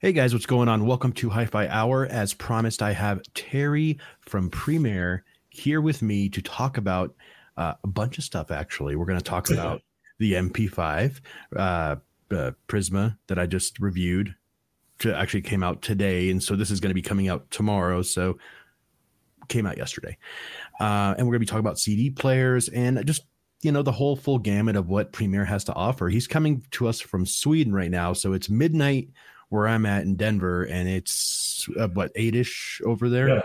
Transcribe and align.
Hey 0.00 0.12
guys, 0.12 0.32
what's 0.32 0.46
going 0.46 0.68
on? 0.68 0.86
Welcome 0.86 1.10
to 1.14 1.28
Hi 1.30 1.44
Fi 1.44 1.66
Hour. 1.66 2.06
As 2.06 2.32
promised, 2.32 2.82
I 2.82 2.92
have 2.92 3.20
Terry 3.34 3.98
from 4.20 4.48
Primare 4.48 5.22
here 5.48 5.80
with 5.80 6.02
me 6.02 6.28
to 6.28 6.40
talk 6.40 6.76
about 6.76 7.16
uh, 7.56 7.74
a 7.82 7.88
bunch 7.88 8.16
of 8.16 8.22
stuff, 8.22 8.52
actually. 8.52 8.94
We're 8.94 9.06
going 9.06 9.18
to 9.18 9.24
talk 9.24 9.50
about 9.50 9.82
the 10.20 10.34
NP5 10.34 11.20
uh, 11.56 11.58
uh, 11.58 11.96
Prisma 12.68 13.18
that 13.26 13.40
I 13.40 13.46
just 13.46 13.80
reviewed. 13.80 14.36
To 15.00 15.16
actually 15.16 15.42
came 15.42 15.64
out 15.64 15.82
today. 15.82 16.30
And 16.30 16.40
so 16.40 16.54
this 16.54 16.70
is 16.70 16.78
going 16.78 16.90
to 16.90 16.94
be 16.94 17.02
coming 17.02 17.28
out 17.28 17.50
tomorrow. 17.50 18.02
So 18.02 18.38
came 19.48 19.66
out 19.66 19.78
yesterday. 19.78 20.16
Uh, 20.78 21.16
and 21.18 21.26
we're 21.26 21.32
going 21.32 21.40
to 21.40 21.40
be 21.40 21.46
talking 21.46 21.58
about 21.58 21.80
CD 21.80 22.08
players 22.10 22.68
and 22.68 23.04
just 23.04 23.22
you 23.62 23.72
know 23.72 23.82
the 23.82 23.90
whole 23.90 24.14
full 24.14 24.38
gamut 24.38 24.76
of 24.76 24.88
what 24.88 25.12
Primare 25.12 25.46
has 25.46 25.64
to 25.64 25.74
offer. 25.74 26.08
He's 26.08 26.28
coming 26.28 26.64
to 26.70 26.86
us 26.86 27.00
from 27.00 27.26
Sweden 27.26 27.72
right 27.72 27.90
now, 27.90 28.12
so 28.12 28.32
it's 28.32 28.48
midnight 28.48 29.08
where 29.48 29.66
I'm 29.66 29.86
at 29.86 30.02
in 30.02 30.16
Denver, 30.16 30.64
and 30.64 30.88
it's 30.88 31.68
uh, 31.78 31.88
what 31.88 32.12
eight 32.14 32.34
ish 32.34 32.80
over 32.84 33.08
there. 33.08 33.28
Yeah. 33.28 33.42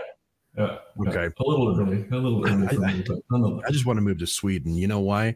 Yeah, 0.56 0.78
okay. 1.08 1.24
Yeah. 1.24 1.44
A 1.44 1.44
little 1.44 1.80
early. 1.80 2.06
A 2.12 2.14
little 2.14 2.46
early 2.46 2.68
for 2.68 2.84
I, 2.84 2.92
me, 2.92 3.04
but 3.04 3.18
I 3.66 3.72
just 3.72 3.86
want 3.86 3.96
to 3.96 4.02
move 4.02 4.18
to 4.18 4.26
Sweden. 4.26 4.74
You 4.74 4.86
know 4.86 5.00
why? 5.00 5.34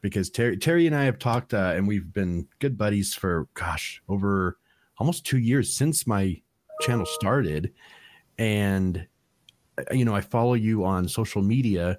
Because 0.00 0.30
Terry, 0.30 0.56
Terry 0.56 0.86
and 0.86 0.94
I 0.94 1.04
have 1.04 1.18
talked, 1.18 1.52
uh, 1.54 1.72
and 1.74 1.88
we've 1.88 2.12
been 2.12 2.46
good 2.60 2.78
buddies 2.78 3.12
for 3.12 3.48
gosh 3.54 4.00
over 4.08 4.58
almost 4.98 5.26
two 5.26 5.38
years 5.38 5.74
since 5.74 6.06
my 6.06 6.40
channel 6.82 7.06
started, 7.06 7.72
and 8.38 9.06
uh, 9.76 9.92
you 9.92 10.04
know 10.04 10.14
I 10.14 10.20
follow 10.20 10.54
you 10.54 10.84
on 10.84 11.08
social 11.08 11.42
media, 11.42 11.98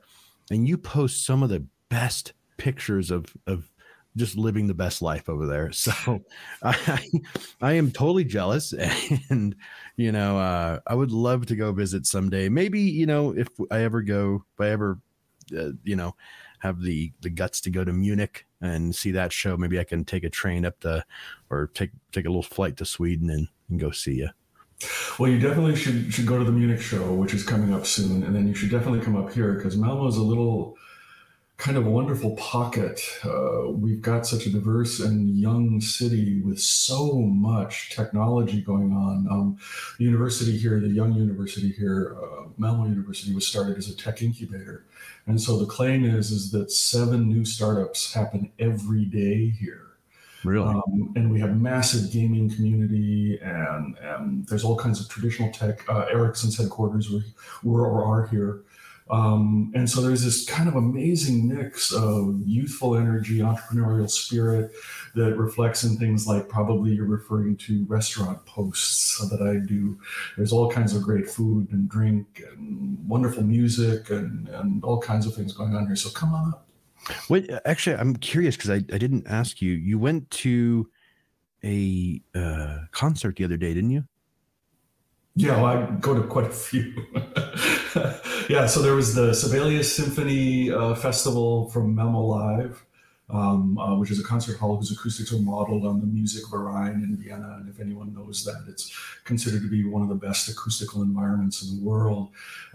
and 0.49 0.65
you 0.65 0.77
post 0.77 1.26
some 1.26 1.43
of 1.43 1.49
the 1.49 1.65
best 1.90 2.31
pictures 2.55 3.12
of 3.12 3.35
of 3.48 3.70
just 4.17 4.37
living 4.37 4.67
the 4.67 4.73
best 4.73 5.01
life 5.01 5.29
over 5.29 5.45
there. 5.48 5.71
So 5.81 6.21
I, 6.63 7.09
I 7.62 7.73
am 7.73 7.91
totally 7.91 8.23
jealous. 8.23 8.73
And, 9.29 9.55
you 9.95 10.12
know, 10.12 10.37
uh, 10.37 10.79
I 10.85 10.95
would 10.95 11.12
love 11.12 11.45
to 11.48 11.55
go 11.55 11.71
visit 11.71 12.05
someday. 12.05 12.49
Maybe, 12.49 12.81
you 12.81 13.05
know, 13.05 13.31
if 13.35 13.48
I 13.70 13.84
ever 13.84 14.01
go, 14.01 14.43
if 14.53 14.62
I 14.62 14.70
ever, 14.70 14.99
uh, 15.57 15.71
you 15.84 15.95
know, 15.95 16.15
have 16.59 16.81
the, 16.81 17.12
the 17.21 17.29
guts 17.29 17.62
to 17.62 17.70
go 17.70 17.84
to 17.84 17.91
Munich 17.91 18.45
and 18.62 18.95
see 18.95 19.12
that 19.12 19.34
show, 19.34 19.57
maybe 19.57 19.79
I 19.79 19.84
can 19.84 20.05
take 20.05 20.23
a 20.23 20.29
train 20.29 20.65
up 20.65 20.79
to, 20.81 21.03
or 21.49 21.71
take, 21.73 21.91
take 22.12 22.25
a 22.25 22.29
little 22.29 22.43
flight 22.43 22.77
to 22.77 22.85
Sweden 22.85 23.29
and, 23.29 23.48
and 23.70 23.79
go 23.79 23.91
see 23.91 24.15
you. 24.15 24.29
Well, 25.20 25.29
you 25.29 25.40
definitely 25.40 25.75
should, 25.75 26.13
should 26.13 26.25
go 26.25 26.37
to 26.37 26.43
the 26.43 26.51
Munich 26.51 26.81
show, 26.81 27.13
which 27.13 27.34
is 27.34 27.43
coming 27.43 27.73
up 27.73 27.85
soon. 27.85 28.23
And 28.23 28.35
then 28.35 28.48
you 28.48 28.53
should 28.53 28.71
definitely 28.71 29.01
come 29.01 29.15
up 29.15 29.31
here 29.31 29.53
because 29.53 29.77
Malmo 29.77 30.07
is 30.07 30.18
a 30.18 30.23
little, 30.23 30.77
kind 31.62 31.77
of 31.77 31.85
a 31.85 31.90
wonderful 31.91 32.35
pocket. 32.37 32.99
Uh, 33.23 33.70
we've 33.70 34.01
got 34.01 34.26
such 34.26 34.48
a 34.48 34.49
diverse 34.49 34.99
and 34.99 35.29
young 35.37 35.79
city 35.79 36.41
with 36.41 36.59
so 36.59 37.18
much 37.21 37.91
technology 37.91 38.62
going 38.62 38.91
on. 38.91 39.27
Um, 39.29 39.57
the 39.99 40.05
university 40.05 40.57
here, 40.57 40.79
the 40.79 40.87
young 40.87 41.13
university 41.13 41.71
here, 41.71 42.18
uh, 42.20 42.45
Malmo 42.57 42.85
University, 42.85 43.35
was 43.35 43.45
started 43.45 43.77
as 43.77 43.87
a 43.90 43.95
tech 43.95 44.23
incubator, 44.23 44.85
and 45.27 45.40
so 45.40 45.59
the 45.59 45.68
claim 45.68 46.03
is 46.03 46.31
is 46.31 46.49
that 46.51 46.71
seven 46.71 47.29
new 47.29 47.45
startups 47.45 48.12
happen 48.12 48.51
every 48.57 49.05
day 49.05 49.49
here. 49.49 49.91
Really? 50.43 50.68
Um, 50.68 51.13
and 51.15 51.31
we 51.31 51.40
have 51.41 51.55
massive 51.62 52.12
gaming 52.12 52.49
community, 52.49 53.40
and, 53.43 53.96
and 53.99 54.48
there's 54.48 54.63
all 54.63 54.75
kinds 54.75 54.99
of 54.99 55.07
traditional 55.07 55.51
tech. 55.51 55.87
Uh, 55.87 56.07
Ericsson's 56.12 56.57
headquarters 56.57 57.12
were, 57.12 57.21
were 57.63 57.85
or 57.85 58.03
are 58.03 58.25
here. 58.25 58.63
Um, 59.10 59.71
and 59.76 59.90
so 59.90 60.02
there's 60.02 60.24
this 60.24 60.46
kind 60.46 60.70
of 60.70 60.76
amazing 60.76 61.48
mix 61.48 61.91
of 61.91 62.40
youthful 62.46 62.96
energy, 62.96 63.40
entrepreneurial 63.40 64.09
spirit 64.09 64.72
that 65.16 65.35
reflects 65.38 65.84
in 65.84 65.97
things 65.97 66.28
like 66.28 66.47
probably 66.47 66.91
you're 66.91 67.06
referring 67.06 67.58
to 67.58 67.86
restaurant 67.90 68.46
posts 68.46 69.18
that 69.30 69.42
I 69.42 69.66
do. 69.66 70.00
There's 70.38 70.53
all 70.53 70.72
kinds 70.72 70.96
of 70.96 71.03
great 71.03 71.30
food 71.30 71.68
and 71.72 71.90
drink 71.90 72.42
and 72.52 72.98
wonderful 73.08 73.44
music 73.44 74.09
and, 74.09 74.48
and 74.48 74.84
all 74.84 75.02
kinds 75.02 75.25
of 75.25 75.36
things 75.36 75.52
going 75.54 75.75
on 75.75 75.88
here. 75.88 75.96
So 75.96 76.09
come 76.09 76.34
on 76.34 76.54
up. 76.54 76.68
Wait, 77.30 77.50
actually, 77.66 77.96
I'm 77.96 78.16
curious 78.16 78.56
because 78.56 78.70
I, 78.70 78.75
I 78.75 78.98
didn't 78.98 79.28
ask 79.28 79.62
you. 79.62 79.74
You 79.74 79.98
went 80.00 80.30
to 80.31 80.90
a 81.64 82.22
uh, 82.36 82.80
concert 82.92 83.36
the 83.36 83.44
other 83.44 83.58
day, 83.58 83.74
didn't 83.74 83.90
you? 83.92 84.04
Yeah, 85.36 85.62
well, 85.62 85.66
I 85.66 85.86
go 86.00 86.14
to 86.14 86.24
quite 86.28 86.46
a 86.46 86.50
few. 86.50 86.94
yeah, 88.50 88.66
so 88.66 88.81
there 88.81 88.96
was 88.96 89.13
the 89.16 89.34
Sibelius 89.34 89.96
Symphony 89.96 90.72
uh, 90.72 90.96
Festival 90.96 91.69
from 91.69 91.94
Malmo 91.96 92.22
Live, 92.22 92.85
um, 93.29 93.78
uh, 93.78 93.97
which 93.97 94.12
is 94.12 94.19
a 94.19 94.24
concert 94.24 94.57
hall 94.57 94.78
whose 94.78 94.91
acoustics 94.91 95.34
are 95.34 95.40
modeled 95.40 95.85
on 95.85 96.00
the 96.00 96.06
Music 96.06 96.44
Musikverein 96.46 97.03
in 97.03 97.18
Vienna. 97.18 97.57
And 97.59 97.69
if 97.69 97.80
anyone 97.80 98.13
knows 98.13 98.44
that, 98.46 98.63
it's 98.68 98.94
considered 99.24 99.62
to 99.62 99.69
be 99.69 99.84
one 99.84 100.01
of 100.01 100.09
the 100.09 100.16
best 100.16 100.47
acoustical 100.50 101.01
environments 101.01 101.63
in 101.63 101.78
the 101.78 101.84
world. 101.84 102.30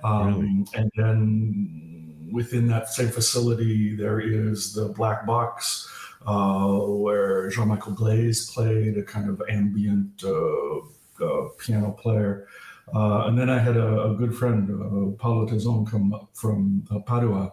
Um, 0.05 0.27
really? 0.27 0.67
And 0.75 0.91
then 0.97 2.29
within 2.33 2.67
that 2.69 2.89
same 2.91 3.09
facility, 3.09 3.97
there 3.97 4.21
is 4.21 4.75
the 4.75 4.89
Black 4.89 5.27
Box. 5.27 5.89
Uh, 6.27 6.79
where 6.79 7.49
Jean-Michel 7.51 7.95
Blais 7.95 8.53
played 8.53 8.99
a 8.99 9.03
kind 9.03 9.31
of 9.31 9.41
ambient 9.49 10.25
uh, 10.25 10.79
uh, 11.25 11.49
piano 11.59 11.93
player. 11.93 12.49
Uh, 12.95 13.25
and 13.27 13.39
then 13.39 13.51
I 13.51 13.59
had 13.59 13.77
a, 13.77 14.11
a 14.11 14.15
good 14.15 14.35
friend, 14.35 14.71
uh, 14.71 15.17
Paolo 15.21 15.47
Tazzone, 15.47 15.91
come 15.91 16.13
up 16.13 16.29
from 16.35 16.87
uh, 16.91 17.01
Padua 17.01 17.53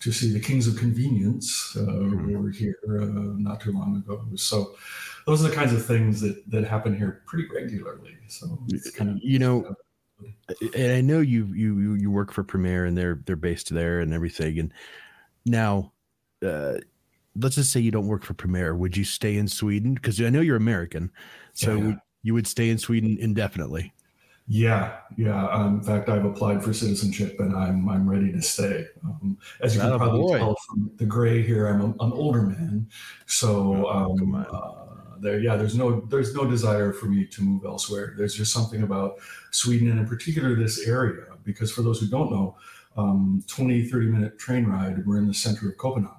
to 0.00 0.12
see 0.12 0.32
the 0.32 0.40
Kings 0.40 0.66
of 0.66 0.76
Convenience. 0.76 1.74
Uh, 1.76 1.80
mm-hmm. 1.80 2.26
We 2.26 2.36
were 2.36 2.50
here 2.50 2.76
uh, 2.86 3.34
not 3.38 3.60
too 3.60 3.72
long 3.72 3.96
ago. 3.96 4.24
So 4.36 4.74
those 5.26 5.44
are 5.44 5.48
the 5.48 5.54
kinds 5.54 5.72
of 5.72 5.84
things 5.84 6.20
that, 6.20 6.42
that 6.50 6.64
happen 6.64 6.96
here 6.96 7.22
pretty 7.26 7.48
regularly. 7.48 8.16
So 8.28 8.58
it's 8.68 8.90
kind 8.90 9.10
of, 9.10 9.18
you 9.22 9.38
know, 9.38 9.74
and 10.74 10.92
I 10.92 11.00
know 11.00 11.20
you, 11.20 11.46
you, 11.54 11.94
you 11.94 12.10
work 12.10 12.30
for 12.30 12.44
Primare 12.44 12.86
and 12.86 12.96
they're, 12.96 13.20
they're 13.24 13.36
based 13.36 13.72
there 13.72 14.00
and 14.00 14.12
everything. 14.12 14.58
And 14.58 14.72
now, 15.46 15.92
let's 16.42 17.54
just 17.54 17.72
say 17.72 17.80
you 17.80 17.90
don't 17.90 18.06
work 18.06 18.22
for 18.22 18.34
Primare. 18.34 18.76
Would 18.76 18.98
you 18.98 19.04
stay 19.04 19.36
in 19.36 19.48
Sweden? 19.48 19.94
Because 19.94 20.20
I 20.20 20.28
know 20.28 20.42
you're 20.42 20.56
American. 20.56 21.10
So 21.54 21.76
yeah 21.76 21.94
you 22.24 22.34
would 22.34 22.46
stay 22.48 22.70
in 22.70 22.78
Sweden 22.78 23.16
indefinitely. 23.20 23.92
Yeah, 24.46 24.96
yeah. 25.16 25.48
Um, 25.48 25.76
in 25.76 25.82
fact, 25.82 26.10
I've 26.10 26.26
applied 26.26 26.62
for 26.62 26.74
citizenship 26.74 27.40
and 27.40 27.56
I'm 27.56 27.88
I'm 27.88 28.08
ready 28.08 28.30
to 28.32 28.42
stay. 28.42 28.86
Um, 29.02 29.38
as 29.62 29.74
you 29.74 29.80
can 29.80 29.96
probably 29.96 30.20
boy. 30.20 30.38
tell 30.38 30.56
from 30.68 30.90
the 30.96 31.06
gray 31.06 31.42
here, 31.42 31.66
I'm 31.66 31.80
a, 31.80 31.86
an 32.04 32.12
older 32.12 32.42
man, 32.42 32.86
so 33.24 33.86
oh, 33.86 34.18
um, 34.20 34.34
uh, 34.34 35.18
there. 35.18 35.38
Yeah, 35.38 35.56
there's 35.56 35.76
no 35.76 36.02
there's 36.10 36.34
no 36.34 36.44
desire 36.44 36.92
for 36.92 37.06
me 37.06 37.24
to 37.24 37.42
move 37.42 37.64
elsewhere. 37.64 38.14
There's 38.18 38.34
just 38.34 38.52
something 38.52 38.82
about 38.82 39.16
Sweden 39.50 39.90
and 39.90 39.98
in 39.98 40.06
particular 40.06 40.54
this 40.54 40.86
area 40.86 41.24
because 41.42 41.72
for 41.72 41.80
those 41.80 41.98
who 42.00 42.08
don't 42.08 42.30
know, 42.30 42.56
um, 42.98 43.42
20 43.46 43.88
30 43.88 44.06
minute 44.08 44.38
train 44.38 44.66
ride. 44.66 45.06
We're 45.06 45.18
in 45.18 45.26
the 45.26 45.34
center 45.34 45.70
of 45.70 45.78
Copenhagen. 45.78 46.18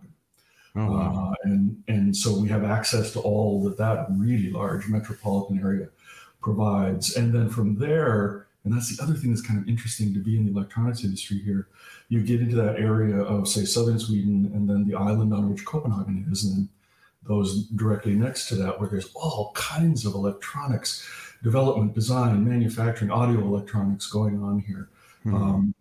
Oh, 0.75 0.91
wow. 0.91 1.31
uh, 1.31 1.35
and 1.43 1.83
and 1.87 2.17
so 2.17 2.37
we 2.39 2.49
have 2.49 2.63
access 2.63 3.13
to 3.13 3.19
all 3.19 3.63
that 3.63 3.77
that 3.77 4.07
really 4.09 4.49
large 4.49 4.87
metropolitan 4.87 5.59
area 5.59 5.89
provides. 6.45 7.15
And 7.17 7.33
then 7.33 7.49
from 7.49 7.79
there, 7.79 8.45
and 8.63 8.71
that's 8.71 8.95
the 8.95 9.03
other 9.03 9.15
thing 9.15 9.31
that's 9.31 9.45
kind 9.45 9.59
of 9.59 9.67
interesting 9.67 10.13
to 10.13 10.19
be 10.19 10.37
in 10.37 10.45
the 10.45 10.51
electronics 10.51 11.03
industry 11.03 11.39
here, 11.39 11.67
you 12.07 12.21
get 12.21 12.39
into 12.39 12.55
that 12.55 12.79
area 12.79 13.17
of, 13.17 13.47
say, 13.47 13.65
southern 13.65 13.97
Sweden 13.99 14.51
and 14.53 14.69
then 14.69 14.87
the 14.87 14.95
island 14.95 15.33
on 15.33 15.49
which 15.49 15.65
Copenhagen 15.65 16.27
is, 16.31 16.45
and 16.45 16.53
then 16.55 16.69
those 17.27 17.65
directly 17.69 18.13
next 18.13 18.47
to 18.49 18.55
that, 18.55 18.79
where 18.79 18.87
there's 18.87 19.11
all 19.15 19.51
kinds 19.55 20.05
of 20.05 20.13
electronics 20.13 21.03
development, 21.43 21.95
design, 21.95 22.47
manufacturing, 22.47 23.09
audio 23.09 23.39
electronics 23.41 24.07
going 24.07 24.41
on 24.41 24.59
here. 24.59 24.87
Mm-hmm. 25.25 25.35
Um, 25.35 25.75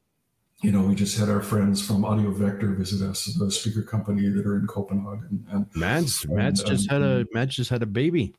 you 0.63 0.73
know, 0.73 0.81
we 0.81 0.95
just 0.95 1.19
had 1.19 1.29
our 1.29 1.43
friends 1.43 1.87
from 1.87 2.05
Audiovector 2.05 2.75
visit 2.75 3.07
us, 3.07 3.27
the 3.27 3.51
speaker 3.51 3.83
company 3.83 4.29
that 4.31 4.47
are 4.47 4.57
in 4.57 4.67
Copenhagen. 4.67 5.47
And 5.51 5.67
Mads, 5.75 6.27
Mads 6.27 6.61
and, 6.61 6.69
just 6.71 6.91
had 6.91 7.03
a 7.03 7.27
Mads 7.33 7.55
just 7.55 7.69
had 7.69 7.83
a 7.83 7.87
baby. 7.87 8.35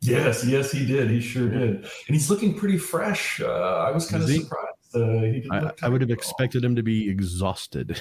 Yes, 0.00 0.44
yes, 0.44 0.70
he 0.70 0.86
did. 0.86 1.10
He 1.10 1.20
sure 1.20 1.48
did, 1.48 1.76
and 1.76 1.90
he's 2.08 2.30
looking 2.30 2.54
pretty 2.54 2.78
fresh. 2.78 3.40
Uh, 3.40 3.84
I 3.86 3.90
was 3.90 4.08
kind 4.08 4.22
of 4.22 4.30
surprised. 4.30 4.78
Uh, 4.94 5.20
he 5.20 5.46
I, 5.50 5.70
I, 5.82 5.88
would 5.88 6.00
have 6.00 6.10
expected 6.10 6.64
him 6.64 6.74
to 6.74 6.82
be 6.82 7.10
exhausted. 7.10 8.00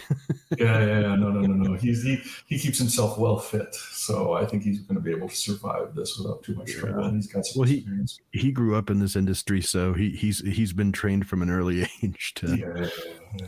yeah, 0.58 0.80
yeah, 0.80 1.00
yeah, 1.00 1.02
no, 1.16 1.30
no, 1.30 1.42
no, 1.42 1.72
no. 1.72 1.74
He's 1.74 2.04
he 2.04 2.22
he 2.48 2.58
keeps 2.58 2.78
himself 2.78 3.18
well 3.18 3.40
fit, 3.40 3.74
so 3.74 4.34
I 4.34 4.46
think 4.46 4.64
he's 4.64 4.80
going 4.82 4.96
to 4.96 5.02
be 5.02 5.12
able 5.12 5.28
to 5.28 5.36
survive 5.36 5.96
this 5.96 6.18
without 6.18 6.44
too 6.44 6.56
much 6.56 6.72
trouble. 6.74 7.04
And 7.04 7.16
he's 7.16 7.28
got 7.28 7.46
some 7.46 7.62
well, 7.62 7.70
experience. 7.70 8.20
He, 8.32 8.40
he 8.40 8.52
grew 8.52 8.76
up 8.76 8.90
in 8.90 9.00
this 9.00 9.16
industry, 9.16 9.62
so 9.62 9.94
he 9.94 10.12
he's 10.12 10.40
he's 10.40 10.72
been 10.72 10.92
trained 10.92 11.28
from 11.28 11.42
an 11.42 11.50
early 11.50 11.82
age 12.04 12.34
to. 12.36 12.56
Yeah, 12.56 12.88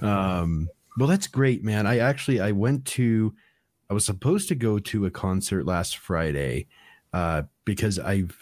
yeah, 0.02 0.40
um. 0.40 0.68
Well, 0.98 1.08
that's 1.08 1.28
great, 1.28 1.64
man. 1.64 1.88
I 1.88 2.00
actually 2.00 2.42
I 2.42 2.52
went 2.52 2.84
to, 2.88 3.34
I 3.90 3.94
was 3.94 4.06
supposed 4.06 4.50
to 4.50 4.56
go 4.56 4.80
to 4.80 5.06
a 5.06 5.12
concert 5.12 5.66
last 5.66 5.96
Friday 5.96 6.68
uh, 7.14 7.44
because 7.66 8.00
I've 8.00 8.38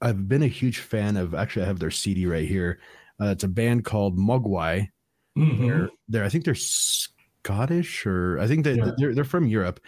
I've 0.00 0.28
been 0.28 0.42
a 0.42 0.48
huge 0.48 0.78
fan 0.78 1.16
of. 1.16 1.34
Actually, 1.34 1.64
I 1.64 1.68
have 1.68 1.78
their 1.78 1.90
CD 1.90 2.26
right 2.26 2.48
here. 2.48 2.80
Uh, 3.20 3.26
it's 3.26 3.44
a 3.44 3.48
band 3.48 3.84
called 3.84 4.18
Mogwai. 4.18 4.88
Mm-hmm. 5.38 5.66
They're, 5.66 5.90
they're 6.08 6.24
I 6.24 6.28
think 6.28 6.44
they're 6.44 6.54
Scottish 6.54 8.06
or 8.06 8.38
I 8.38 8.46
think 8.46 8.64
that 8.64 8.76
yeah. 8.76 8.90
they're 8.96 9.14
they're 9.14 9.24
from 9.24 9.46
Europe, 9.46 9.80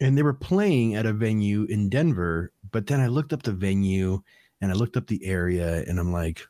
and 0.00 0.16
they 0.16 0.22
were 0.22 0.34
playing 0.34 0.94
at 0.94 1.06
a 1.06 1.12
venue 1.12 1.64
in 1.64 1.88
Denver. 1.88 2.52
But 2.70 2.86
then 2.86 3.00
I 3.00 3.06
looked 3.06 3.32
up 3.32 3.42
the 3.42 3.52
venue, 3.52 4.22
and 4.60 4.70
I 4.70 4.74
looked 4.74 4.96
up 4.96 5.06
the 5.06 5.24
area 5.24 5.84
and 5.86 5.98
I'm 5.98 6.12
like, 6.12 6.46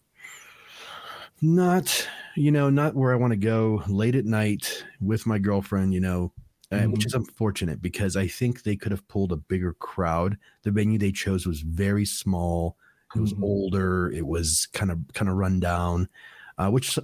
not, 1.42 2.08
you 2.36 2.50
know, 2.50 2.70
not 2.70 2.94
where 2.94 3.12
I 3.12 3.16
want 3.16 3.32
to 3.32 3.38
go 3.38 3.82
late 3.88 4.14
at 4.14 4.24
night 4.24 4.84
with 5.00 5.26
my 5.26 5.38
girlfriend, 5.38 5.92
you 5.92 6.00
know, 6.00 6.32
mm-hmm. 6.72 6.84
uh, 6.84 6.90
which 6.90 7.06
is 7.06 7.14
unfortunate 7.14 7.80
because 7.80 8.16
I 8.16 8.26
think 8.26 8.62
they 8.62 8.76
could 8.76 8.92
have 8.92 9.06
pulled 9.08 9.32
a 9.32 9.36
bigger 9.36 9.74
crowd. 9.74 10.36
The 10.62 10.70
venue 10.70 10.98
they 10.98 11.12
chose 11.12 11.46
was 11.46 11.60
very 11.60 12.04
small. 12.04 12.76
It 13.14 13.20
was 13.20 13.32
mm-hmm. 13.32 13.44
older. 13.44 14.10
It 14.10 14.26
was 14.26 14.68
kind 14.72 14.90
of 14.90 14.98
kind 15.14 15.28
of 15.28 15.36
run 15.36 15.60
down, 15.60 16.08
uh, 16.58 16.70
which 16.70 16.98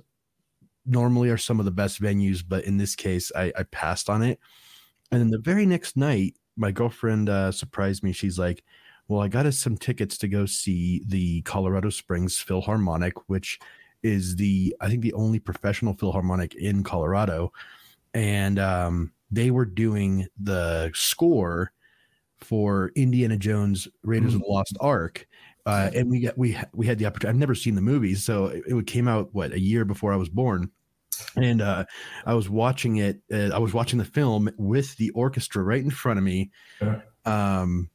normally 0.85 1.31
are 1.31 1.38
some 1.38 1.59
of 1.59 1.64
the 1.64 1.70
best 1.70 2.03
venues, 2.03 2.43
but 2.47 2.64
in 2.64 2.76
this 2.76 2.97
case, 2.97 3.31
I, 3.37 3.53
I 3.56 3.62
passed 3.64 4.11
on 4.11 4.23
it. 4.23 4.41
And 5.11 5.20
then 5.20 5.31
the 5.31 5.38
very 5.38 5.65
next 5.67 5.97
night, 5.97 6.37
my 6.56 6.73
girlfriend 6.73 7.29
uh, 7.29 7.53
surprised 7.53 8.03
me. 8.03 8.12
She's 8.12 8.38
like, 8.38 8.65
"Well, 9.08 9.20
I 9.20 9.29
got 9.29 9.47
us 9.47 9.58
some 9.58 9.76
tickets 9.76 10.19
to 10.19 10.29
go 10.29 10.47
see 10.47 11.03
the 11.06 11.43
Colorado 11.43 11.91
Springs 11.91 12.38
Philharmonic, 12.38 13.29
which 13.29 13.61
is 14.03 14.37
the 14.37 14.75
I 14.81 14.88
think 14.88 15.03
the 15.03 15.12
only 15.12 15.38
professional 15.38 15.94
philharmonic 15.94 16.55
in 16.55 16.82
Colorado, 16.82 17.53
and 18.15 18.58
um, 18.58 19.12
they 19.32 19.50
were 19.50 19.64
doing 19.64 20.26
the 20.38 20.90
score 20.94 21.73
for 22.38 22.93
Indiana 22.94 23.37
Jones 23.37 23.88
Raiders 24.02 24.34
mm-hmm. 24.34 24.37
of 24.37 24.43
the 24.43 24.49
mm. 24.49 24.52
Lost 24.52 24.76
Ark." 24.81 25.26
Uh, 25.64 25.90
and 25.94 26.11
we 26.11 26.20
got 26.20 26.37
we 26.38 26.56
we 26.73 26.87
had 26.87 26.99
the 26.99 27.06
opportunity. 27.06 27.34
I've 27.34 27.40
never 27.40 27.55
seen 27.55 27.75
the 27.75 27.81
movie, 27.81 28.14
so 28.14 28.46
it, 28.46 28.64
it 28.67 28.87
came 28.87 29.08
out 29.08 29.31
what 29.32 29.52
a 29.52 29.61
year 29.61 29.84
before 29.84 30.12
I 30.12 30.17
was 30.17 30.29
born 30.29 30.70
and 31.37 31.61
uh, 31.62 31.84
I 32.26 32.34
was 32.34 32.49
watching 32.49 32.96
it. 32.96 33.20
Uh, 33.32 33.50
I 33.55 33.58
was 33.58 33.73
watching 33.73 33.99
the 33.99 34.05
film 34.05 34.50
with 34.56 34.96
the 34.96 35.11
orchestra 35.11 35.62
right 35.62 35.82
in 35.82 35.90
front 35.90 36.19
of 36.19 36.25
me, 36.25 36.50
um, 37.25 37.90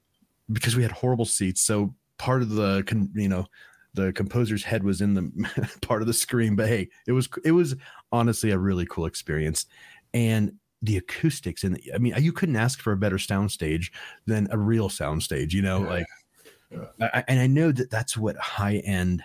because 0.51 0.75
we 0.75 0.83
had 0.83 0.91
horrible 0.91 1.25
seats. 1.25 1.61
So 1.61 1.93
part 2.17 2.41
of 2.41 2.49
the, 2.49 2.83
con- 2.83 3.11
you 3.15 3.29
know, 3.29 3.45
the 3.93 4.13
composer's 4.13 4.63
head 4.63 4.83
was 4.83 5.01
in 5.01 5.13
the 5.13 5.77
part 5.81 6.01
of 6.01 6.07
the 6.07 6.13
screen. 6.13 6.55
But 6.55 6.67
hey, 6.67 6.89
it 7.07 7.11
was 7.11 7.29
it 7.43 7.51
was 7.51 7.75
honestly 8.11 8.51
a 8.51 8.57
really 8.57 8.85
cool 8.85 9.05
experience, 9.05 9.65
and 10.13 10.53
the 10.81 10.97
acoustics 10.97 11.63
and 11.63 11.79
I 11.93 11.97
mean, 11.97 12.13
you 12.19 12.31
couldn't 12.31 12.55
ask 12.55 12.79
for 12.79 12.93
a 12.93 12.97
better 12.97 13.17
soundstage 13.17 13.91
than 14.25 14.47
a 14.51 14.57
real 14.57 14.89
soundstage. 14.89 15.53
You 15.53 15.61
know, 15.61 15.83
yeah. 15.83 15.89
like, 15.89 16.05
yeah. 16.71 17.09
I, 17.13 17.23
and 17.27 17.39
I 17.39 17.47
know 17.47 17.71
that 17.71 17.89
that's 17.89 18.15
what 18.15 18.37
high 18.37 18.77
end 18.77 19.23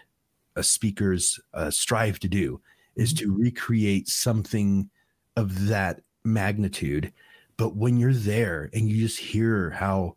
uh, 0.56 0.62
speakers 0.62 1.38
uh, 1.54 1.70
strive 1.70 2.18
to 2.20 2.28
do 2.28 2.60
is 2.96 3.12
mm-hmm. 3.12 3.26
to 3.26 3.36
recreate 3.36 4.08
something 4.08 4.88
of 5.36 5.66
that 5.66 6.00
magnitude. 6.24 7.12
But 7.56 7.76
when 7.76 7.98
you're 7.98 8.12
there 8.12 8.70
and 8.72 8.88
you 8.88 9.02
just 9.02 9.18
hear 9.18 9.70
how 9.70 10.16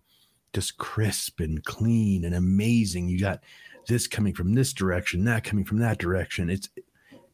just 0.54 0.78
crisp 0.78 1.42
and 1.42 1.64
clean 1.64 2.24
and 2.24 2.36
amazing, 2.36 3.10
you 3.10 3.20
got 3.20 3.44
this 3.88 4.08
coming 4.08 4.34
from 4.34 4.54
this 4.54 4.74
direction, 4.74 5.26
that 5.26 5.44
coming 5.44 5.66
from 5.66 5.80
that 5.80 6.00
direction. 6.00 6.50
It's 6.50 6.70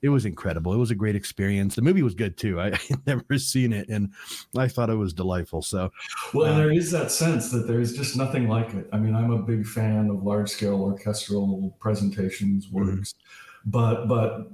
it 0.02 0.10
was 0.10 0.26
incredible. 0.26 0.74
It 0.74 0.78
was 0.78 0.92
a 0.92 0.96
great 0.96 1.16
experience. 1.16 1.76
The 1.76 1.82
movie 1.82 2.02
was 2.02 2.16
good 2.16 2.38
too. 2.38 2.60
I, 2.60 2.68
I 2.74 2.80
had 2.90 3.06
never 3.06 3.38
seen 3.38 3.74
it, 3.74 3.90
and 3.90 4.12
I 4.58 4.68
thought 4.68 4.90
it 4.90 4.96
was 4.96 5.14
delightful. 5.14 5.62
So, 5.62 5.92
well, 6.34 6.48
and 6.48 6.56
uh, 6.56 6.58
there 6.58 6.72
is 6.72 6.92
that 6.92 7.12
sense 7.12 7.52
that 7.52 7.68
there 7.68 7.80
is 7.80 7.96
just 7.96 8.16
nothing 8.16 8.48
like 8.48 8.74
it. 8.74 8.88
I 8.92 8.98
mean, 8.98 9.16
I'm 9.16 9.32
a 9.32 9.42
big 9.42 9.66
fan 9.66 10.10
of 10.10 10.24
large 10.24 10.50
scale 10.50 10.82
orchestral 10.82 11.76
presentations, 11.80 12.68
mm-hmm. 12.68 12.78
works, 12.78 13.14
mm-hmm. 13.14 13.72
but 13.72 14.08
but 14.08 14.52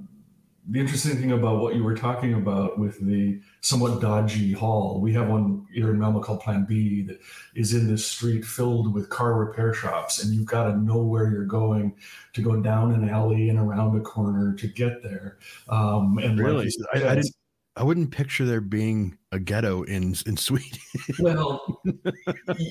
the 0.70 0.78
interesting 0.78 1.16
thing 1.16 1.32
about 1.32 1.60
what 1.60 1.74
you 1.74 1.82
were 1.82 1.96
talking 1.96 2.34
about 2.34 2.78
with 2.78 3.00
the 3.00 3.40
somewhat 3.62 4.02
dodgy 4.02 4.52
hall, 4.52 5.00
we 5.00 5.14
have 5.14 5.28
one 5.28 5.66
here 5.72 5.90
in 5.90 5.98
Malmo 5.98 6.20
called 6.20 6.40
Plan 6.40 6.66
B 6.68 7.02
that 7.02 7.18
is 7.54 7.72
in 7.72 7.88
this 7.88 8.06
street 8.06 8.44
filled 8.44 8.92
with 8.92 9.08
car 9.08 9.34
repair 9.34 9.72
shops, 9.72 10.22
and 10.22 10.34
you've 10.34 10.44
got 10.44 10.64
to 10.64 10.76
know 10.76 10.98
where 10.98 11.30
you're 11.30 11.46
going 11.46 11.96
to 12.34 12.42
go 12.42 12.60
down 12.60 12.92
an 12.92 13.08
alley 13.08 13.48
and 13.48 13.58
around 13.58 13.96
a 13.96 14.00
corner 14.02 14.54
to 14.56 14.68
get 14.68 15.02
there. 15.02 15.38
Um, 15.70 16.18
and 16.18 16.38
really, 16.38 16.70
like 16.92 17.02
I, 17.02 17.12
I, 17.12 17.14
didn't. 17.14 17.34
I 17.78 17.84
wouldn't 17.84 18.10
picture 18.10 18.44
there 18.44 18.60
being 18.60 19.16
a 19.30 19.38
ghetto 19.38 19.84
in 19.84 20.16
in 20.26 20.36
Sweden. 20.36 20.78
well, 21.20 21.80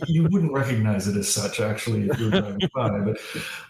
you 0.07 0.23
wouldn't 0.23 0.51
recognize 0.51 1.07
it 1.07 1.15
as 1.15 1.33
such, 1.33 1.61
actually, 1.61 2.09
if 2.09 2.19
you're 2.19 2.29
driving 2.29 2.59
by. 2.75 2.99
But 2.99 3.17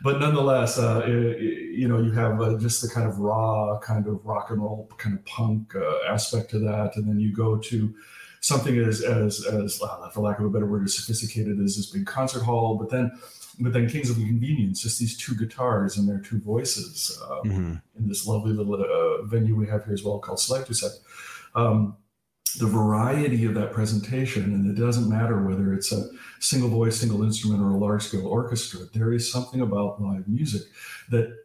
but 0.01 0.19
nonetheless, 0.19 0.80
uh, 0.80 1.04
it, 1.06 1.39
you 1.39 1.88
know, 1.88 2.00
you 2.00 2.12
have 2.13 2.42
uh, 2.42 2.57
just 2.57 2.81
the 2.81 2.89
kind 2.89 3.07
of 3.07 3.19
raw, 3.19 3.78
kind 3.80 4.07
of 4.07 4.25
rock 4.25 4.50
and 4.50 4.62
roll, 4.62 4.89
kind 4.98 5.16
of 5.16 5.24
punk 5.25 5.75
uh, 5.75 6.12
aspect 6.12 6.50
to 6.51 6.60
that, 6.60 6.95
and 6.95 7.07
then 7.07 7.19
you 7.19 7.31
go 7.31 7.57
to 7.57 7.94
something 8.42 8.78
as 8.80 9.04
as 9.04 9.45
as 9.45 9.80
uh, 9.81 10.10
for 10.10 10.22
lack 10.22 10.39
of 10.39 10.45
a 10.45 10.50
better 10.50 10.66
word, 10.66 10.86
as 10.86 10.95
sophisticated 10.95 11.60
as 11.60 11.78
this 11.78 11.92
big 11.92 12.07
concert 12.07 12.42
hall. 12.42 12.78
But 12.78 12.89
then 12.89 13.12
but 13.59 13.74
then 13.74 13.89
Kings 13.89 14.09
of 14.09 14.18
the 14.18 14.25
Convenience, 14.25 14.81
just 14.81 15.00
these 15.00 15.18
two 15.18 15.36
guitars 15.36 15.98
and 15.98 16.07
their 16.07 16.19
two 16.19 16.39
voices 16.39 17.19
um, 17.30 17.38
mm-hmm. 17.44 17.74
in 17.98 18.07
this 18.07 18.27
lovely 18.27 18.54
little 18.54 18.75
uh, 18.75 19.25
venue 19.25 19.56
we 19.56 19.68
have 19.68 19.86
here 19.86 19.94
as 19.94 20.04
well 20.04 20.19
called 20.19 20.39
Slagthuset. 20.39 20.92
Um, 21.56 21.98
the 22.59 22.68
variety 22.68 23.45
of 23.45 23.54
that 23.56 23.74
presentation, 23.74 24.44
and 24.44 24.77
it 24.77 24.80
doesn't 24.80 25.09
matter 25.09 25.44
whether 25.44 25.74
it's 25.74 25.92
a 25.92 26.09
single 26.39 26.69
voice, 26.69 27.00
single 27.00 27.24
instrument, 27.24 27.62
or 27.62 27.71
a 27.71 27.77
large 27.77 28.04
scale 28.04 28.27
orchestra, 28.27 28.81
there 28.94 29.13
is 29.13 29.31
something 29.31 29.62
about 29.62 30.01
live 30.01 30.27
music 30.27 30.63
that 31.10 31.36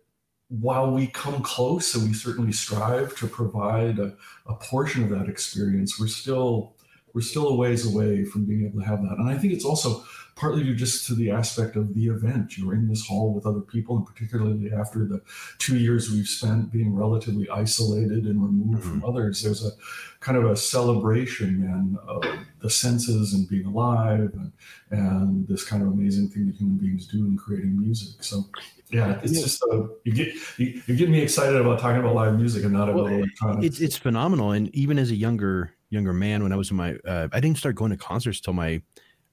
while 0.49 0.91
we 0.91 1.07
come 1.07 1.43
close 1.43 1.95
and 1.95 2.07
we 2.07 2.15
certainly 2.15 2.53
strive 2.53 3.17
to 3.17 3.27
provide 3.27 3.99
a, 3.99 4.15
a 4.47 4.55
portion 4.55 5.03
of 5.03 5.11
that 5.11 5.29
experience, 5.29 5.99
we're 5.99 6.07
still 6.07 6.75
we're 7.15 7.21
still 7.21 7.49
a 7.49 7.55
ways 7.55 7.87
away 7.87 8.25
from 8.25 8.45
being 8.47 8.67
able 8.67 8.81
to 8.81 8.87
have 8.87 9.03
that. 9.03 9.19
And 9.19 9.29
I 9.29 9.37
think 9.37 9.53
it's 9.53 9.67
also 9.67 10.05
partly 10.35 10.65
due 10.65 10.75
just 10.75 11.07
to 11.07 11.15
the 11.15 11.31
aspect 11.31 11.77
of 11.77 11.95
the 11.95 12.07
event. 12.07 12.57
You're 12.57 12.75
in 12.75 12.89
this 12.89 13.07
hall 13.07 13.33
with 13.33 13.47
other 13.47 13.61
people, 13.61 13.97
and 13.97 14.07
particularly 14.07 14.73
after 14.73 15.05
the 15.05 15.21
two 15.59 15.79
years 15.79 16.11
we've 16.11 16.27
spent 16.27 16.73
being 16.73 16.95
relatively 16.95 17.49
isolated 17.49 18.25
and 18.25 18.43
removed 18.43 18.83
mm-hmm. 18.83 19.01
from 19.01 19.05
others, 19.05 19.43
there's 19.43 19.65
a 19.65 19.71
kind 20.21 20.39
of 20.39 20.45
a 20.45 20.57
celebration 20.57 21.63
and 21.65 21.99
of 22.09 22.25
the 22.61 22.71
senses 22.71 23.35
and 23.35 23.49
being 23.49 23.67
alive 23.67 24.33
and, 24.35 24.53
and 24.91 25.49
this 25.49 25.65
kind 25.65 25.83
of 25.83 25.89
amazing 25.89 26.29
thing 26.29 26.47
that 26.47 26.57
human 26.57 26.77
beings 26.77 27.07
do 27.07 27.27
in 27.27 27.37
creating 27.37 27.79
music. 27.79 28.23
So 28.23 28.45
yeah, 28.91 29.19
it's 29.23 29.41
just 29.41 29.63
uh, 29.71 29.85
you 30.05 30.13
get 30.13 30.35
you, 30.59 30.83
are 30.89 30.97
getting 30.97 31.13
me 31.13 31.21
excited 31.21 31.61
about 31.61 31.81
talking 31.81 32.01
about 32.01 32.15
live 32.15 32.37
music 32.37 32.63
and 32.65 32.73
not 32.73 32.89
about 32.89 33.05
well, 33.05 33.15
electronics. 33.15 33.67
It's 33.67 33.81
it's 33.81 33.97
phenomenal, 33.97 34.53
and 34.53 34.75
even 34.75 34.99
as 34.99 35.11
a 35.11 35.15
younger 35.15 35.75
younger 35.93 36.13
man, 36.13 36.43
when 36.43 36.53
I 36.53 36.57
was 36.57 36.71
in 36.71 36.77
my, 36.77 36.95
uh, 37.07 37.29
I 37.33 37.41
didn't 37.41 37.59
start 37.59 37.75
going 37.75 37.91
to 37.91 37.97
concerts 37.97 38.41
till 38.41 38.55
my 38.55 38.83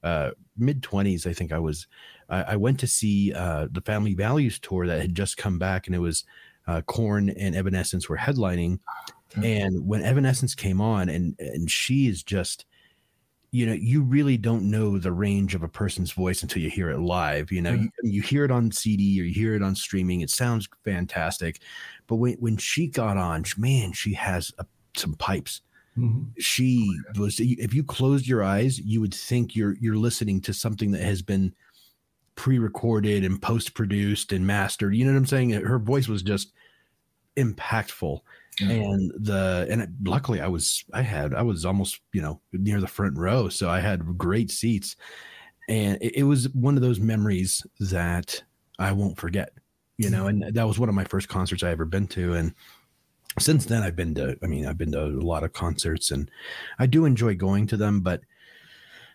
uh, 0.02 0.30
mid 0.56 0.82
20s, 0.82 1.26
I 1.26 1.32
think 1.32 1.52
I 1.52 1.58
was, 1.58 1.86
I, 2.28 2.42
I 2.42 2.56
went 2.56 2.80
to 2.80 2.86
see 2.86 3.32
uh, 3.32 3.68
the 3.70 3.80
Family 3.80 4.14
Values 4.14 4.58
tour 4.58 4.86
that 4.86 5.00
had 5.00 5.14
just 5.14 5.36
come 5.36 5.58
back, 5.58 5.86
and 5.86 5.96
it 5.96 6.00
was 6.00 6.24
uh, 6.66 6.82
Korn 6.82 7.30
and 7.30 7.54
Evanescence 7.54 8.08
were 8.08 8.16
headlining. 8.16 8.78
And 9.42 9.86
when 9.86 10.02
Evanescence 10.02 10.54
came 10.54 10.80
on, 10.80 11.08
and 11.08 11.36
and 11.38 11.70
she 11.70 12.08
is 12.08 12.22
just, 12.22 12.64
you 13.52 13.64
know, 13.64 13.72
you 13.72 14.02
really 14.02 14.36
don't 14.36 14.68
know 14.68 14.98
the 14.98 15.12
range 15.12 15.54
of 15.54 15.62
a 15.62 15.68
person's 15.68 16.10
voice 16.10 16.42
until 16.42 16.62
you 16.62 16.70
hear 16.70 16.90
it 16.90 16.98
live. 16.98 17.52
You 17.52 17.62
know, 17.62 17.74
mm-hmm. 17.74 17.86
you, 18.02 18.10
you 18.10 18.22
hear 18.22 18.44
it 18.44 18.50
on 18.50 18.72
CD 18.72 19.20
or 19.20 19.24
you 19.24 19.34
hear 19.34 19.54
it 19.54 19.62
on 19.62 19.76
streaming. 19.76 20.20
It 20.20 20.30
sounds 20.30 20.68
fantastic, 20.84 21.60
but 22.08 22.16
when 22.16 22.34
when 22.34 22.56
she 22.56 22.88
got 22.88 23.16
on, 23.16 23.44
man, 23.56 23.92
she 23.92 24.14
has 24.14 24.52
a, 24.58 24.66
some 24.96 25.14
pipes 25.14 25.62
Mm-hmm. 26.00 26.40
She 26.40 26.90
was. 27.18 27.38
If 27.38 27.74
you 27.74 27.84
closed 27.84 28.26
your 28.26 28.42
eyes, 28.42 28.78
you 28.78 29.00
would 29.00 29.14
think 29.14 29.54
you're 29.54 29.76
you're 29.80 29.96
listening 29.96 30.40
to 30.42 30.54
something 30.54 30.92
that 30.92 31.02
has 31.02 31.22
been 31.22 31.54
pre-recorded 32.36 33.24
and 33.24 33.40
post-produced 33.42 34.32
and 34.32 34.46
mastered. 34.46 34.94
You 34.94 35.04
know 35.04 35.12
what 35.12 35.18
I'm 35.18 35.26
saying? 35.26 35.50
Her 35.50 35.78
voice 35.78 36.08
was 36.08 36.22
just 36.22 36.52
impactful, 37.36 38.20
mm-hmm. 38.60 38.70
and 38.70 39.12
the 39.16 39.66
and 39.70 39.94
luckily 40.04 40.40
I 40.40 40.48
was 40.48 40.84
I 40.92 41.02
had 41.02 41.34
I 41.34 41.42
was 41.42 41.64
almost 41.64 42.00
you 42.12 42.22
know 42.22 42.40
near 42.52 42.80
the 42.80 42.86
front 42.86 43.18
row, 43.18 43.48
so 43.48 43.68
I 43.68 43.80
had 43.80 44.16
great 44.16 44.50
seats, 44.50 44.96
and 45.68 45.98
it, 46.00 46.20
it 46.20 46.24
was 46.24 46.48
one 46.54 46.76
of 46.76 46.82
those 46.82 47.00
memories 47.00 47.66
that 47.78 48.42
I 48.78 48.92
won't 48.92 49.18
forget. 49.18 49.52
You 49.98 50.08
know, 50.08 50.28
and 50.28 50.54
that 50.54 50.66
was 50.66 50.78
one 50.78 50.88
of 50.88 50.94
my 50.94 51.04
first 51.04 51.28
concerts 51.28 51.62
I 51.62 51.72
ever 51.72 51.84
been 51.84 52.06
to, 52.08 52.32
and 52.32 52.54
since 53.40 53.64
then 53.66 53.82
i've 53.82 53.96
been 53.96 54.14
to 54.14 54.36
i 54.42 54.46
mean 54.46 54.66
i've 54.66 54.78
been 54.78 54.92
to 54.92 55.04
a 55.04 55.06
lot 55.06 55.42
of 55.42 55.52
concerts 55.52 56.10
and 56.10 56.30
i 56.78 56.86
do 56.86 57.04
enjoy 57.04 57.34
going 57.34 57.66
to 57.66 57.76
them 57.76 58.00
but 58.00 58.20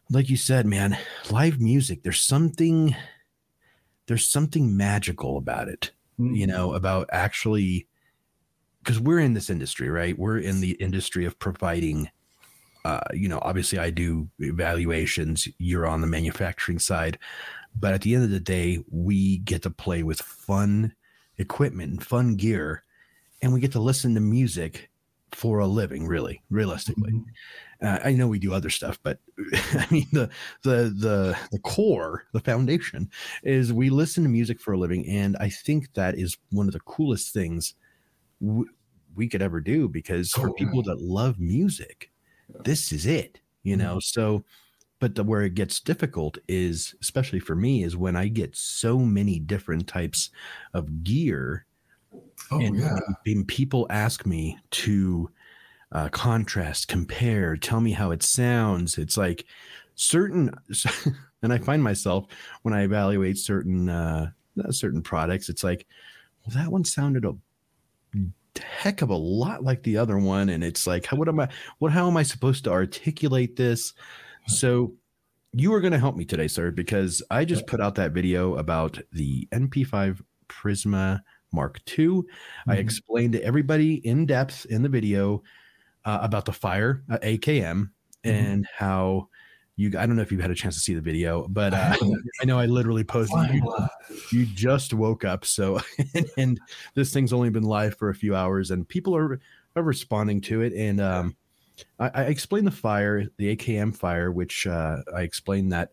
like 0.10 0.30
you 0.30 0.38
said 0.38 0.66
man 0.66 0.98
live 1.32 1.60
music 1.60 2.04
there's 2.04 2.22
something 2.22 2.96
there's 4.08 4.28
something 4.28 4.76
magical 4.76 5.38
about 5.38 5.68
it 5.68 5.92
mm-hmm. 6.20 6.36
you 6.36 6.48
know 6.48 6.74
about 6.74 7.10
actually 7.12 7.88
because 8.84 9.00
we're 9.00 9.20
in 9.20 9.34
this 9.34 9.50
industry 9.50 9.90
right 9.90 10.18
we're 10.18 10.38
in 10.38 10.62
the 10.62 10.72
industry 10.74 11.26
of 11.26 11.38
providing 11.40 12.10
uh, 12.84 13.00
you 13.14 13.28
know 13.28 13.40
obviously 13.42 13.80
i 13.80 13.90
do 13.90 14.30
evaluations 14.40 15.48
you're 15.58 15.88
on 15.88 16.02
the 16.02 16.08
manufacturing 16.08 16.78
side 16.78 17.18
but 17.78 17.94
at 17.94 18.02
the 18.02 18.14
end 18.14 18.24
of 18.24 18.30
the 18.30 18.40
day 18.40 18.80
we 18.92 19.40
get 19.40 19.64
to 19.64 19.70
play 19.70 20.04
with 20.04 20.22
fun 20.22 20.94
equipment 21.38 21.92
and 21.92 22.04
fun 22.04 22.36
gear 22.36 22.84
and 23.46 23.54
we 23.54 23.60
get 23.60 23.72
to 23.74 23.80
listen 23.80 24.16
to 24.16 24.20
music 24.20 24.90
for 25.32 25.60
a 25.60 25.68
living, 25.68 26.08
really, 26.08 26.42
realistically. 26.50 27.12
Mm-hmm. 27.12 27.86
Uh, 27.86 28.00
I 28.04 28.14
know 28.14 28.28
we 28.28 28.40
do 28.40 28.56
other 28.56 28.72
stuff, 28.72 28.98
but 29.04 29.20
I 29.54 29.86
mean 29.92 30.08
the 30.12 30.32
the 30.64 30.92
the 30.98 31.38
the 31.52 31.60
core, 31.60 32.24
the 32.34 32.40
foundation 32.40 33.08
is 33.44 33.72
we 33.72 33.92
listen 33.92 34.24
to 34.24 34.30
music 34.30 34.60
for 34.60 34.74
a 34.74 34.80
living, 34.80 35.08
and 35.08 35.38
I 35.38 35.50
think 35.50 35.94
that 35.94 36.18
is 36.18 36.38
one 36.50 36.66
of 36.66 36.74
the 36.74 36.80
coolest 36.80 37.36
things 37.36 37.76
w- 38.42 38.68
we 39.16 39.28
could 39.28 39.44
ever 39.44 39.62
do 39.62 39.88
because 39.88 40.32
for 40.32 40.52
people 40.52 40.82
that 40.82 41.00
love 41.00 41.40
music, 41.40 42.10
this 42.64 42.92
is 42.92 43.06
it, 43.06 43.40
you 43.62 43.78
know. 43.78 43.98
Mm-hmm. 43.98 44.22
So, 44.22 44.44
but 44.98 45.14
the, 45.14 45.24
where 45.24 45.44
it 45.44 45.54
gets 45.54 45.80
difficult 45.80 46.40
is, 46.48 46.96
especially 47.00 47.40
for 47.40 47.56
me, 47.56 47.84
is 47.84 47.96
when 47.96 48.16
I 48.16 48.28
get 48.28 48.56
so 48.56 48.98
many 48.98 49.38
different 49.38 49.88
types 49.88 50.32
of 50.74 51.04
gear 51.04 51.68
Oh, 52.52 52.60
and 52.60 52.78
yeah. 52.78 53.00
when 53.26 53.46
people 53.46 53.88
ask 53.90 54.26
me 54.26 54.58
to 54.72 55.30
uh, 55.92 56.10
contrast, 56.10 56.88
compare, 56.88 57.58
tell 57.58 57.82
me 57.82 57.92
how 57.92 58.12
it 58.12 58.22
sounds, 58.22 58.98
it's 58.98 59.18
like 59.18 59.46
certain, 59.96 60.52
and 61.42 61.54
I 61.54 61.58
find 61.58 61.84
myself 61.84 62.28
when 62.62 62.74
I 62.74 62.84
evaluate 62.84 63.38
certain 63.38 63.90
uh, 63.90 64.32
certain 64.72 65.02
products, 65.02 65.50
it's 65.50 65.64
like, 65.64 65.86
well, 66.46 66.56
that 66.56 66.72
one 66.72 66.86
sounded 66.86 67.26
a 67.26 67.36
heck 68.60 69.02
of 69.02 69.10
a 69.10 69.16
lot 69.16 69.64
like 69.64 69.84
the 69.84 69.98
other 69.98 70.18
one, 70.18 70.50
and 70.50 70.64
it's 70.64 70.88
like, 70.88 71.06
how, 71.06 71.18
what 71.18 71.28
am 71.28 71.40
I? 71.40 71.50
What? 71.80 71.92
How 71.92 72.08
am 72.08 72.18
I 72.18 72.24
supposed 72.24 72.64
to 72.66 72.72
articulate 72.72 73.56
this? 73.56 73.94
So 74.48 74.94
you 75.54 75.74
are 75.74 75.82
going 75.82 75.94
to 75.94 76.00
help 76.00 76.16
me 76.16 76.26
today, 76.26 76.48
sir, 76.48 76.72
because 76.72 77.24
I 77.32 77.46
just 77.46 77.68
put 77.68 77.82
out 77.82 77.96
that 77.96 78.12
video 78.12 78.56
about 78.58 79.00
the 79.12 79.48
NP5 79.54 80.22
Prisma 80.50 81.22
Mark 81.52 81.82
II. 81.98 82.08
Mm-hmm. 82.08 82.72
I 82.72 82.76
explained 82.76 83.34
to 83.34 83.44
everybody 83.44 83.96
in 84.08 84.26
depth 84.26 84.66
in 84.70 84.82
the 84.82 84.90
video 84.90 85.44
uh, 86.06 86.20
about 86.22 86.46
the 86.46 86.54
fire 86.54 87.04
uh, 87.10 87.18
AKM 87.18 87.40
mm-hmm. 87.44 88.30
and 88.30 88.68
how 88.76 89.30
you. 89.76 89.88
I 89.98 90.06
don't 90.06 90.16
know 90.16 90.22
if 90.22 90.32
you've 90.32 90.42
had 90.42 90.52
a 90.52 90.56
chance 90.56 90.76
to 90.76 90.82
see 90.82 90.94
the 90.94 91.02
video, 91.02 91.48
but 91.50 91.74
uh, 91.74 91.96
I 92.42 92.46
know 92.46 92.60
I 92.60 92.66
literally 92.66 93.04
posted. 93.04 93.54
You, 93.54 93.88
you 94.32 94.46
just 94.46 94.94
woke 94.94 95.26
up, 95.26 95.46
so 95.46 95.80
and, 96.16 96.30
and, 96.38 96.62
this 96.94 97.14
thing's 97.14 97.34
only 97.34 97.50
been 97.50 97.64
live 97.64 97.98
for 97.98 98.10
a 98.10 98.16
few 98.16 98.36
hours, 98.36 98.72
and 98.72 98.88
people 98.88 99.16
are 99.16 99.40
are 99.76 99.84
responding 99.84 100.42
to 100.42 100.62
it. 100.62 100.74
And 100.74 101.02
um, 101.02 101.36
I, 102.00 102.12
I 102.14 102.22
explained 102.24 102.68
the 102.68 102.72
fire, 102.72 103.26
the 103.38 103.56
AKM 103.56 103.96
fire, 103.96 104.32
which 104.32 104.68
uh, 104.68 104.98
I 105.16 105.22
explained 105.22 105.72
that. 105.74 105.92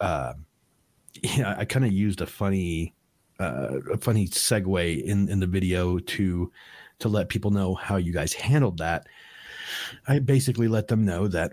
Uh, 0.00 0.34
yeah, 1.22 1.54
I 1.58 1.64
kind 1.64 1.84
of 1.84 1.92
used 1.92 2.20
a 2.20 2.26
funny 2.26 2.94
uh, 3.40 3.80
a 3.92 3.96
funny 3.96 4.28
segue 4.28 5.02
in 5.02 5.28
in 5.28 5.40
the 5.40 5.46
video 5.46 5.98
to 5.98 6.52
to 6.98 7.08
let 7.08 7.30
people 7.30 7.50
know 7.50 7.74
how 7.74 7.96
you 7.96 8.12
guys 8.12 8.34
handled 8.34 8.78
that. 8.78 9.06
I 10.06 10.18
basically 10.18 10.68
let 10.68 10.88
them 10.88 11.04
know 11.04 11.26
that 11.28 11.52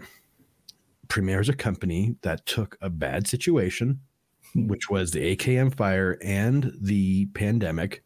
Primare 1.08 1.41
is 1.41 1.50
a 1.50 1.53
company 1.53 2.17
that 2.22 2.46
took 2.46 2.77
a 2.82 2.89
bad 2.89 3.27
situation, 3.27 4.01
which 4.56 4.89
was 4.89 5.12
the 5.12 5.36
AKM 5.36 5.75
fire 5.75 6.17
and 6.22 6.74
the 6.82 7.27
pandemic, 7.27 8.03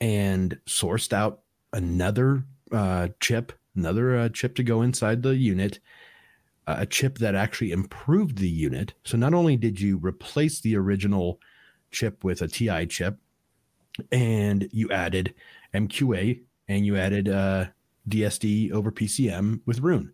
and 0.00 0.58
sourced 0.66 1.12
out 1.12 1.40
another 1.72 2.44
uh, 2.72 3.08
chip, 3.20 3.52
another 3.74 4.16
uh, 4.16 4.28
chip 4.30 4.54
to 4.56 4.62
go 4.62 4.80
inside 4.80 5.22
the 5.22 5.36
unit, 5.36 5.78
uh, 6.66 6.76
a 6.78 6.86
chip 6.86 7.18
that 7.18 7.34
actually 7.34 7.72
improved 7.72 8.38
the 8.38 8.48
unit. 8.48 8.94
So 9.04 9.18
not 9.18 9.34
only 9.34 9.56
did 9.56 9.78
you 9.80 9.98
replace 9.98 10.60
the 10.60 10.76
original 10.76 11.38
chip 11.90 12.24
with 12.24 12.42
a 12.42 12.48
TI 12.48 12.86
chip, 12.86 13.18
and 14.12 14.68
you 14.72 14.90
added 14.90 15.34
MQA 15.74 16.40
and 16.68 16.84
you 16.84 16.96
added 16.96 17.28
uh, 17.28 17.66
DSD 18.08 18.72
over 18.72 18.90
PCM 18.90 19.60
with 19.66 19.80
Roon. 19.80 20.12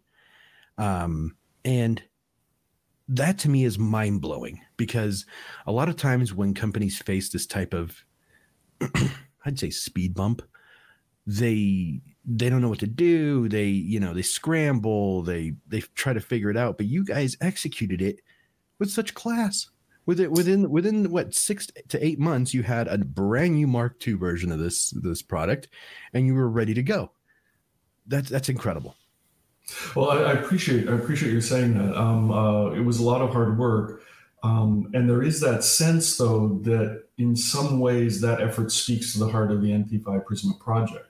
Um, 0.79 1.37
and 1.65 2.03
that 3.09 3.39
to 3.39 3.49
me 3.49 3.65
is 3.65 3.79
mind 3.79 4.21
blowing 4.21 4.61
because 4.77 5.27
a 5.67 5.73
lot 5.73 5.89
of 5.89 5.97
times 5.97 6.33
when 6.33 6.55
companies 6.55 6.99
face 6.99 7.29
this 7.29 7.47
type 7.47 7.75
of, 7.75 7.97
I'd 9.45 9.59
say 9.59 9.71
speed 9.71 10.15
bump, 10.15 10.43
they 11.27 12.01
they 12.25 12.49
don't 12.49 12.63
know 12.63 12.69
what 12.69 12.81
to 12.81 12.87
do. 12.87 13.49
They 13.49 13.67
you 13.67 14.01
know 14.01 14.13
they 14.13 14.23
scramble. 14.23 15.23
They 15.23 15.55
they 15.69 15.81
try 15.95 16.13
to 16.13 16.21
figure 16.21 16.51
it 16.51 16.57
out. 16.57 16.77
But 16.77 16.87
you 16.87 17.05
guys 17.05 17.37
executed 17.41 18.03
it 18.03 18.21
with 18.79 18.91
such 18.91 19.15
class 19.15 19.69
within 20.07 20.31
within 20.33 20.71
within 20.71 21.11
what 21.11 21.35
six 21.35 21.69
to 21.89 22.05
eight 22.05 22.19
months 22.19 22.53
you 22.53 22.63
had 22.63 22.89
a 22.89 22.99
brand 22.99 23.55
new 23.55 23.67
mark 23.67 24.07
ii 24.07 24.15
version 24.15 24.51
of 24.51 24.59
this 24.59 24.91
this 24.91 25.23
product 25.23 25.69
and 26.13 26.27
you 26.27 26.35
were 26.35 26.49
ready 26.49 26.75
to 26.75 26.83
go. 26.83 27.13
That's 28.07 28.29
that's 28.29 28.49
incredible. 28.49 28.97
Well 29.95 30.11
i, 30.11 30.17
I 30.17 30.33
appreciate 30.33 30.89
i 30.89 30.95
appreciate 30.95 31.33
you 31.33 31.41
saying 31.41 31.75
that. 31.79 31.97
Um, 31.99 32.31
uh, 32.31 32.71
it 32.71 32.81
was 32.81 32.99
a 32.99 33.05
lot 33.05 33.21
of 33.21 33.31
hard 33.31 33.59
work. 33.59 34.03
Um, 34.45 34.91
and 34.93 35.09
there 35.09 35.23
is 35.23 35.41
that 35.41 35.63
sense 35.63 36.17
though 36.17 36.59
that 36.65 37.05
in 37.19 37.37
some 37.37 37.79
ways 37.79 38.21
that 38.21 38.41
effort 38.41 38.73
speaks 38.73 39.13
to 39.13 39.21
the 39.21 39.29
heart 39.29 39.53
of 39.53 39.63
the 39.63 39.69
np5 39.69 40.25
prisma 40.25 40.59
project. 40.59 41.07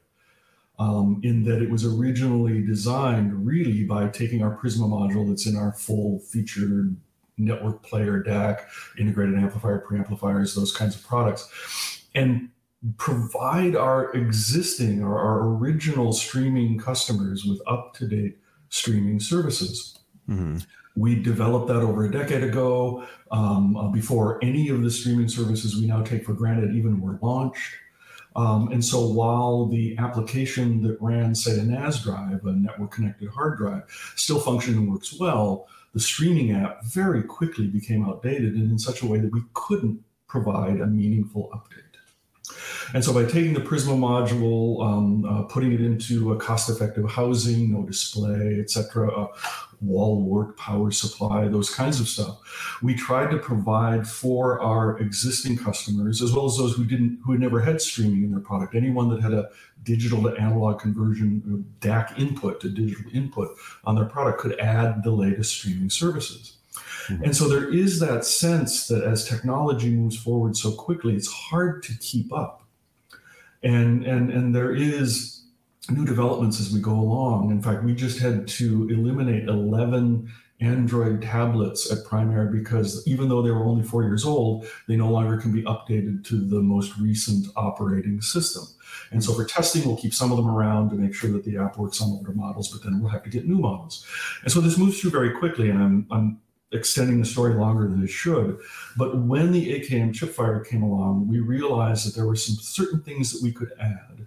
Um, 0.79 1.21
in 1.23 1.45
that 1.45 1.63
it 1.63 1.71
was 1.71 1.85
originally 1.85 2.61
designed 2.61 3.47
really 3.47 3.85
by 3.85 4.09
taking 4.09 4.43
our 4.43 4.57
prisma 4.57 4.89
module 4.89 5.29
that's 5.29 5.47
in 5.47 5.57
our 5.57 5.73
full 5.73 6.19
featured 6.19 6.97
network 7.45 7.83
player 7.83 8.23
DAC, 8.23 8.61
integrated 8.99 9.37
amplifier, 9.37 9.85
preamplifiers, 9.89 10.55
those 10.55 10.75
kinds 10.75 10.95
of 10.95 11.07
products, 11.07 11.49
and 12.15 12.49
provide 12.97 13.77
our 13.77 14.13
existing 14.13 15.03
or 15.03 15.19
our 15.19 15.49
original 15.57 16.13
streaming 16.13 16.79
customers 16.79 17.45
with 17.45 17.61
up 17.67 17.95
to 17.95 18.07
date 18.09 18.39
streaming 18.71 19.21
services. 19.21 19.99
Mm-hmm. 20.29 20.59
We 20.97 21.23
developed 21.23 21.69
that 21.69 21.77
over 21.77 22.05
a 22.05 22.11
decade 22.11 22.43
ago, 22.43 23.07
um, 23.31 23.77
uh, 23.77 23.89
before 23.89 24.39
any 24.43 24.69
of 24.69 24.83
the 24.83 24.91
streaming 24.91 25.29
services 25.29 25.77
we 25.77 25.87
now 25.87 26.03
take 26.03 26.25
for 26.25 26.35
granted 26.35 26.75
even 26.75 27.01
were 27.01 27.19
launched. 27.23 27.77
Um, 28.35 28.69
and 28.73 28.85
so 28.85 29.07
while 29.07 29.67
the 29.67 29.97
application 29.99 30.83
that 30.83 30.97
ran, 31.01 31.35
say, 31.35 31.59
a 31.59 31.63
NAS 31.63 32.03
drive, 32.03 32.45
a 32.45 32.53
network 32.53 32.93
connected 32.93 33.29
hard 33.29 33.59
drive, 33.59 33.83
still 34.17 34.41
functions 34.41 34.77
and 34.77 34.91
works 34.91 35.19
well, 35.19 35.69
the 35.93 36.01
streaming 36.01 36.53
app 36.53 36.85
very 36.85 37.23
quickly 37.23 37.67
became 37.67 38.05
outdated 38.05 38.55
and 38.55 38.71
in 38.71 38.79
such 38.79 39.03
a 39.03 39.07
way 39.07 39.19
that 39.19 39.33
we 39.33 39.43
couldn't 39.55 40.03
provide 40.27 40.81
a 40.81 40.87
meaningful 40.87 41.51
update. 41.53 41.92
And 42.95 43.05
so 43.05 43.13
by 43.13 43.25
taking 43.25 43.55
the 43.55 43.61
Prisma 43.61 43.97
module, 43.97 44.85
um, 44.85 45.25
uh, 45.25 45.43
putting 45.43 45.73
it 45.73 45.81
into 45.81 46.33
a 46.33 46.37
cost-effective 46.37 47.11
housing, 47.11 47.73
no 47.73 47.83
display, 47.85 48.59
etc., 48.61 49.11
uh, 49.11 49.29
wall 49.81 50.21
wart 50.21 50.57
power 50.57 50.91
supply, 50.91 51.49
those 51.49 51.75
kinds 51.75 52.01
of 52.01 52.09
stuff, 52.09 52.79
we 52.83 52.95
tried 52.95 53.31
to 53.31 53.39
provide 53.39 54.07
for 54.07 54.61
our 54.61 54.99
existing 54.99 55.57
customers, 55.57 56.23
as 56.23 56.33
well 56.33 56.47
as 56.47 56.57
those 56.57 56.75
who 56.75 56.85
didn't, 56.85 57.19
who 57.25 57.33
had 57.33 57.41
never 57.41 57.61
had 57.61 57.81
streaming 57.81 58.25
in 58.25 58.31
their 58.31 58.41
product, 58.41 58.75
anyone 58.75 59.09
that 59.09 59.21
had 59.21 59.33
a 59.33 59.49
digital 59.83 60.23
to 60.23 60.31
analog 60.37 60.81
conversion, 60.81 61.43
uh, 61.83 61.87
DAC 61.87 62.19
input 62.19 62.61
to 62.61 62.69
digital 62.69 63.11
input 63.13 63.57
on 63.85 63.97
their 63.97 64.05
product 64.05 64.39
could 64.39 64.59
add 64.61 65.03
the 65.03 65.11
latest 65.11 65.53
streaming 65.53 65.91
services. 65.91 66.52
Mm-hmm. 67.09 67.25
And 67.25 67.37
so 67.37 67.49
there 67.49 67.69
is 67.73 68.01
that 68.01 68.25
sense 68.25 68.87
that 68.89 69.05
as 69.05 69.29
technology 69.29 69.91
moves 69.91 70.17
forward 70.17 70.57
so 70.57 70.73
quickly, 70.73 71.15
it's 71.15 71.31
hard 71.31 71.83
to 71.85 71.93
keep 71.99 72.33
up. 72.33 72.63
And, 73.63 74.05
and, 74.05 74.31
and 74.31 74.55
there 74.55 74.75
is 74.75 75.43
new 75.91 76.05
developments 76.05 76.61
as 76.61 76.73
we 76.73 76.81
go 76.81 76.93
along. 76.93 77.51
In 77.51 77.63
fact, 77.63 77.85
we 77.85 77.95
just 77.95 78.19
had 78.19 78.47
to 78.49 78.89
eliminate 78.89 79.49
11 79.49 80.31
Android 80.63 81.23
tablets 81.23 81.91
at 81.91 82.05
Primare 82.05 82.51
because 82.51 83.07
even 83.07 83.29
though 83.29 83.43
they 83.43 83.51
were 83.51 83.65
only 83.65 83.83
four 83.83 84.05
years 84.05 84.25
old, 84.25 84.65
they 84.87 84.97
no 84.97 85.11
longer 85.11 85.37
can 85.37 85.53
be 85.53 85.63
updated 85.65 86.25
to 86.27 86.37
the 86.37 86.61
most 86.61 86.97
recent 86.99 87.49
operating 87.57 88.21
system. 88.21 88.63
And 89.11 89.23
so 89.23 89.35
for 89.35 89.45
testing, 89.45 89.85
we'll 89.85 89.97
keep 89.97 90.15
some 90.15 90.31
of 90.31 90.37
them 90.37 90.49
around 90.49 90.91
to 90.91 90.97
make 90.97 91.15
sure 91.15 91.31
that 91.33 91.45
the 91.45 91.59
app 91.59 91.79
works 91.79 92.01
on 92.01 92.11
older 92.11 92.33
models, 92.33 92.69
but 92.69 92.83
then 92.83 93.01
we'll 93.01 93.11
have 93.11 93.25
to 93.25 93.31
get 93.31 93.47
new 93.47 93.59
models. 93.59 94.07
And 94.43 94.53
so 94.53 94.61
this 94.61 94.79
moves 94.79 95.01
through 95.01 95.11
very 95.11 95.33
quickly, 95.33 95.69
and 95.69 95.83
I'm, 95.83 96.07
I'm 96.11 96.41
extending 96.73 97.21
the 97.21 97.27
story 97.27 97.55
longer 97.55 97.87
than 97.89 98.03
it 98.03 98.11
should. 98.11 98.59
But 98.97 99.19
when 99.19 99.53
the 99.53 99.81
AKM 99.81 100.15
chip 100.15 100.31
fire 100.31 100.61
came 100.61 100.83
along, 100.83 101.29
we 101.29 101.41
realized 101.41 102.07
that 102.07 102.15
there 102.15 102.27
were 102.27 102.37
some 102.37 102.57
certain 102.57 103.03
things 103.03 103.33
that 103.33 103.43
we 103.43 103.53
could 103.53 103.73
add 103.81 104.27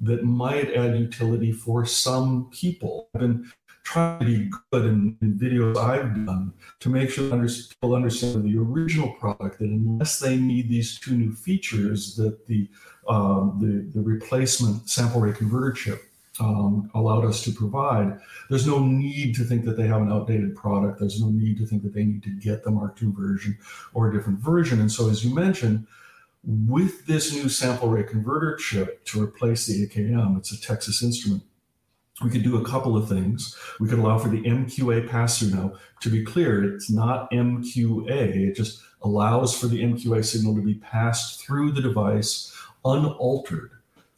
that 0.00 0.24
might 0.24 0.74
add 0.74 0.98
utility 0.98 1.52
for 1.52 1.86
some 1.86 2.50
people. 2.50 3.08
I've 3.14 3.20
been 3.20 3.52
trying 3.84 4.20
to 4.20 4.24
be 4.24 4.50
good 4.70 4.84
in, 4.84 5.16
in 5.22 5.34
videos 5.38 5.76
I've 5.76 6.14
done 6.26 6.52
to 6.80 6.88
make 6.88 7.10
sure 7.10 7.28
that 7.28 7.66
people 7.70 7.94
understand 7.94 8.44
the 8.44 8.58
original 8.58 9.12
product 9.14 9.58
that 9.58 9.68
unless 9.68 10.18
they 10.18 10.36
need 10.36 10.68
these 10.68 10.98
two 10.98 11.16
new 11.16 11.32
features 11.32 12.14
that 12.16 12.46
the 12.46 12.68
um, 13.08 13.58
the, 13.60 13.98
the 13.98 14.04
replacement 14.04 14.88
sample 14.88 15.20
rate 15.20 15.34
converter 15.34 15.72
chip 15.72 16.04
um, 16.40 16.90
allowed 16.94 17.24
us 17.24 17.42
to 17.44 17.52
provide, 17.52 18.18
there's 18.48 18.66
no 18.66 18.78
need 18.78 19.34
to 19.36 19.44
think 19.44 19.64
that 19.64 19.76
they 19.76 19.86
have 19.86 20.02
an 20.02 20.10
outdated 20.10 20.56
product. 20.56 20.98
There's 20.98 21.20
no 21.20 21.28
need 21.28 21.58
to 21.58 21.66
think 21.66 21.82
that 21.82 21.94
they 21.94 22.04
need 22.04 22.22
to 22.22 22.30
get 22.30 22.64
the 22.64 22.70
Mark 22.70 22.98
II 23.02 23.12
version 23.12 23.58
or 23.94 24.08
a 24.08 24.14
different 24.14 24.38
version. 24.38 24.80
And 24.80 24.90
so, 24.90 25.10
as 25.10 25.24
you 25.24 25.34
mentioned, 25.34 25.86
with 26.44 27.06
this 27.06 27.32
new 27.32 27.48
sample 27.48 27.88
rate 27.88 28.08
converter 28.08 28.56
chip 28.56 29.04
to 29.06 29.22
replace 29.22 29.66
the 29.66 29.86
AKM, 29.86 30.38
it's 30.38 30.52
a 30.52 30.60
Texas 30.60 31.02
Instrument 31.02 31.42
we 32.22 32.30
could 32.30 32.42
do 32.42 32.60
a 32.60 32.64
couple 32.64 32.96
of 32.96 33.08
things. 33.08 33.56
We 33.80 33.88
could 33.88 33.98
allow 33.98 34.18
for 34.18 34.28
the 34.28 34.42
MQA 34.42 35.08
pass 35.08 35.38
through. 35.38 35.50
Now, 35.50 35.74
to 36.00 36.10
be 36.10 36.24
clear, 36.24 36.74
it's 36.74 36.90
not 36.90 37.30
MQA, 37.30 38.48
it 38.48 38.54
just 38.54 38.82
allows 39.02 39.58
for 39.58 39.66
the 39.66 39.82
MQA 39.82 40.24
signal 40.24 40.54
to 40.54 40.62
be 40.62 40.74
passed 40.74 41.44
through 41.44 41.72
the 41.72 41.82
device 41.82 42.54
unaltered, 42.84 43.70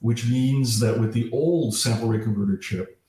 which 0.04 0.28
means 0.28 0.80
that 0.80 1.00
with 1.00 1.14
the 1.14 1.30
old 1.32 1.74
sample 1.74 2.08
rate 2.08 2.22
converter 2.22 2.58
chip, 2.58 3.00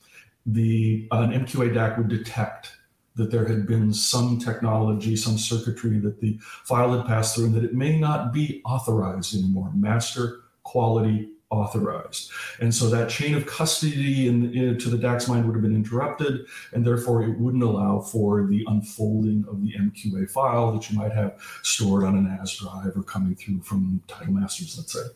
the 0.46 1.06
uh, 1.12 1.28
an 1.28 1.44
MQA 1.44 1.74
DAC 1.74 1.98
would 1.98 2.08
detect 2.08 2.72
that 3.16 3.30
there 3.30 3.46
had 3.46 3.66
been 3.66 3.92
some 3.92 4.38
technology, 4.38 5.14
some 5.14 5.36
circuitry 5.36 5.98
that 5.98 6.22
the 6.22 6.38
file 6.64 6.96
had 6.96 7.06
passed 7.06 7.34
through, 7.34 7.46
and 7.46 7.54
that 7.54 7.64
it 7.64 7.74
may 7.74 7.98
not 7.98 8.32
be 8.32 8.62
authorized 8.64 9.34
anymore. 9.34 9.70
Master 9.74 10.40
quality 10.62 11.28
authorized. 11.50 12.30
And 12.60 12.74
so 12.74 12.88
that 12.88 13.10
chain 13.10 13.34
of 13.34 13.44
custody 13.44 14.26
in, 14.26 14.54
in, 14.54 14.78
to 14.78 14.88
the 14.88 14.96
DAC's 14.96 15.28
mind 15.28 15.44
would 15.44 15.54
have 15.54 15.62
been 15.62 15.76
interrupted, 15.76 16.46
and 16.72 16.82
therefore 16.82 17.24
it 17.24 17.38
wouldn't 17.38 17.62
allow 17.62 18.00
for 18.00 18.46
the 18.46 18.64
unfolding 18.68 19.44
of 19.50 19.60
the 19.60 19.74
MQA 19.74 20.30
file 20.30 20.72
that 20.72 20.90
you 20.90 20.98
might 20.98 21.12
have 21.12 21.38
stored 21.62 22.04
on 22.04 22.16
an 22.16 22.24
NAS 22.24 22.56
drive 22.56 22.96
or 22.96 23.02
coming 23.02 23.34
through 23.34 23.60
from 23.60 24.02
Tidal 24.08 24.32
Masters, 24.32 24.78
let's 24.78 24.94
say. 24.94 25.06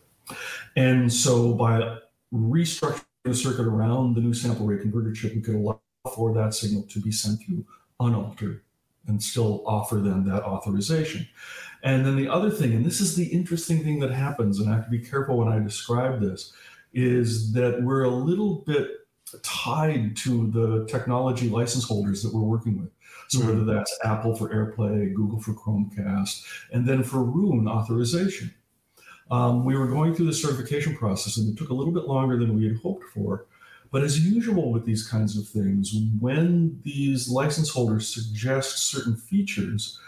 And 0.77 1.13
so 1.13 1.53
by 1.55 1.99
restructuring 2.33 3.05
the 3.25 3.35
circuit 3.35 3.67
around 3.67 4.15
the 4.15 4.21
new 4.21 4.35
sample 4.35 4.67
rate 4.67 4.81
converter 4.81 5.13
chip, 5.13 5.35
we 5.35 5.43
could 5.43 5.57
allow 5.57 5.81
for 6.15 6.33
that 6.35 6.55
signal 6.55 6.83
to 6.85 7.01
be 7.01 7.13
sent 7.13 7.43
through 7.43 7.65
unaltered 7.99 8.63
and 9.07 9.23
still 9.23 9.63
offer 9.67 9.97
them 9.97 10.25
that 10.27 10.43
authorization. 10.43 11.27
And 11.83 12.05
then 12.05 12.17
the 12.17 12.29
other 12.29 12.51
thing, 12.51 12.73
and 12.75 12.85
this 12.85 13.01
is 13.01 13.17
the 13.17 13.27
interesting 13.27 13.83
thing 13.83 14.01
that 14.01 14.11
happens, 14.11 14.61
and 14.61 14.71
I 14.71 14.77
have 14.77 14.85
to 14.85 14.91
be 14.91 14.99
careful 14.99 15.39
when 15.39 15.49
I 15.49 15.59
describe 15.59 16.21
this, 16.21 16.53
is 16.93 17.53
that 17.53 17.83
we're 17.83 18.05
a 18.05 18.11
little 18.11 18.57
bit 18.67 19.07
tied 19.43 20.17
to 20.17 20.51
the 20.51 20.87
technology 20.87 21.49
license 21.49 21.85
holders 21.85 22.23
that 22.23 22.35
we're 22.35 22.41
working 22.41 22.79
with. 22.79 22.91
So 23.29 23.41
whether 23.41 23.61
hmm. 23.61 23.67
that's 23.67 23.97
Apple 24.05 24.35
for 24.35 24.49
AirPlay, 24.49 25.15
Google 25.15 25.41
for 25.41 25.55
Chromecast, 25.55 26.45
and 26.73 26.87
then 26.87 27.03
for 27.05 27.23
Roon 27.23 27.69
authorization. 27.69 28.53
Um, 29.31 29.65
we 29.65 29.77
were 29.77 29.87
going 29.87 30.15
through 30.15 30.27
the 30.27 30.33
certification 30.33 30.97
process, 30.97 31.37
and 31.37 31.53
it 31.53 31.59
took 31.59 31.71
a 31.71 31.75
little 31.75 31.93
bit 31.93 32.05
longer 32.05 32.37
than 32.37 32.55
we 32.55 32.67
had 32.67 32.79
hoped 32.79 33.05
for. 33.05 33.47
But 33.93 34.03
as 34.03 34.25
usual 34.25 34.73
with 34.73 34.85
these 34.85 35.07
kinds 35.07 35.37
of 35.37 35.49
things, 35.49 35.95
when 36.21 36.81
these 36.85 37.29
license 37.29 37.71
holders 37.71 38.13
suggest 38.13 38.89
certain 38.89 39.17
features, 39.17 39.99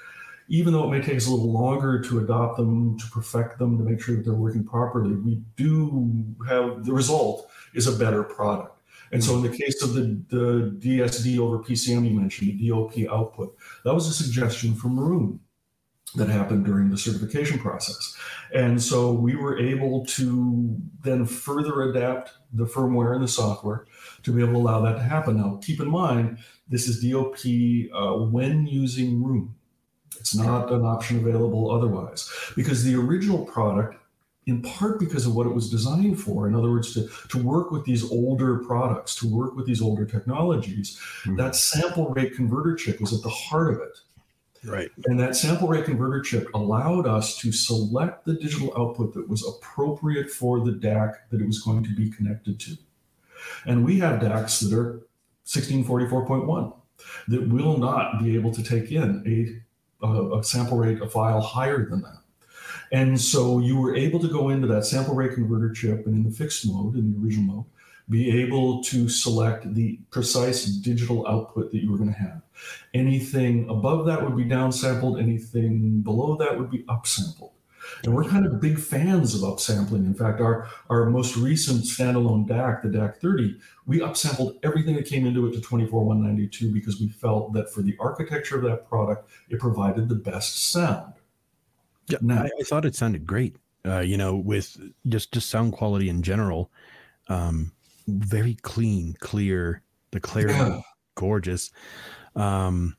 even 0.48 0.72
though 0.72 0.84
it 0.84 0.90
may 0.90 1.04
take 1.04 1.16
us 1.16 1.26
a 1.26 1.30
little 1.30 1.52
longer 1.52 2.00
to 2.00 2.20
adopt 2.20 2.56
them, 2.56 2.98
to 2.98 3.06
perfect 3.06 3.58
them, 3.58 3.78
to 3.78 3.84
make 3.84 4.00
sure 4.00 4.16
that 4.16 4.24
they're 4.24 4.34
working 4.34 4.64
properly, 4.64 5.14
we 5.14 5.42
do 5.56 6.24
have 6.48 6.84
the 6.84 6.92
result 6.92 7.50
is 7.74 7.86
a 7.86 7.98
better 7.98 8.22
product. 8.22 8.78
And 9.12 9.22
so, 9.22 9.36
in 9.36 9.42
the 9.42 9.56
case 9.56 9.82
of 9.82 9.94
the, 9.94 10.18
the 10.28 10.76
DSD 10.78 11.38
over 11.38 11.58
PCM 11.58 12.08
you 12.08 12.18
mentioned, 12.18 12.58
the 12.58 12.68
DOP 12.68 13.12
output, 13.12 13.56
that 13.84 13.94
was 13.94 14.06
a 14.06 14.12
suggestion 14.12 14.74
from 14.74 14.98
Roon 14.98 15.38
that 16.14 16.28
happened 16.28 16.64
during 16.64 16.90
the 16.90 16.98
certification 16.98 17.58
process. 17.58 18.16
And 18.54 18.82
so 18.82 19.12
we 19.12 19.34
were 19.34 19.58
able 19.58 20.04
to 20.06 20.76
then 21.02 21.24
further 21.24 21.82
adapt 21.82 22.32
the 22.52 22.66
firmware 22.66 23.14
and 23.14 23.24
the 23.24 23.28
software 23.28 23.86
to 24.22 24.32
be 24.32 24.42
able 24.42 24.52
to 24.52 24.58
allow 24.58 24.80
that 24.82 24.96
to 24.96 25.02
happen. 25.02 25.38
Now, 25.38 25.58
keep 25.62 25.80
in 25.80 25.90
mind, 25.90 26.38
this 26.68 26.86
is 26.86 27.02
DOP 27.02 27.38
uh, 27.94 28.24
when 28.26 28.66
using 28.66 29.22
Roon. 29.22 29.54
It's 30.20 30.34
not 30.34 30.70
an 30.70 30.84
option 30.84 31.18
available 31.18 31.70
otherwise 31.70 32.30
because 32.54 32.84
the 32.84 32.94
original 32.94 33.44
product, 33.44 33.96
in 34.46 34.60
part 34.62 35.00
because 35.00 35.26
of 35.26 35.34
what 35.34 35.46
it 35.46 35.54
was 35.54 35.70
designed 35.70 36.20
for, 36.20 36.46
in 36.46 36.54
other 36.54 36.70
words, 36.70 36.92
to, 36.94 37.08
to 37.30 37.42
work 37.42 37.70
with 37.72 37.84
these 37.84 38.08
older 38.10 38.58
products, 38.58 39.16
to 39.16 39.34
work 39.34 39.56
with 39.56 39.66
these 39.66 39.80
older 39.80 40.04
technologies, 40.04 40.96
mm-hmm. 41.24 41.36
that 41.36 41.56
sample 41.56 42.10
rate 42.10 42.34
converter 42.36 42.74
chip 42.76 43.00
was 43.00 43.12
at 43.12 43.22
the 43.22 43.30
heart 43.30 43.74
of 43.74 43.80
it. 43.80 43.98
Right. 44.64 44.90
And 45.06 45.18
that 45.18 45.34
sample 45.34 45.66
rate 45.66 45.86
converter 45.86 46.20
chip 46.20 46.48
allowed 46.54 47.06
us 47.06 47.36
to 47.38 47.50
select 47.50 48.24
the 48.24 48.34
digital 48.34 48.72
output 48.76 49.12
that 49.14 49.28
was 49.28 49.46
appropriate 49.46 50.30
for 50.30 50.60
the 50.60 50.72
DAC 50.72 51.16
that 51.30 51.40
it 51.40 51.46
was 51.46 51.60
going 51.60 51.82
to 51.84 51.94
be 51.94 52.10
connected 52.10 52.60
to. 52.60 52.76
And 53.66 53.84
we 53.84 53.98
have 53.98 54.20
DACs 54.20 54.68
that 54.68 54.76
are 54.76 55.02
1644.1 55.46 56.74
that 57.28 57.48
will 57.48 57.78
not 57.78 58.22
be 58.22 58.36
able 58.36 58.52
to 58.52 58.62
take 58.62 58.92
in 58.92 59.62
a, 60.02 60.06
a, 60.06 60.38
a 60.38 60.44
sample 60.44 60.78
rate, 60.78 61.00
a 61.00 61.08
file 61.08 61.40
higher 61.40 61.84
than 61.88 62.02
that. 62.02 62.18
And 62.92 63.20
so 63.20 63.58
you 63.58 63.80
were 63.80 63.96
able 63.96 64.20
to 64.20 64.28
go 64.28 64.50
into 64.50 64.66
that 64.68 64.84
sample 64.84 65.14
rate 65.14 65.32
converter 65.32 65.72
chip 65.72 66.06
and 66.06 66.14
in 66.14 66.22
the 66.22 66.30
fixed 66.30 66.66
mode, 66.66 66.94
in 66.94 67.12
the 67.12 67.24
original 67.24 67.44
mode, 67.44 67.64
be 68.08 68.42
able 68.42 68.82
to 68.84 69.08
select 69.08 69.74
the 69.74 69.98
precise 70.10 70.66
digital 70.66 71.26
output 71.26 71.70
that 71.70 71.82
you 71.82 71.90
were 71.90 71.98
going 71.98 72.12
to 72.12 72.18
have. 72.18 72.42
Anything 72.94 73.68
above 73.68 74.06
that 74.06 74.22
would 74.22 74.36
be 74.36 74.44
downsampled, 74.44 75.20
anything 75.20 76.02
below 76.02 76.36
that 76.36 76.58
would 76.58 76.70
be 76.70 76.84
upsampled. 76.84 77.52
And 78.04 78.14
we're 78.14 78.24
kind 78.24 78.46
of 78.46 78.60
big 78.60 78.78
fans 78.78 79.34
of 79.34 79.40
upsampling. 79.42 80.06
In 80.06 80.14
fact, 80.14 80.40
our, 80.40 80.68
our 80.88 81.06
most 81.06 81.36
recent 81.36 81.84
standalone 81.84 82.48
DAC, 82.48 82.82
the 82.82 82.88
DAC 82.88 83.16
30, 83.16 83.56
we 83.86 84.00
upsampled 84.00 84.58
everything 84.62 84.94
that 84.96 85.06
came 85.06 85.26
into 85.26 85.46
it 85.46 85.52
to 85.52 85.60
24192 85.60 86.72
because 86.72 87.00
we 87.00 87.08
felt 87.08 87.52
that 87.54 87.72
for 87.72 87.82
the 87.82 87.96
architecture 87.98 88.56
of 88.56 88.62
that 88.62 88.88
product, 88.88 89.28
it 89.48 89.58
provided 89.58 90.08
the 90.08 90.14
best 90.14 90.70
sound. 90.70 91.14
Yeah, 92.08 92.18
now, 92.20 92.42
I, 92.42 92.50
I 92.60 92.62
thought 92.64 92.84
it 92.84 92.94
sounded 92.94 93.26
great. 93.26 93.56
Uh, 93.84 93.98
you 93.98 94.16
know, 94.16 94.36
with 94.36 94.76
just 95.08 95.32
just 95.32 95.50
sound 95.50 95.72
quality 95.72 96.08
in 96.08 96.22
general. 96.22 96.70
Um, 97.28 97.72
very 98.18 98.54
clean, 98.62 99.16
clear. 99.20 99.82
The 100.10 100.20
clarity, 100.20 100.54
yeah. 100.54 100.80
gorgeous. 101.14 101.70
Um, 102.36 102.96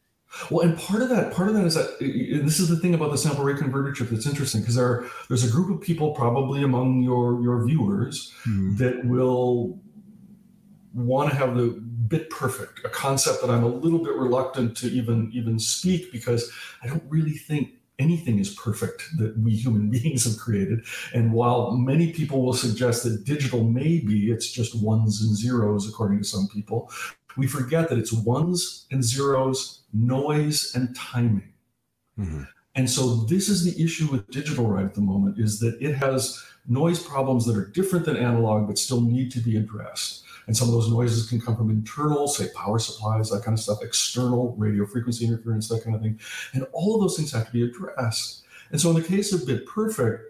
well, 0.49 0.67
and 0.67 0.77
part 0.77 1.03
of 1.03 1.09
that, 1.09 1.31
part 1.31 1.47
of 1.47 1.53
that 1.53 1.65
is 1.65 1.75
that 1.75 1.99
this 1.99 2.59
is 2.59 2.67
the 2.67 2.75
thing 2.75 2.95
about 2.95 3.11
the 3.11 3.17
sample 3.17 3.43
rate 3.43 3.57
converter 3.57 3.91
chip 3.93 4.09
that's 4.09 4.25
interesting 4.25 4.61
because 4.61 4.75
there, 4.75 5.05
there's 5.27 5.47
a 5.47 5.51
group 5.51 5.69
of 5.69 5.85
people 5.85 6.11
probably 6.15 6.63
among 6.63 7.03
your 7.03 7.41
your 7.43 7.63
viewers 7.65 8.33
mm-hmm. 8.47 8.75
that 8.77 9.05
will 9.05 9.79
want 10.93 11.29
to 11.29 11.35
have 11.35 11.55
the 11.55 11.67
bit 12.07 12.29
perfect, 12.29 12.79
a 12.83 12.89
concept 12.89 13.41
that 13.41 13.49
I'm 13.49 13.63
a 13.63 13.67
little 13.67 13.99
bit 13.99 14.13
reluctant 14.15 14.75
to 14.77 14.87
even 14.87 15.29
even 15.33 15.59
speak 15.59 16.11
because 16.11 16.51
I 16.81 16.87
don't 16.87 17.03
really 17.07 17.33
think 17.33 17.69
anything 17.99 18.39
is 18.39 18.53
perfect 18.53 19.03
that 19.17 19.37
we 19.37 19.51
human 19.55 19.89
beings 19.91 20.25
have 20.25 20.37
created. 20.37 20.85
And 21.13 21.33
while 21.33 21.71
many 21.71 22.11
people 22.11 22.43
will 22.43 22.53
suggest 22.53 23.03
that 23.03 23.25
digital 23.25 23.63
may 23.63 23.99
be, 23.99 24.31
it's 24.31 24.51
just 24.51 24.81
ones 24.81 25.21
and 25.21 25.35
zeros, 25.35 25.87
according 25.87 26.19
to 26.19 26.23
some 26.23 26.47
people, 26.47 26.91
we 27.37 27.47
forget 27.47 27.89
that 27.89 27.97
it's 27.97 28.13
ones 28.13 28.85
and 28.91 29.03
zeros, 29.03 29.83
noise 29.93 30.71
and 30.75 30.95
timing. 30.95 31.53
Mm-hmm. 32.19 32.43
And 32.75 32.89
so 32.89 33.15
this 33.25 33.49
is 33.49 33.63
the 33.63 33.83
issue 33.83 34.07
with 34.11 34.29
digital 34.31 34.67
right 34.67 34.85
at 34.85 34.95
the 34.95 35.01
moment 35.01 35.39
is 35.39 35.59
that 35.59 35.77
it 35.79 35.93
has 35.95 36.43
noise 36.67 37.01
problems 37.01 37.45
that 37.45 37.57
are 37.57 37.67
different 37.67 38.05
than 38.05 38.17
analog 38.17 38.67
but 38.67 38.77
still 38.77 39.01
need 39.01 39.31
to 39.31 39.39
be 39.39 39.57
addressed. 39.57 40.22
And 40.47 40.55
some 40.55 40.67
of 40.67 40.73
those 40.73 40.89
noises 40.89 41.29
can 41.29 41.39
come 41.39 41.55
from 41.55 41.69
internal, 41.69 42.27
say 42.27 42.47
power 42.55 42.79
supplies, 42.79 43.29
that 43.29 43.43
kind 43.43 43.57
of 43.57 43.63
stuff, 43.63 43.79
external 43.81 44.55
radio 44.57 44.85
frequency 44.85 45.25
interference, 45.25 45.67
that 45.69 45.83
kind 45.83 45.95
of 45.95 46.01
thing. 46.01 46.19
And 46.53 46.65
all 46.73 46.95
of 46.95 47.01
those 47.01 47.15
things 47.15 47.31
have 47.31 47.45
to 47.45 47.51
be 47.51 47.63
addressed. 47.63 48.43
And 48.71 48.81
so 48.81 48.89
in 48.89 48.95
the 48.95 49.07
case 49.07 49.31
of 49.31 49.45
Bit 49.45 49.65
Perfect, 49.65 50.23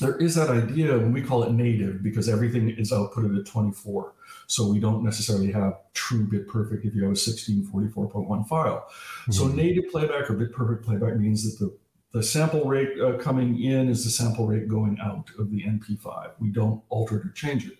there 0.00 0.16
is 0.16 0.34
that 0.36 0.48
idea, 0.48 0.96
and 0.96 1.12
we 1.12 1.22
call 1.22 1.42
it 1.42 1.52
native 1.52 2.02
because 2.02 2.28
everything 2.28 2.70
is 2.70 2.92
outputted 2.92 3.38
at 3.38 3.46
24. 3.46 4.14
So 4.46 4.66
we 4.66 4.80
don't 4.80 5.04
necessarily 5.04 5.52
have 5.52 5.74
true 5.94 6.26
bit 6.26 6.48
perfect 6.48 6.84
if 6.84 6.94
you 6.94 7.02
have 7.02 7.12
a 7.12 7.14
1644.1 7.14 8.48
file. 8.48 8.86
Mm-hmm. 8.88 9.32
So 9.32 9.48
native 9.48 9.90
playback 9.90 10.30
or 10.30 10.34
bit 10.34 10.52
perfect 10.52 10.84
playback 10.84 11.16
means 11.16 11.58
that 11.58 11.64
the 11.64 11.76
the 12.12 12.22
sample 12.22 12.66
rate 12.66 13.00
uh, 13.00 13.16
coming 13.16 13.62
in 13.62 13.88
is 13.88 14.04
the 14.04 14.10
sample 14.10 14.46
rate 14.46 14.68
going 14.68 14.98
out 15.02 15.30
of 15.38 15.50
the 15.50 15.62
NP5. 15.62 16.32
We 16.38 16.50
don't 16.50 16.82
alter 16.90 17.16
it 17.16 17.26
or 17.26 17.30
change 17.30 17.66
it. 17.66 17.78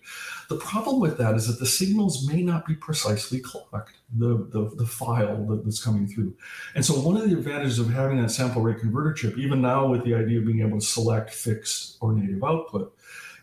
The 0.49 0.55
problem 0.57 0.99
with 0.99 1.19
that 1.19 1.35
is 1.35 1.47
that 1.47 1.59
the 1.59 1.67
signals 1.67 2.27
may 2.27 2.41
not 2.41 2.65
be 2.65 2.73
precisely 2.73 3.39
clocked, 3.39 3.93
the, 4.17 4.47
the, 4.49 4.71
the 4.75 4.87
file 4.87 5.45
that, 5.45 5.63
that's 5.63 5.83
coming 5.83 6.07
through. 6.07 6.35
And 6.73 6.83
so 6.83 6.95
one 6.95 7.15
of 7.15 7.29
the 7.29 7.37
advantages 7.37 7.77
of 7.77 7.91
having 7.91 8.19
that 8.21 8.31
sample 8.31 8.63
rate 8.63 8.79
converter 8.79 9.13
chip, 9.13 9.37
even 9.37 9.61
now 9.61 9.85
with 9.85 10.03
the 10.03 10.15
idea 10.15 10.39
of 10.39 10.47
being 10.47 10.61
able 10.61 10.79
to 10.79 10.85
select 10.85 11.29
fixed 11.29 11.97
or 12.01 12.13
native 12.13 12.43
output, 12.43 12.97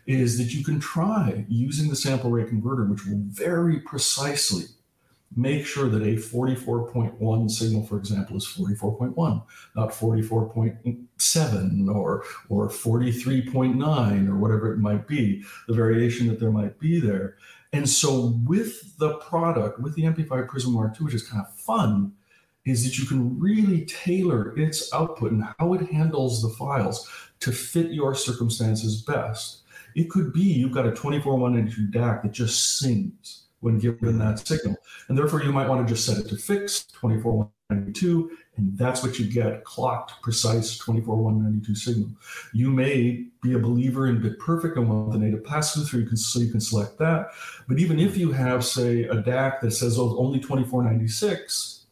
is 0.07 0.37
that 0.37 0.53
you 0.53 0.63
can 0.63 0.79
try 0.79 1.45
using 1.47 1.89
the 1.89 1.95
sample 1.95 2.31
rate 2.31 2.49
converter, 2.49 2.83
which 2.85 3.05
will 3.05 3.21
very 3.27 3.79
precisely 3.79 4.65
make 5.35 5.65
sure 5.65 5.89
that 5.89 6.01
a 6.01 6.15
44.1 6.15 7.51
signal, 7.51 7.85
for 7.85 7.97
example, 7.97 8.37
is 8.37 8.45
44.1, 8.45 9.43
not 9.75 9.91
44.7 9.91 11.95
or, 11.95 12.23
or 12.49 12.69
43.9 12.69 14.29
or 14.29 14.37
whatever 14.37 14.73
it 14.73 14.79
might 14.79 15.07
be, 15.07 15.43
the 15.67 15.73
variation 15.73 16.27
that 16.27 16.39
there 16.39 16.51
might 16.51 16.79
be 16.79 16.99
there. 16.99 17.35
And 17.73 17.89
so 17.89 18.39
with 18.45 18.97
the 18.97 19.15
product, 19.15 19.79
with 19.79 19.95
the 19.95 20.03
NP5 20.03 20.47
Prism 20.47 20.73
R2, 20.73 21.01
which 21.01 21.13
is 21.13 21.27
kind 21.27 21.45
of 21.45 21.53
fun, 21.55 22.13
is 22.65 22.83
that 22.83 22.97
you 22.97 23.05
can 23.05 23.39
really 23.39 23.85
tailor 23.85 24.57
its 24.57 24.93
output 24.93 25.31
and 25.31 25.43
how 25.57 25.73
it 25.73 25.91
handles 25.91 26.41
the 26.41 26.49
files 26.49 27.09
to 27.39 27.51
fit 27.51 27.91
your 27.91 28.13
circumstances 28.13 29.01
best. 29.01 29.61
It 29.95 30.09
could 30.09 30.31
be 30.31 30.41
you've 30.41 30.73
got 30.73 30.85
a 30.85 30.91
24 30.91 31.37
192 31.37 31.97
DAC 31.97 32.23
that 32.23 32.31
just 32.31 32.77
sings 32.77 33.40
when 33.61 33.79
given 33.79 34.19
that 34.19 34.45
signal. 34.45 34.75
And 35.07 35.17
therefore, 35.17 35.43
you 35.43 35.51
might 35.51 35.67
want 35.67 35.87
to 35.87 35.93
just 35.93 36.05
set 36.05 36.17
it 36.17 36.29
to 36.29 36.35
fixed 36.35 36.93
24192, 36.99 38.31
and 38.57 38.77
that's 38.77 39.01
what 39.01 39.17
you 39.17 39.31
get 39.31 39.63
clocked, 39.63 40.21
precise 40.21 40.77
24192 40.77 41.75
signal. 41.75 42.09
You 42.53 42.69
may 42.69 43.27
be 43.41 43.53
a 43.53 43.59
believer 43.59 44.07
in 44.07 44.21
bit 44.21 44.39
perfect 44.39 44.77
and 44.77 44.89
want 44.89 45.13
the 45.13 45.19
native 45.19 45.43
pass 45.43 45.73
through, 45.73 46.15
so 46.15 46.39
you 46.39 46.51
can 46.51 46.59
select 46.61 46.97
that. 46.99 47.29
But 47.67 47.79
even 47.79 47.99
if 47.99 48.17
you 48.17 48.31
have, 48.31 48.65
say, 48.65 49.05
a 49.05 49.15
DAC 49.15 49.61
that 49.61 49.71
says 49.71 49.97
oh, 49.97 50.17
only 50.17 50.39
2496, 50.39 51.85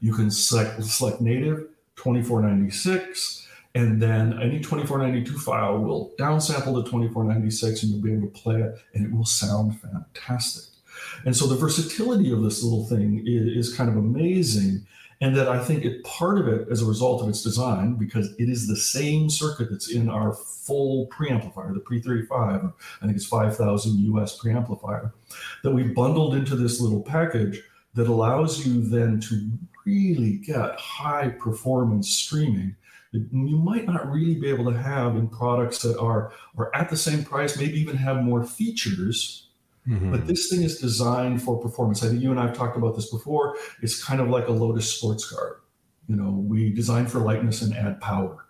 you 0.00 0.12
can 0.12 0.30
select, 0.30 0.82
select 0.84 1.20
native 1.20 1.68
2496 1.96 3.42
and 3.74 4.02
then 4.02 4.34
any 4.42 4.58
2492 4.58 5.38
file 5.38 5.78
will 5.78 6.12
downsample 6.18 6.74
to 6.74 6.90
2496 6.90 7.82
and 7.82 7.92
you'll 7.92 8.02
be 8.02 8.12
able 8.12 8.28
to 8.28 8.40
play 8.40 8.60
it 8.60 8.74
and 8.94 9.06
it 9.06 9.12
will 9.12 9.24
sound 9.24 9.80
fantastic. 9.80 10.71
And 11.24 11.36
so 11.36 11.46
the 11.46 11.56
versatility 11.56 12.32
of 12.32 12.42
this 12.42 12.62
little 12.62 12.86
thing 12.86 13.22
is, 13.26 13.68
is 13.68 13.76
kind 13.76 13.90
of 13.90 13.96
amazing. 13.96 14.86
And 15.20 15.36
that 15.36 15.48
I 15.48 15.62
think 15.62 15.84
it 15.84 16.02
part 16.02 16.38
of 16.38 16.48
it 16.48 16.66
as 16.68 16.82
a 16.82 16.86
result 16.86 17.22
of 17.22 17.28
its 17.28 17.42
design, 17.42 17.94
because 17.94 18.34
it 18.40 18.48
is 18.48 18.66
the 18.66 18.76
same 18.76 19.30
circuit 19.30 19.70
that's 19.70 19.92
in 19.92 20.08
our 20.08 20.32
full 20.32 21.06
preamplifier, 21.08 21.72
the 21.74 21.80
Pre35, 21.80 22.72
I 23.00 23.04
think 23.04 23.16
it's 23.16 23.26
5,000 23.26 23.98
US 24.16 24.38
preamplifier, 24.40 25.12
that 25.62 25.70
we 25.70 25.84
bundled 25.84 26.34
into 26.34 26.56
this 26.56 26.80
little 26.80 27.02
package 27.02 27.62
that 27.94 28.08
allows 28.08 28.66
you 28.66 28.82
then 28.82 29.20
to 29.20 29.48
really 29.86 30.38
get 30.38 30.74
high 30.76 31.28
performance 31.28 32.10
streaming 32.10 32.74
that 33.12 33.28
you 33.30 33.56
might 33.56 33.86
not 33.86 34.10
really 34.10 34.34
be 34.34 34.48
able 34.48 34.64
to 34.72 34.76
have 34.76 35.16
in 35.16 35.28
products 35.28 35.82
that 35.82 35.98
are, 35.98 36.32
are 36.56 36.74
at 36.74 36.88
the 36.88 36.96
same 36.96 37.22
price, 37.22 37.58
maybe 37.58 37.78
even 37.78 37.96
have 37.96 38.24
more 38.24 38.42
features 38.42 39.41
Mm-hmm. 39.88 40.12
But 40.12 40.26
this 40.26 40.48
thing 40.48 40.62
is 40.62 40.78
designed 40.78 41.42
for 41.42 41.58
performance. 41.58 42.04
I 42.04 42.08
think 42.08 42.22
you 42.22 42.30
and 42.30 42.38
I 42.38 42.46
have 42.46 42.56
talked 42.56 42.76
about 42.76 42.94
this 42.94 43.10
before. 43.10 43.56
It's 43.82 44.02
kind 44.02 44.20
of 44.20 44.28
like 44.28 44.48
a 44.48 44.52
Lotus 44.52 44.92
sports 44.92 45.28
car. 45.28 45.60
You 46.08 46.16
know, 46.16 46.30
we 46.30 46.72
design 46.72 47.06
for 47.06 47.18
lightness 47.18 47.62
and 47.62 47.74
add 47.74 48.00
power. 48.00 48.46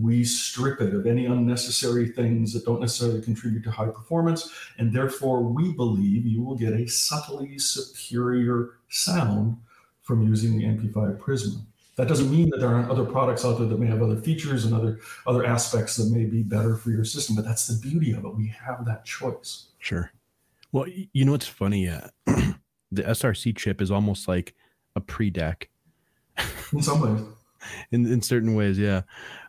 We 0.00 0.22
strip 0.24 0.80
it 0.80 0.94
of 0.94 1.06
any 1.06 1.26
unnecessary 1.26 2.08
things 2.08 2.52
that 2.52 2.64
don't 2.64 2.80
necessarily 2.80 3.20
contribute 3.20 3.64
to 3.64 3.70
high 3.70 3.88
performance. 3.88 4.52
And 4.78 4.92
therefore, 4.92 5.42
we 5.42 5.72
believe 5.72 6.24
you 6.24 6.42
will 6.42 6.56
get 6.56 6.72
a 6.72 6.86
subtly 6.86 7.58
superior 7.58 8.78
sound 8.88 9.56
from 10.02 10.22
using 10.22 10.56
the 10.56 10.64
NP5 10.64 11.18
Prisma. 11.18 11.64
That 11.96 12.08
doesn't 12.08 12.30
mean 12.30 12.50
that 12.50 12.60
there 12.60 12.68
aren't 12.68 12.90
other 12.90 13.04
products 13.04 13.44
out 13.44 13.58
there 13.58 13.66
that 13.66 13.80
may 13.80 13.86
have 13.86 14.02
other 14.02 14.20
features 14.20 14.66
and 14.66 14.74
other 14.74 15.00
other 15.26 15.46
aspects 15.46 15.96
that 15.96 16.14
may 16.14 16.24
be 16.24 16.42
better 16.42 16.76
for 16.76 16.90
your 16.90 17.04
system, 17.04 17.34
but 17.34 17.44
that's 17.44 17.66
the 17.66 17.80
beauty 17.80 18.12
of 18.12 18.24
it. 18.24 18.34
We 18.36 18.48
have 18.48 18.84
that 18.84 19.06
choice. 19.06 19.68
Sure. 19.78 20.12
Well, 20.76 20.88
you 21.14 21.24
know 21.24 21.32
what's 21.32 21.46
funny? 21.46 21.88
Uh, 21.88 22.08
the 22.26 23.02
SRC 23.02 23.56
chip 23.56 23.80
is 23.80 23.90
almost 23.90 24.28
like 24.28 24.54
a 24.94 25.00
pre 25.00 25.30
DAC. 25.30 25.68
In 26.74 26.82
some 26.82 27.00
ways. 27.00 27.24
in, 27.92 28.04
in 28.04 28.20
certain 28.20 28.54
ways, 28.54 28.78
yeah. 28.78 29.00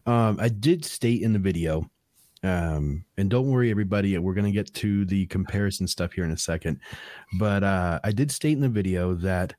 Um, 0.05 0.37
I 0.39 0.47
did 0.47 0.85
state 0.85 1.21
in 1.23 1.33
the 1.33 1.39
video, 1.39 1.91
um, 2.43 3.03
and 3.17 3.29
don't 3.29 3.49
worry, 3.51 3.69
everybody, 3.69 4.17
we're 4.17 4.35
going 4.35 4.45
to 4.45 4.53
get 4.53 4.73
to 4.75 5.03
the 5.03 5.25
comparison 5.25 5.85
stuff 5.85 6.13
here 6.13 6.23
in 6.23 6.31
a 6.31 6.37
second. 6.37 6.79
But 7.37 7.61
uh, 7.61 7.99
I 8.05 8.13
did 8.13 8.31
state 8.31 8.53
in 8.53 8.61
the 8.61 8.69
video 8.69 9.13
that 9.15 9.53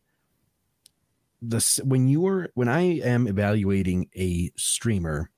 the 1.43 1.83
when 1.85 2.09
you're 2.09 2.49
when 2.55 2.69
I 2.69 2.81
am 3.01 3.29
evaluating 3.29 4.09
a 4.17 4.51
streamer, 4.57 5.31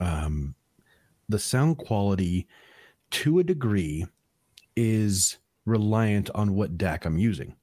um, 0.00 0.54
the 1.28 1.38
sound 1.38 1.76
quality 1.76 2.48
to 3.10 3.40
a 3.40 3.44
degree 3.44 4.06
is 4.74 5.36
reliant 5.66 6.30
on 6.34 6.54
what 6.54 6.78
DAC 6.78 7.04
I'm 7.04 7.18
using, 7.18 7.56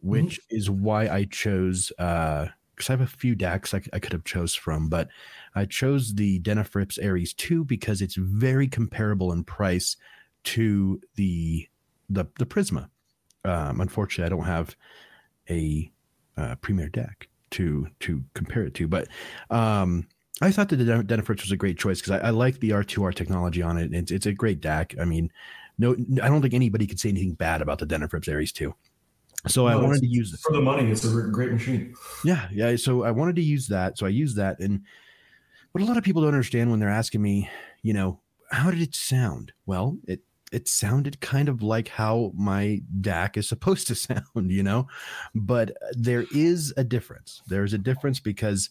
which 0.00 0.40
mm-hmm. 0.40 0.56
is 0.56 0.68
why 0.68 1.08
I 1.08 1.24
chose 1.24 1.90
uh 1.98 2.48
because 2.74 2.90
I 2.90 2.94
have 2.94 3.00
a 3.02 3.06
few 3.06 3.36
DACs 3.36 3.72
I, 3.72 3.96
I, 3.96 4.00
could 4.00 4.12
have 4.12 4.24
chose 4.24 4.52
from, 4.52 4.88
but 4.88 5.08
I 5.54 5.64
chose 5.64 6.12
the 6.14 6.40
Denafrips 6.40 6.98
Aries 7.00 7.32
2 7.32 7.64
because 7.64 8.02
it's 8.02 8.16
very 8.16 8.66
comparable 8.66 9.30
in 9.30 9.44
price 9.44 9.96
to 10.44 11.00
the 11.14 11.68
the 12.10 12.26
the 12.38 12.46
Prisma. 12.46 12.88
Um, 13.44 13.80
unfortunately, 13.80 14.26
I 14.26 14.36
don't 14.36 14.46
have 14.46 14.76
a 15.48 15.90
uh, 16.36 16.56
Primare 16.56 16.90
DAC 16.90 17.28
to 17.50 17.88
to 18.00 18.24
compare 18.34 18.64
it 18.64 18.74
to, 18.74 18.88
but 18.88 19.08
um, 19.50 20.06
I 20.40 20.50
thought 20.50 20.68
that 20.70 20.76
the 20.76 20.84
Denafrips 20.84 21.42
was 21.42 21.52
a 21.52 21.56
great 21.56 21.78
choice 21.78 22.00
because 22.00 22.20
I, 22.20 22.28
I, 22.28 22.30
like 22.30 22.58
the 22.58 22.70
R2R 22.70 23.14
technology 23.14 23.62
on 23.62 23.78
it. 23.78 23.94
It's, 23.94 24.10
it's 24.10 24.26
a 24.26 24.32
great 24.32 24.60
DAC. 24.60 25.00
I 25.00 25.04
mean, 25.04 25.30
no, 25.78 25.96
I 26.22 26.28
don't 26.28 26.42
think 26.42 26.54
anybody 26.54 26.86
could 26.86 27.00
say 27.00 27.08
anything 27.08 27.34
bad 27.34 27.62
about 27.62 27.78
the 27.78 27.86
Denafrips 27.86 28.28
Aries 28.28 28.52
2. 28.52 28.74
So 29.46 29.66
no, 29.66 29.68
I 29.68 29.76
wanted 29.76 30.00
to 30.00 30.06
use 30.06 30.32
it. 30.32 30.40
for 30.40 30.52
the 30.52 30.60
money. 30.60 30.90
It's 30.90 31.04
a 31.04 31.10
great 31.30 31.52
machine. 31.52 31.94
Yeah, 32.24 32.48
yeah. 32.50 32.76
So 32.76 33.04
I 33.04 33.10
wanted 33.10 33.36
to 33.36 33.42
use 33.42 33.68
that. 33.68 33.98
So 33.98 34.06
I 34.06 34.10
used 34.10 34.36
that, 34.36 34.58
and 34.60 34.82
what 35.72 35.82
a 35.82 35.86
lot 35.86 35.98
of 35.98 36.04
people 36.04 36.22
don't 36.22 36.32
understand 36.32 36.70
when 36.70 36.80
they're 36.80 36.88
asking 36.88 37.20
me, 37.20 37.50
you 37.82 37.92
know, 37.92 38.20
how 38.50 38.70
did 38.70 38.80
it 38.80 38.94
sound? 38.94 39.52
Well, 39.66 39.98
it 40.06 40.20
it 40.52 40.68
sounded 40.68 41.20
kind 41.20 41.48
of 41.48 41.62
like 41.62 41.88
how 41.88 42.30
my 42.34 42.80
DAC 43.00 43.36
is 43.36 43.48
supposed 43.48 43.88
to 43.88 43.94
sound, 43.96 44.50
you 44.50 44.62
know, 44.62 44.86
but 45.34 45.70
uh, 45.70 45.92
there 45.92 46.24
is 46.32 46.72
a 46.76 46.84
difference. 46.84 47.42
There's 47.46 47.72
a 47.72 47.78
difference 47.78 48.20
because 48.20 48.70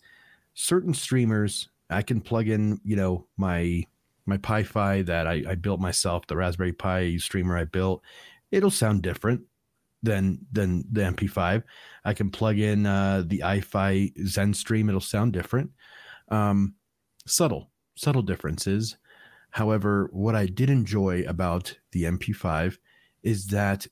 certain 0.53 0.93
streamers, 0.93 1.69
I 1.89 2.01
can 2.01 2.21
plug 2.21 2.47
in, 2.47 2.79
you 2.83 2.95
know, 2.95 3.27
my 3.37 3.83
my 4.25 4.37
Pi-Fi 4.37 5.01
that 5.03 5.27
I, 5.27 5.43
I 5.47 5.55
built 5.55 5.79
myself, 5.79 6.27
the 6.27 6.37
Raspberry 6.37 6.73
Pi 6.73 7.17
streamer 7.17 7.57
I 7.57 7.65
built, 7.65 8.01
it'll 8.51 8.71
sound 8.71 9.01
different 9.01 9.41
than 10.01 10.45
than 10.51 10.85
the 10.91 11.01
NP5. 11.01 11.63
I 12.05 12.13
can 12.13 12.29
plug 12.29 12.59
in 12.59 12.85
uh, 12.85 13.23
the 13.25 13.39
iFi 13.39 14.15
ZenStream; 14.17 14.89
it'll 14.89 15.01
sound 15.01 15.33
different. 15.33 15.71
Um, 16.29 16.75
subtle, 17.25 17.71
subtle 17.95 18.21
differences. 18.21 18.97
However, 19.51 20.09
what 20.11 20.35
I 20.35 20.47
did 20.47 20.69
enjoy 20.69 21.23
about 21.27 21.77
the 21.91 22.03
NP5 22.03 22.77
is 23.21 23.47
that 23.47 23.87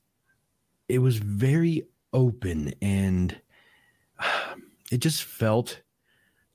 it 0.88 0.98
was 0.98 1.18
very 1.18 1.86
open 2.12 2.74
and 2.82 3.40
it 4.90 4.98
just 4.98 5.22
felt 5.22 5.82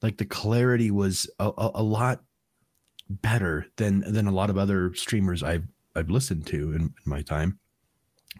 like 0.02 0.18
the 0.18 0.26
clarity 0.26 0.92
was 0.92 1.30
a, 1.40 1.48
a, 1.58 1.72
a 1.76 1.84
lot 1.84 2.24
better 3.10 3.68
than 3.78 4.02
than 4.12 4.28
a 4.28 4.32
lot 4.32 4.50
of 4.50 4.58
other 4.58 4.94
streamers 4.94 5.44
I've 5.44 5.68
I've 5.96 6.10
listened 6.10 6.46
to 6.48 6.74
in, 6.74 6.82
in 6.82 6.94
my 7.06 7.22
time. 7.22 7.60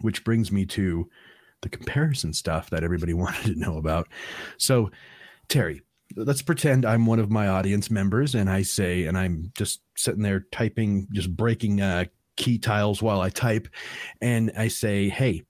Which 0.00 0.24
brings 0.24 0.52
me 0.52 0.64
to 0.66 1.08
the 1.62 1.68
comparison 1.68 2.32
stuff 2.32 2.70
that 2.70 2.84
everybody 2.84 3.14
wanted 3.14 3.54
to 3.54 3.58
know 3.58 3.78
about. 3.78 4.08
So, 4.58 4.90
Terry, 5.48 5.82
let's 6.16 6.42
pretend 6.42 6.84
I'm 6.84 7.06
one 7.06 7.18
of 7.18 7.30
my 7.30 7.48
audience 7.48 7.90
members 7.90 8.34
and 8.34 8.48
I 8.48 8.62
say, 8.62 9.04
and 9.04 9.18
I'm 9.18 9.50
just 9.56 9.80
sitting 9.96 10.22
there 10.22 10.46
typing, 10.52 11.08
just 11.12 11.36
breaking 11.36 11.80
uh, 11.80 12.04
key 12.36 12.58
tiles 12.58 13.02
while 13.02 13.20
I 13.20 13.30
type, 13.30 13.68
and 14.20 14.52
I 14.56 14.68
say, 14.68 15.08
hey, 15.08 15.42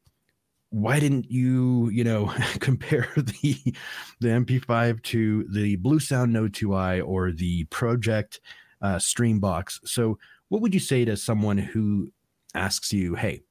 why 0.71 1.01
didn't 1.01 1.31
you, 1.31 1.89
you 1.91 2.05
know, 2.05 2.33
compare 2.61 3.09
the 3.17 3.75
the 4.21 4.29
NP5 4.29 5.03
to 5.05 5.45
the 5.53 5.77
Bluesound 5.79 6.31
Node 6.31 6.53
2i 6.53 7.07
or 7.07 7.33
the 7.33 7.65
Pro-Ject 7.65 8.41
uh, 8.83 8.97
Streambox. 8.97 9.81
So, 9.85 10.19
what 10.49 10.63
would 10.63 10.75
you 10.75 10.81
say 10.81 11.05
to 11.05 11.17
someone 11.17 11.59
who 11.59 12.13
asks 12.55 12.93
you, 12.93 13.15
"Hey, 13.15 13.43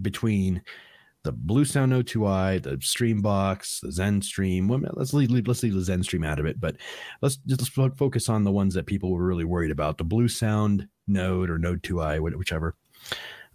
between 0.00 0.62
the 1.24 1.32
Bluesound 1.32 1.88
Node 1.88 2.06
2i, 2.06 2.62
the 2.62 2.76
Streambox, 2.76 3.80
the 3.80 3.88
ZenStream. 3.88 4.68
Well, 4.68 4.82
let's 4.92 5.14
leave, 5.14 5.30
let's 5.30 5.62
leave 5.62 5.72
the 5.72 5.80
ZenStream 5.80 6.24
out 6.24 6.38
of 6.38 6.44
it, 6.44 6.60
but 6.60 6.76
let's 7.22 7.36
just 7.36 7.70
focus 7.72 8.28
on 8.28 8.44
the 8.44 8.52
ones 8.52 8.74
that 8.74 8.84
people 8.84 9.10
were 9.10 9.24
really 9.24 9.44
worried 9.44 9.70
about: 9.70 9.98
the 9.98 10.04
Bluesound 10.04 10.86
Node 11.08 11.50
or 11.50 11.58
Node 11.58 11.82
2i, 11.82 12.20
whichever. 12.20 12.76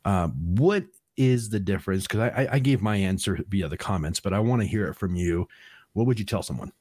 Um, 0.03 0.33
what 0.55 0.85
is 1.15 1.49
the 1.49 1.59
difference? 1.59 2.03
Because 2.03 2.31
I, 2.35 2.47
I 2.53 2.59
gave 2.59 2.81
my 2.81 2.95
answer 2.95 3.37
via 3.47 3.67
the 3.67 3.77
comments, 3.77 4.19
but 4.19 4.33
I 4.33 4.39
want 4.39 4.61
to 4.61 4.67
hear 4.67 4.87
it 4.87 4.95
from 4.95 5.15
you. 5.15 5.47
What 5.93 6.07
would 6.07 6.19
you 6.19 6.25
tell 6.25 6.41
someone? 6.41 6.71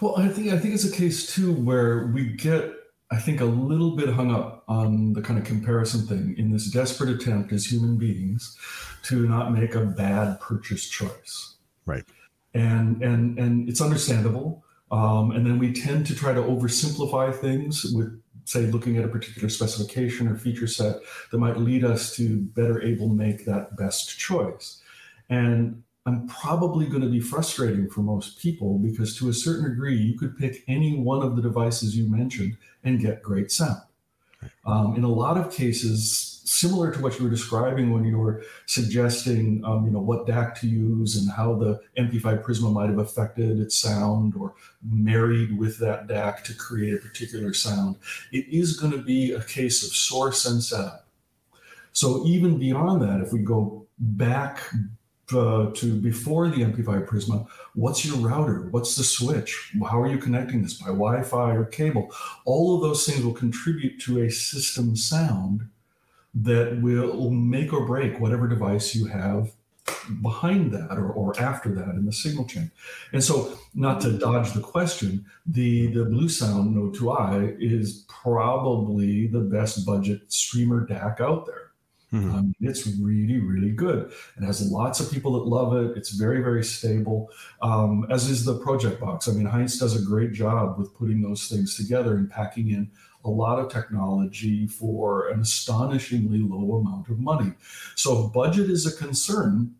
Well, 0.00 0.18
I 0.18 0.28
think 0.28 0.52
I 0.52 0.58
think 0.58 0.74
it's 0.74 0.84
a 0.84 0.92
case 0.92 1.34
too 1.34 1.52
where 1.52 2.08
we 2.08 2.26
get 2.26 2.74
I 3.10 3.16
think, 3.16 3.40
a 3.40 3.46
little 3.46 3.96
bit 3.96 4.10
hung 4.10 4.30
up 4.30 4.64
on 4.68 5.14
the 5.14 5.22
kind 5.22 5.38
of 5.38 5.46
comparison 5.46 6.06
thing 6.06 6.34
in 6.36 6.50
this 6.50 6.70
desperate 6.70 7.08
attempt 7.08 7.52
as 7.52 7.64
human 7.64 7.96
beings 7.96 8.56
to 9.04 9.26
not 9.26 9.52
make 9.52 9.74
a 9.74 9.84
bad 9.84 10.40
purchase 10.40 10.88
choice. 10.88 11.56
Right. 11.86 12.04
And 12.54 13.02
and 13.02 13.38
and 13.38 13.68
it's 13.68 13.80
understandable. 13.80 14.64
Um, 14.90 15.32
and 15.32 15.46
then 15.46 15.58
we 15.58 15.72
tend 15.72 16.06
to 16.06 16.14
try 16.14 16.32
to 16.32 16.40
oversimplify 16.40 17.34
things 17.34 17.84
with, 17.94 18.22
say, 18.44 18.62
looking 18.62 18.96
at 18.96 19.04
a 19.04 19.08
particular 19.08 19.50
specification 19.50 20.26
or 20.28 20.34
feature 20.34 20.66
set 20.66 20.96
that 21.30 21.38
might 21.38 21.58
lead 21.58 21.84
us 21.84 22.16
to 22.16 22.40
better 22.40 22.80
able 22.82 23.08
make 23.08 23.44
that 23.44 23.76
best 23.76 24.18
choice. 24.18 24.80
And 25.28 25.82
I'm 26.08 26.26
probably 26.26 26.86
going 26.86 27.02
to 27.02 27.08
be 27.08 27.20
frustrating 27.20 27.90
for 27.90 28.00
most 28.00 28.38
people 28.38 28.78
because 28.78 29.14
to 29.18 29.28
a 29.28 29.34
certain 29.34 29.68
degree, 29.68 29.94
you 29.94 30.18
could 30.18 30.38
pick 30.38 30.64
any 30.66 30.98
one 30.98 31.22
of 31.22 31.36
the 31.36 31.42
devices 31.42 31.94
you 31.94 32.10
mentioned 32.10 32.56
and 32.82 32.98
get 32.98 33.22
great 33.22 33.52
sound. 33.52 33.82
Um, 34.64 34.96
in 34.96 35.04
a 35.04 35.08
lot 35.08 35.36
of 35.36 35.52
cases, 35.52 36.40
similar 36.46 36.90
to 36.92 37.02
what 37.02 37.18
you 37.18 37.24
were 37.24 37.30
describing 37.30 37.92
when 37.92 38.04
you 38.04 38.16
were 38.16 38.42
suggesting, 38.64 39.62
um, 39.66 39.84
you 39.84 39.90
know, 39.90 40.00
what 40.00 40.26
DAC 40.26 40.58
to 40.60 40.66
use 40.66 41.16
and 41.16 41.30
how 41.30 41.54
the 41.54 41.78
NP5 41.98 42.42
Prisma 42.42 42.72
might 42.72 42.88
have 42.88 43.00
affected 43.00 43.60
its 43.60 43.76
sound 43.76 44.34
or 44.34 44.54
married 44.90 45.58
with 45.58 45.78
that 45.78 46.06
DAC 46.06 46.42
to 46.44 46.54
create 46.54 46.94
a 46.94 46.98
particular 46.98 47.52
sound. 47.52 47.96
It 48.32 48.46
is 48.48 48.80
going 48.80 48.92
to 48.92 49.02
be 49.02 49.32
a 49.32 49.42
case 49.42 49.86
of 49.86 49.94
source 49.94 50.46
and 50.46 50.62
setup. 50.62 51.06
So 51.92 52.24
even 52.26 52.58
beyond 52.58 53.02
that, 53.02 53.20
if 53.20 53.30
we 53.30 53.40
go 53.40 53.86
back 53.98 54.62
uh, 55.32 55.70
to 55.74 55.94
before 55.94 56.48
the 56.48 56.62
NP5 56.62 57.06
Prisma, 57.06 57.46
what's 57.74 58.04
your 58.04 58.16
router? 58.16 58.68
What's 58.70 58.96
the 58.96 59.04
switch? 59.04 59.72
How 59.88 60.00
are 60.00 60.08
you 60.08 60.18
connecting 60.18 60.62
this 60.62 60.74
by 60.74 60.86
Wi-Fi 60.86 61.54
or 61.54 61.64
cable? 61.64 62.10
All 62.44 62.76
of 62.76 62.82
those 62.82 63.06
things 63.06 63.24
will 63.24 63.34
contribute 63.34 64.00
to 64.02 64.22
a 64.22 64.30
system 64.30 64.96
sound 64.96 65.68
that 66.34 66.80
will 66.80 67.30
make 67.30 67.72
or 67.72 67.86
break 67.86 68.20
whatever 68.20 68.48
device 68.48 68.94
you 68.94 69.06
have 69.06 69.52
behind 70.22 70.72
that 70.72 70.92
or, 70.92 71.10
or 71.10 71.38
after 71.40 71.74
that 71.74 71.94
in 71.94 72.04
the 72.04 72.12
signal 72.12 72.44
chain. 72.44 72.70
And 73.12 73.22
so, 73.22 73.58
not 73.74 74.00
to 74.02 74.12
dodge 74.18 74.52
the 74.52 74.60
question, 74.60 75.24
the, 75.46 75.88
the 75.88 76.04
Bluesound 76.04 76.74
Node 76.74 76.94
2i 76.94 77.56
is 77.60 78.04
probably 78.08 79.26
the 79.26 79.40
best 79.40 79.84
budget 79.86 80.32
streamer 80.32 80.86
DAC 80.86 81.20
out 81.20 81.46
there. 81.46 81.67
Mm-hmm. 82.12 82.34
Um, 82.34 82.54
it's 82.60 82.86
really, 82.86 83.38
really 83.38 83.70
good. 83.70 84.10
It 84.36 84.44
has 84.44 84.70
lots 84.70 84.98
of 84.98 85.12
people 85.12 85.32
that 85.32 85.46
love 85.48 85.74
it. 85.76 85.96
It's 85.96 86.10
very, 86.10 86.40
very 86.40 86.64
stable, 86.64 87.30
um, 87.60 88.06
as 88.10 88.30
is 88.30 88.44
the 88.44 88.58
Pro-Ject 88.58 88.98
Box. 88.98 89.28
I 89.28 89.32
mean, 89.32 89.44
Heinz 89.44 89.78
does 89.78 90.00
a 90.00 90.04
great 90.04 90.32
job 90.32 90.78
with 90.78 90.94
putting 90.94 91.20
those 91.20 91.48
things 91.48 91.76
together 91.76 92.16
and 92.16 92.30
packing 92.30 92.70
in 92.70 92.90
a 93.24 93.30
lot 93.30 93.58
of 93.58 93.70
technology 93.70 94.66
for 94.66 95.28
an 95.28 95.40
astonishingly 95.40 96.38
low 96.38 96.76
amount 96.76 97.08
of 97.08 97.18
money. 97.18 97.52
So, 97.94 98.26
if 98.26 98.32
budget 98.32 98.70
is 98.70 98.86
a 98.86 98.96
concern, 98.96 99.74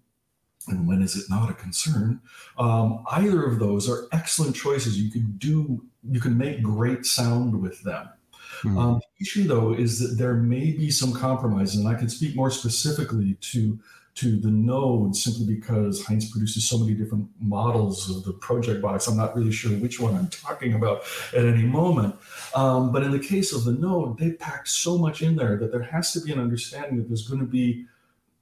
and 0.67 0.87
when 0.87 1.01
is 1.01 1.17
it 1.17 1.31
not 1.31 1.51
a 1.51 1.55
concern? 1.55 2.21
Um, 2.59 3.05
either 3.13 3.47
of 3.47 3.59
those 3.59 3.89
are 3.89 4.07
excellent 4.13 4.55
choices. 4.55 5.01
You 5.01 5.11
can 5.11 5.33
do, 5.39 5.83
you 6.11 6.21
can 6.21 6.37
make 6.37 6.63
great 6.63 7.07
sound 7.07 7.59
with 7.59 7.83
them. 7.85 8.09
Mm-hmm. 8.63 8.79
Um, 8.79 9.01
the 9.19 9.25
issue, 9.25 9.45
though, 9.45 9.73
is 9.73 9.99
that 10.01 10.23
there 10.23 10.35
may 10.35 10.73
be 10.73 10.91
some 10.91 11.13
compromises, 11.13 11.77
and 11.77 11.89
I 11.89 11.95
can 11.95 12.09
speak 12.09 12.35
more 12.37 12.51
specifically 12.51 13.35
to 13.41 13.79
to 14.19 14.37
the 14.37 14.51
node 14.51 15.15
simply 15.15 15.55
because 15.55 16.05
Heinz 16.05 16.29
produces 16.29 16.69
so 16.69 16.77
many 16.77 16.93
different 16.93 17.29
models 17.41 18.11
of 18.11 18.25
the 18.25 18.33
project 18.33 18.83
box. 18.83 19.07
I'm 19.07 19.17
not 19.17 19.37
really 19.37 19.53
sure 19.53 19.71
which 19.79 20.01
one 20.01 20.17
I'm 20.17 20.27
talking 20.27 20.75
about 20.75 21.05
at 21.37 21.45
any 21.45 21.63
moment. 21.63 22.17
Um, 22.53 22.91
but 22.91 23.05
in 23.05 23.13
the 23.13 23.21
case 23.21 23.53
of 23.53 23.63
the 23.63 23.71
node, 23.71 24.19
they 24.19 24.33
pack 24.33 24.67
so 24.67 24.99
much 24.99 25.23
in 25.23 25.37
there 25.37 25.57
that 25.59 25.71
there 25.71 25.83
has 25.83 26.13
to 26.15 26.21
be 26.21 26.33
an 26.33 26.41
understanding 26.41 26.97
that 26.97 27.07
there's 27.07 27.29
going 27.29 27.39
to 27.39 27.47
be 27.47 27.87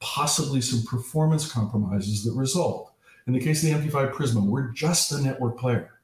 possibly 0.00 0.62
some 0.62 0.83
performance 0.85 1.50
compromises 1.50 2.24
that 2.24 2.33
result. 2.33 2.92
In 3.26 3.35
the 3.35 3.40
case 3.40 3.62
of 3.62 3.68
the 3.68 3.88
NP5 3.88 4.12
Prisma, 4.12 4.46
we're 4.46 4.68
just 4.68 5.12
a 5.12 5.20
network 5.20 5.59
player. 5.59 5.96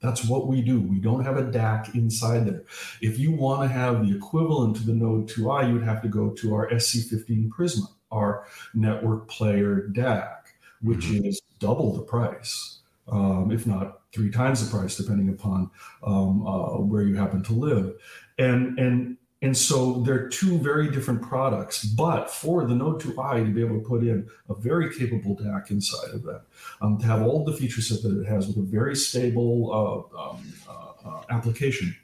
That's 0.00 0.24
what 0.28 0.46
we 0.46 0.60
do. 0.60 0.80
We 0.80 0.98
don't 0.98 1.24
have 1.24 1.38
a 1.38 1.42
DAC 1.42 1.94
inside 1.94 2.46
there. 2.46 2.64
If 3.00 3.18
you 3.18 3.32
want 3.32 3.62
to 3.62 3.68
have 3.68 4.06
the 4.06 4.14
equivalent 4.14 4.76
to 4.76 4.82
the 4.82 4.92
Node 4.92 5.28
2i, 5.28 5.68
you 5.68 5.74
would 5.74 5.84
have 5.84 6.02
to 6.02 6.08
go 6.08 6.30
to 6.30 6.54
our 6.54 6.68
SC15 6.70 7.48
Prisma, 7.48 7.86
our 8.10 8.46
network 8.74 9.28
player 9.28 9.88
DAC, 9.92 10.36
which 10.82 11.06
mm-hmm. 11.06 11.24
is 11.24 11.40
double 11.58 11.94
the 11.94 12.02
price, 12.02 12.80
um, 13.08 13.50
if 13.50 13.66
not 13.66 14.00
three 14.12 14.30
times 14.30 14.68
the 14.68 14.76
price, 14.76 14.96
depending 14.96 15.30
upon 15.30 15.70
um, 16.02 16.46
uh, 16.46 16.78
where 16.78 17.02
you 17.02 17.16
happen 17.16 17.42
to 17.44 17.52
live. 17.52 17.94
And 18.38 18.78
and 18.78 19.16
and 19.46 19.56
so 19.56 20.00
they're 20.00 20.28
two 20.28 20.58
very 20.58 20.90
different 20.90 21.22
products, 21.22 21.84
but 21.84 22.28
for 22.28 22.64
the 22.64 22.74
Node 22.74 23.00
2i 23.00 23.44
to 23.44 23.52
be 23.52 23.64
able 23.64 23.80
to 23.80 23.88
put 23.88 24.02
in 24.02 24.28
a 24.48 24.54
very 24.56 24.92
capable 24.92 25.36
DAC 25.36 25.70
inside 25.70 26.10
of 26.14 26.24
that, 26.24 26.42
um, 26.80 26.98
to 26.98 27.06
have 27.06 27.22
all 27.22 27.44
the 27.44 27.52
feature 27.52 27.80
set 27.80 28.02
that 28.02 28.20
it 28.20 28.26
has 28.26 28.48
with 28.48 28.56
a 28.56 28.62
very 28.62 28.96
stable 28.96 30.10
uh, 30.16 30.20
um, 30.20 30.52
uh, 30.68 31.08
uh, 31.08 31.22
application 31.30 31.94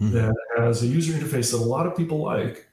mm-hmm. 0.00 0.14
that 0.14 0.34
has 0.56 0.82
a 0.82 0.86
user 0.86 1.12
interface 1.12 1.52
that 1.52 1.58
a 1.58 1.70
lot 1.76 1.86
of 1.86 1.94
people 1.94 2.22
like, 2.22 2.66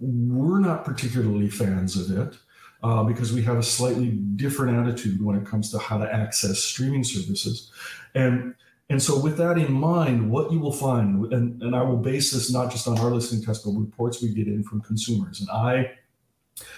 we're 0.00 0.58
not 0.58 0.82
particularly 0.82 1.50
fans 1.50 1.94
of 1.98 2.18
it. 2.18 2.38
Uh, 2.82 3.04
because 3.04 3.32
we 3.32 3.40
have 3.40 3.58
a 3.58 3.62
slightly 3.62 4.08
different 4.34 4.76
attitude 4.76 5.24
when 5.24 5.36
it 5.36 5.46
comes 5.46 5.70
to 5.70 5.78
how 5.78 5.96
to 5.96 6.12
access 6.12 6.58
streaming 6.58 7.04
services. 7.04 7.70
And 8.16 8.56
and 8.90 9.02
so, 9.02 9.18
with 9.18 9.38
that 9.38 9.58
in 9.58 9.72
mind, 9.72 10.30
what 10.30 10.52
you 10.52 10.58
will 10.58 10.72
find, 10.72 11.32
and, 11.32 11.62
and 11.62 11.74
I 11.74 11.82
will 11.82 11.96
base 11.96 12.32
this 12.32 12.52
not 12.52 12.70
just 12.70 12.86
on 12.86 12.98
our 12.98 13.10
listening 13.10 13.42
test, 13.42 13.64
but 13.64 13.72
reports 13.72 14.22
we 14.22 14.34
get 14.34 14.46
in 14.46 14.62
from 14.64 14.80
consumers. 14.82 15.40
And 15.40 15.48
I 15.50 15.92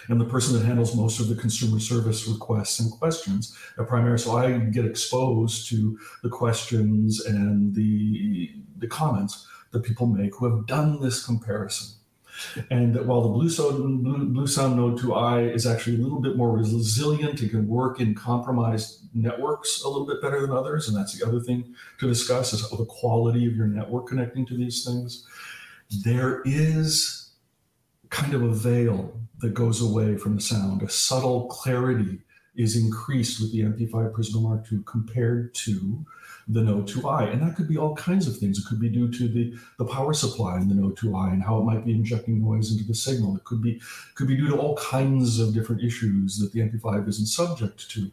am 0.08 0.18
the 0.18 0.24
person 0.24 0.54
that 0.54 0.64
handles 0.64 0.94
most 0.94 1.18
of 1.18 1.28
the 1.28 1.34
consumer 1.34 1.80
service 1.80 2.28
requests 2.28 2.78
and 2.78 2.90
questions 2.92 3.56
at 3.78 3.88
Primare. 3.88 4.20
So 4.20 4.36
I 4.36 4.58
get 4.58 4.84
exposed 4.84 5.68
to 5.70 5.98
the 6.22 6.28
questions 6.28 7.24
and 7.24 7.74
the, 7.74 8.50
the 8.78 8.86
comments 8.86 9.48
that 9.72 9.82
people 9.82 10.06
make 10.06 10.36
who 10.36 10.54
have 10.54 10.66
done 10.66 11.00
this 11.00 11.24
comparison. 11.24 11.96
And 12.70 12.94
that 12.94 13.06
while 13.06 13.22
the 13.22 13.28
Bluesound, 13.28 14.02
Blue, 14.02 14.28
Bluesound 14.30 14.76
Node 14.76 14.98
2i 14.98 15.52
is 15.54 15.66
actually 15.66 15.96
a 15.96 16.00
little 16.00 16.20
bit 16.20 16.36
more 16.36 16.50
resilient, 16.50 17.42
it 17.42 17.50
can 17.50 17.68
work 17.68 18.00
in 18.00 18.14
compromised 18.14 19.08
networks 19.14 19.82
a 19.82 19.88
little 19.88 20.06
bit 20.06 20.20
better 20.20 20.40
than 20.40 20.50
others. 20.50 20.88
And 20.88 20.96
that's 20.96 21.18
the 21.18 21.26
other 21.26 21.40
thing 21.40 21.74
to 22.00 22.08
discuss 22.08 22.52
is 22.52 22.68
the 22.68 22.84
quality 22.86 23.46
of 23.46 23.56
your 23.56 23.66
network 23.66 24.08
connecting 24.08 24.46
to 24.46 24.56
these 24.56 24.84
things. 24.84 25.26
There 26.04 26.42
is 26.44 27.32
kind 28.10 28.34
of 28.34 28.42
a 28.42 28.50
veil 28.50 29.20
that 29.40 29.54
goes 29.54 29.82
away 29.82 30.16
from 30.16 30.36
the 30.36 30.40
sound, 30.40 30.82
a 30.82 30.88
subtle 30.88 31.46
clarity 31.46 32.20
is 32.56 32.76
increased 32.76 33.40
with 33.40 33.52
the 33.52 33.60
NP5 33.60 34.12
Prisma 34.12 34.40
Mark 34.40 34.64
II 34.72 34.80
compared 34.86 35.54
to 35.54 36.04
the 36.48 36.62
Node 36.62 36.88
2i. 36.88 37.32
And 37.32 37.42
that 37.42 37.56
could 37.56 37.68
be 37.68 37.78
all 37.78 37.94
kinds 37.96 38.26
of 38.26 38.36
things. 38.36 38.58
It 38.58 38.66
could 38.68 38.80
be 38.80 38.88
due 38.88 39.10
to 39.10 39.28
the, 39.28 39.54
the 39.78 39.84
power 39.84 40.12
supply 40.12 40.58
in 40.58 40.68
the 40.68 40.74
Node 40.74 40.96
2i 40.96 41.32
and 41.32 41.42
how 41.42 41.58
it 41.58 41.64
might 41.64 41.84
be 41.84 41.92
injecting 41.92 42.42
noise 42.42 42.70
into 42.70 42.84
the 42.84 42.94
signal. 42.94 43.36
It 43.36 43.44
could 43.44 43.62
be 43.62 43.80
could 44.14 44.28
be 44.28 44.36
due 44.36 44.48
to 44.48 44.56
all 44.56 44.76
kinds 44.76 45.38
of 45.38 45.54
different 45.54 45.82
issues 45.82 46.38
that 46.38 46.52
the 46.52 46.60
NP5 46.60 47.08
isn't 47.08 47.26
subject 47.26 47.90
to. 47.90 48.10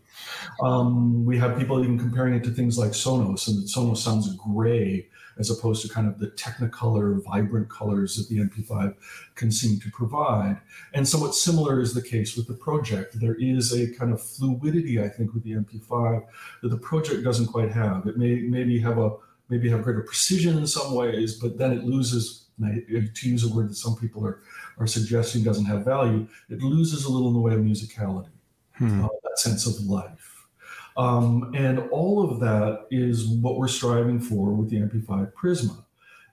Um, 0.61 1.25
we 1.25 1.37
have 1.37 1.57
people 1.57 1.83
even 1.83 1.99
comparing 1.99 2.33
it 2.33 2.43
to 2.45 2.51
things 2.51 2.77
like 2.77 2.91
Sonos, 2.91 3.47
and 3.47 3.57
that 3.57 3.67
Sonos 3.67 3.97
sounds 3.97 4.33
gray 4.35 5.07
as 5.41 5.49
opposed 5.49 5.81
to 5.81 5.89
kind 5.89 6.07
of 6.07 6.19
the 6.19 6.27
technicolor, 6.27 7.21
vibrant 7.23 7.69
colors 7.69 8.15
that 8.15 8.29
the 8.29 8.39
NP5 8.39 8.95
can 9.35 9.51
seem 9.51 9.79
to 9.79 9.91
provide. 9.91 10.57
And 10.93 11.05
somewhat 11.05 11.35
similar 11.35 11.81
is 11.81 11.93
the 11.93 12.01
case 12.01 12.37
with 12.37 12.47
the 12.47 12.53
project. 12.53 13.19
There 13.19 13.35
is 13.35 13.73
a 13.73 13.93
kind 13.95 14.13
of 14.13 14.21
fluidity, 14.21 15.01
I 15.01 15.09
think, 15.09 15.33
with 15.33 15.43
the 15.43 15.53
NP5 15.53 16.23
that 16.61 16.69
the 16.69 16.77
project 16.77 17.23
doesn't 17.23 17.47
quite 17.47 17.71
have. 17.71 18.05
It 18.05 18.17
may 18.17 18.35
maybe 18.41 18.79
have 18.79 18.99
a 18.99 19.17
maybe 19.49 19.69
have 19.69 19.83
greater 19.83 20.03
precision 20.03 20.57
in 20.57 20.65
some 20.65 20.95
ways, 20.95 21.33
but 21.35 21.57
then 21.57 21.73
it 21.73 21.83
loses, 21.83 22.45
to 22.59 23.29
use 23.29 23.43
a 23.43 23.53
word 23.53 23.69
that 23.69 23.75
some 23.75 23.97
people 23.97 24.25
are, 24.25 24.39
are 24.77 24.87
suggesting 24.87 25.43
doesn't 25.43 25.65
have 25.65 25.83
value, 25.83 26.25
it 26.49 26.61
loses 26.61 27.03
a 27.03 27.11
little 27.11 27.27
in 27.27 27.33
the 27.33 27.39
way 27.39 27.53
of 27.53 27.59
musicality, 27.59 28.29
hmm. 28.75 29.03
uh, 29.03 29.09
that 29.23 29.37
sense 29.37 29.67
of 29.67 29.75
life. 29.85 30.20
Um, 30.97 31.51
and 31.55 31.79
all 31.89 32.29
of 32.29 32.39
that 32.41 32.87
is 32.91 33.27
what 33.27 33.57
we're 33.57 33.67
striving 33.67 34.19
for 34.19 34.51
with 34.51 34.69
the 34.69 34.77
NP5 34.77 35.33
Prisma. 35.33 35.83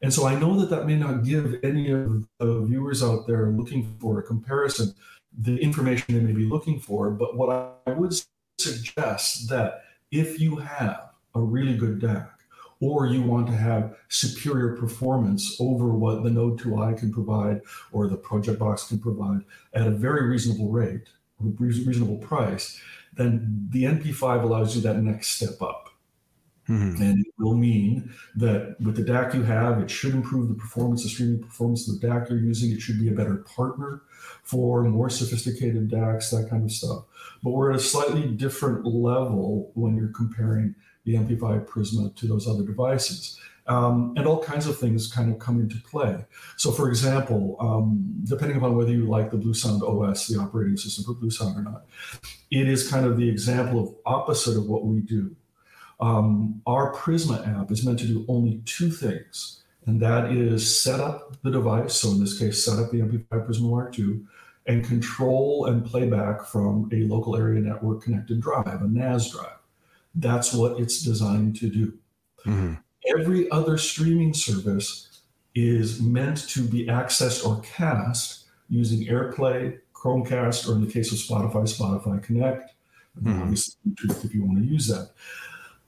And 0.03 0.13
so 0.13 0.27
I 0.27 0.39
know 0.39 0.59
that 0.61 0.71
that 0.71 0.87
may 0.87 0.97
not 0.97 1.25
give 1.25 1.59
any 1.63 1.91
of 1.91 2.27
the 2.39 2.63
viewers 2.63 3.03
out 3.03 3.27
there 3.27 3.49
looking 3.49 3.97
for 4.01 4.19
a 4.19 4.23
comparison 4.23 4.95
the 5.41 5.57
information 5.59 6.15
they 6.15 6.21
may 6.21 6.33
be 6.33 6.47
looking 6.47 6.81
for. 6.81 7.11
But 7.11 7.37
what 7.37 7.81
I 7.87 7.93
would 7.93 8.13
suggest 8.59 9.49
that 9.49 9.83
if 10.11 10.41
you 10.41 10.57
have 10.57 11.11
a 11.35 11.41
really 11.41 11.77
good 11.77 12.01
DAC, 12.01 12.29
or 12.81 13.07
you 13.07 13.23
want 13.23 13.47
to 13.49 13.57
have 13.57 13.97
superior 14.09 14.77
performance 14.77 15.57
over 15.61 15.89
what 15.89 16.23
the 16.23 16.31
Node 16.31 16.61
2i 16.61 16.97
can 16.97 17.13
provide 17.13 17.61
or 17.91 18.07
the 18.07 18.17
Pro-Ject 18.17 18.59
Box 18.59 18.85
can 18.85 19.01
provide 19.01 19.41
at 19.75 19.87
a 19.87 19.91
very 19.91 20.29
reasonable 20.29 20.71
rate, 20.71 21.09
reasonable 21.41 22.19
price, 22.19 22.81
then 23.17 23.69
the 23.71 23.85
NP5 23.85 24.43
allows 24.43 24.77
you 24.77 24.83
that 24.83 24.99
next 24.99 25.29
step 25.29 25.61
up. 25.61 25.91
Mm-hmm. 26.69 27.03
And 27.03 27.21
it 27.21 27.33
will 27.39 27.55
mean 27.57 28.13
that 28.37 28.77
with 28.81 28.97
the 28.97 29.03
DAC 29.03 29.35
you 29.35 29.43
have, 29.43 29.81
it 29.81 29.91
should 29.91 30.13
improve 30.13 30.49
the 30.49 30.55
performance, 30.55 31.03
the 31.03 31.09
streaming 31.09 31.43
performance 31.43 31.89
of 31.89 31.99
the 31.99 32.07
DAC 32.07 32.29
you're 32.29 32.39
using. 32.39 32.71
It 32.71 32.81
should 32.81 33.01
be 33.01 33.09
a 33.09 33.13
better 33.13 33.37
partner 33.37 34.03
for 34.43 34.83
more 34.85 35.09
sophisticated 35.09 35.91
DACs, 35.91 36.31
that 36.31 36.51
kind 36.51 36.65
of 36.65 36.71
stuff. 36.71 37.05
But 37.43 37.51
we're 37.51 37.71
at 37.71 37.77
a 37.77 37.81
slightly 37.81 38.27
different 38.27 38.85
level 38.85 39.71
when 39.75 39.97
you're 39.97 40.09
comparing 40.09 40.75
the 41.05 41.15
NP5 41.15 41.67
Prisma 41.67 42.15
to 42.17 42.27
those 42.27 42.47
other 42.47 42.65
devices. 42.65 43.41
Um, 43.69 44.15
and 44.17 44.27
all 44.27 44.43
kinds 44.43 44.67
of 44.67 44.79
things 44.79 45.13
kind 45.13 45.31
of 45.31 45.39
come 45.39 45.61
into 45.61 45.77
play. 45.83 46.25
So, 46.57 46.73
for 46.73 46.89
example, 46.89 47.57
um, 47.61 48.15
depending 48.25 48.57
upon 48.57 48.77
whether 48.77 48.91
you 48.91 49.07
like 49.07 49.31
the 49.31 49.37
Bluesound 49.37 49.83
OS, 49.83 50.27
the 50.27 50.41
operating 50.41 50.79
system 50.79 51.05
for 51.05 51.21
Bluesound 51.21 51.57
or 51.57 51.63
not, 51.63 51.85
it 52.51 52.67
is 52.67 52.89
kind 52.89 53.05
of 53.05 53.19
the 53.19 53.29
example 53.29 53.81
of 53.81 53.95
opposite 54.07 54.57
of 54.57 54.65
what 54.65 54.87
we 54.87 55.01
do. 55.01 55.37
Um, 56.01 56.63
our 56.67 56.95
Prisma 56.95 57.47
app 57.61 57.71
is 57.71 57.85
meant 57.85 57.99
to 57.99 58.07
do 58.07 58.25
only 58.27 58.63
two 58.65 58.91
things, 58.91 59.63
and 59.85 60.01
that 60.01 60.33
is 60.33 60.83
set 60.83 61.01
up 61.01 61.37
the 61.43 61.51
device. 61.51 61.95
So 61.95 62.11
in 62.11 62.21
this 62.21 62.39
case, 62.39 62.65
set 62.65 62.79
up 62.79 62.91
the 62.91 63.01
NP5 63.01 63.47
Prisma 63.47 63.71
Mark 63.71 63.99
II 63.99 64.21
and 64.67 64.85
control 64.85 65.67
and 65.67 65.85
playback 65.85 66.45
from 66.45 66.89
a 66.93 67.03
local 67.05 67.37
area 67.37 67.61
network 67.61 68.03
connected 68.03 68.41
drive, 68.41 68.81
a 68.81 68.89
NAS 68.89 69.31
drive. 69.31 69.57
That's 70.15 70.55
what 70.55 70.81
it's 70.81 71.03
designed 71.03 71.57
to 71.57 71.69
do. 71.69 71.99
Mm-hmm. 72.47 72.75
Every 73.17 73.51
other 73.51 73.79
streaming 73.79 74.35
service 74.35 75.23
is 75.55 76.01
meant 76.01 76.49
to 76.51 76.63
be 76.63 76.87
accessed 76.87 77.47
or 77.47 77.61
cast 77.63 78.45
using 78.69 79.07
AirPlay, 79.07 79.79
Chromecast, 79.95 80.69
or 80.69 80.75
in 80.75 80.85
the 80.85 80.93
case 80.93 81.11
of 81.13 81.19
Spotify, 81.19 81.65
Spotify 81.65 82.23
Connect. 82.23 82.75
Mm-hmm. 83.21 83.43
Obviously, 83.43 83.75
if 84.25 84.35
you 84.35 84.45
want 84.45 84.59
to 84.59 84.65
use 84.65 84.87
that. 84.89 85.11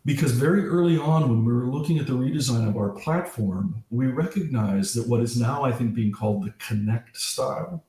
Because 0.04 0.33
very 0.33 0.66
early 0.66 0.96
on, 0.96 1.28
when 1.28 1.44
we 1.44 1.52
were 1.52 1.66
looking 1.66 1.98
at 1.98 2.06
the 2.06 2.14
redesign 2.14 2.66
of 2.66 2.76
our 2.76 2.88
platform, 2.88 3.85
we 3.90 4.06
recognized 4.06 4.96
that 4.96 5.06
what 5.06 5.20
is 5.20 5.38
now, 5.38 5.62
I 5.62 5.72
think, 5.72 5.94
being 5.94 6.11
called 6.11 6.44
the 6.44 6.54
Connect 6.59 7.16
style, 7.18 7.85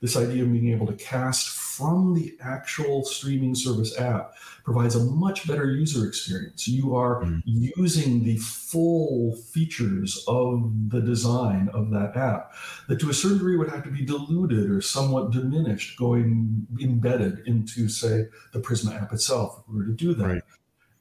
this 0.00 0.16
idea 0.16 0.44
of 0.44 0.52
being 0.52 0.70
able 0.70 0.86
to 0.86 0.94
cast 0.94 1.48
from 1.76 2.14
the 2.14 2.36
actual 2.40 3.04
streaming 3.04 3.54
service 3.54 3.98
app 3.98 4.34
provides 4.64 4.94
a 4.94 5.04
much 5.04 5.46
better 5.46 5.70
user 5.70 6.06
experience. 6.06 6.66
You 6.66 6.96
are 6.96 7.22
mm. 7.22 7.42
using 7.44 8.24
the 8.24 8.36
full 8.38 9.36
features 9.36 10.24
of 10.26 10.72
the 10.88 11.00
design 11.00 11.68
of 11.74 11.90
that 11.90 12.16
app 12.16 12.52
that 12.88 12.98
to 13.00 13.10
a 13.10 13.14
certain 13.14 13.38
degree 13.38 13.56
would 13.56 13.70
have 13.70 13.84
to 13.84 13.90
be 13.90 14.04
diluted 14.04 14.70
or 14.70 14.80
somewhat 14.80 15.32
diminished, 15.32 15.98
going 15.98 16.66
embedded 16.80 17.46
into, 17.46 17.88
say, 17.88 18.24
the 18.52 18.60
Prisma 18.60 19.00
app 19.00 19.12
itself 19.12 19.60
if 19.60 19.72
we 19.72 19.78
were 19.78 19.86
to 19.86 19.92
do 19.92 20.14
that. 20.14 20.26
Right. 20.26 20.42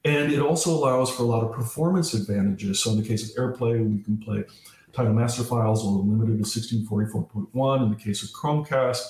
And 0.03 0.31
it 0.31 0.39
also 0.39 0.69
allows 0.69 1.09
for 1.09 1.23
a 1.23 1.25
lot 1.25 1.43
of 1.43 1.51
performance 1.51 2.13
advantages. 2.13 2.79
So 2.79 2.91
in 2.91 3.01
the 3.01 3.07
case 3.07 3.29
of 3.29 3.35
AirPlay, 3.35 3.83
we 3.83 4.03
can 4.03 4.17
play 4.17 4.43
Tidal 4.95 5.13
master 5.13 5.43
files, 5.43 5.83
although 5.83 6.09
limited 6.09 6.37
to 6.37 6.45
1644.1. 6.45 7.83
In 7.83 7.89
the 7.89 7.95
case 7.97 8.23
of 8.23 8.29
Chromecast, 8.29 9.01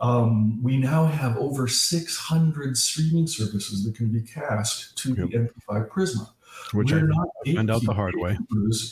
um, 0.00 0.62
we 0.62 0.76
now 0.76 1.06
have 1.06 1.36
over 1.36 1.68
600 1.68 2.76
streaming 2.76 3.26
services 3.26 3.84
that 3.84 3.94
can 3.94 4.08
be 4.08 4.22
cast 4.22 4.96
to 4.98 5.14
yep. 5.14 5.30
the 5.30 5.38
NP5 5.38 5.88
Prisma. 5.88 6.28
Which 6.72 6.90
we're 6.90 6.98
I 6.98 7.62
not 7.62 7.76
out 7.76 7.82
the 7.84 7.92
hard 7.92 8.14
way. 8.16 8.36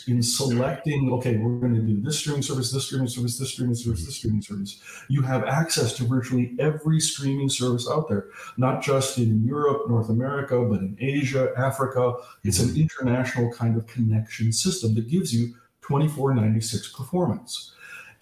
In 0.06 0.22
selecting, 0.22 1.12
okay, 1.14 1.38
we're 1.38 1.58
going 1.58 1.74
to 1.74 1.80
do 1.80 2.00
this 2.00 2.18
streaming 2.18 2.42
service, 2.42 2.70
this 2.70 2.86
streaming 2.86 3.08
service, 3.08 3.38
this 3.38 3.50
streaming 3.50 3.74
service, 3.74 4.00
mm-hmm. 4.00 4.06
this 4.06 4.16
streaming 4.16 4.42
service. 4.42 4.80
You 5.08 5.22
have 5.22 5.44
access 5.44 5.92
to 5.94 6.04
virtually 6.04 6.54
every 6.60 7.00
streaming 7.00 7.48
service 7.48 7.88
out 7.90 8.08
there, 8.08 8.26
not 8.56 8.82
just 8.82 9.18
in 9.18 9.42
Europe, 9.44 9.88
North 9.88 10.08
America, 10.08 10.60
but 10.62 10.80
in 10.80 10.96
Asia, 11.00 11.52
Africa. 11.56 12.14
It's 12.44 12.60
mm-hmm. 12.60 12.76
an 12.76 12.82
international 12.82 13.52
kind 13.52 13.76
of 13.76 13.86
connection 13.86 14.52
system 14.52 14.94
that 14.94 15.08
gives 15.08 15.34
you 15.34 15.54
2496 15.82 16.92
performance. 16.92 17.72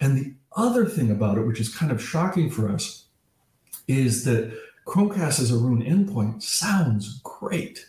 And 0.01 0.17
the 0.17 0.33
other 0.55 0.85
thing 0.85 1.11
about 1.11 1.37
it, 1.37 1.47
which 1.47 1.59
is 1.59 1.75
kind 1.75 1.91
of 1.91 2.01
shocking 2.01 2.49
for 2.49 2.69
us, 2.69 3.05
is 3.87 4.23
that 4.25 4.57
Chromecast 4.85 5.39
as 5.39 5.51
a 5.51 5.57
Roon 5.57 5.81
endpoint 5.83 6.43
sounds 6.43 7.19
great. 7.23 7.85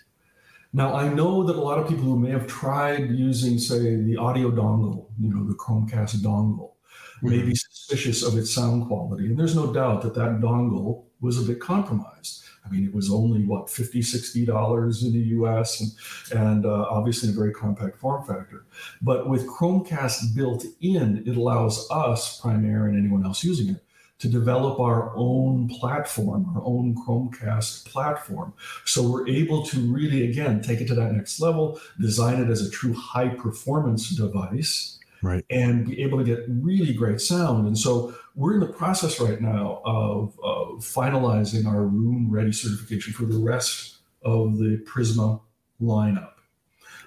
Now, 0.73 0.95
I 0.95 1.09
know 1.09 1.45
that 1.45 1.57
a 1.57 1.61
lot 1.61 1.79
of 1.79 1.89
people 1.89 2.05
who 2.05 2.19
may 2.19 2.31
have 2.31 2.47
tried 2.47 3.11
using, 3.11 3.59
say, 3.59 3.97
the 3.97 4.17
audio 4.17 4.51
dongle, 4.51 5.07
you 5.21 5.33
know, 5.33 5.45
the 5.45 5.55
Chromecast 5.55 6.17
dongle, 6.17 6.73
mm-hmm. 7.19 7.31
may 7.31 7.43
be 7.43 7.55
suspicious 7.55 8.23
of 8.23 8.37
its 8.37 8.53
sound 8.53 8.87
quality. 8.87 9.27
And 9.27 9.39
there's 9.39 9.55
no 9.55 9.73
doubt 9.73 10.03
that 10.03 10.15
that 10.15 10.41
dongle 10.41 11.05
was 11.21 11.39
a 11.39 11.47
bit 11.47 11.61
compromised. 11.61 12.44
I 12.65 12.71
mean, 12.71 12.85
it 12.85 12.95
was 12.95 13.11
only 13.11 13.45
what 13.45 13.69
50 13.69 14.03
60 14.03 14.47
dollars 14.47 15.03
in 15.03 15.13
the 15.13 15.19
U.S. 15.19 15.81
and, 15.81 16.41
and 16.41 16.67
uh, 16.67 16.87
obviously 16.89 17.29
a 17.29 17.33
very 17.33 17.53
compact 17.53 17.97
form 17.97 18.25
factor. 18.25 18.65
But 19.03 19.29
with 19.29 19.47
Chromecast 19.47 20.35
built 20.35 20.65
in, 20.81 21.23
it 21.27 21.37
allows 21.37 21.89
us, 21.91 22.41
Primare, 22.41 22.89
and 22.89 22.99
anyone 22.99 23.25
else 23.25 23.45
using 23.45 23.69
it, 23.71 23.85
to 24.21 24.29
develop 24.29 24.79
our 24.81 25.13
own 25.17 25.69
platform, 25.69 26.51
our 26.55 26.63
own 26.65 26.95
Chromecast 26.95 27.85
platform. 27.87 28.55
So 28.85 29.03
we're 29.03 29.29
able 29.29 29.65
to 29.67 29.81
really, 29.81 30.31
again, 30.31 30.63
take 30.63 30.81
it 30.81 30.87
to 30.89 30.95
that 30.95 31.13
next 31.13 31.41
level, 31.41 31.81
design 32.01 32.41
it 32.41 32.49
as 32.49 32.67
a 32.67 32.71
true 32.71 32.95
high 32.95 33.29
performance 33.29 34.11
device 34.11 34.99
right. 35.25 35.45
and 35.51 35.87
be 35.87 36.03
able 36.03 36.19
to 36.19 36.25
get 36.25 36.45
really 36.49 36.93
great 36.93 37.21
sound. 37.21 37.67
And 37.67 37.79
so 37.79 38.15
we're 38.35 38.55
in 38.55 38.61
the 38.61 38.67
process 38.67 39.21
right 39.21 39.41
now 39.41 39.81
of, 39.85 40.39
of 40.43 40.81
finalizing 40.81 41.67
our 41.67 41.83
Roon 41.83 42.31
Ready 42.31 42.53
certification 42.53 43.13
for 43.13 43.25
the 43.25 43.39
rest 43.39 43.97
of 44.23 44.59
the 44.59 44.85
Prisma 44.87 45.41
lineup. 45.81 46.31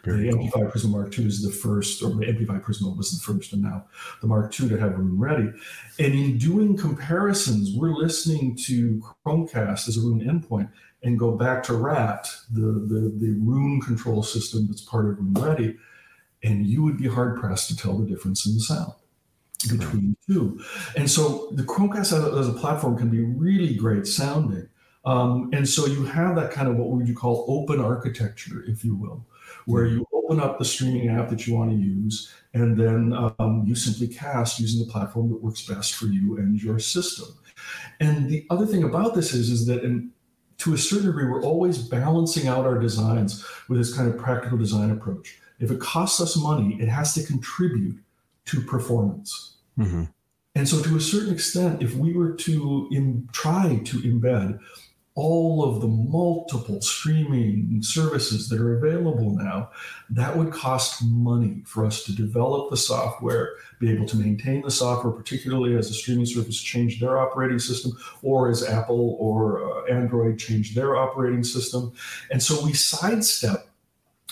Very 0.04 0.30
the 0.30 0.38
cool. 0.38 0.48
NP5 0.48 0.72
Prisma 0.72 0.90
Mark 0.90 1.20
II 1.20 1.26
is 1.26 1.44
the 1.44 1.52
first, 1.52 2.02
or 2.02 2.10
the 2.10 2.26
NP5 2.26 2.64
Prisma 2.64 2.96
was 2.96 3.12
the 3.12 3.22
first, 3.22 3.54
and 3.54 3.62
now 3.62 3.86
the 4.22 4.28
Mark 4.28 4.58
II 4.60 4.70
to 4.70 4.78
have 4.78 4.98
Roon 4.98 5.20
Ready. 5.20 5.50
And 6.00 6.14
in 6.14 6.38
doing 6.38 6.78
comparisons, 6.78 7.76
we're 7.76 7.94
listening 7.94 8.56
to 8.68 9.04
Chromecast 9.26 9.88
as 9.88 9.98
a 9.98 10.02
Roon 10.02 10.22
endpoint 10.22 10.70
and 11.04 11.20
go 11.20 11.32
back 11.32 11.62
to 11.64 11.74
RAAT, 11.74 12.30
the, 12.52 12.62
the, 12.62 13.14
the 13.18 13.36
Roon 13.40 13.82
control 13.82 14.24
system 14.24 14.68
that's 14.68 14.82
part 14.82 15.10
of 15.10 15.18
Roon 15.18 15.34
Ready, 15.34 15.78
and 16.44 16.66
you 16.66 16.84
would 16.84 16.98
be 16.98 17.08
hard 17.08 17.40
pressed 17.40 17.70
to 17.70 17.78
tell 17.78 17.98
the 17.98 18.06
difference 18.06 18.46
in 18.46 18.54
the 18.56 18.62
sound 18.62 18.94
between 19.70 20.16
the 20.28 20.34
two. 20.34 20.64
And 20.96 21.10
so 21.10 21.50
the 21.52 21.64
Chromecast 21.64 22.14
as, 22.14 22.38
as 22.38 22.48
a 22.48 22.54
platform 22.54 22.98
can 22.98 23.10
be 23.10 23.22
really 23.22 23.76
great 23.76 24.06
sounding. 24.06 24.70
Um, 25.06 25.50
and 25.54 25.68
so 25.68 25.86
you 25.86 26.04
have 26.04 26.36
that 26.36 26.52
kind 26.52 26.68
of 26.68 26.76
what 26.76 26.90
would 26.90 27.08
you 27.08 27.16
call 27.16 27.46
open 27.48 27.80
architecture, 27.80 28.64
if 28.68 28.84
you 28.84 28.96
will, 28.96 29.26
where 29.66 29.86
you 29.86 30.06
open 30.14 30.40
up 30.40 30.60
the 30.60 30.66
streaming 30.66 31.10
app 31.10 31.30
that 31.30 31.48
you 31.48 31.56
want 31.56 31.72
to 31.72 31.78
use, 31.78 32.34
and 32.54 32.78
then 32.78 33.14
um, 33.40 33.64
you 33.66 33.74
simply 33.74 34.08
cast 34.08 34.60
using 34.60 34.86
the 34.86 34.92
platform 34.92 35.30
that 35.30 35.42
works 35.42 35.66
best 35.66 35.96
for 35.96 36.06
you 36.06 36.38
and 36.38 36.62
your 36.62 36.78
system. 36.78 37.28
And 38.00 38.30
the 38.30 38.46
other 38.50 38.66
thing 38.66 38.84
about 38.84 39.16
this 39.16 39.34
is, 39.34 39.50
is 39.50 39.66
that 39.68 39.84
in, 39.84 40.12
to 40.58 40.74
a 40.74 40.78
certain 40.78 41.08
degree, 41.08 41.26
we're 41.26 41.44
always 41.44 41.78
balancing 41.78 42.48
out 42.48 42.66
our 42.66 42.78
designs 42.78 43.46
with 43.70 43.78
this 43.80 43.96
kind 43.96 44.10
of 44.10 44.18
practical 44.18 44.58
design 44.58 44.92
approach. 44.92 45.40
If 45.60 45.72
it 45.72 45.80
costs 45.80 46.20
us 46.22 46.38
money, 46.38 46.78
it 46.80 46.88
has 46.88 47.14
to 47.16 47.24
contribute 47.24 48.00
to 48.46 48.62
performance. 48.62 49.58
Mm-hmm. 49.78 50.04
And 50.56 50.68
so, 50.68 50.82
to 50.82 50.98
a 50.98 51.02
certain 51.02 51.34
extent, 51.34 51.84
if 51.84 51.96
we 51.96 52.14
were 52.14 52.34
to 52.34 52.88
in, 52.92 53.30
try 53.32 53.80
to 53.86 53.98
embed 54.00 54.60
all 55.18 55.64
of 55.64 55.82
the 55.82 55.88
multiple 55.88 56.80
streaming 56.80 57.82
services 57.82 58.50
that 58.50 58.62
are 58.62 58.78
available 58.78 59.32
now, 59.32 59.72
that 60.12 60.38
would 60.38 60.52
cost 60.52 61.04
money 61.04 61.64
for 61.66 61.88
us 61.88 62.04
to 62.04 62.16
develop 62.16 62.70
the 62.70 62.78
software, 62.78 63.54
be 63.80 63.92
able 63.92 64.06
to 64.06 64.16
maintain 64.16 64.62
the 64.62 64.70
software, 64.70 65.12
particularly 65.12 65.76
as 65.76 65.88
the 65.88 65.94
streaming 65.96 66.28
service 66.28 66.62
change 66.62 67.00
their 67.00 67.18
operating 67.18 67.58
system, 67.58 67.92
or 68.22 68.48
as 68.48 68.64
Apple 68.64 69.18
or 69.20 69.64
uh, 69.64 69.86
Android 69.92 70.38
change 70.38 70.76
their 70.76 70.96
operating 70.96 71.44
system. 71.44 71.92
And 72.30 72.42
so 72.42 72.64
we 72.64 72.74
sidestep 72.74 73.67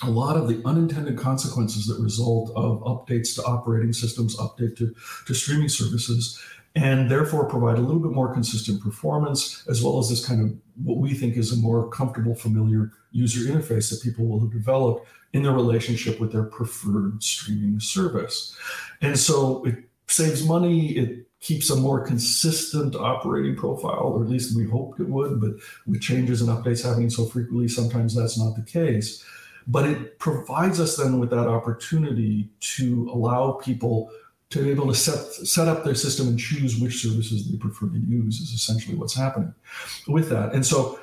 a 0.04 0.10
lot 0.10 0.36
of 0.36 0.48
the 0.48 0.62
unintended 0.66 1.18
consequences 1.18 1.88
that 1.88 2.02
result 2.02 2.52
of 2.56 2.82
updates 2.82 3.36
to 3.36 3.44
operating 3.44 3.94
systems, 3.94 4.36
update 4.38 4.78
to, 4.78 4.94
to 5.26 5.34
streaming 5.34 5.70
services, 5.70 6.42
and 6.76 7.10
therefore 7.10 7.46
provide 7.46 7.78
a 7.78 7.82
little 7.82 8.02
bit 8.02 8.12
more 8.12 8.34
consistent 8.34 8.82
performance, 8.82 9.66
as 9.70 9.82
well 9.82 9.98
as 9.98 10.10
this 10.10 10.26
kind 10.26 10.42
of 10.42 10.58
what 10.84 10.98
we 10.98 11.14
think 11.14 11.38
is 11.38 11.54
a 11.54 11.56
more 11.56 11.90
comfortable, 11.90 12.36
familiar 12.36 12.92
user 13.12 13.50
interface 13.50 13.90
that 13.90 14.04
people 14.04 14.26
will 14.26 14.42
have 14.42 14.52
developed 14.52 15.08
in 15.32 15.44
their 15.44 15.54
relationship 15.54 16.20
with 16.20 16.34
their 16.34 16.44
preferred 16.44 17.24
streaming 17.24 17.80
service. 17.80 18.58
And 19.02 19.18
so 19.18 19.64
it 19.66 19.76
saves 20.08 20.46
money, 20.46 20.98
it 20.98 21.28
keeps 21.40 21.70
a 21.70 21.76
more 21.76 22.06
consistent 22.06 22.96
operating 22.96 23.56
profile, 23.56 24.12
or 24.14 24.24
at 24.24 24.30
least 24.30 24.56
we 24.56 24.68
hoped 24.68 25.00
it 25.00 25.08
would, 25.08 25.40
but 25.40 25.52
with 25.86 26.02
changes 26.02 26.42
and 26.42 26.50
updates 26.50 26.84
happening 26.84 27.10
so 27.10 27.26
frequently, 27.26 27.68
sometimes 27.70 28.16
that's 28.16 28.38
not 28.38 28.56
the 28.56 28.64
case. 28.64 29.24
But 29.67 29.86
it 29.89 30.19
provides 30.19 30.80
us 30.80 30.97
then 30.97 31.19
with 31.19 31.32
that 31.32 31.47
opportunity 31.47 32.49
to 32.60 33.10
allow 33.12 33.54
people 33.54 34.12
to 34.51 34.63
be 34.63 34.69
able 34.69 34.88
to 34.88 34.95
set, 34.95 35.17
set 35.47 35.67
up 35.67 35.84
their 35.84 35.95
system 35.95 36.28
and 36.28 36.39
choose 36.39 36.80
which 36.80 37.01
services 37.01 37.49
they 37.49 37.57
prefer 37.57 37.88
to 37.88 37.97
use 37.97 38.39
is 38.39 38.51
essentially 38.51 38.95
what's 38.95 39.16
happening 39.16 39.53
with 40.07 40.30
that. 40.30 40.53
And 40.53 40.66
so 40.66 40.99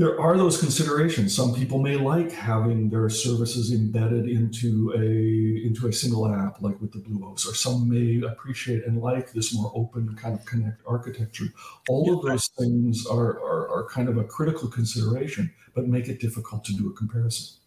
there 0.00 0.18
are 0.18 0.36
those 0.38 0.58
considerations. 0.58 1.36
Some 1.36 1.54
people 1.54 1.78
may 1.78 1.96
like 1.96 2.32
having 2.32 2.88
their 2.88 3.10
services 3.10 3.70
embedded 3.70 4.26
into 4.26 4.92
a 4.96 5.66
into 5.66 5.88
a 5.88 5.92
single 5.92 6.26
app, 6.26 6.62
like 6.62 6.80
with 6.80 6.92
the 6.92 7.00
Blue 7.00 7.18
BlueOS, 7.18 7.46
or 7.46 7.54
some 7.54 7.86
may 7.86 8.26
appreciate 8.26 8.86
and 8.86 9.02
like 9.02 9.32
this 9.32 9.54
more 9.54 9.70
open 9.74 10.16
kind 10.16 10.38
of 10.38 10.46
connect 10.46 10.80
architecture. 10.86 11.44
All 11.86 12.14
of 12.14 12.22
those 12.24 12.48
things 12.58 13.06
are, 13.06 13.38
are, 13.40 13.68
are 13.68 13.88
kind 13.90 14.08
of 14.08 14.16
a 14.16 14.24
critical 14.24 14.68
consideration, 14.68 15.52
but 15.74 15.86
make 15.86 16.08
it 16.08 16.18
difficult 16.18 16.64
to 16.64 16.72
do 16.72 16.88
a 16.88 16.94
comparison. 16.94 17.59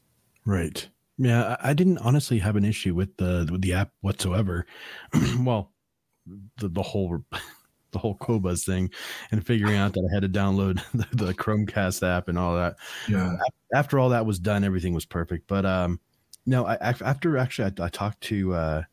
Right. 0.46 0.88
Yeah, 1.18 1.56
I 1.62 1.74
didn't 1.74 2.00
honestly 2.00 2.40
have 2.40 2.56
an 2.56 2.66
issue 2.66 2.96
with 2.96 3.16
the 3.18 3.48
with 3.52 3.62
the 3.62 3.74
app 3.74 3.92
whatsoever. 4.02 4.66
well, 5.40 5.72
the 6.58 6.70
the 6.70 6.82
whole 6.82 7.24
the 7.92 8.00
whole 8.00 8.18
Qobuz 8.18 8.66
thing 8.66 8.90
and 9.32 9.46
figuring 9.46 9.78
out 9.78 9.94
that 9.94 10.10
I 10.10 10.14
had 10.14 10.24
to 10.24 10.40
download 10.40 10.82
the, 10.94 11.26
the 11.26 11.34
Chromecast 11.34 12.06
app 12.08 12.28
and 12.28 12.38
all 12.38 12.56
that. 12.56 12.76
Yeah. 13.08 13.38
After 13.74 14.00
all 14.00 14.10
that 14.10 14.26
was 14.26 14.40
done, 14.40 14.64
everything 14.64 14.94
was 14.94 15.06
perfect. 15.06 15.48
But 15.48 15.66
um, 15.66 16.00
no, 16.46 16.66
I, 16.66 16.76
after 16.76 17.38
actually, 17.38 17.72
I, 17.80 17.86
I 17.86 17.90
talked 17.90 18.22
to 18.22 18.54
uh, 18.54 18.84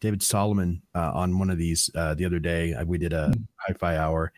David 0.00 0.22
Solomon 0.22 0.82
uh, 0.94 1.12
on 1.14 1.38
one 1.38 1.50
of 1.50 1.58
these 1.58 1.90
uh, 1.94 2.14
the 2.14 2.26
other 2.26 2.38
day. 2.38 2.74
We 2.84 2.98
did 2.98 3.12
a 3.12 3.30
mm-hmm. 3.30 3.42
hi-fi 3.56 3.96
hour, 3.96 4.32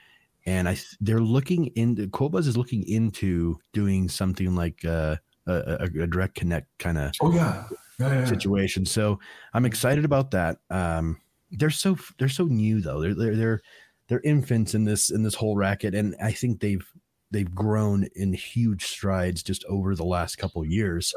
and 0.46 0.68
I 0.68 0.78
they're 1.00 1.20
looking 1.20 1.66
into 1.74 2.06
Qobuz 2.06 2.46
is 2.46 2.56
looking 2.56 2.86
into 2.88 3.58
doing 3.72 4.08
something 4.08 4.54
like 4.54 4.84
uh, 4.84 5.16
a, 5.46 5.88
a, 6.02 6.06
direct 6.06 6.34
connect 6.34 6.66
kind 6.78 6.98
of 6.98 7.12
oh 7.20 7.32
yeah. 7.32 7.66
Yeah, 7.98 8.12
yeah. 8.12 8.24
situation. 8.26 8.84
So 8.84 9.18
I'm 9.54 9.64
excited 9.64 10.04
about 10.04 10.30
that. 10.32 10.58
Um, 10.70 11.18
they're 11.50 11.70
so 11.70 11.96
they're 12.18 12.28
so 12.28 12.44
new 12.44 12.80
though. 12.80 13.00
They're 13.00 13.14
they're 13.14 13.36
they're 13.36 13.60
they're 14.08 14.20
infants 14.20 14.74
in 14.74 14.84
this 14.84 15.10
in 15.10 15.22
this 15.22 15.34
whole 15.34 15.56
racket, 15.56 15.94
and 15.94 16.14
I 16.22 16.32
think 16.32 16.60
they've 16.60 16.86
they've 17.30 17.52
grown 17.54 18.06
in 18.14 18.32
huge 18.32 18.84
strides 18.84 19.42
just 19.42 19.64
over 19.66 19.94
the 19.94 20.04
last 20.04 20.36
couple 20.36 20.64
years. 20.64 21.14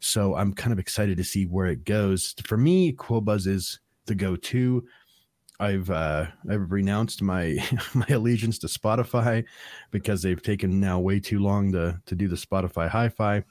So 0.00 0.34
I'm 0.34 0.52
kind 0.52 0.72
of 0.72 0.78
excited 0.78 1.16
to 1.18 1.24
see 1.24 1.44
where 1.44 1.66
it 1.66 1.84
goes. 1.84 2.34
For 2.44 2.56
me, 2.56 2.92
Qobuz 2.94 3.46
is 3.46 3.80
the 4.06 4.14
go-to. 4.14 4.84
I've 5.60 5.90
uh, 5.90 6.26
I've 6.48 6.72
renounced 6.72 7.22
my 7.22 7.58
my 7.94 8.06
allegiance 8.08 8.58
to 8.60 8.66
Spotify 8.66 9.44
because 9.90 10.22
they've 10.22 10.42
taken 10.42 10.80
now 10.80 10.98
way 10.98 11.20
too 11.20 11.38
long 11.38 11.70
to 11.72 12.00
to 12.06 12.14
do 12.14 12.26
the 12.26 12.36
Spotify 12.36 12.88
Hi-Fi. 12.88 13.44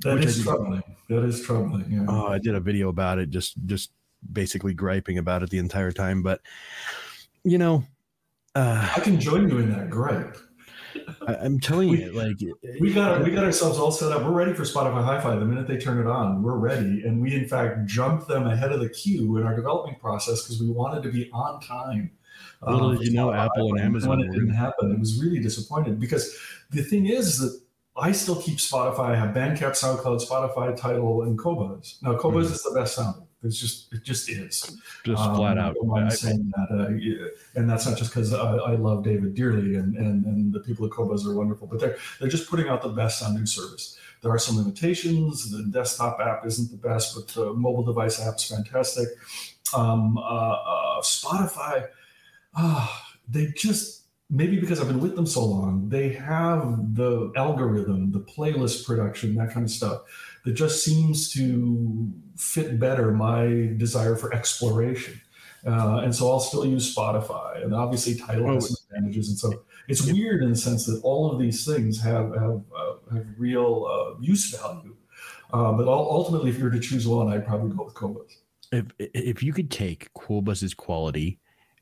That 0.00 0.18
is 0.18 0.42
troubling. 0.42 0.82
That 1.08 1.24
is 1.24 1.40
troubling. 1.42 1.86
Yeah. 1.88 2.06
Oh, 2.08 2.26
I 2.26 2.38
did 2.38 2.54
a 2.54 2.60
video 2.60 2.88
about 2.88 3.18
it, 3.18 3.30
just 3.30 3.54
just 3.66 3.92
basically 4.32 4.74
griping 4.74 5.18
about 5.18 5.42
it 5.42 5.50
the 5.50 5.58
entire 5.58 5.92
time. 5.92 6.22
But 6.22 6.40
you 7.44 7.58
know, 7.58 7.84
uh, 8.54 8.90
I 8.94 9.00
can 9.00 9.20
join 9.20 9.48
you 9.48 9.58
in 9.58 9.70
that 9.70 9.88
gripe. 9.88 10.36
I, 11.26 11.34
am 11.44 11.60
telling 11.60 11.90
we, 11.90 12.04
you, 12.04 12.12
like 12.12 12.36
we 12.80 12.92
got 12.92 13.22
we 13.24 13.30
got 13.30 13.44
ourselves 13.44 13.78
all 13.78 13.90
set 13.90 14.12
up. 14.12 14.22
We're 14.22 14.30
ready 14.30 14.52
for 14.52 14.62
Spotify 14.62 15.04
Hi-Fi. 15.04 15.36
The 15.36 15.44
minute 15.44 15.66
they 15.66 15.78
turn 15.78 15.98
it 15.98 16.06
on, 16.06 16.42
we're 16.42 16.56
ready, 16.56 17.02
and 17.04 17.20
we 17.20 17.34
in 17.34 17.46
fact 17.48 17.86
jumped 17.86 18.28
them 18.28 18.46
ahead 18.46 18.72
of 18.72 18.80
the 18.80 18.88
queue 18.88 19.36
in 19.36 19.44
our 19.44 19.54
development 19.54 20.00
process 20.00 20.42
because 20.42 20.60
we 20.60 20.70
wanted 20.70 21.02
to 21.02 21.10
be 21.10 21.30
on 21.32 21.60
time. 21.60 22.10
Little 22.62 22.94
did 22.94 23.08
you 23.08 23.14
know, 23.14 23.32
Apple 23.32 23.74
and 23.74 23.80
Amazon. 23.80 24.10
When 24.10 24.20
it 24.20 24.32
didn't 24.32 24.54
happen, 24.54 24.92
it 24.92 24.98
was 24.98 25.22
really 25.22 25.40
disappointed 25.40 26.00
because 26.00 26.36
the 26.70 26.82
thing 26.82 27.06
is 27.06 27.38
that 27.38 27.60
I 27.96 28.12
still 28.12 28.40
keep 28.40 28.58
Spotify. 28.58 29.10
I 29.10 29.16
have 29.16 29.34
Bandcamp, 29.34 29.72
SoundCloud, 29.72 30.26
Spotify, 30.26 30.76
Tidal, 30.76 31.22
and 31.22 31.38
Qobuz. 31.38 32.02
Now 32.02 32.16
Qobuz 32.16 32.44
mm-hmm. 32.44 32.52
is 32.52 32.62
the 32.62 32.72
best 32.74 32.94
sound. 32.96 33.25
It's 33.42 33.58
just 33.58 33.92
it 33.92 34.02
just 34.02 34.28
is. 34.28 34.76
Just 35.04 35.22
um, 35.22 35.36
flat 35.36 35.58
out. 35.58 35.76
I'm 35.94 36.10
saying 36.10 36.52
that, 36.56 36.68
uh, 36.70 36.88
yeah, 36.90 37.28
and 37.54 37.68
that's 37.68 37.86
not 37.86 37.98
just 37.98 38.10
because 38.10 38.32
I, 38.32 38.56
I, 38.56 38.74
love 38.74 39.04
David 39.04 39.34
dearly, 39.34 39.76
and, 39.76 39.94
and 39.96 40.24
and 40.24 40.52
the 40.52 40.60
people 40.60 40.86
at 40.86 40.92
Qobuz 40.92 41.26
are 41.26 41.34
wonderful, 41.34 41.66
but 41.66 41.78
they're 41.78 41.96
they're 42.18 42.30
just 42.30 42.48
putting 42.48 42.68
out 42.68 42.82
the 42.82 42.88
best 42.88 43.20
sounding 43.20 43.46
service. 43.46 43.98
There 44.22 44.32
are 44.32 44.38
some 44.38 44.56
limitations. 44.56 45.50
The 45.50 45.64
desktop 45.64 46.18
app 46.18 46.46
isn't 46.46 46.70
the 46.70 46.88
best, 46.88 47.14
but 47.14 47.28
the 47.28 47.52
mobile 47.52 47.84
device 47.84 48.20
app's 48.20 48.48
fantastic. 48.48 49.08
Um, 49.74 50.16
uh, 50.16 50.20
uh, 50.20 51.00
Spotify, 51.02 51.88
uh, 52.56 52.88
they 53.28 53.48
just 53.56 54.04
maybe 54.30 54.58
because 54.58 54.80
I've 54.80 54.88
been 54.88 55.00
with 55.00 55.14
them 55.14 55.26
so 55.26 55.44
long, 55.44 55.88
they 55.88 56.08
have 56.10 56.94
the 56.94 57.32
algorithm, 57.36 58.10
the 58.10 58.20
playlist 58.20 58.86
production, 58.86 59.34
that 59.36 59.52
kind 59.52 59.64
of 59.64 59.70
stuff 59.70 60.02
that 60.46 60.54
just 60.54 60.84
seems 60.84 61.32
to 61.32 62.08
fit 62.36 62.78
better 62.78 63.10
my 63.10 63.72
desire 63.76 64.14
for 64.14 64.32
exploration. 64.32 65.20
Uh, 65.66 66.02
and 66.04 66.14
so 66.14 66.30
I'll 66.30 66.38
still 66.38 66.64
use 66.64 66.94
Spotify, 66.94 67.64
and 67.64 67.74
obviously 67.74 68.14
Tidal 68.14 68.54
has 68.54 68.68
some 68.68 68.76
advantages. 68.88 69.28
And 69.28 69.36
so 69.36 69.64
it's 69.88 70.06
weird 70.06 70.44
in 70.44 70.50
the 70.50 70.56
sense 70.56 70.86
that 70.86 71.00
all 71.02 71.32
of 71.32 71.40
these 71.40 71.66
things 71.66 72.00
have 72.00 72.32
have, 72.36 72.62
uh, 72.76 72.92
have 73.12 73.26
real 73.36 73.86
uh, 73.90 74.20
use 74.20 74.48
value. 74.56 74.94
Uh, 75.52 75.72
but 75.72 75.88
ultimately, 75.88 76.50
if 76.50 76.58
you 76.58 76.64
were 76.64 76.70
to 76.70 76.78
choose 76.78 77.08
one, 77.08 77.28
I'd 77.28 77.44
probably 77.44 77.76
go 77.76 77.84
with 77.84 77.94
Qobuz. 77.94 78.36
If 78.70 78.86
if 78.98 79.42
you 79.42 79.52
could 79.52 79.72
take 79.72 80.12
Qobuz's 80.14 80.74
quality 80.74 81.40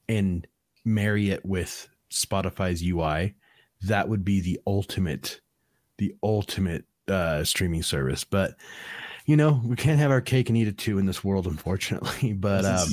and 0.09 0.47
marry 0.87 1.29
it 1.29 1.45
with 1.45 1.87
Spotify's 2.11 2.83
UI, 2.83 3.35
that 3.83 4.09
would 4.09 4.25
be 4.25 4.41
the 4.41 4.59
ultimate, 4.67 5.43
the 5.99 6.15
ultimate 6.23 6.87
uh, 7.09 7.45
streaming 7.45 7.83
service. 7.83 8.25
But 8.25 8.55
you 9.27 9.37
know, 9.37 9.61
we 9.65 9.77
can't 9.77 9.99
have 9.99 10.11
our 10.11 10.21
cake 10.21 10.49
and 10.49 10.59
eat 10.59 10.69
it 10.69 10.77
too 10.77 10.99
in 10.99 11.07
this 11.07 11.25
world, 11.25 11.47
unfortunately. 11.47 12.33
But 12.39 12.65
um, 12.65 12.89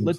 let, 0.00 0.16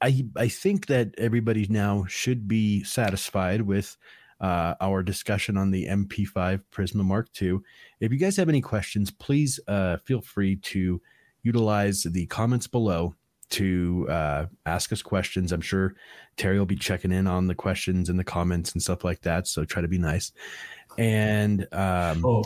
I 0.00 0.26
I 0.36 0.48
think 0.48 0.86
that 0.86 1.14
everybody 1.18 1.66
now 1.68 2.04
should 2.08 2.48
be 2.48 2.82
satisfied 2.82 3.62
with 3.62 3.96
uh, 4.40 4.74
our 4.80 5.02
discussion 5.02 5.56
on 5.56 5.70
the 5.70 5.86
NP5 5.86 6.62
Prisma 6.72 7.04
Mark 7.04 7.28
II. 7.40 7.60
If 8.00 8.12
you 8.12 8.18
guys 8.18 8.36
have 8.36 8.48
any 8.48 8.60
questions, 8.60 9.10
please 9.10 9.60
uh, 9.68 9.98
feel 10.04 10.20
free 10.20 10.56
to 10.56 11.00
utilize 11.42 12.02
the 12.02 12.26
comments 12.26 12.66
below 12.66 13.14
to 13.50 14.06
uh, 14.10 14.46
ask 14.66 14.92
us 14.92 15.02
questions. 15.02 15.52
I'm 15.52 15.60
sure 15.60 15.94
Terry 16.36 16.58
will 16.58 16.66
be 16.66 16.76
checking 16.76 17.12
in 17.12 17.26
on 17.26 17.46
the 17.46 17.54
questions 17.54 18.08
and 18.08 18.18
the 18.18 18.24
comments 18.24 18.72
and 18.72 18.82
stuff 18.82 19.04
like 19.04 19.20
that. 19.22 19.46
So 19.46 19.64
try 19.64 19.80
to 19.82 19.88
be 19.88 19.98
nice 19.98 20.32
and 20.98 21.66
um, 21.72 22.24
oh, 22.24 22.42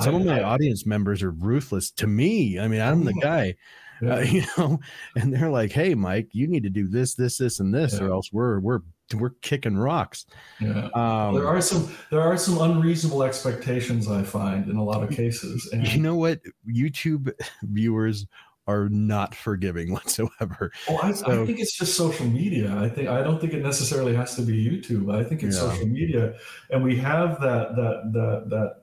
some 0.00 0.14
I, 0.14 0.18
of 0.18 0.26
my 0.26 0.40
I, 0.40 0.42
audience 0.42 0.86
members 0.86 1.22
are 1.22 1.30
ruthless 1.30 1.90
to 1.92 2.06
me. 2.06 2.58
I 2.58 2.68
mean, 2.68 2.80
I'm 2.80 3.04
the 3.04 3.14
guy, 3.14 3.54
yeah. 4.00 4.14
uh, 4.14 4.20
you 4.20 4.44
know, 4.56 4.80
and 5.16 5.32
they're 5.32 5.50
like, 5.50 5.72
"Hey, 5.72 5.94
Mike, 5.94 6.28
you 6.32 6.46
need 6.48 6.62
to 6.64 6.70
do 6.70 6.88
this, 6.88 7.14
this, 7.14 7.38
this, 7.38 7.60
and 7.60 7.74
this, 7.74 7.94
yeah. 7.94 8.06
or 8.06 8.12
else 8.12 8.30
we're 8.32 8.60
we're 8.60 8.80
we're 9.14 9.30
kicking 9.42 9.76
rocks." 9.76 10.26
Yeah, 10.60 10.88
um, 10.94 11.34
there 11.34 11.48
are 11.48 11.60
some 11.60 11.94
there 12.10 12.20
are 12.20 12.36
some 12.36 12.60
unreasonable 12.60 13.22
expectations 13.22 14.10
I 14.10 14.22
find 14.22 14.68
in 14.68 14.76
a 14.76 14.84
lot 14.84 15.02
of 15.02 15.10
cases. 15.10 15.68
And 15.72 15.86
you 15.92 16.00
know 16.00 16.16
what? 16.16 16.40
YouTube 16.68 17.32
viewers 17.62 18.26
are 18.66 18.88
not 18.88 19.34
forgiving 19.34 19.92
whatsoever. 19.92 20.72
Oh, 20.88 20.98
I, 21.02 21.12
so, 21.12 21.42
I, 21.42 21.46
think 21.46 21.58
it's 21.58 21.76
just 21.76 21.96
social 21.96 22.26
media. 22.26 22.74
I 22.76 22.88
think 22.88 23.08
I 23.08 23.22
don't 23.22 23.40
think 23.40 23.52
it 23.52 23.62
necessarily 23.62 24.14
has 24.14 24.34
to 24.36 24.42
be 24.42 24.64
YouTube. 24.64 25.14
I 25.14 25.24
think 25.24 25.42
it's 25.42 25.56
yeah. 25.56 25.70
social 25.70 25.86
media, 25.86 26.34
and 26.70 26.82
we 26.82 26.96
have 26.96 27.40
that 27.40 27.76
that 27.76 28.12
that 28.12 28.50
that 28.50 28.74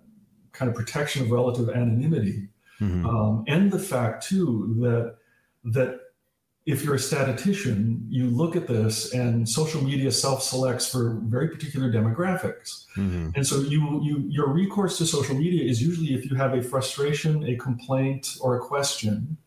kind 0.51 0.69
of 0.69 0.75
protection 0.75 1.23
of 1.23 1.31
relative 1.31 1.69
anonymity, 1.69 2.49
mm-hmm. 2.81 3.05
um, 3.05 3.45
and 3.47 3.71
the 3.71 3.79
fact 3.79 4.27
too 4.27 4.75
that 4.81 5.15
that 5.71 5.99
if 6.65 6.83
you're 6.83 6.95
a 6.95 6.99
statistician, 6.99 8.05
you 8.09 8.25
look 8.25 8.55
at 8.55 8.67
this 8.67 9.11
and 9.13 9.47
social 9.49 9.83
media 9.83 10.11
self-selects 10.11 10.87
for 10.87 11.19
very 11.23 11.47
particular 11.47 11.91
demographics. 11.91 12.85
Mm-hmm. 12.95 13.29
And 13.33 13.47
so 13.47 13.61
you, 13.61 13.99
you 14.03 14.23
your 14.29 14.49
recourse 14.49 14.99
to 14.99 15.05
social 15.07 15.35
media 15.35 15.67
is 15.67 15.81
usually 15.81 16.13
if 16.13 16.29
you 16.29 16.35
have 16.35 16.53
a 16.53 16.61
frustration, 16.61 17.43
a 17.45 17.55
complaint, 17.55 18.37
or 18.39 18.57
a 18.57 18.59
question 18.59 19.37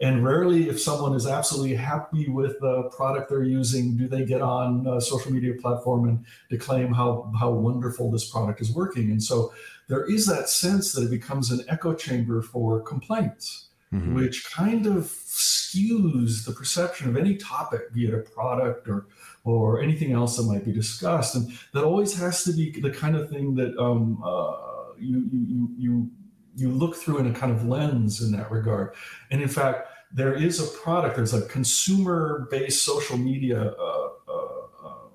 and 0.00 0.22
rarely, 0.22 0.68
if 0.68 0.78
someone 0.80 1.14
is 1.14 1.26
absolutely 1.26 1.74
happy 1.74 2.28
with 2.28 2.60
the 2.60 2.90
product 2.94 3.30
they're 3.30 3.44
using, 3.44 3.96
do 3.96 4.06
they 4.08 4.24
get 4.24 4.42
on 4.42 4.86
a 4.86 5.00
social 5.00 5.32
media 5.32 5.54
platform 5.54 6.08
and 6.08 6.24
declaim 6.50 6.92
how, 6.92 7.32
how 7.38 7.50
wonderful 7.50 8.10
this 8.10 8.30
product 8.30 8.60
is 8.60 8.72
working. 8.74 9.10
And 9.10 9.22
so 9.22 9.52
there 9.88 10.04
is 10.04 10.26
that 10.26 10.48
sense 10.48 10.92
that 10.92 11.04
it 11.04 11.10
becomes 11.10 11.50
an 11.50 11.64
echo 11.68 11.94
chamber 11.94 12.42
for 12.42 12.80
complaints, 12.80 13.68
mm-hmm. 13.92 14.14
which 14.14 14.50
kind 14.50 14.86
of 14.86 15.04
skews 15.04 16.44
the 16.44 16.52
perception 16.52 17.08
of 17.08 17.16
any 17.16 17.36
topic, 17.36 17.92
be 17.94 18.06
it 18.06 18.14
a 18.14 18.18
product 18.18 18.88
or 18.88 19.06
or 19.44 19.80
anything 19.80 20.12
else 20.12 20.36
that 20.36 20.42
might 20.42 20.64
be 20.64 20.72
discussed. 20.72 21.36
And 21.36 21.56
that 21.72 21.84
always 21.84 22.18
has 22.18 22.42
to 22.44 22.52
be 22.52 22.80
the 22.80 22.90
kind 22.90 23.14
of 23.14 23.30
thing 23.30 23.54
that 23.54 23.78
um, 23.78 24.20
uh, 24.24 24.56
you, 24.98 25.24
you, 25.32 25.70
you 25.78 26.10
you 26.56 26.70
look 26.70 26.96
through 26.96 27.18
in 27.18 27.26
a 27.26 27.32
kind 27.32 27.52
of 27.52 27.66
lens 27.66 28.22
in 28.22 28.32
that 28.32 28.50
regard. 28.50 28.94
And 29.30 29.42
in 29.42 29.48
fact, 29.48 29.88
there 30.12 30.34
is 30.34 30.60
a 30.60 30.66
product, 30.78 31.16
there's 31.16 31.34
a 31.34 31.46
consumer 31.46 32.48
based 32.50 32.82
social 32.82 33.18
media 33.18 33.74
uh, 33.78 34.08
uh, 34.28 34.86
um, 34.86 35.10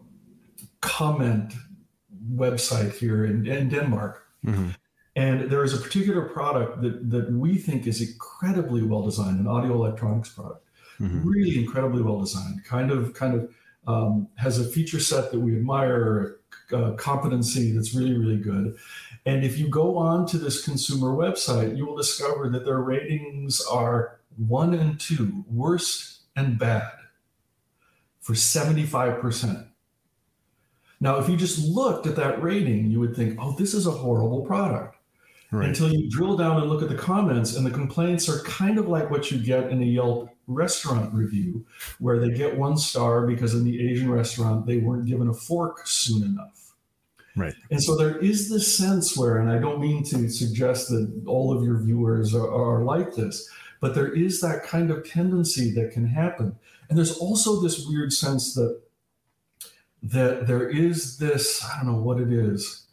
comment 0.81 1.53
website 2.35 2.93
here 2.93 3.25
in, 3.25 3.47
in 3.47 3.69
Denmark. 3.69 4.23
Mm-hmm. 4.45 4.69
And 5.15 5.49
there 5.49 5.63
is 5.63 5.73
a 5.73 5.77
particular 5.77 6.21
product 6.21 6.81
that, 6.81 7.09
that 7.09 7.31
we 7.31 7.57
think 7.57 7.87
is 7.87 8.01
incredibly 8.01 8.83
well 8.83 9.01
designed, 9.01 9.39
an 9.39 9.47
audio 9.47 9.73
electronics 9.73 10.29
product, 10.29 10.65
mm-hmm. 10.99 11.27
really 11.27 11.59
incredibly 11.59 12.01
well 12.01 12.19
designed, 12.19 12.63
kind 12.63 12.91
of, 12.91 13.13
kind 13.13 13.33
of 13.35 13.53
um, 13.87 14.27
has 14.35 14.59
a 14.59 14.63
feature 14.63 14.99
set 14.99 15.31
that 15.31 15.39
we 15.39 15.55
admire, 15.55 16.37
a 16.71 16.93
competency 16.93 17.71
that's 17.71 17.93
really, 17.93 18.17
really 18.17 18.37
good. 18.37 18.77
And 19.25 19.43
if 19.43 19.57
you 19.59 19.67
go 19.67 19.97
on 19.97 20.25
to 20.27 20.37
this 20.37 20.63
consumer 20.63 21.09
website, 21.09 21.77
you 21.77 21.85
will 21.85 21.95
discover 21.95 22.49
that 22.49 22.65
their 22.65 22.79
ratings 22.79 23.61
are 23.65 24.19
one 24.37 24.73
and 24.73 24.99
two, 24.99 25.45
worst 25.47 26.21
and 26.35 26.57
bad, 26.57 26.91
for 28.19 28.33
75%. 28.33 29.67
Now, 30.99 31.17
if 31.17 31.29
you 31.29 31.35
just 31.35 31.59
looked 31.67 32.07
at 32.07 32.15
that 32.15 32.41
rating, 32.41 32.89
you 32.89 32.99
would 32.99 33.15
think, 33.15 33.37
oh, 33.39 33.55
this 33.57 33.73
is 33.73 33.87
a 33.87 33.91
horrible 33.91 34.41
product. 34.41 34.97
Right. 35.51 35.67
Until 35.67 35.91
you 35.91 36.09
drill 36.09 36.37
down 36.37 36.61
and 36.61 36.69
look 36.69 36.81
at 36.81 36.89
the 36.89 36.95
comments, 36.95 37.55
and 37.55 37.65
the 37.65 37.71
complaints 37.71 38.29
are 38.29 38.39
kind 38.43 38.77
of 38.77 38.87
like 38.87 39.11
what 39.11 39.31
you 39.31 39.37
get 39.37 39.69
in 39.69 39.81
a 39.81 39.85
Yelp 39.85 40.29
restaurant 40.47 41.13
review, 41.13 41.65
where 41.99 42.19
they 42.19 42.29
get 42.29 42.57
one 42.57 42.77
star 42.77 43.27
because 43.27 43.53
in 43.53 43.65
the 43.65 43.91
Asian 43.91 44.09
restaurant 44.09 44.65
they 44.65 44.77
weren't 44.77 45.07
given 45.07 45.27
a 45.27 45.33
fork 45.33 45.85
soon 45.85 46.23
enough 46.23 46.60
Right. 47.35 47.53
And 47.69 47.81
so 47.81 47.95
there 47.95 48.17
is 48.17 48.49
this 48.49 48.75
sense 48.75 49.17
where, 49.17 49.37
and 49.37 49.49
I 49.49 49.57
don't 49.57 49.79
mean 49.79 50.03
to 50.05 50.29
suggest 50.29 50.89
that 50.89 51.23
all 51.25 51.55
of 51.55 51.63
your 51.63 51.77
viewers 51.79 52.35
are, 52.35 52.51
are 52.51 52.83
like 52.83 53.15
this, 53.15 53.49
but 53.79 53.95
there 53.95 54.13
is 54.13 54.41
that 54.41 54.63
kind 54.63 54.91
of 54.91 55.07
tendency 55.09 55.71
that 55.71 55.91
can 55.91 56.05
happen. 56.05 56.55
And 56.89 56.97
there's 56.97 57.17
also 57.17 57.61
this 57.61 57.85
weird 57.87 58.11
sense 58.13 58.53
that 58.55 58.81
that 60.03 60.47
there 60.47 60.67
is 60.67 61.17
this, 61.17 61.63
I 61.63 61.77
don't 61.77 61.93
know 61.93 62.01
what 62.01 62.19
it 62.19 62.33
is, 62.33 62.87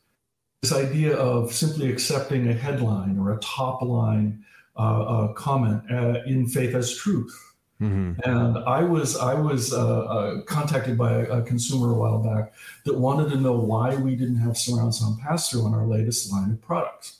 this 0.62 0.72
idea 0.72 1.16
of 1.16 1.53
simply 1.53 1.91
accepting 1.91 2.49
a 2.49 2.53
headline 2.53 3.18
or 3.18 3.32
a 3.32 3.39
top 3.39 3.80
line 3.80 4.45
uh, 4.76 5.03
uh, 5.03 5.32
comment 5.32 5.82
uh, 5.91 6.20
in 6.26 6.47
faith 6.47 6.74
as 6.74 6.95
truth. 6.95 7.47
Mm-hmm. 7.81 8.29
And 8.29 8.59
I 8.59 8.83
was 8.83 9.16
I 9.16 9.35
was 9.35 9.72
uh, 9.72 10.01
uh, 10.01 10.41
contacted 10.43 10.99
by 10.99 11.12
a, 11.12 11.39
a, 11.39 11.43
consumer 11.43 11.93
a 11.93 11.95
while 11.95 12.18
back 12.18 12.53
that 12.85 12.99
wanted 12.99 13.31
to 13.31 13.37
know 13.37 13.53
why 13.53 13.95
we 13.95 14.16
didn't 14.16 14.39
have 14.39 14.57
surround 14.57 14.97
sound 14.97 15.20
pass 15.20 15.49
through 15.49 15.64
on 15.64 15.74
our 15.74 15.87
latest 15.87 16.33
line 16.33 16.51
of 16.51 16.61
products. 16.61 17.18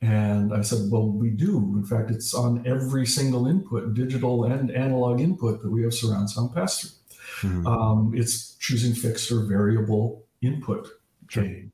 And 0.00 0.54
I 0.54 0.60
said, 0.60 0.90
well, 0.90 1.08
we 1.08 1.30
do. 1.30 1.56
In 1.76 1.84
fact, 1.84 2.10
it's 2.10 2.32
on 2.32 2.64
every 2.64 3.06
single 3.06 3.46
input, 3.48 3.94
digital 3.94 4.44
and 4.44 4.70
analog 4.70 5.20
input, 5.20 5.62
that 5.62 5.70
we 5.70 5.82
have 5.82 5.94
surround 5.94 6.30
sound 6.30 6.54
pass 6.54 6.80
through. 6.80 7.50
Mm-hmm. 7.50 7.66
Um, 7.66 8.12
it's 8.14 8.54
choosing 8.56 8.94
fixed 8.94 9.32
or 9.32 9.40
variable 9.40 10.26
input 10.42 10.88
gain. 11.28 11.72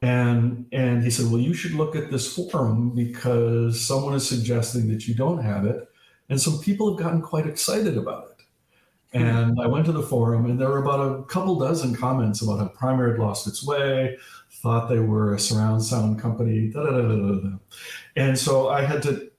And 0.00 0.66
and 0.72 1.02
he 1.02 1.10
said, 1.10 1.26
well, 1.26 1.40
you 1.40 1.52
should 1.52 1.72
look 1.72 1.96
at 1.96 2.10
this 2.10 2.34
forum 2.34 2.94
because 2.94 3.84
someone 3.84 4.14
is 4.14 4.26
suggesting 4.26 4.88
that 4.88 5.06
you 5.06 5.14
don't 5.14 5.42
have 5.42 5.66
it 5.66 5.87
and 6.28 6.40
some 6.40 6.58
people 6.60 6.90
have 6.90 7.02
gotten 7.02 7.22
quite 7.22 7.46
excited 7.46 7.96
about 7.96 8.30
it. 8.30 8.38
And 9.14 9.58
I 9.60 9.66
went 9.66 9.86
to 9.86 9.92
the 9.92 10.02
forum, 10.02 10.44
and 10.44 10.60
there 10.60 10.68
were 10.68 10.82
about 10.82 11.00
a 11.00 11.22
couple 11.24 11.58
dozen 11.58 11.94
comments 11.94 12.42
about 12.42 12.58
how 12.58 12.68
Primare 12.68 13.12
had 13.12 13.18
lost 13.18 13.46
its 13.46 13.64
way, 13.64 14.18
thought 14.50 14.88
they 14.88 14.98
were 14.98 15.34
a 15.34 15.38
surround 15.38 15.82
sound 15.82 16.20
company, 16.20 16.68
da, 16.68 16.82
da, 16.82 17.02
da, 17.02 17.58
and 18.16 18.38
so 18.38 18.68
I 18.68 18.82
had 18.82 19.02
to, 19.04 19.30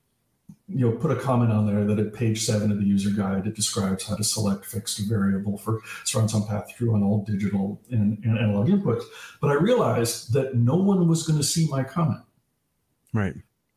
you 0.67 0.89
know, 0.89 0.91
put 0.97 1.11
a 1.11 1.15
comment 1.15 1.51
on 1.51 1.67
there 1.67 1.83
that 1.83 1.99
at 1.99 2.13
page 2.13 2.45
seven 2.45 2.71
of 2.71 2.79
the 2.79 2.85
user 2.85 3.09
guide 3.09 3.45
it 3.45 3.55
describes 3.55 4.07
how 4.07 4.15
to 4.15 4.23
select 4.23 4.65
fixed 4.65 4.99
variable 5.09 5.57
for 5.57 5.81
surround 6.03 6.31
sound 6.31 6.47
path 6.47 6.71
through 6.75 6.95
on 6.95 7.03
all 7.03 7.23
digital 7.23 7.81
and, 7.91 8.23
and 8.23 8.39
analog 8.39 8.69
inputs. 8.69 9.03
But 9.41 9.51
I 9.51 9.55
realized 9.55 10.33
that 10.33 10.55
no 10.55 10.75
one 10.75 11.07
was 11.07 11.27
going 11.27 11.37
to 11.37 11.45
see 11.45 11.67
my 11.69 11.83
comment. 11.83 12.21
Right. 13.13 13.35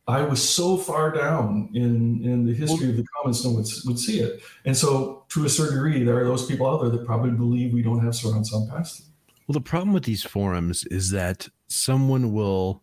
I 0.09 0.23
was 0.23 0.47
so 0.47 0.77
far 0.77 1.13
down 1.13 1.71
in 1.75 2.25
in 2.25 2.45
the 2.45 2.53
history 2.55 2.91
of 2.91 2.97
the 2.97 3.05
commons, 3.15 3.45
no 3.45 3.51
one 3.51 3.63
would, 3.63 3.73
would 3.87 3.99
see 3.99 4.21
it. 4.21 4.43
And 4.65 4.77
so, 4.77 5.25
to 5.29 5.45
a 5.45 5.49
certain 5.49 5.77
degree, 5.77 6.03
there 6.03 6.19
are 6.19 6.25
those 6.25 6.47
people 6.47 6.67
out 6.67 6.81
there 6.81 6.91
that 6.91 7.07
probably 7.07 7.31
believe 7.31 7.73
we 7.73 7.83
don't 7.83 8.05
have 8.05 8.15
surround 8.15 8.47
sound 8.47 8.69
pass 8.69 9.03
Well, 9.47 9.55
the 9.55 9.61
problem 9.61 9.93
with 9.93 10.05
these 10.05 10.25
forums 10.25 10.85
is 10.87 11.11
that 11.11 11.49
someone 11.69 12.33
will 12.33 12.83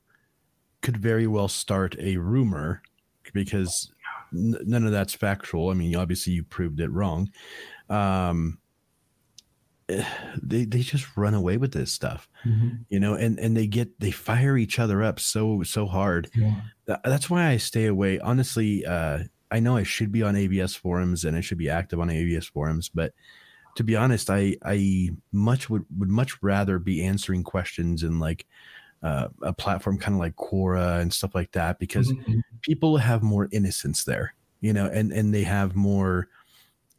could 0.82 0.96
very 0.96 1.28
well 1.28 1.50
start 1.50 1.96
a 2.00 2.16
rumor 2.16 2.82
because 3.34 3.92
n- 4.34 4.58
none 4.66 4.86
of 4.86 4.94
that's 4.94 5.14
factual. 5.14 5.70
I 5.70 5.74
mean, 5.74 5.96
obviously, 5.98 6.34
you 6.34 6.44
proved 6.44 6.80
it 6.80 6.90
wrong. 6.90 7.30
Um, 7.90 8.59
they 10.42 10.66
they 10.66 10.80
just 10.80 11.18
run 11.18 11.34
away 11.34 11.58
with 11.58 11.72
this 11.72 11.92
stuff 11.92 12.30
mm-hmm. 12.46 12.70
you 12.90 13.00
know 13.00 13.14
and 13.14 13.40
and 13.40 13.56
they 13.56 13.68
get 13.68 14.00
they 14.00 14.12
fire 14.12 14.58
each 14.58 14.80
other 14.80 15.04
up 15.04 15.20
so 15.20 15.64
so 15.64 15.86
hard 15.86 16.30
yeah. 16.36 16.56
that's 17.04 17.30
why 17.30 17.48
i 17.48 17.58
stay 17.58 17.86
away 17.86 18.20
honestly 18.20 18.86
uh 18.86 19.20
i 19.52 19.60
know 19.60 19.76
i 19.76 19.84
should 19.84 20.12
be 20.12 20.24
on 20.24 20.36
abs 20.36 20.76
forums 20.76 21.26
and 21.26 21.36
i 21.36 21.42
should 21.42 21.58
be 21.58 21.70
active 21.70 22.00
on 22.00 22.10
abs 22.10 22.48
forums 22.48 22.90
but 22.90 23.14
to 23.76 23.84
be 23.84 23.96
honest 23.96 24.30
i 24.30 24.56
i 24.64 25.10
much 25.32 25.70
would 25.70 25.86
would 25.98 26.10
much 26.10 26.42
rather 26.42 26.80
be 26.80 27.04
answering 27.04 27.44
questions 27.44 28.04
in 28.04 28.20
like 28.20 28.46
uh, 29.02 29.30
a 29.44 29.54
platform 29.54 29.98
kind 29.98 30.16
of 30.16 30.20
like 30.20 30.36
quora 30.36 31.00
and 31.00 31.14
stuff 31.14 31.34
like 31.34 31.54
that 31.54 31.80
because 31.80 32.12
mm-hmm. 32.12 32.40
people 32.62 32.98
have 32.98 33.24
more 33.24 33.48
innocence 33.54 34.04
there 34.04 34.34
you 34.60 34.74
know 34.74 34.88
and 34.88 35.14
and 35.14 35.34
they 35.34 35.44
have 35.44 35.74
more 35.74 36.28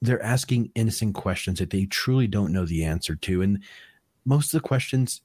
they're 0.03 0.23
asking 0.23 0.71
innocent 0.75 1.15
questions 1.15 1.59
that 1.59 1.71
they 1.71 1.85
truly 1.87 2.27
don't 2.27 2.53
know 2.53 2.65
the 2.65 2.85
answer 2.85 3.15
to 3.15 3.43
and 3.43 3.63
most 4.25 4.55
of 4.55 4.63
the 4.63 4.67
questions 4.67 5.23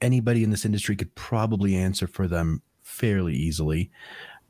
anybody 0.00 0.42
in 0.42 0.50
this 0.50 0.64
industry 0.64 0.96
could 0.96 1.14
probably 1.14 1.76
answer 1.76 2.06
for 2.06 2.26
them 2.26 2.62
fairly 2.82 3.34
easily. 3.34 3.90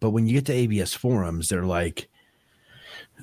But 0.00 0.10
when 0.10 0.26
you 0.26 0.40
get 0.40 0.46
to 0.46 0.80
abs 0.80 0.94
forums 0.94 1.48
they're 1.48 1.64
like 1.64 2.08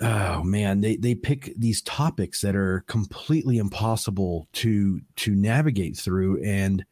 oh 0.01 0.43
man 0.43 0.81
they, 0.81 0.97
they 0.97 1.15
pick 1.15 1.53
these 1.57 1.81
topics 1.81 2.41
that 2.41 2.55
are 2.55 2.83
completely 2.87 3.57
impossible 3.57 4.47
to 4.53 5.01
to 5.15 5.33
navigate 5.33 5.95
through 5.97 6.43
and 6.43 6.83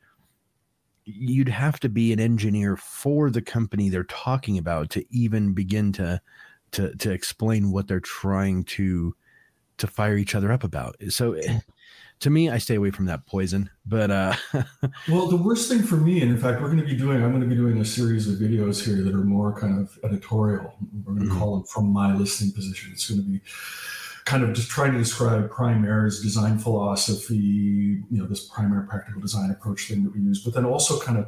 you'd 1.05 1.49
have 1.49 1.82
to 1.82 1.89
be 1.89 2.13
an 2.13 2.19
engineer 2.19 2.78
for 2.78 3.30
the 3.30 3.41
company 3.41 3.89
they're 3.89 4.05
talking 4.05 4.57
about 4.57 4.89
to 4.89 5.05
even 5.11 5.53
begin 5.53 5.91
to 5.91 6.19
to 6.74 6.95
to 6.97 7.11
explain 7.11 7.71
what 7.71 7.88
they're 7.88 7.99
trying 7.99 8.63
to 8.65 9.15
to 9.78 9.88
fire 9.88 10.17
each 10.17 10.36
other 10.36 10.51
up 10.51 10.63
about. 10.63 10.95
So 11.09 11.34
eh, 11.34 11.59
to 12.19 12.30
me, 12.30 12.49
I 12.49 12.57
stay 12.57 12.76
away 12.76 12.91
from 12.91 13.05
that 13.05 13.26
poison. 13.26 13.69
But 13.86 14.11
uh 14.11 14.36
well, 15.09 15.28
the 15.28 15.36
worst 15.36 15.69
thing 15.69 15.84
for 15.84 15.97
me, 15.97 16.21
and 16.21 16.32
in 16.32 16.38
fact, 16.38 16.61
we're 16.61 16.67
going 16.67 16.82
to 16.82 16.86
be 16.86 16.95
doing, 16.95 17.24
I'm 17.24 17.32
going 17.32 17.41
to 17.41 17.47
be 17.47 17.55
doing 17.55 17.80
a 17.80 17.86
series 17.86 18.28
of 18.28 18.36
videos 18.36 18.84
here 18.84 19.03
that 19.03 19.13
are 19.13 19.24
more 19.24 19.57
kind 19.59 19.80
of 19.80 19.97
editorial. 20.03 20.74
We're 21.05 21.13
going 21.13 21.26
to 21.26 21.32
mm-hmm. 21.32 21.39
call 21.39 21.55
them 21.55 21.63
from 21.65 21.91
my 21.91 22.13
listening 22.15 22.53
position. 22.53 22.91
It's 22.93 23.09
going 23.09 23.21
to 23.21 23.28
be 23.28 23.41
kind 24.26 24.43
of 24.43 24.53
just 24.53 24.69
trying 24.69 24.93
to 24.93 24.97
describe 24.97 25.49
Primare's 25.49 26.21
design 26.21 26.57
philosophy, 26.57 27.36
you 27.36 28.05
know, 28.11 28.26
this 28.26 28.47
primary 28.47 28.88
practical 28.88 29.19
design 29.19 29.51
approach 29.51 29.88
thing 29.88 30.03
that 30.03 30.13
we 30.13 30.21
use, 30.21 30.43
but 30.43 30.53
then 30.53 30.65
also 30.65 30.99
kind 30.99 31.17
of 31.17 31.28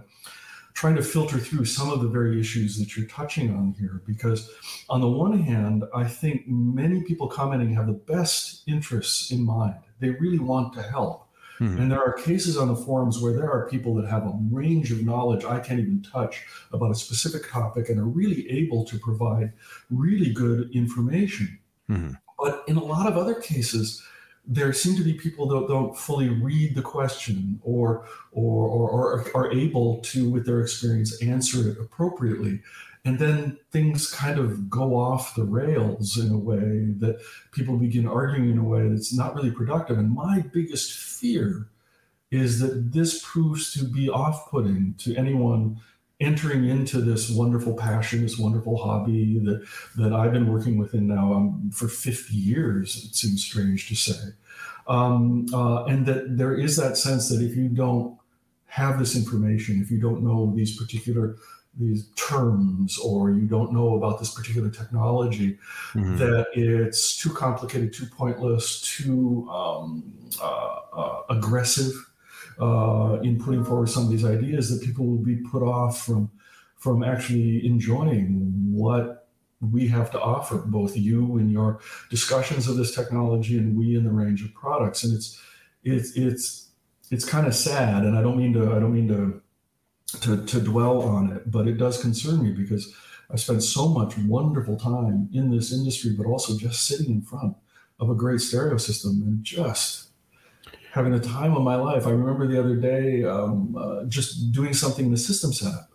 trying 0.76 0.96
to 0.96 1.02
filter 1.02 1.40
through 1.40 1.66
some 1.66 1.90
of 1.90 2.02
the 2.02 2.08
very 2.08 2.40
issues 2.40 2.78
that 2.78 2.96
you're 2.96 3.08
touching 3.08 3.50
on 3.56 3.74
here. 3.80 4.02
Because, 4.06 4.52
on 4.90 5.02
the 5.02 5.10
one 5.10 5.42
hand, 5.42 5.86
I 5.96 6.04
think 6.04 6.48
many 6.48 7.02
people 7.02 7.28
commenting 7.28 7.74
have 7.74 7.88
the 7.88 7.94
best 7.94 8.62
interests 8.68 9.32
in 9.32 9.44
mind. 9.44 9.76
They 10.00 10.10
really 10.10 10.38
want 10.38 10.74
to 10.74 10.84
help. 10.84 11.28
Hmm. 11.58 11.78
And 11.78 11.92
there 11.92 12.04
are 12.04 12.12
cases 12.12 12.58
on 12.58 12.68
the 12.68 12.76
forums 12.76 13.22
where 13.22 13.32
there 13.32 13.50
are 13.50 13.70
people 13.70 13.96
that 13.96 14.10
have 14.10 14.24
a 14.24 14.38
range 14.52 14.92
of 14.92 15.06
knowledge 15.06 15.46
I 15.46 15.62
can't 15.62 15.80
even 15.80 16.04
touch 16.04 16.44
about 16.74 16.92
a 16.92 16.96
specific 16.96 17.50
topic 17.50 17.88
and 17.88 17.98
are 17.98 18.04
really 18.04 18.50
able 18.52 18.84
to 18.86 19.00
provide 19.00 19.54
really 19.90 20.34
good 20.34 20.70
information. 20.72 21.58
Hmm. 21.88 22.12
But 22.38 22.66
in 22.68 22.76
a 22.76 22.84
lot 22.84 23.08
of 23.08 23.18
other 23.18 23.36
cases, 23.36 24.04
there 24.48 24.72
seem 24.74 24.96
to 24.96 25.04
be 25.04 25.14
people 25.14 25.48
that 25.48 25.68
don't 25.68 25.98
fully 25.98 26.30
read 26.30 26.76
the 26.76 26.82
question 26.82 27.60
or, 27.64 28.06
or, 28.32 28.68
or, 28.68 29.26
are 29.34 29.52
able 29.52 29.98
to, 30.02 30.30
with 30.30 30.46
their 30.46 30.62
experience, 30.62 31.22
answer 31.22 31.70
it 31.70 31.78
appropriately. 31.80 32.62
And 33.06 33.20
then 33.20 33.58
things 33.72 34.12
kind 34.12 34.40
of 34.40 34.70
go 34.70 34.96
off 34.96 35.36
the 35.36 35.44
rails 35.44 36.18
in 36.18 36.32
a 36.32 36.38
way 36.38 36.94
that 37.00 37.22
people 37.52 37.78
begin 37.78 38.08
arguing 38.08 38.52
in 38.52 38.58
a 38.58 38.64
way 38.64 38.88
that's 38.88 39.14
not 39.14 39.36
really 39.36 39.52
productive. 39.52 40.00
And 40.00 40.12
my 40.12 40.44
biggest 40.54 40.94
fear 40.94 41.68
is 42.32 42.60
that 42.60 42.92
this 42.92 43.24
proves 43.24 43.74
to 43.74 43.86
be 43.86 44.10
off 44.10 44.50
putting 44.50 44.96
to 45.00 45.16
anyone 45.16 45.80
entering 46.20 46.70
into 46.70 47.02
this 47.02 47.30
wonderful 47.30 47.74
passion, 47.74 48.22
this 48.22 48.38
wonderful 48.38 48.78
hobby 48.78 49.40
that 49.40 49.66
that 49.98 50.14
I've 50.14 50.32
been 50.32 50.52
working 50.52 50.78
within 50.78 51.08
now 51.08 51.34
um, 51.34 51.72
for 51.74 51.88
50 51.88 52.36
years. 52.36 53.06
It 53.06 53.16
seems 53.16 53.44
strange 53.44 53.88
to 53.90 53.96
say, 53.96 54.32
um, 54.88 55.48
uh, 55.54 55.86
and 55.86 56.06
that 56.06 56.38
there 56.38 56.56
is 56.56 56.78
that 56.78 56.98
sense 56.98 57.30
that 57.30 57.42
if 57.42 57.56
you 57.56 57.68
don't 57.68 58.18
have 58.68 59.00
this 59.00 59.16
information, 59.16 59.82
if 59.82 59.92
you 59.92 60.00
don't 60.00 60.24
know 60.24 60.54
these 60.56 60.78
particular 60.78 61.36
these 61.78 62.08
terms 62.16 62.98
or 63.00 63.32
you 63.32 63.46
don't 63.46 63.74
know 63.74 63.96
about 63.96 64.20
this 64.20 64.34
particular 64.34 64.70
technology 64.70 65.58
mm-hmm. 65.94 66.16
that 66.18 66.48
it's 66.54 67.18
too 67.18 67.30
complicated 67.30 67.94
too 67.94 68.06
pointless 68.06 68.82
too 68.82 69.46
um, 69.50 70.14
uh, 70.42 70.80
uh, 70.94 71.22
aggressive 71.30 71.92
uh, 72.60 73.20
in 73.24 73.42
putting 73.44 73.64
forward 73.64 73.90
some 73.90 74.04
of 74.04 74.10
these 74.10 74.26
ideas 74.26 74.70
that 74.70 74.86
people 74.86 75.06
will 75.06 75.24
be 75.24 75.38
put 75.38 75.62
off 75.64 76.06
from 76.06 76.32
from 76.78 77.04
actually 77.04 77.66
enjoying 77.66 78.54
what 78.72 79.28
we 79.60 79.88
have 79.88 80.12
to 80.12 80.22
offer, 80.22 80.58
both 80.58 80.96
you 80.96 81.38
in 81.38 81.50
your 81.50 81.80
discussions 82.10 82.68
of 82.68 82.78
this 82.78 82.94
technology 82.94 83.58
and 83.58 83.76
we 83.76 83.96
in 83.96 84.04
the 84.04 84.12
range 84.12 84.44
of 84.44 84.54
products. 84.54 85.04
And 85.04 85.16
it's 85.16 85.42
it's 85.84 86.16
it's 86.16 86.70
it's 87.12 87.26
kind 87.26 87.48
of 87.48 87.56
sad, 87.56 88.04
and 88.04 88.18
I 88.18 88.22
don't 88.22 88.38
mean 88.38 88.54
to 88.54 88.76
I 88.76 88.80
don't 88.80 88.94
mean 88.94 89.08
to 89.08 89.42
to, 90.22 90.46
to 90.46 90.62
dwell 90.62 91.02
on 91.02 91.32
it, 91.32 91.50
but 91.52 91.68
it 91.68 91.78
does 91.78 92.02
concern 92.02 92.44
me 92.44 92.52
because 92.52 92.94
I 93.32 93.38
spent 93.38 93.64
so 93.64 93.90
much 93.90 94.18
wonderful 94.18 94.78
time 94.78 95.30
in 95.34 95.50
this 95.50 95.74
industry, 95.74 96.14
but 96.18 96.28
also 96.28 96.58
just 96.58 96.86
sitting 96.86 97.10
in 97.10 97.22
front 97.22 97.56
of 98.00 98.10
a 98.10 98.16
great 98.16 98.42
stereo 98.42 98.78
system 98.78 99.24
and 99.24 99.44
just 99.44 100.10
having 100.96 101.12
the 101.12 101.20
time 101.20 101.54
of 101.54 101.62
my 101.62 101.76
life. 101.76 102.08
I 102.08 102.12
remember 102.12 102.48
the 102.48 102.58
other 102.58 102.78
day 102.78 103.26
um, 103.26 103.76
uh, 103.78 104.06
just 104.06 104.54
doing 104.54 104.74
something 104.74 105.08
in 105.08 105.12
the 105.12 105.18
system 105.18 105.52
setup 105.52 105.90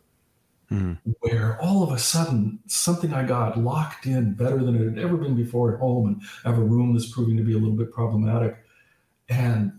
mm. 0.70 0.98
where 1.20 1.58
all 1.62 1.82
of 1.82 1.90
a 1.90 1.98
sudden 1.98 2.58
something 2.66 3.14
I 3.14 3.24
got 3.24 3.58
locked 3.58 4.04
in 4.04 4.34
better 4.34 4.58
than 4.58 4.76
it 4.76 4.84
had 4.84 4.98
ever 4.98 5.16
been 5.16 5.34
before 5.34 5.72
at 5.72 5.80
home 5.80 6.06
and 6.06 6.22
I 6.44 6.50
have 6.50 6.58
a 6.58 6.62
room 6.62 6.92
that's 6.92 7.10
proving 7.10 7.38
to 7.38 7.42
be 7.42 7.54
a 7.54 7.58
little 7.58 7.76
bit 7.76 7.90
problematic. 7.90 8.58
And 9.30 9.72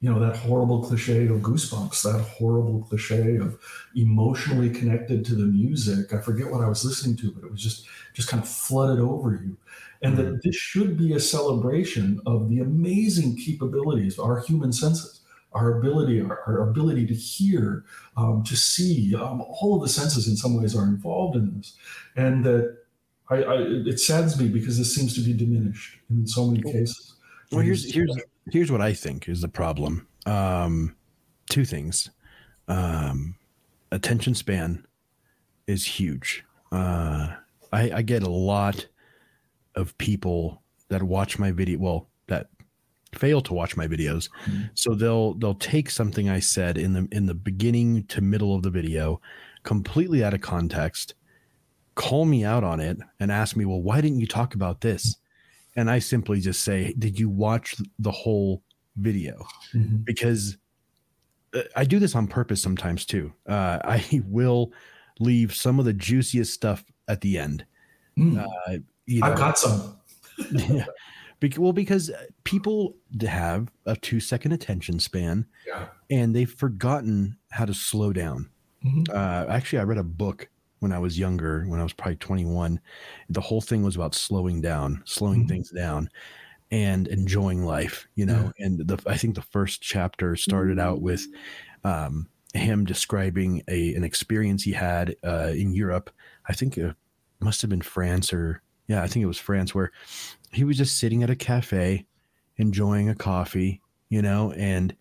you 0.00 0.08
know 0.08 0.20
that 0.20 0.36
horrible 0.36 0.84
cliche 0.84 1.26
of 1.26 1.38
goosebumps 1.38 2.02
that 2.04 2.20
horrible 2.20 2.82
cliche 2.88 3.36
of 3.36 3.58
emotionally 3.96 4.70
connected 4.70 5.24
to 5.24 5.34
the 5.34 5.44
music 5.44 6.12
i 6.14 6.20
forget 6.20 6.48
what 6.48 6.60
i 6.60 6.68
was 6.68 6.84
listening 6.84 7.16
to 7.16 7.32
but 7.32 7.44
it 7.44 7.50
was 7.50 7.60
just 7.60 7.86
just 8.14 8.28
kind 8.28 8.40
of 8.40 8.48
flooded 8.48 9.00
over 9.00 9.32
you 9.32 9.56
and 10.02 10.14
mm-hmm. 10.14 10.24
that 10.24 10.42
this 10.42 10.54
should 10.54 10.96
be 10.96 11.12
a 11.12 11.20
celebration 11.20 12.20
of 12.26 12.48
the 12.48 12.60
amazing 12.60 13.36
capabilities 13.36 14.18
of 14.18 14.24
our 14.24 14.40
human 14.40 14.72
senses 14.72 15.20
our 15.52 15.78
ability 15.78 16.20
our, 16.20 16.42
our 16.46 16.68
ability 16.68 17.06
to 17.06 17.14
hear 17.14 17.84
um, 18.16 18.42
to 18.44 18.56
see 18.56 19.14
um, 19.14 19.40
all 19.40 19.76
of 19.76 19.82
the 19.82 19.88
senses 19.88 20.28
in 20.28 20.36
some 20.36 20.60
ways 20.60 20.76
are 20.76 20.84
involved 20.84 21.36
in 21.36 21.56
this 21.56 21.76
and 22.16 22.44
that 22.44 22.76
I, 23.30 23.36
I, 23.42 23.54
it 23.86 24.00
saddens 24.00 24.40
me 24.40 24.48
because 24.48 24.78
this 24.78 24.94
seems 24.94 25.14
to 25.14 25.20
be 25.20 25.32
diminished 25.32 25.98
in 26.10 26.26
so 26.26 26.46
many 26.46 26.62
cases 26.62 27.14
well 27.50 27.62
here's 27.62 27.92
here's 27.92 28.14
here's 28.50 28.72
what 28.72 28.80
I 28.80 28.92
think 28.92 29.28
is 29.28 29.40
the 29.40 29.48
problem. 29.48 30.06
Um, 30.26 30.96
two 31.50 31.64
things. 31.64 32.10
Um, 32.66 33.36
attention 33.90 34.34
span 34.34 34.86
is 35.66 35.84
huge. 35.84 36.44
Uh, 36.70 37.34
I, 37.72 37.90
I 37.90 38.02
get 38.02 38.22
a 38.22 38.30
lot 38.30 38.86
of 39.78 39.96
people 39.98 40.62
that 40.88 41.02
watch 41.02 41.38
my 41.38 41.52
video. 41.52 41.78
Well, 41.78 42.08
that 42.26 42.48
fail 43.14 43.40
to 43.42 43.54
watch 43.54 43.76
my 43.76 43.86
videos. 43.86 44.28
Mm-hmm. 44.44 44.64
So 44.74 44.94
they'll 44.94 45.34
they'll 45.34 45.54
take 45.54 45.90
something 45.90 46.28
I 46.28 46.40
said 46.40 46.76
in 46.76 46.92
the 46.92 47.08
in 47.12 47.26
the 47.26 47.34
beginning 47.34 48.04
to 48.06 48.20
middle 48.20 48.54
of 48.54 48.62
the 48.62 48.70
video, 48.70 49.20
completely 49.62 50.22
out 50.22 50.34
of 50.34 50.40
context, 50.40 51.14
call 51.94 52.24
me 52.24 52.44
out 52.44 52.64
on 52.64 52.80
it, 52.80 52.98
and 53.20 53.32
ask 53.32 53.56
me, 53.56 53.64
"Well, 53.64 53.82
why 53.82 54.00
didn't 54.00 54.20
you 54.20 54.26
talk 54.26 54.54
about 54.54 54.80
this?" 54.80 55.16
And 55.76 55.90
I 55.90 56.00
simply 56.00 56.40
just 56.40 56.62
say, 56.62 56.94
"Did 56.98 57.18
you 57.18 57.28
watch 57.28 57.76
the 57.98 58.10
whole 58.10 58.62
video 58.98 59.46
mm-hmm. 59.72 59.98
because 59.98 60.56
uh, 61.54 61.62
I 61.76 61.84
do 61.84 61.98
this 61.98 62.14
on 62.14 62.26
purpose 62.26 62.60
sometimes 62.62 63.06
too. 63.06 63.32
Uh, 63.48 63.78
I 63.84 64.22
will 64.26 64.72
leave 65.20 65.54
some 65.54 65.78
of 65.78 65.84
the 65.84 65.92
juiciest 65.92 66.52
stuff 66.52 66.84
at 67.08 67.20
the 67.20 67.38
end. 67.38 67.64
Mm. 68.18 68.44
Uh, 68.44 68.78
you 69.08 69.20
know, 69.20 69.28
I've 69.28 69.38
got 69.38 69.58
some. 69.58 69.96
yeah. 70.52 70.84
well, 71.56 71.72
because 71.72 72.10
people 72.44 72.94
have 73.26 73.70
a 73.86 73.96
two 73.96 74.20
second 74.20 74.52
attention 74.52 75.00
span 75.00 75.46
yeah. 75.66 75.86
and 76.10 76.36
they've 76.36 76.50
forgotten 76.50 77.38
how 77.50 77.64
to 77.64 77.74
slow 77.74 78.12
down. 78.12 78.50
Mm-hmm. 78.84 79.04
Uh, 79.10 79.52
actually, 79.52 79.80
I 79.80 79.84
read 79.84 79.98
a 79.98 80.04
book 80.04 80.48
when 80.80 80.92
I 80.92 80.98
was 80.98 81.18
younger, 81.18 81.64
when 81.66 81.80
I 81.80 81.82
was 81.82 81.92
probably 81.92 82.16
21. 82.16 82.78
The 83.30 83.40
whole 83.40 83.62
thing 83.62 83.82
was 83.82 83.96
about 83.96 84.14
slowing 84.14 84.60
down, 84.60 85.02
slowing 85.04 85.40
mm-hmm. 85.40 85.48
things 85.48 85.70
down 85.70 86.10
and 86.70 87.08
enjoying 87.08 87.64
life, 87.64 88.06
you 88.14 88.26
know. 88.26 88.52
Yeah. 88.58 88.66
And 88.66 88.86
the 88.86 89.02
I 89.06 89.16
think 89.16 89.34
the 89.34 89.42
first 89.42 89.80
chapter 89.80 90.36
started 90.36 90.78
out 90.78 91.00
with 91.00 91.26
um, 91.82 92.28
him 92.52 92.84
describing 92.84 93.62
a 93.68 93.94
an 93.94 94.04
experience 94.04 94.62
he 94.62 94.72
had 94.72 95.16
uh, 95.24 95.52
in 95.54 95.72
Europe. 95.72 96.10
I 96.46 96.52
think 96.52 96.76
it 96.76 96.94
must 97.40 97.62
have 97.62 97.70
been 97.70 97.82
France 97.82 98.32
or 98.32 98.62
yeah, 98.88 99.02
I 99.02 99.06
think 99.06 99.22
it 99.22 99.26
was 99.26 99.38
France 99.38 99.74
where 99.74 99.92
he 100.50 100.64
was 100.64 100.78
just 100.78 100.96
sitting 100.96 101.22
at 101.22 101.30
a 101.30 101.36
cafe 101.36 102.06
enjoying 102.56 103.08
a 103.08 103.14
coffee, 103.14 103.80
you 104.08 104.22
know, 104.22 104.52
and 104.52 104.96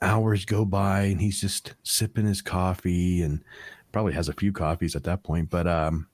hours 0.00 0.44
go 0.44 0.64
by 0.64 1.00
and 1.00 1.20
he's 1.20 1.40
just 1.40 1.74
sipping 1.82 2.26
his 2.26 2.40
coffee 2.40 3.22
and 3.22 3.42
probably 3.90 4.12
has 4.12 4.28
a 4.28 4.34
few 4.34 4.52
coffees 4.52 4.94
at 4.94 5.04
that 5.04 5.22
point, 5.24 5.50
but 5.50 5.66
um 5.66 6.06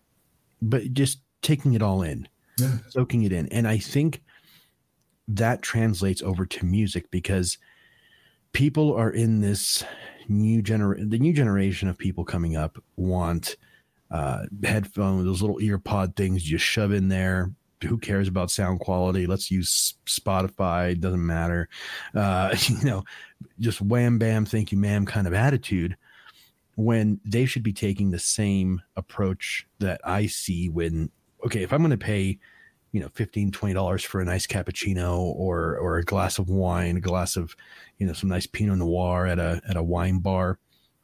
but 0.62 0.92
just 0.94 1.18
taking 1.42 1.74
it 1.74 1.82
all 1.82 2.02
in. 2.02 2.26
Yeah. 2.58 2.78
Soaking 2.88 3.24
it 3.24 3.32
in. 3.32 3.48
And 3.48 3.68
I 3.68 3.78
think 3.78 4.22
that 5.28 5.62
translates 5.62 6.22
over 6.22 6.46
to 6.46 6.64
music 6.64 7.10
because 7.10 7.58
people 8.52 8.94
are 8.94 9.10
in 9.10 9.40
this 9.40 9.84
new 10.28 10.62
generation 10.62 11.10
the 11.10 11.18
new 11.18 11.32
generation 11.32 11.88
of 11.88 11.98
people 11.98 12.24
coming 12.24 12.56
up 12.56 12.82
want 12.96 13.56
uh 14.10 14.44
headphones 14.62 15.24
those 15.24 15.42
little 15.42 15.60
ear 15.60 15.78
pod 15.78 16.16
things 16.16 16.50
you 16.50 16.58
shove 16.58 16.92
in 16.92 17.08
there. 17.08 17.52
Who 17.82 17.98
cares 17.98 18.28
about 18.28 18.50
sound 18.50 18.80
quality? 18.80 19.26
Let's 19.26 19.50
use 19.50 19.94
spotify 20.06 20.98
doesn't 20.98 21.24
matter. 21.24 21.68
Uh 22.14 22.56
you 22.68 22.84
know 22.84 23.04
just 23.60 23.80
wham 23.80 24.18
bam 24.18 24.44
thank 24.44 24.72
you 24.72 24.78
ma'am 24.78 25.06
kind 25.06 25.26
of 25.26 25.34
attitude 25.34 25.96
when 26.76 27.20
they 27.24 27.44
should 27.44 27.62
be 27.62 27.72
taking 27.72 28.10
the 28.10 28.18
same 28.18 28.82
approach 28.96 29.66
that 29.78 30.00
i 30.04 30.26
see 30.26 30.68
when 30.68 31.10
okay 31.44 31.62
if 31.62 31.72
i'm 31.72 31.80
going 31.80 31.90
to 31.90 31.96
pay 31.96 32.38
you 32.92 33.00
know 33.00 33.08
15 33.14 33.52
20 33.52 33.74
dollars 33.74 34.02
for 34.04 34.20
a 34.20 34.24
nice 34.24 34.46
cappuccino 34.46 35.18
or 35.18 35.76
or 35.78 35.98
a 35.98 36.04
glass 36.04 36.38
of 36.38 36.48
wine 36.48 36.96
a 36.96 37.00
glass 37.00 37.36
of 37.36 37.54
you 37.98 38.06
know 38.06 38.12
some 38.12 38.28
nice 38.28 38.46
pinot 38.46 38.78
noir 38.78 39.26
at 39.26 39.38
a 39.38 39.60
at 39.68 39.76
a 39.76 39.82
wine 39.82 40.18
bar 40.18 40.58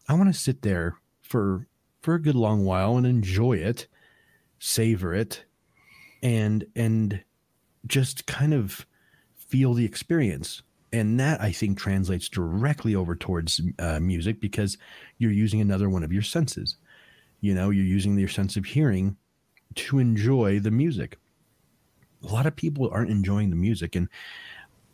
i 0.09 0.15
want 0.15 0.33
to 0.33 0.39
sit 0.39 0.63
there 0.63 0.97
for 1.23 1.67
for 2.01 2.15
a 2.15 2.23
good 2.23 2.35
long 2.35 2.65
while 2.65 2.97
and 2.97 3.07
enjoy 3.07 3.53
it 3.55 3.87
savor 4.61 5.15
it 5.15 5.45
and 6.23 6.65
and 6.77 7.25
just 7.87 8.27
kind 8.27 8.55
of 8.55 8.87
feel 9.35 9.75
the 9.75 9.85
experience. 9.85 10.63
And 10.93 11.19
that 11.19 11.41
i 11.41 11.51
think 11.51 11.79
translates 11.79 12.29
directly 12.29 12.95
over 12.95 13.17
towards 13.17 13.61
uh, 13.79 13.99
music 14.01 14.41
because 14.41 14.77
you're 15.19 15.33
using 15.33 15.61
another 15.61 15.89
one 15.89 16.05
of 16.05 16.13
your 16.13 16.23
senses. 16.23 16.77
You 17.41 17.55
know 17.55 17.71
you're 17.71 17.85
using 17.85 18.17
your 18.19 18.29
sense 18.29 18.57
of 18.57 18.67
hearing 18.67 19.17
to 19.77 19.99
enjoy 19.99 20.61
the 20.61 20.71
music. 20.71 21.17
A 22.23 22.27
lot 22.27 22.47
of 22.47 22.55
people 22.55 22.91
aren't 22.93 23.11
enjoying 23.11 23.51
the 23.51 23.57
music 23.57 23.97
and 23.97 24.09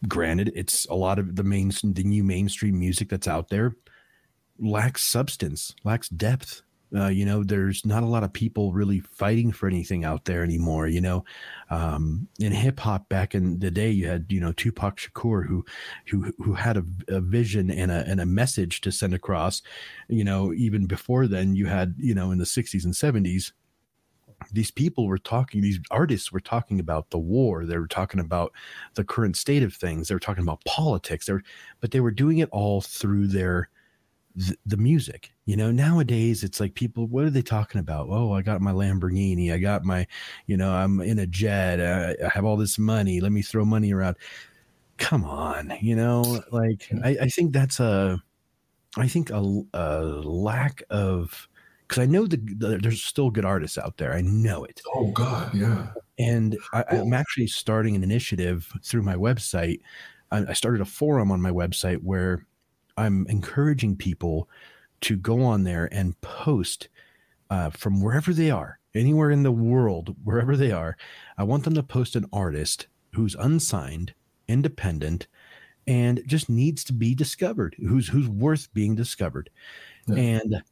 granted 0.07 0.53
it's 0.55 0.87
a 0.87 0.95
lot 0.95 1.19
of 1.19 1.35
the 1.35 1.43
main 1.43 1.73
the 1.83 2.05
new 2.05 2.23
mainstream 2.23 2.79
music 2.79 3.09
that's 3.09 3.27
out 3.27 3.49
there 3.49 3.75
lacks 4.59 5.03
substance 5.03 5.75
lacks 5.85 6.09
depth 6.11 6.63
uh, 6.97 7.09
you 7.09 7.25
know 7.25 7.45
there's 7.45 7.85
not 7.85 8.03
a 8.03 8.07
lot 8.07 8.23
of 8.23 8.33
people 8.33 8.73
really 8.73 9.01
fighting 9.01 9.53
for 9.53 9.67
anything 9.67 10.05
out 10.05 10.25
there 10.25 10.43
anymore 10.43 10.87
you 10.87 11.01
know? 11.01 11.25
Um, 11.69 12.29
in 12.39 12.53
hip 12.53 12.79
hop 12.79 13.09
back 13.09 13.35
in 13.35 13.59
the 13.59 13.71
day 13.71 13.91
you 13.91 14.07
had 14.07 14.27
you 14.29 14.41
know 14.41 14.53
Tupac 14.53 14.97
Shakur 14.97 15.47
who 15.47 15.65
who 16.09 16.33
who 16.39 16.55
had 16.55 16.77
a, 16.77 16.85
a, 17.09 17.21
vision 17.21 17.71
and 17.71 17.91
a 17.91 18.05
and 18.07 18.21
a 18.21 18.27
message 18.27 18.81
to 18.83 18.93
send 18.93 19.15
across 19.15 19.63
you 20.09 20.25
know 20.25 20.53
even 20.53 20.87
before 20.87 21.27
then 21.27 21.57
you 21.57 21.67
had 21.67 21.95
you 21.99 22.15
know 22.15 22.31
in 22.31 22.39
the 22.39 22.45
60s 22.45 22.85
and 22.85 22.95
70s 22.95 23.53
these 24.53 24.71
people 24.71 25.07
were 25.07 25.19
talking 25.19 25.61
these 25.61 25.81
artists 25.91 26.31
were 26.31 26.41
talking 26.41 26.79
about 26.79 27.11
the 27.11 27.19
war 27.19 27.65
they 27.65 27.79
were 27.79 27.89
talking 27.89 28.21
about 28.21 28.53
the 28.95 29.05
current 29.05 29.37
state 29.37 29.63
of 29.63 29.75
things 29.75 30.09
they 30.09 30.15
were 30.15 30.21
talking 30.21 30.43
about 30.43 30.65
politics 30.65 31.27
they 31.27 31.33
were, 31.33 31.43
but 31.81 31.91
they 31.91 32.01
were 32.01 32.11
doing 32.11 32.39
it 32.39 32.49
all 32.53 32.81
through 32.81 33.27
their 33.27 33.71
the, 34.37 34.57
the 34.67 34.77
music 34.77 35.33
you 35.47 35.57
know 35.57 35.73
nowadays 35.73 36.45
it's 36.45 36.61
like 36.61 36.75
people 36.75 37.07
what 37.07 37.25
are 37.25 37.31
they 37.31 37.43
talking 37.43 37.81
about 37.81 38.07
oh 38.11 38.33
i 38.33 38.43
got 38.43 38.61
my 38.61 38.73
lamborghini 38.73 39.53
i 39.53 39.57
got 39.57 39.83
my 39.83 40.07
you 40.47 40.57
know 40.57 40.73
i'm 40.73 41.01
in 41.01 41.19
a 41.19 41.27
jet 41.27 41.81
i, 41.81 42.25
I 42.25 42.29
have 42.29 42.45
all 42.45 42.57
this 42.57 42.79
money 42.79 43.21
let 43.21 43.33
me 43.33 43.41
throw 43.41 43.65
money 43.65 43.93
around 43.93 44.17
come 44.99 45.25
on 45.25 45.73
you 45.81 45.97
know 45.97 46.43
like 46.53 46.89
i, 47.03 47.17
I 47.23 47.29
think 47.29 47.53
that's 47.53 47.81
a 47.81 48.23
i 48.99 49.09
think 49.09 49.31
a, 49.31 49.63
a 49.73 50.01
lack 50.03 50.83
of 50.91 51.49
because 51.87 52.03
I 52.03 52.07
know 52.07 52.27
the, 52.27 52.37
the, 52.37 52.79
there's 52.83 53.03
still 53.03 53.31
good 53.31 53.45
artists 53.45 53.79
out 53.79 53.97
there. 53.97 54.13
I 54.13 54.21
know 54.21 54.65
it. 54.65 54.81
Oh 54.95 55.13
God, 55.13 55.55
yeah. 55.55 55.93
And 56.19 56.59
I, 56.73 56.85
am 56.91 57.13
actually 57.13 57.47
starting 57.47 57.95
an 57.95 58.03
initiative 58.03 58.73
through 58.83 59.03
my 59.03 59.15
website. 59.15 59.81
I, 60.33 60.47
I, 60.49 60.53
started 60.55 60.81
a 60.81 60.85
forum 60.85 61.31
on 61.31 61.41
my 61.41 61.51
website 61.51 61.99
where 62.03 62.45
I'm 62.97 63.27
encouraging 63.29 63.97
people 63.97 64.49
to 65.03 65.17
go 65.17 65.43
on 65.43 65.65
there 65.65 65.89
and 65.93 66.21
post 66.21 66.89
uh, 67.51 67.71
from 67.71 68.01
wherever 68.01 68.33
they 68.33 68.51
are, 68.51 68.79
anywhere 68.95 69.31
in 69.31 69.43
the 69.43 69.53
world, 69.53 70.17
wherever 70.25 70.57
they 70.57 70.73
are. 70.73 70.97
I 71.39 71.45
want 71.45 71.65
them 71.65 71.75
to 71.75 71.83
post 71.83 72.17
an 72.17 72.27
artist 72.33 72.87
who's 73.15 73.35
unsigned, 73.37 74.15
independent, 74.49 75.27
and 75.87 76.23
just 76.27 76.49
needs 76.49 76.83
to 76.85 76.93
be 76.93 77.15
discovered. 77.15 77.77
Who's 77.79 78.09
who's 78.09 78.29
worth 78.29 78.73
being 78.75 78.95
discovered, 78.95 79.51
yeah. 80.07 80.17
and 80.17 80.63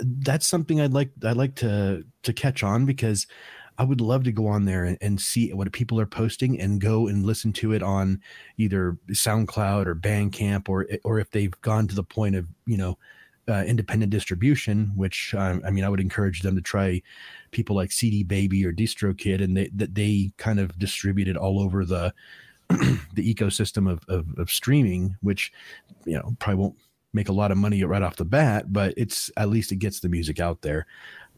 that's 0.00 0.46
something 0.46 0.80
I'd 0.80 0.92
like 0.92 1.10
I'd 1.24 1.36
like 1.36 1.56
to 1.56 2.04
to 2.22 2.32
catch 2.32 2.62
on 2.62 2.86
because 2.86 3.26
I 3.78 3.84
would 3.84 4.00
love 4.00 4.24
to 4.24 4.32
go 4.32 4.46
on 4.46 4.64
there 4.64 4.84
and, 4.84 4.98
and, 5.00 5.20
see 5.20 5.52
what 5.52 5.72
people 5.72 5.98
are 6.00 6.06
posting 6.06 6.60
and 6.60 6.80
go 6.80 7.08
and 7.08 7.26
listen 7.26 7.52
to 7.54 7.72
it 7.72 7.82
on 7.82 8.20
either 8.56 8.96
SoundCloud 9.10 9.86
or 9.86 9.94
Bandcamp 9.94 10.68
or 10.68 10.86
or 11.02 11.18
if 11.18 11.30
they've 11.30 11.58
gone 11.60 11.88
to 11.88 11.94
the 11.94 12.04
point 12.04 12.36
of 12.36 12.46
you 12.66 12.76
know 12.76 12.98
uh, 13.48 13.64
independent 13.66 14.10
distribution, 14.10 14.92
which 14.94 15.34
um, 15.34 15.62
I 15.66 15.70
mean 15.70 15.84
I 15.84 15.88
would 15.88 16.00
encourage 16.00 16.42
them 16.42 16.54
to 16.54 16.62
try 16.62 17.02
people 17.50 17.76
like 17.76 17.92
CD 17.92 18.22
Baby 18.22 18.64
or 18.64 18.72
DistroKid, 18.72 19.42
and 19.42 19.56
they 19.56 19.70
that 19.74 19.94
they 19.94 20.32
kind 20.36 20.60
of 20.60 20.78
distribute 20.78 21.28
it 21.28 21.36
all 21.36 21.60
over 21.60 21.84
the 21.84 22.14
the 22.68 23.34
ecosystem 23.34 23.90
of, 23.90 24.04
of, 24.08 24.26
of 24.38 24.50
streaming, 24.50 25.16
which 25.20 25.52
you 26.04 26.14
know 26.14 26.34
probably 26.38 26.62
won't 26.62 26.76
make 27.12 27.28
a 27.28 27.32
lot 27.32 27.52
of 27.52 27.58
money 27.58 27.82
right 27.84 28.02
off 28.02 28.16
the 28.16 28.24
bat, 28.24 28.72
but 28.72 28.92
it's 28.96 29.30
at 29.36 29.48
least 29.48 29.72
it 29.72 29.76
gets 29.76 30.00
the 30.00 30.08
music 30.08 30.40
out 30.40 30.62
there. 30.62 30.86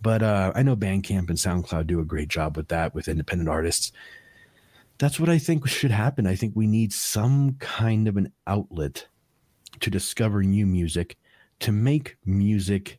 But 0.01 0.23
uh, 0.23 0.53
I 0.55 0.63
know 0.63 0.77
Bandcamp 0.77 1.29
and 1.29 1.39
SoundCloud 1.39 1.87
do 1.87 2.01
a 2.01 2.05
great 2.05 2.29
job 2.29 2.57
with 2.57 2.69
that 2.69 2.95
with 2.95 3.09
independent 3.09 3.49
artists. 3.49 3.93
That's 4.99 5.21
what 5.21 5.29
I 5.29 5.39
think 5.39 5.67
should 5.67 5.91
happen. 5.91 6.27
I 6.27 6.35
think 6.35 6.55
we 6.55 6.67
need 6.67 6.93
some 6.93 7.57
kind 7.59 8.09
of 8.09 8.17
an 8.17 8.33
outlet 8.47 9.07
to 9.81 9.91
discover 9.91 10.43
new 10.43 10.67
music, 10.67 11.17
to 11.61 11.73
make 11.73 12.17
music 12.25 12.99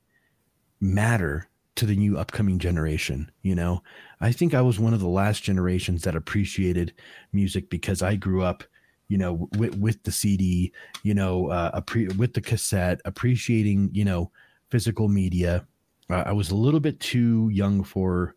matter 0.79 1.49
to 1.75 1.85
the 1.85 1.95
new 1.95 2.17
upcoming 2.17 2.59
generation. 2.59 3.31
You 3.41 3.55
know, 3.55 3.83
I 4.19 4.31
think 4.31 4.53
I 4.53 4.61
was 4.61 4.79
one 4.79 4.93
of 4.93 4.99
the 4.99 5.07
last 5.07 5.43
generations 5.43 6.03
that 6.03 6.15
appreciated 6.15 6.93
music 7.31 7.69
because 7.69 8.01
I 8.01 8.15
grew 8.15 8.43
up, 8.43 8.63
you 9.07 9.17
know, 9.17 9.47
with, 9.57 9.77
with 9.77 10.03
the 10.03 10.11
CD, 10.11 10.73
you 11.03 11.13
know, 11.13 11.49
uh, 11.49 11.79
appre- 11.79 12.15
with 12.17 12.33
the 12.33 12.41
cassette, 12.41 12.99
appreciating, 13.05 13.89
you 13.93 14.05
know, 14.05 14.31
physical 14.69 15.07
media. 15.07 15.65
Uh, 16.09 16.23
I 16.25 16.31
was 16.31 16.51
a 16.51 16.55
little 16.55 16.79
bit 16.79 16.99
too 16.99 17.49
young 17.51 17.83
for 17.83 18.35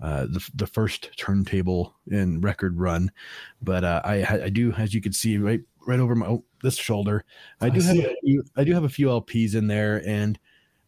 uh, 0.00 0.26
the 0.26 0.48
the 0.54 0.66
first 0.66 1.10
turntable 1.16 1.94
and 2.10 2.42
record 2.42 2.78
run, 2.78 3.10
but 3.62 3.84
uh, 3.84 4.00
I 4.04 4.44
I 4.44 4.48
do, 4.48 4.72
as 4.72 4.94
you 4.94 5.00
can 5.00 5.12
see, 5.12 5.38
right 5.38 5.60
right 5.86 6.00
over 6.00 6.14
my 6.14 6.26
oh, 6.26 6.44
this 6.62 6.76
shoulder, 6.76 7.24
I 7.60 7.68
do 7.70 7.80
I 7.80 7.84
have 7.84 7.96
a 7.98 8.14
few, 8.22 8.44
I 8.56 8.64
do 8.64 8.72
have 8.74 8.84
a 8.84 8.88
few 8.88 9.08
LPs 9.08 9.54
in 9.54 9.66
there, 9.66 10.02
and 10.06 10.38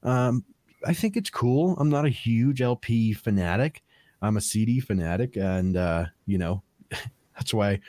um, 0.02 0.44
I 0.86 0.94
think 0.94 1.16
it's 1.16 1.30
cool. 1.30 1.76
I'm 1.78 1.90
not 1.90 2.04
a 2.06 2.10
huge 2.10 2.62
LP 2.62 3.12
fanatic. 3.12 3.82
I'm 4.22 4.36
a 4.36 4.40
CD 4.40 4.80
fanatic, 4.80 5.36
and 5.36 5.76
uh, 5.76 6.06
you 6.26 6.38
know, 6.38 6.62
that's 7.34 7.54
why 7.54 7.80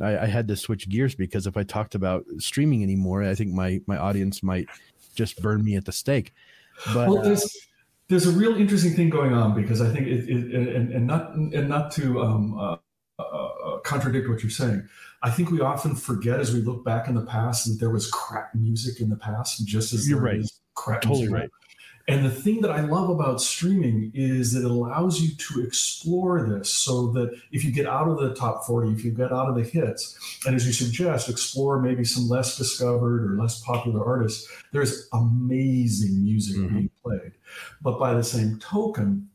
I, 0.00 0.18
I, 0.18 0.26
had 0.26 0.46
to 0.48 0.56
switch 0.56 0.88
gears 0.88 1.14
because 1.14 1.46
if 1.46 1.56
I 1.56 1.62
talked 1.62 1.94
about 1.94 2.24
streaming 2.38 2.82
anymore, 2.82 3.22
I 3.24 3.34
think 3.34 3.52
my 3.52 3.80
my 3.86 3.96
audience 3.96 4.42
might 4.42 4.68
just 5.14 5.40
burn 5.42 5.64
me 5.64 5.76
at 5.76 5.84
the 5.84 5.92
stake. 5.92 6.32
But 6.94 7.08
well, 7.08 7.22
there's 7.22 7.56
there's 8.08 8.26
a 8.26 8.32
real 8.32 8.56
interesting 8.56 8.94
thing 8.94 9.08
going 9.08 9.32
on 9.32 9.54
because 9.54 9.80
I 9.80 9.92
think 9.92 10.06
it, 10.06 10.28
it 10.28 10.54
and, 10.54 10.92
and 10.92 11.06
not 11.06 11.34
and 11.34 11.68
not 11.68 11.90
to 11.92 12.20
um, 12.20 12.58
uh, 12.58 12.76
uh, 13.18 13.22
uh, 13.22 13.78
contradict 13.80 14.28
what 14.28 14.42
you're 14.42 14.50
saying. 14.50 14.86
I 15.22 15.30
think 15.30 15.50
we 15.50 15.60
often 15.60 15.94
forget 15.94 16.40
as 16.40 16.52
we 16.52 16.60
look 16.60 16.84
back 16.84 17.08
in 17.08 17.14
the 17.14 17.26
past 17.26 17.66
that 17.66 17.78
there 17.78 17.90
was 17.90 18.10
crap 18.10 18.54
music 18.54 19.00
in 19.00 19.10
the 19.10 19.16
past, 19.16 19.64
just 19.66 19.92
as 19.92 20.08
you're 20.08 20.20
right. 20.20 20.42
crap 20.74 21.02
totally 21.02 21.28
music. 21.28 21.34
right. 21.34 21.50
And 22.10 22.26
the 22.26 22.30
thing 22.30 22.60
that 22.62 22.72
I 22.72 22.80
love 22.80 23.08
about 23.08 23.40
streaming 23.40 24.10
is 24.16 24.52
that 24.52 24.64
it 24.64 24.70
allows 24.70 25.20
you 25.20 25.36
to 25.36 25.60
explore 25.60 26.44
this 26.44 26.68
so 26.68 27.12
that 27.12 27.30
if 27.52 27.64
you 27.64 27.70
get 27.70 27.86
out 27.86 28.08
of 28.08 28.18
the 28.18 28.34
top 28.34 28.64
40, 28.66 28.90
if 28.90 29.04
you 29.04 29.12
get 29.12 29.32
out 29.32 29.48
of 29.48 29.54
the 29.54 29.62
hits, 29.62 30.18
and 30.44 30.56
as 30.56 30.66
you 30.66 30.72
suggest, 30.72 31.28
explore 31.28 31.80
maybe 31.80 32.02
some 32.02 32.28
less 32.28 32.58
discovered 32.58 33.30
or 33.30 33.40
less 33.40 33.60
popular 33.60 34.04
artists, 34.04 34.50
there's 34.72 35.08
amazing 35.12 36.20
music 36.24 36.56
mm-hmm. 36.56 36.74
being 36.74 36.90
played. 37.00 37.32
But 37.80 38.00
by 38.00 38.14
the 38.14 38.24
same 38.24 38.58
token, 38.58 39.28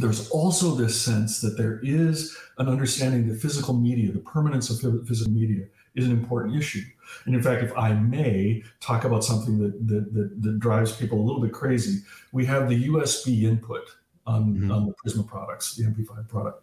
there's 0.00 0.28
also 0.30 0.74
this 0.74 1.00
sense 1.00 1.40
that 1.42 1.56
there 1.56 1.78
is 1.84 2.36
an 2.58 2.68
understanding 2.68 3.28
that 3.28 3.40
physical 3.40 3.72
media, 3.72 4.10
the 4.10 4.18
permanence 4.18 4.68
of 4.68 4.80
physical 5.06 5.32
media, 5.32 5.66
is 5.94 6.06
an 6.06 6.10
important 6.10 6.56
issue. 6.56 6.82
And 7.26 7.34
in 7.34 7.42
fact, 7.42 7.62
if 7.62 7.76
I 7.76 7.92
may 7.92 8.62
talk 8.80 9.04
about 9.04 9.24
something 9.24 9.58
that, 9.58 9.88
that, 9.88 10.14
that, 10.14 10.42
that 10.42 10.58
drives 10.58 10.92
people 10.96 11.20
a 11.20 11.24
little 11.24 11.40
bit 11.40 11.52
crazy, 11.52 12.00
we 12.32 12.44
have 12.46 12.68
the 12.68 12.88
USB 12.88 13.44
input 13.44 13.88
on, 14.26 14.54
mm-hmm. 14.54 14.70
on 14.70 14.86
the 14.86 14.94
Prisma 14.94 15.26
products, 15.26 15.74
the 15.76 15.84
NP5 15.84 16.28
product. 16.28 16.62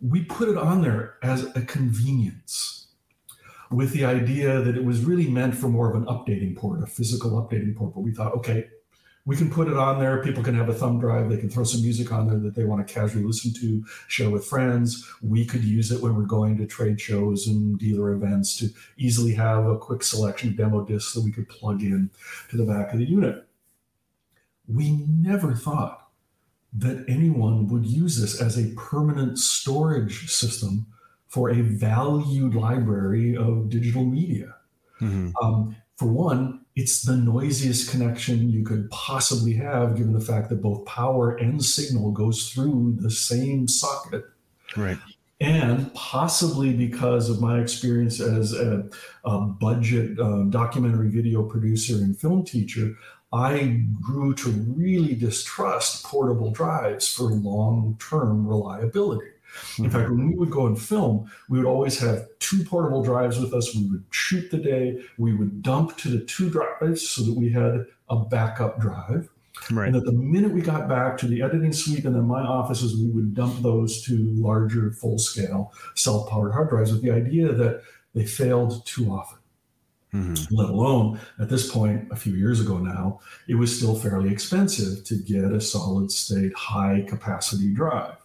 We 0.00 0.24
put 0.24 0.48
it 0.48 0.56
on 0.56 0.82
there 0.82 1.16
as 1.22 1.44
a 1.56 1.62
convenience 1.62 2.88
with 3.70 3.92
the 3.92 4.04
idea 4.04 4.60
that 4.60 4.76
it 4.76 4.84
was 4.84 5.04
really 5.04 5.28
meant 5.28 5.54
for 5.54 5.68
more 5.68 5.88
of 5.88 5.94
an 5.94 6.04
updating 6.06 6.56
port, 6.56 6.82
a 6.82 6.86
physical 6.86 7.32
updating 7.32 7.76
port. 7.76 7.94
But 7.94 8.00
we 8.00 8.12
thought, 8.12 8.34
okay, 8.34 8.68
we 9.30 9.36
can 9.36 9.48
put 9.48 9.68
it 9.68 9.76
on 9.76 10.00
there. 10.00 10.24
People 10.24 10.42
can 10.42 10.56
have 10.56 10.68
a 10.68 10.74
thumb 10.74 10.98
drive. 10.98 11.30
They 11.30 11.36
can 11.36 11.48
throw 11.48 11.62
some 11.62 11.82
music 11.82 12.10
on 12.10 12.26
there 12.26 12.40
that 12.40 12.56
they 12.56 12.64
want 12.64 12.84
to 12.84 12.92
casually 12.92 13.22
listen 13.22 13.52
to, 13.60 13.84
share 14.08 14.28
with 14.28 14.44
friends. 14.44 15.08
We 15.22 15.46
could 15.46 15.62
use 15.62 15.92
it 15.92 16.02
when 16.02 16.16
we're 16.16 16.24
going 16.24 16.58
to 16.58 16.66
trade 16.66 17.00
shows 17.00 17.46
and 17.46 17.78
dealer 17.78 18.10
events 18.10 18.56
to 18.56 18.70
easily 18.96 19.32
have 19.34 19.66
a 19.66 19.78
quick 19.78 20.02
selection 20.02 20.48
of 20.48 20.56
demo 20.56 20.84
discs 20.84 21.14
that 21.14 21.20
we 21.22 21.30
could 21.30 21.48
plug 21.48 21.80
in 21.80 22.10
to 22.48 22.56
the 22.56 22.64
back 22.64 22.92
of 22.92 22.98
the 22.98 23.04
unit. 23.04 23.46
We 24.66 25.06
never 25.08 25.54
thought 25.54 26.08
that 26.72 27.04
anyone 27.06 27.68
would 27.68 27.86
use 27.86 28.20
this 28.20 28.40
as 28.40 28.58
a 28.58 28.74
permanent 28.74 29.38
storage 29.38 30.28
system 30.28 30.86
for 31.28 31.50
a 31.50 31.60
valued 31.60 32.56
library 32.56 33.36
of 33.36 33.70
digital 33.70 34.04
media. 34.04 34.56
Mm-hmm. 35.00 35.30
Um, 35.40 35.76
for 35.94 36.06
one, 36.06 36.59
it's 36.76 37.02
the 37.02 37.16
noisiest 37.16 37.90
connection 37.90 38.50
you 38.50 38.64
could 38.64 38.90
possibly 38.90 39.54
have, 39.54 39.96
given 39.96 40.12
the 40.12 40.20
fact 40.20 40.48
that 40.48 40.62
both 40.62 40.84
power 40.86 41.36
and 41.36 41.64
signal 41.64 42.12
goes 42.12 42.50
through 42.50 42.96
the 43.00 43.10
same 43.10 43.66
socket. 43.66 44.24
Right. 44.76 44.98
And 45.40 45.92
possibly 45.94 46.72
because 46.74 47.30
of 47.30 47.40
my 47.40 47.60
experience 47.60 48.20
as 48.20 48.52
a, 48.52 48.88
a 49.24 49.40
budget 49.40 50.18
uh, 50.20 50.42
documentary 50.44 51.08
video 51.08 51.42
producer 51.42 51.94
and 51.94 52.18
film 52.18 52.44
teacher, 52.44 52.94
I 53.32 53.84
grew 54.00 54.34
to 54.34 54.50
really 54.50 55.14
distrust 55.14 56.04
portable 56.04 56.50
drives 56.50 57.08
for 57.08 57.24
long 57.24 57.96
term 58.00 58.46
reliability. 59.50 59.82
In 59.82 59.84
mm-hmm. 59.84 59.98
fact, 59.98 60.10
when 60.10 60.28
we 60.28 60.36
would 60.36 60.50
go 60.50 60.66
and 60.66 60.80
film, 60.80 61.30
we 61.48 61.58
would 61.58 61.66
always 61.66 61.98
have 62.00 62.26
two 62.38 62.64
portable 62.64 63.02
drives 63.02 63.38
with 63.38 63.54
us. 63.54 63.74
We 63.74 63.86
would 63.86 64.04
shoot 64.10 64.50
the 64.50 64.58
day. 64.58 65.02
We 65.18 65.34
would 65.34 65.62
dump 65.62 65.96
to 65.98 66.08
the 66.08 66.24
two 66.24 66.50
drives 66.50 67.08
so 67.08 67.22
that 67.22 67.34
we 67.34 67.50
had 67.50 67.86
a 68.08 68.16
backup 68.16 68.80
drive. 68.80 69.28
Right. 69.70 69.86
And 69.86 69.94
that 69.94 70.04
the 70.04 70.12
minute 70.12 70.52
we 70.52 70.62
got 70.62 70.88
back 70.88 71.18
to 71.18 71.26
the 71.26 71.42
editing 71.42 71.72
suite 71.72 72.04
and 72.04 72.14
then 72.14 72.24
my 72.24 72.40
offices, 72.40 72.96
we 72.96 73.10
would 73.10 73.34
dump 73.34 73.60
those 73.62 74.02
to 74.04 74.16
larger, 74.34 74.92
full 74.92 75.18
scale, 75.18 75.72
self 75.94 76.30
powered 76.30 76.52
hard 76.52 76.70
drives 76.70 76.92
with 76.92 77.02
the 77.02 77.10
idea 77.10 77.52
that 77.52 77.82
they 78.14 78.24
failed 78.24 78.84
too 78.86 79.10
often. 79.10 79.38
Mm-hmm. 80.14 80.54
Let 80.54 80.70
alone 80.70 81.20
at 81.38 81.48
this 81.48 81.70
point, 81.70 82.08
a 82.10 82.16
few 82.16 82.34
years 82.34 82.60
ago 82.60 82.78
now, 82.78 83.20
it 83.48 83.54
was 83.54 83.76
still 83.76 83.94
fairly 83.94 84.32
expensive 84.32 85.04
to 85.04 85.16
get 85.16 85.44
a 85.44 85.60
solid 85.60 86.10
state, 86.10 86.52
high 86.54 87.04
capacity 87.06 87.72
drive. 87.72 88.16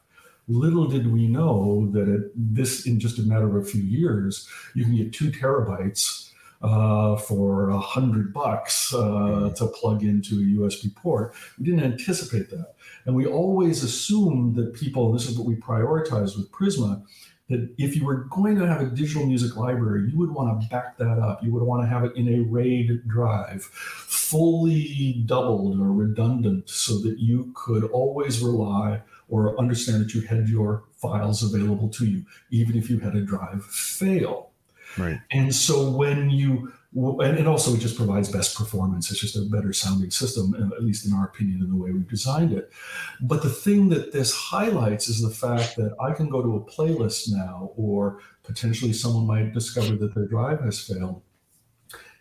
Little 0.47 0.87
did 0.87 1.11
we 1.11 1.27
know 1.27 1.89
that 1.91 2.07
it, 2.07 2.31
this, 2.35 2.85
in 2.85 2.99
just 2.99 3.17
a 3.17 3.23
matter 3.23 3.47
of 3.47 3.55
a 3.55 3.65
few 3.65 3.81
years, 3.81 4.47
you 4.75 4.83
can 4.83 4.95
get 4.95 5.11
two 5.11 5.31
terabytes 5.31 6.25
uh, 6.61 7.15
for 7.15 7.69
a 7.69 7.79
hundred 7.79 8.33
bucks 8.33 8.93
uh, 8.93 9.51
to 9.55 9.67
plug 9.67 10.03
into 10.03 10.35
a 10.35 10.59
USB 10.59 10.93
port. 10.95 11.33
We 11.59 11.65
didn't 11.65 11.83
anticipate 11.83 12.49
that, 12.49 12.73
and 13.05 13.15
we 13.15 13.25
always 13.25 13.83
assumed 13.83 14.55
that 14.55 14.73
people. 14.73 15.11
This 15.11 15.27
is 15.29 15.37
what 15.37 15.47
we 15.47 15.55
prioritize 15.55 16.37
with 16.37 16.51
Prisma. 16.51 17.03
That 17.49 17.69
if 17.77 17.95
you 17.95 18.05
were 18.05 18.23
going 18.31 18.57
to 18.57 18.65
have 18.65 18.81
a 18.81 18.85
digital 18.85 19.27
music 19.27 19.55
library, 19.55 20.09
you 20.09 20.17
would 20.17 20.31
want 20.31 20.59
to 20.59 20.67
back 20.67 20.97
that 20.97 21.19
up. 21.19 21.43
You 21.43 21.51
would 21.53 21.61
want 21.61 21.83
to 21.83 21.87
have 21.87 22.03
it 22.03 22.15
in 22.15 22.27
a 22.27 22.39
RAID 22.39 23.07
drive, 23.07 23.63
fully 23.63 25.21
doubled 25.27 25.79
or 25.79 25.91
redundant, 25.91 26.69
so 26.69 26.97
that 27.01 27.19
you 27.19 27.53
could 27.55 27.83
always 27.83 28.41
rely 28.41 29.01
or 29.29 29.57
understand 29.59 30.01
that 30.01 30.13
you 30.13 30.21
had 30.21 30.47
your 30.47 30.83
files 31.01 31.43
available 31.43 31.89
to 31.89 32.05
you, 32.05 32.25
even 32.51 32.77
if 32.77 32.89
you 32.89 32.99
had 32.99 33.15
a 33.15 33.21
drive 33.21 33.65
fail. 33.65 34.51
Right. 34.97 35.19
And 35.31 35.53
so 35.53 35.89
when 35.89 36.29
you, 36.29 36.71
and 36.93 37.19
also 37.19 37.37
it 37.37 37.47
also 37.47 37.77
just 37.77 37.97
provides 37.97 38.31
best 38.31 38.55
performance. 38.55 39.11
It's 39.11 39.19
just 39.19 39.35
a 39.35 39.41
better 39.41 39.73
sounding 39.73 40.11
system, 40.11 40.55
at 40.73 40.83
least 40.83 41.05
in 41.05 41.13
our 41.13 41.25
opinion, 41.25 41.61
in 41.61 41.69
the 41.69 41.75
way 41.75 41.91
we've 41.91 42.07
designed 42.07 42.53
it. 42.53 42.71
But 43.19 43.43
the 43.43 43.49
thing 43.49 43.89
that 43.89 44.13
this 44.13 44.33
highlights 44.33 45.09
is 45.09 45.21
the 45.21 45.29
fact 45.29 45.75
that 45.75 45.95
I 45.99 46.13
can 46.13 46.29
go 46.29 46.41
to 46.41 46.55
a 46.55 46.61
playlist 46.61 47.29
now, 47.29 47.71
or 47.75 48.19
potentially 48.43 48.93
someone 48.93 49.27
might 49.27 49.53
discover 49.53 49.95
that 49.97 50.15
their 50.15 50.27
drive 50.27 50.61
has 50.61 50.79
failed, 50.79 51.21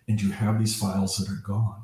and 0.09 0.21
you 0.21 0.33
have 0.33 0.59
these 0.59 0.77
files 0.77 1.17
that 1.19 1.31
are 1.31 1.43
gone 1.47 1.84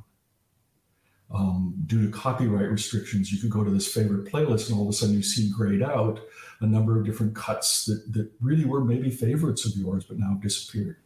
um, 1.32 1.74
due 1.86 2.04
to 2.04 2.10
copyright 2.10 2.70
restrictions, 2.70 3.32
you 3.32 3.40
could 3.40 3.50
go 3.50 3.62
to 3.62 3.70
this 3.70 3.92
favorite 3.92 4.30
playlist 4.30 4.68
and 4.68 4.78
all 4.78 4.84
of 4.84 4.90
a 4.90 4.92
sudden 4.92 5.14
you 5.14 5.22
see 5.22 5.50
grayed 5.50 5.82
out 5.82 6.20
a 6.60 6.66
number 6.66 6.98
of 6.98 7.06
different 7.06 7.34
cuts 7.34 7.84
that, 7.84 8.12
that 8.12 8.30
really 8.40 8.64
were 8.64 8.84
maybe 8.84 9.10
favorites 9.10 9.64
of 9.64 9.76
yours, 9.76 10.04
but 10.04 10.18
now 10.18 10.38
disappeared. 10.42 10.96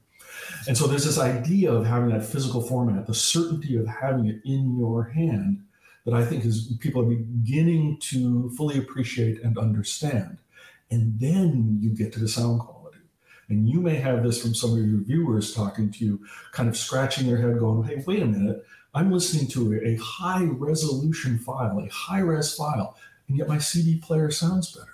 And 0.67 0.77
so 0.77 0.87
there's 0.87 1.05
this 1.05 1.19
idea 1.19 1.73
of 1.73 1.87
having 1.87 2.09
that 2.11 2.25
physical 2.25 2.63
format, 2.63 3.07
the 3.07 3.15
certainty 3.15 3.77
of 3.77 3.87
having 3.87 4.27
it 4.27 4.41
in 4.45 4.77
your 4.77 5.05
hand 5.05 5.63
that 6.05 6.15
I 6.15 6.25
think 6.25 6.45
is 6.45 6.75
people 6.81 7.03
are 7.03 7.15
beginning 7.15 7.99
to 8.01 8.51
fully 8.57 8.79
appreciate 8.79 9.43
and 9.43 9.57
understand. 9.59 10.39
And 10.91 11.19
then 11.19 11.79
you 11.81 11.91
get 11.91 12.13
to 12.15 12.21
the 12.21 12.29
sound 12.29 12.61
quality. 12.61 12.99
And 13.49 13.69
you 13.69 13.81
may 13.81 13.97
have 13.97 14.23
this 14.23 14.41
from 14.41 14.55
some 14.55 14.73
of 14.73 14.79
your 14.79 15.01
viewers 15.03 15.55
talking 15.55 15.91
to 15.93 16.05
you, 16.05 16.21
kind 16.53 16.69
of 16.69 16.77
scratching 16.77 17.27
their 17.27 17.37
head, 17.37 17.59
going, 17.59 17.85
hey, 17.85 18.03
wait 18.07 18.23
a 18.23 18.27
minute 18.27 18.65
I'm 18.95 19.11
listening 19.11 19.49
to 19.49 19.81
a 19.85 19.97
high 19.97 20.45
resolution 20.45 21.39
file, 21.39 21.81
a 21.81 21.89
high 21.89 22.21
res 22.21 22.55
file, 22.55 22.97
and 23.29 23.37
yet 23.37 23.49
my 23.49 23.59
CD 23.59 23.99
player 23.99 24.31
sounds 24.31 24.73
better. 24.73 24.89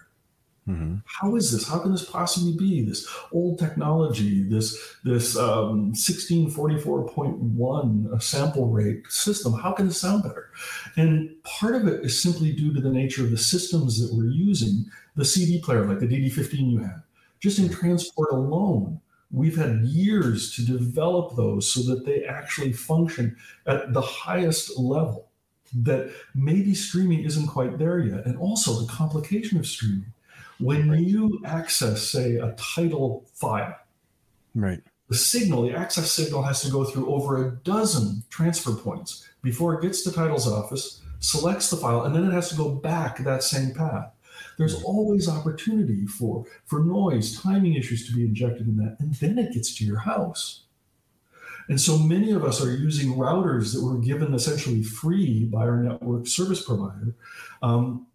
Mm-hmm. 0.68 0.96
How 1.04 1.36
is 1.36 1.52
this? 1.52 1.66
How 1.66 1.78
can 1.78 1.92
this 1.92 2.04
possibly 2.08 2.54
be? 2.56 2.84
This 2.84 3.08
old 3.32 3.58
technology, 3.58 4.42
this 4.42 4.96
this 5.04 5.36
um, 5.36 5.92
1644.1 5.92 8.22
sample 8.22 8.68
rate 8.68 9.06
system. 9.08 9.54
How 9.54 9.72
can 9.72 9.88
this 9.88 10.00
sound 10.00 10.22
better? 10.22 10.50
And 10.96 11.34
part 11.42 11.74
of 11.74 11.88
it 11.88 12.04
is 12.04 12.22
simply 12.22 12.52
due 12.52 12.72
to 12.74 12.80
the 12.80 12.90
nature 12.90 13.24
of 13.24 13.30
the 13.30 13.38
systems 13.38 14.00
that 14.00 14.14
we're 14.16 14.30
using. 14.30 14.84
The 15.16 15.24
CD 15.24 15.60
player, 15.60 15.84
like 15.86 15.98
the 15.98 16.06
DD15 16.06 16.70
you 16.70 16.78
had, 16.78 17.02
just 17.40 17.58
in 17.58 17.68
transport 17.68 18.30
alone, 18.30 19.00
we've 19.30 19.56
had 19.56 19.80
years 19.82 20.54
to 20.56 20.62
develop 20.62 21.36
those 21.36 21.72
so 21.72 21.82
that 21.82 22.04
they 22.04 22.24
actually 22.24 22.72
function 22.72 23.36
at 23.66 23.92
the 23.92 24.00
highest 24.00 24.78
level 24.78 25.28
that 25.72 26.12
maybe 26.34 26.74
streaming 26.74 27.24
isn't 27.24 27.46
quite 27.46 27.78
there 27.78 28.00
yet 28.00 28.26
and 28.26 28.36
also 28.38 28.80
the 28.80 28.90
complication 28.90 29.58
of 29.58 29.66
streaming. 29.66 30.12
When 30.58 30.90
right. 30.90 31.00
you 31.00 31.40
access 31.44 32.02
say 32.02 32.36
a 32.36 32.52
Tidal 32.52 33.24
file 33.34 33.76
right. 34.54 34.80
the 35.08 35.16
signal 35.16 35.62
the 35.62 35.72
access 35.72 36.10
signal 36.10 36.42
has 36.42 36.60
to 36.62 36.70
go 36.70 36.84
through 36.84 37.10
over 37.10 37.46
a 37.46 37.52
dozen 37.58 38.24
transfer 38.30 38.74
points. 38.74 39.28
Before 39.42 39.74
it 39.74 39.82
gets 39.82 40.02
to 40.02 40.12
Tidal's 40.12 40.48
office 40.48 41.00
selects 41.20 41.70
the 41.70 41.76
file 41.76 42.02
and 42.02 42.14
then 42.14 42.26
it 42.26 42.32
has 42.32 42.48
to 42.48 42.56
go 42.56 42.68
back 42.68 43.18
that 43.18 43.44
same 43.44 43.72
path 43.72 44.12
there's 44.60 44.82
always 44.84 45.28
opportunity 45.28 46.06
for 46.06 46.44
for 46.66 46.84
noise 46.84 47.40
timing 47.40 47.74
issues 47.74 48.06
to 48.06 48.14
be 48.14 48.24
injected 48.24 48.68
in 48.68 48.76
that 48.76 48.96
and 49.00 49.14
then 49.14 49.38
it 49.38 49.52
gets 49.52 49.74
to 49.74 49.84
your 49.84 49.98
house 49.98 50.64
and 51.68 51.80
so 51.80 51.96
many 51.96 52.32
of 52.32 52.44
us 52.44 52.62
are 52.64 52.74
using 52.74 53.14
routers 53.14 53.72
that 53.72 53.82
were 53.82 53.98
given 53.98 54.34
essentially 54.34 54.82
free 54.82 55.44
by 55.44 55.60
our 55.60 55.82
network 55.82 56.26
service 56.26 56.64
provider 56.64 57.14
um, 57.62 58.06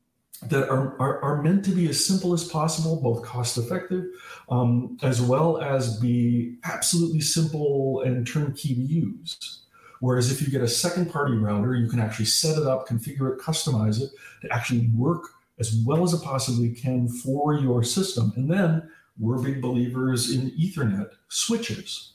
that 0.47 0.69
are, 0.69 0.99
are, 0.99 1.21
are, 1.21 1.41
meant 1.41 1.63
to 1.63 1.71
be 1.71 1.87
as 1.87 2.05
simple 2.05 2.33
as 2.33 2.43
possible, 2.43 3.01
both 3.01 3.23
cost 3.23 3.57
effective, 3.57 4.03
um, 4.49 4.97
as 5.01 5.21
well 5.21 5.61
as 5.61 5.97
be 6.01 6.57
absolutely 6.65 7.21
simple 7.21 8.01
and 8.01 8.27
turnkey 8.27 8.75
to 8.75 8.81
use. 8.81 9.61
Whereas 10.01 10.29
if 10.29 10.41
you 10.41 10.51
get 10.51 10.61
a 10.61 10.67
second 10.67 11.09
party 11.09 11.35
router, 11.35 11.75
you 11.75 11.87
can 11.87 12.01
actually 12.01 12.25
set 12.25 12.57
it 12.57 12.67
up, 12.67 12.87
configure 12.87 13.33
it, 13.33 13.39
customize 13.39 14.01
it 14.01 14.11
to 14.41 14.53
actually 14.53 14.89
work 14.93 15.29
as 15.59 15.81
well 15.85 16.03
as 16.03 16.13
it 16.13 16.21
possibly 16.21 16.69
can 16.69 17.07
for 17.07 17.53
your 17.53 17.83
system. 17.83 18.33
And 18.35 18.51
then 18.51 18.89
we're 19.19 19.41
big 19.41 19.61
believers 19.61 20.35
in 20.35 20.51
Ethernet 20.51 21.09
switches. 21.29 22.13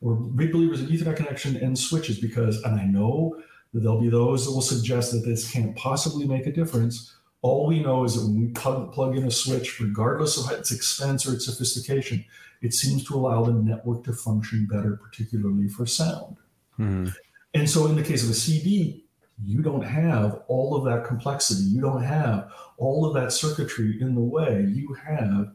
We're 0.00 0.14
big 0.14 0.52
believers 0.52 0.80
in 0.80 0.86
Ethernet 0.86 1.16
connection 1.16 1.56
and 1.56 1.78
switches 1.78 2.20
because, 2.20 2.62
and 2.62 2.80
I 2.80 2.84
know 2.84 3.36
that 3.72 3.80
there'll 3.80 4.00
be 4.00 4.08
those 4.08 4.46
that 4.46 4.52
will 4.52 4.62
suggest 4.62 5.12
that 5.12 5.24
this 5.24 5.50
can't 5.50 5.76
possibly 5.76 6.26
make 6.26 6.46
a 6.46 6.52
difference. 6.52 7.14
All 7.42 7.66
we 7.66 7.82
know 7.82 8.04
is 8.04 8.14
that 8.14 8.26
when 8.26 8.40
we 8.40 8.52
plug, 8.52 8.92
plug 8.92 9.16
in 9.16 9.24
a 9.24 9.30
switch, 9.30 9.80
regardless 9.80 10.38
of 10.38 10.50
its 10.56 10.70
expense 10.70 11.26
or 11.26 11.34
its 11.34 11.46
sophistication, 11.46 12.24
it 12.62 12.74
seems 12.74 13.04
to 13.04 13.14
allow 13.14 13.42
the 13.42 13.52
network 13.52 14.04
to 14.04 14.12
function 14.12 14.66
better, 14.70 14.96
particularly 15.02 15.68
for 15.68 15.86
sound. 15.86 16.36
Mm-hmm. 16.78 17.08
And 17.54 17.68
so, 17.68 17.86
in 17.86 17.96
the 17.96 18.02
case 18.02 18.22
of 18.22 18.30
a 18.30 18.34
CD, 18.34 19.04
you 19.44 19.62
don't 19.62 19.82
have 19.82 20.42
all 20.48 20.76
of 20.76 20.84
that 20.84 21.06
complexity. 21.06 21.62
You 21.62 21.80
don't 21.80 22.02
have 22.02 22.52
all 22.76 23.06
of 23.06 23.14
that 23.14 23.32
circuitry 23.32 24.00
in 24.00 24.14
the 24.14 24.20
way. 24.20 24.66
You 24.68 24.94
have 24.94 25.52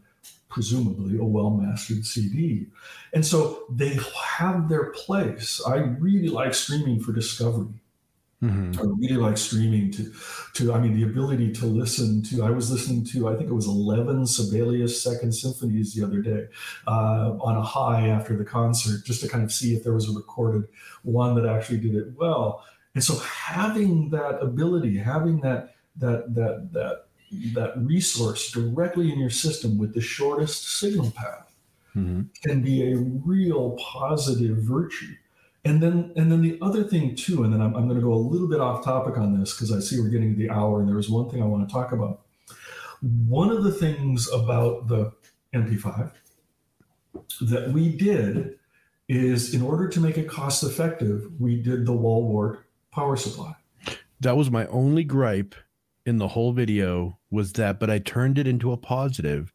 presumably 0.49 1.19
a 1.19 1.23
well 1.23 1.49
mastered 1.49 2.05
CD. 2.05 2.67
And 3.13 3.25
so 3.25 3.65
they 3.69 3.97
have 4.37 4.69
their 4.69 4.91
place. 4.91 5.61
I 5.67 5.77
really 5.77 6.29
like 6.29 6.53
streaming 6.53 6.99
for 6.99 7.11
discovery. 7.11 7.73
Mm-hmm. 8.43 8.79
I 8.79 8.83
really 8.99 9.21
like 9.21 9.37
streaming 9.37 9.91
to, 9.91 10.13
to, 10.53 10.73
I 10.73 10.79
mean, 10.79 10.93
the 10.93 11.03
ability 11.03 11.51
to 11.53 11.65
listen 11.65 12.21
to. 12.23 12.43
I 12.43 12.51
was 12.51 12.69
listening 12.69 13.05
to, 13.05 13.29
I 13.29 13.35
think 13.35 13.49
it 13.49 13.53
was 13.53 13.65
11 13.65 14.27
Sibelius 14.27 15.01
Second 15.01 15.33
Symphonies 15.33 15.93
the 15.93 16.05
other 16.05 16.21
day 16.21 16.47
uh, 16.85 17.37
on 17.39 17.55
a 17.55 17.61
high 17.61 18.09
after 18.09 18.37
the 18.37 18.45
concert, 18.45 19.05
just 19.05 19.21
to 19.21 19.29
kind 19.29 19.43
of 19.43 19.51
see 19.51 19.75
if 19.75 19.83
there 19.83 19.93
was 19.93 20.09
a 20.09 20.13
recorded 20.13 20.67
one 21.03 21.35
that 21.35 21.45
actually 21.45 21.79
did 21.79 21.95
it 21.95 22.07
well. 22.17 22.63
And 22.95 23.03
so 23.03 23.17
having 23.19 24.09
that 24.09 24.39
ability, 24.41 24.97
having 24.97 25.41
that, 25.41 25.75
that, 25.97 26.33
that, 26.33 26.69
that 26.73 27.05
that 27.53 27.73
resource 27.77 28.51
directly 28.51 29.11
in 29.11 29.19
your 29.19 29.29
system 29.29 29.77
with 29.77 29.93
the 29.93 30.01
shortest 30.01 30.79
signal 30.79 31.11
path 31.11 31.51
mm-hmm. 31.95 32.23
can 32.43 32.61
be 32.61 32.91
a 32.91 32.97
real 32.97 33.77
positive 33.79 34.57
virtue. 34.57 35.13
And 35.63 35.81
then, 35.81 36.13
and 36.15 36.31
then 36.31 36.41
the 36.41 36.59
other 36.61 36.83
thing 36.83 37.15
too, 37.15 37.43
and 37.43 37.51
then 37.51 37.61
I'm, 37.61 37.75
I'm 37.75 37.87
going 37.87 37.99
to 37.99 38.05
go 38.05 38.13
a 38.13 38.15
little 38.15 38.47
bit 38.47 38.59
off 38.59 38.83
topic 38.83 39.17
on 39.17 39.39
this 39.39 39.53
because 39.53 39.71
I 39.71 39.79
see 39.79 39.99
we're 39.99 40.09
getting 40.09 40.35
to 40.35 40.37
the 40.37 40.51
hour, 40.51 40.79
and 40.79 40.87
there 40.87 40.95
was 40.95 41.09
one 41.09 41.29
thing 41.29 41.41
I 41.41 41.45
want 41.45 41.67
to 41.67 41.73
talk 41.73 41.91
about. 41.91 42.21
One 43.27 43.49
of 43.49 43.63
the 43.63 43.71
things 43.71 44.29
about 44.31 44.87
the 44.87 45.11
NP5 45.53 46.11
that 47.41 47.71
we 47.71 47.89
did 47.89 48.59
is, 49.09 49.55
in 49.55 49.61
order 49.63 49.87
to 49.87 49.99
make 49.99 50.17
it 50.17 50.29
cost 50.29 50.63
effective, 50.63 51.29
we 51.39 51.61
did 51.61 51.85
the 51.85 51.93
wall 51.93 52.27
wart 52.27 52.64
power 52.95 53.15
supply. 53.17 53.53
That 54.21 54.37
was 54.37 54.49
my 54.49 54.65
only 54.67 55.03
gripe 55.03 55.53
in 56.05 56.17
the 56.17 56.29
whole 56.29 56.53
video 56.53 57.19
was 57.29 57.53
that, 57.53 57.79
but 57.79 57.89
I 57.89 57.99
turned 57.99 58.37
it 58.37 58.47
into 58.47 58.71
a 58.71 58.77
positive 58.77 59.51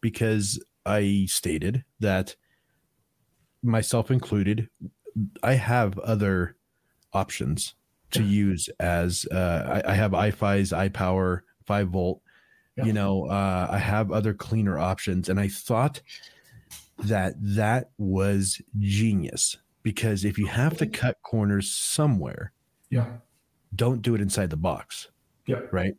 because 0.00 0.62
I 0.84 1.26
stated 1.28 1.84
that 2.00 2.36
myself 3.62 4.10
included, 4.10 4.68
I 5.42 5.54
have 5.54 5.98
other 6.00 6.56
options 7.12 7.74
to 8.10 8.22
use 8.22 8.68
as 8.78 9.26
uh, 9.32 9.82
I, 9.86 9.92
I, 9.92 9.94
have 9.94 10.10
iFi's 10.10 10.72
iPower 10.72 11.40
5 11.64 11.88
volt. 11.88 12.20
Yeah. 12.76 12.84
You 12.84 12.92
know, 12.92 13.26
uh, 13.26 13.68
I 13.70 13.78
have 13.78 14.12
other 14.12 14.34
cleaner 14.34 14.78
options. 14.78 15.28
And 15.30 15.40
I 15.40 15.48
thought 15.48 16.02
that 16.98 17.34
that 17.38 17.90
was 17.96 18.60
genius 18.78 19.56
because 19.82 20.24
if 20.24 20.38
you 20.38 20.46
have 20.46 20.76
to 20.78 20.86
cut 20.86 21.22
corners 21.22 21.70
somewhere, 21.70 22.52
yeah, 22.92 23.06
don't 23.74 24.02
do 24.02 24.14
it 24.14 24.20
inside 24.20 24.50
the 24.50 24.56
box. 24.56 25.08
Yeah. 25.46 25.60
Right. 25.72 25.94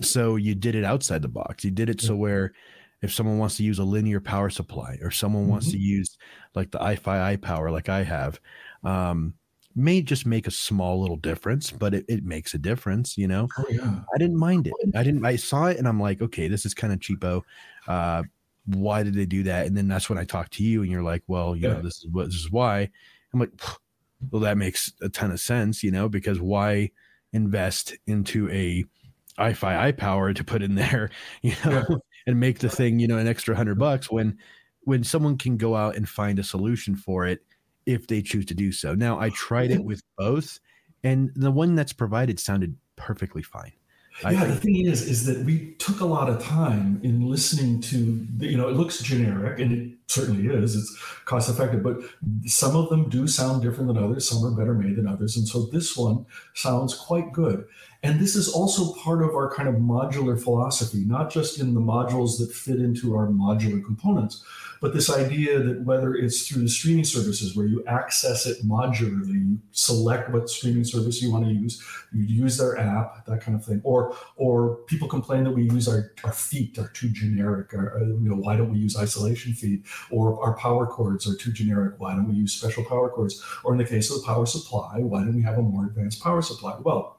So 0.00 0.36
you 0.36 0.54
did 0.54 0.74
it 0.74 0.84
outside 0.84 1.22
the 1.22 1.28
box. 1.28 1.64
You 1.64 1.70
did 1.70 1.90
it 1.90 2.00
so 2.00 2.16
where 2.16 2.52
if 3.02 3.12
someone 3.12 3.38
wants 3.38 3.56
to 3.58 3.62
use 3.62 3.78
a 3.78 3.84
linear 3.84 4.20
power 4.20 4.50
supply 4.50 4.98
or 5.02 5.10
someone 5.10 5.42
mm-hmm. 5.42 5.52
wants 5.52 5.70
to 5.70 5.78
use 5.78 6.16
like 6.54 6.70
the 6.70 6.78
iFi 6.78 7.40
power 7.40 7.70
like 7.70 7.88
I 7.88 8.02
have, 8.02 8.40
um, 8.82 9.34
may 9.76 10.00
just 10.02 10.26
make 10.26 10.46
a 10.46 10.50
small 10.50 11.00
little 11.00 11.16
difference, 11.16 11.70
but 11.70 11.94
it, 11.94 12.04
it 12.08 12.24
makes 12.24 12.54
a 12.54 12.58
difference, 12.58 13.16
you 13.18 13.28
know. 13.28 13.46
Oh, 13.58 13.64
yeah. 13.68 14.00
I 14.12 14.18
didn't 14.18 14.38
mind 14.38 14.66
it. 14.66 14.72
I 14.96 15.02
didn't 15.02 15.24
I 15.24 15.36
saw 15.36 15.66
it 15.66 15.76
and 15.76 15.86
I'm 15.86 16.00
like, 16.00 16.22
okay, 16.22 16.48
this 16.48 16.64
is 16.64 16.74
kind 16.74 16.92
of 16.92 16.98
cheapo. 16.98 17.42
Uh, 17.86 18.22
why 18.66 19.02
did 19.02 19.14
they 19.14 19.26
do 19.26 19.42
that? 19.44 19.66
And 19.66 19.76
then 19.76 19.86
that's 19.86 20.08
when 20.08 20.18
I 20.18 20.24
talked 20.24 20.54
to 20.54 20.64
you 20.64 20.82
and 20.82 20.90
you're 20.90 21.02
like, 21.02 21.22
well, 21.26 21.54
you 21.54 21.68
yeah. 21.68 21.74
know, 21.74 21.82
this 21.82 21.98
is 21.98 22.06
what 22.10 22.26
this 22.26 22.36
is 22.36 22.50
why. 22.50 22.88
I'm 23.32 23.40
like, 23.40 23.50
well, 24.30 24.42
that 24.42 24.58
makes 24.58 24.92
a 25.00 25.08
ton 25.08 25.30
of 25.30 25.40
sense, 25.40 25.82
you 25.82 25.90
know, 25.90 26.08
because 26.08 26.40
why 26.40 26.90
invest 27.32 27.94
into 28.06 28.48
a 28.50 28.84
iFi 29.38 29.92
iPower 29.92 30.34
to 30.34 30.44
put 30.44 30.62
in 30.62 30.74
there, 30.76 31.10
you 31.42 31.54
know, 31.64 32.00
and 32.26 32.40
make 32.40 32.58
the 32.58 32.68
thing, 32.68 32.98
you 32.98 33.06
know, 33.06 33.18
an 33.18 33.28
extra 33.28 33.54
hundred 33.54 33.78
bucks 33.78 34.10
when 34.10 34.38
when 34.82 35.04
someone 35.04 35.36
can 35.36 35.56
go 35.56 35.76
out 35.76 35.96
and 35.96 36.08
find 36.08 36.38
a 36.38 36.44
solution 36.44 36.96
for 36.96 37.26
it 37.26 37.40
if 37.84 38.06
they 38.06 38.22
choose 38.22 38.46
to 38.46 38.54
do 38.54 38.72
so. 38.72 38.94
Now 38.94 39.18
I 39.18 39.30
tried 39.30 39.70
it 39.70 39.84
with 39.84 40.02
both, 40.16 40.58
and 41.04 41.30
the 41.34 41.50
one 41.50 41.74
that's 41.74 41.92
provided 41.92 42.40
sounded 42.40 42.76
perfectly 42.96 43.42
fine. 43.42 43.72
Yeah, 44.24 44.46
the 44.46 44.56
thing 44.56 44.84
is, 44.86 45.02
is 45.08 45.26
that 45.26 45.44
we 45.44 45.74
took 45.78 46.00
a 46.00 46.04
lot 46.04 46.28
of 46.28 46.42
time 46.42 47.00
in 47.04 47.28
listening 47.28 47.80
to, 47.82 48.26
the, 48.36 48.48
you 48.48 48.56
know, 48.56 48.68
it 48.68 48.74
looks 48.74 49.00
generic 49.00 49.60
and 49.60 49.72
it 49.72 49.97
certainly 50.08 50.52
is. 50.52 50.74
It's 50.74 50.98
cost 51.26 51.50
effective, 51.50 51.82
but 51.82 52.00
some 52.46 52.74
of 52.74 52.88
them 52.88 53.08
do 53.08 53.26
sound 53.26 53.62
different 53.62 53.88
than 53.88 54.02
others. 54.02 54.28
Some 54.28 54.44
are 54.44 54.50
better 54.50 54.74
made 54.74 54.96
than 54.96 55.06
others. 55.06 55.36
And 55.36 55.46
so 55.46 55.66
this 55.66 55.96
one 55.96 56.26
sounds 56.54 56.94
quite 56.94 57.32
good. 57.32 57.66
And 58.02 58.20
this 58.20 58.36
is 58.36 58.48
also 58.48 58.94
part 58.94 59.22
of 59.22 59.30
our 59.30 59.52
kind 59.52 59.68
of 59.68 59.74
modular 59.76 60.40
philosophy, 60.40 61.04
not 61.04 61.30
just 61.30 61.60
in 61.60 61.74
the 61.74 61.80
modules 61.80 62.38
that 62.38 62.52
fit 62.52 62.76
into 62.76 63.14
our 63.16 63.26
modular 63.26 63.84
components, 63.84 64.44
but 64.80 64.94
this 64.94 65.10
idea 65.10 65.58
that 65.58 65.82
whether 65.82 66.14
it's 66.14 66.46
through 66.46 66.62
the 66.62 66.68
streaming 66.68 67.04
services 67.04 67.56
where 67.56 67.66
you 67.66 67.84
access 67.86 68.46
it 68.46 68.64
modularly, 68.66 69.32
you 69.32 69.58
select 69.72 70.30
what 70.30 70.48
streaming 70.48 70.84
service 70.84 71.20
you 71.20 71.32
want 71.32 71.44
to 71.44 71.50
use, 71.50 71.82
you 72.12 72.22
use 72.22 72.56
their 72.56 72.78
app, 72.78 73.26
that 73.26 73.40
kind 73.40 73.56
of 73.56 73.64
thing, 73.64 73.80
or 73.82 74.16
or 74.36 74.76
people 74.86 75.08
complain 75.08 75.44
that 75.44 75.50
we 75.50 75.64
use 75.64 75.88
our, 75.88 76.12
our 76.22 76.32
feet 76.32 76.78
are 76.78 76.88
too 76.88 77.08
generic, 77.08 77.74
or 77.74 77.98
uh, 77.98 78.04
you 78.04 78.28
know 78.28 78.36
why 78.36 78.56
don't 78.56 78.70
we 78.70 78.78
use 78.78 78.96
isolation 78.96 79.52
feet, 79.52 79.82
or 80.10 80.42
our 80.44 80.54
power 80.56 80.86
cords 80.86 81.28
are 81.28 81.36
too 81.36 81.52
generic, 81.52 81.94
why 81.98 82.14
don't 82.14 82.28
we 82.28 82.34
use 82.34 82.52
special 82.52 82.84
power 82.84 83.08
cords, 83.08 83.42
or 83.64 83.72
in 83.72 83.78
the 83.78 83.84
case 83.84 84.10
of 84.10 84.20
the 84.20 84.26
power 84.26 84.46
supply, 84.46 84.98
why 84.98 85.20
don't 85.20 85.36
we 85.36 85.42
have 85.42 85.58
a 85.58 85.62
more 85.62 85.86
advanced 85.86 86.22
power 86.22 86.42
supply? 86.42 86.76
Well 86.82 87.18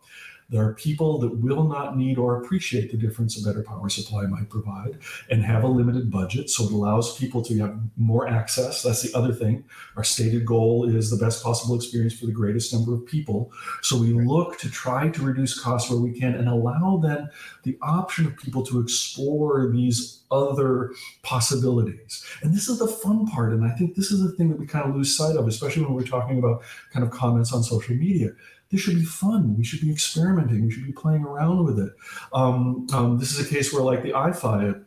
there 0.49 0.65
are 0.65 0.73
people 0.73 1.19
that 1.19 1.37
will 1.37 1.63
not 1.63 1.95
need 1.95 2.17
or 2.17 2.41
appreciate 2.41 2.91
the 2.91 2.97
difference 2.97 3.39
a 3.39 3.47
better 3.47 3.61
power 3.61 3.87
supply 3.87 4.25
might 4.25 4.49
provide 4.49 4.97
and 5.29 5.43
have 5.43 5.63
a 5.63 5.67
limited 5.67 6.09
budget. 6.09 6.49
So 6.49 6.65
it 6.65 6.71
allows 6.71 7.17
people 7.17 7.43
to 7.43 7.57
have 7.59 7.79
more 7.97 8.27
access. 8.27 8.81
That's 8.81 9.03
the 9.03 9.15
other 9.17 9.31
thing. 9.31 9.63
Our 9.95 10.03
stated 10.03 10.45
goal 10.45 10.89
is 10.89 11.11
the 11.11 11.23
best 11.23 11.43
possible 11.43 11.75
experience 11.75 12.17
for 12.19 12.25
the 12.25 12.31
greatest 12.31 12.73
number 12.73 12.95
of 12.95 13.05
people. 13.05 13.51
So 13.83 13.97
we 13.97 14.11
look 14.11 14.57
to 14.59 14.71
try 14.71 15.09
to 15.09 15.21
reduce 15.21 15.59
costs 15.59 15.89
where 15.89 15.99
we 15.99 16.19
can 16.19 16.33
and 16.33 16.49
allow 16.49 16.97
then 16.97 17.29
the 17.63 17.77
option 17.81 18.25
of 18.25 18.35
people 18.37 18.65
to 18.65 18.79
explore 18.79 19.69
these 19.71 20.23
other 20.31 20.93
possibilities. 21.21 22.25
And 22.41 22.53
this 22.53 22.69
is 22.69 22.79
the 22.79 22.87
fun 22.87 23.27
part. 23.27 23.53
And 23.53 23.63
I 23.63 23.71
think 23.75 23.95
this 23.95 24.11
is 24.11 24.23
the 24.23 24.31
thing 24.31 24.49
that 24.49 24.59
we 24.59 24.65
kind 24.65 24.89
of 24.89 24.95
lose 24.95 25.15
sight 25.15 25.35
of, 25.35 25.47
especially 25.47 25.83
when 25.83 25.93
we're 25.93 26.03
talking 26.03 26.39
about 26.39 26.63
kind 26.91 27.05
of 27.05 27.11
comments 27.11 27.53
on 27.53 27.63
social 27.63 27.95
media 27.95 28.31
this 28.69 28.81
should 28.81 28.95
be 28.95 29.05
fun. 29.05 29.57
We 29.57 29.63
should 29.63 29.81
be 29.81 29.91
experimenting. 29.91 30.65
We 30.65 30.71
should 30.71 30.85
be 30.85 30.91
playing 30.91 31.23
around 31.23 31.65
with 31.65 31.79
it. 31.79 31.93
Um, 32.33 32.87
um, 32.93 33.17
this 33.17 33.37
is 33.37 33.45
a 33.45 33.49
case 33.49 33.73
where, 33.73 33.83
like 33.83 34.03
the 34.03 34.11
iFi, 34.11 34.83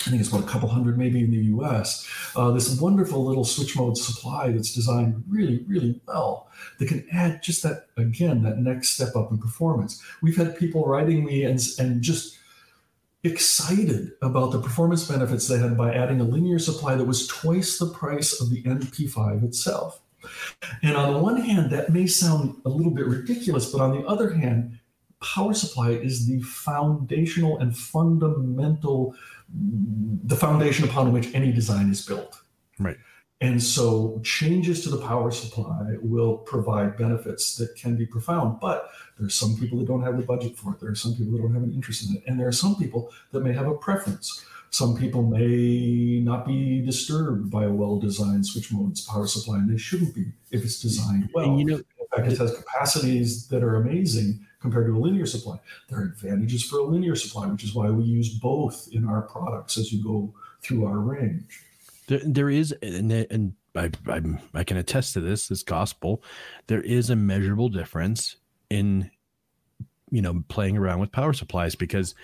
I 0.00 0.10
think 0.10 0.20
it's 0.20 0.30
about 0.30 0.44
a 0.44 0.48
couple 0.48 0.68
hundred 0.68 0.96
maybe 0.96 1.20
in 1.20 1.30
the 1.30 1.44
US, 1.56 2.08
uh, 2.34 2.50
this 2.50 2.80
wonderful 2.80 3.24
little 3.24 3.44
switch 3.44 3.76
mode 3.76 3.98
supply 3.98 4.50
that's 4.50 4.74
designed 4.74 5.22
really, 5.28 5.64
really 5.68 6.00
well 6.08 6.48
that 6.78 6.88
can 6.88 7.06
add 7.12 7.42
just 7.42 7.62
that, 7.62 7.88
again, 7.98 8.42
that 8.42 8.58
next 8.58 8.90
step 8.90 9.14
up 9.14 9.30
in 9.30 9.38
performance. 9.38 10.02
We've 10.22 10.36
had 10.36 10.56
people 10.56 10.86
writing 10.86 11.24
me 11.24 11.44
and, 11.44 11.60
and 11.78 12.00
just 12.00 12.38
excited 13.24 14.12
about 14.22 14.50
the 14.50 14.60
performance 14.60 15.06
benefits 15.06 15.46
they 15.46 15.58
had 15.58 15.76
by 15.76 15.94
adding 15.94 16.20
a 16.20 16.24
linear 16.24 16.58
supply 16.58 16.94
that 16.94 17.04
was 17.04 17.26
twice 17.28 17.78
the 17.78 17.86
price 17.86 18.40
of 18.40 18.50
the 18.50 18.62
NP5 18.62 19.44
itself. 19.44 20.01
And 20.82 20.96
on 20.96 21.12
the 21.12 21.18
one 21.18 21.40
hand, 21.40 21.70
that 21.70 21.90
may 21.90 22.06
sound 22.06 22.60
a 22.64 22.68
little 22.68 22.92
bit 22.92 23.06
ridiculous, 23.06 23.70
but 23.70 23.80
on 23.80 23.92
the 23.92 24.06
other 24.06 24.34
hand, 24.34 24.78
power 25.22 25.54
supply 25.54 25.90
is 25.90 26.26
the 26.26 26.40
foundational 26.42 27.58
and 27.58 27.76
fundamental, 27.76 29.14
the 30.24 30.36
foundation 30.36 30.84
upon 30.84 31.12
which 31.12 31.32
any 31.34 31.52
design 31.52 31.90
is 31.90 32.04
built. 32.04 32.40
Right. 32.78 32.96
And 33.40 33.60
so 33.60 34.20
changes 34.22 34.84
to 34.84 34.88
the 34.88 34.98
power 34.98 35.32
supply 35.32 35.96
will 36.00 36.38
provide 36.38 36.96
benefits 36.96 37.56
that 37.56 37.74
can 37.74 37.96
be 37.96 38.06
profound. 38.06 38.60
But 38.60 38.88
there 39.18 39.26
are 39.26 39.30
some 39.30 39.56
people 39.56 39.78
that 39.78 39.88
don't 39.88 40.02
have 40.02 40.16
the 40.16 40.22
budget 40.22 40.56
for 40.56 40.72
it. 40.72 40.80
There 40.80 40.90
are 40.90 40.94
some 40.94 41.16
people 41.16 41.32
that 41.32 41.42
don't 41.42 41.52
have 41.52 41.64
an 41.64 41.72
interest 41.72 42.08
in 42.08 42.16
it. 42.16 42.22
And 42.28 42.38
there 42.38 42.46
are 42.46 42.52
some 42.52 42.76
people 42.76 43.10
that 43.32 43.40
may 43.40 43.52
have 43.52 43.66
a 43.66 43.74
preference. 43.74 44.44
Some 44.72 44.96
people 44.96 45.22
may 45.22 46.20
not 46.20 46.46
be 46.46 46.80
disturbed 46.80 47.50
by 47.50 47.64
a 47.64 47.72
well-designed 47.72 48.46
switch 48.46 48.72
mode's 48.72 49.02
power 49.02 49.26
supply, 49.26 49.56
and 49.58 49.70
they 49.70 49.76
shouldn't 49.76 50.14
be 50.14 50.32
if 50.50 50.64
it's 50.64 50.80
designed 50.80 51.28
well. 51.34 51.44
And 51.44 51.60
you 51.60 51.66
know, 51.66 51.76
in 51.76 52.06
fact, 52.16 52.32
it 52.32 52.38
has 52.38 52.56
capacities 52.56 53.46
that 53.48 53.62
are 53.62 53.76
amazing 53.76 54.46
compared 54.60 54.86
to 54.86 54.96
a 54.96 54.98
linear 54.98 55.26
supply. 55.26 55.58
There 55.90 55.98
are 55.98 56.04
advantages 56.04 56.64
for 56.64 56.78
a 56.78 56.84
linear 56.84 57.16
supply, 57.16 57.48
which 57.48 57.64
is 57.64 57.74
why 57.74 57.90
we 57.90 58.04
use 58.04 58.30
both 58.38 58.88
in 58.92 59.06
our 59.06 59.20
products 59.20 59.76
as 59.76 59.92
you 59.92 60.02
go 60.02 60.32
through 60.62 60.86
our 60.86 61.00
range. 61.00 61.60
There, 62.06 62.22
there 62.24 62.48
is, 62.48 62.72
and, 62.82 63.12
and 63.12 63.52
I, 63.76 63.90
I'm, 64.06 64.38
I 64.54 64.64
can 64.64 64.78
attest 64.78 65.12
to 65.14 65.20
this, 65.20 65.48
this 65.48 65.62
gospel. 65.62 66.22
There 66.68 66.80
is 66.80 67.10
a 67.10 67.16
measurable 67.16 67.68
difference 67.68 68.36
in, 68.70 69.10
you 70.10 70.22
know, 70.22 70.42
playing 70.48 70.78
around 70.78 71.00
with 71.00 71.12
power 71.12 71.34
supplies 71.34 71.74
because 71.74 72.14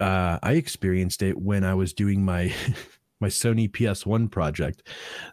uh, 0.00 0.38
I 0.42 0.52
experienced 0.52 1.22
it 1.22 1.40
when 1.40 1.64
I 1.64 1.74
was 1.74 1.92
doing 1.92 2.24
my 2.24 2.52
my 3.20 3.28
Sony 3.28 3.70
PS1 3.70 4.30
project, 4.30 4.82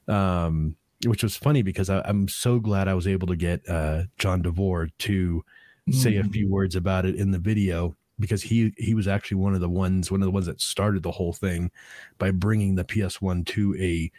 um, 0.07 0.75
which 1.05 1.23
was 1.23 1.35
funny 1.35 1.61
because 1.61 1.89
I, 1.89 2.07
am 2.07 2.27
so 2.27 2.59
glad 2.59 2.87
I 2.87 2.93
was 2.93 3.07
able 3.07 3.27
to 3.27 3.35
get 3.35 3.67
uh, 3.67 4.03
John 4.17 4.41
DeVore 4.41 4.89
to 4.99 5.43
mm. 5.89 5.93
say 5.93 6.17
a 6.17 6.23
few 6.23 6.47
mm. 6.47 6.51
words 6.51 6.75
about 6.75 7.05
it 7.05 7.15
in 7.15 7.31
the 7.31 7.39
video 7.39 7.95
because 8.19 8.43
he 8.43 8.73
he 8.77 8.93
was 8.93 9.07
actually 9.07 9.37
one 9.37 9.55
of 9.55 9.61
the 9.61 9.69
ones 9.69 10.11
one 10.11 10.21
of 10.21 10.25
the 10.25 10.31
ones 10.31 10.45
that 10.45 10.61
started 10.61 11.03
the 11.03 11.11
whole 11.11 11.33
thing 11.33 11.71
by 12.17 12.31
bringing 12.31 12.75
the 12.75 12.85
PS1 12.85 13.45
to 13.47 13.75
a 13.79 14.11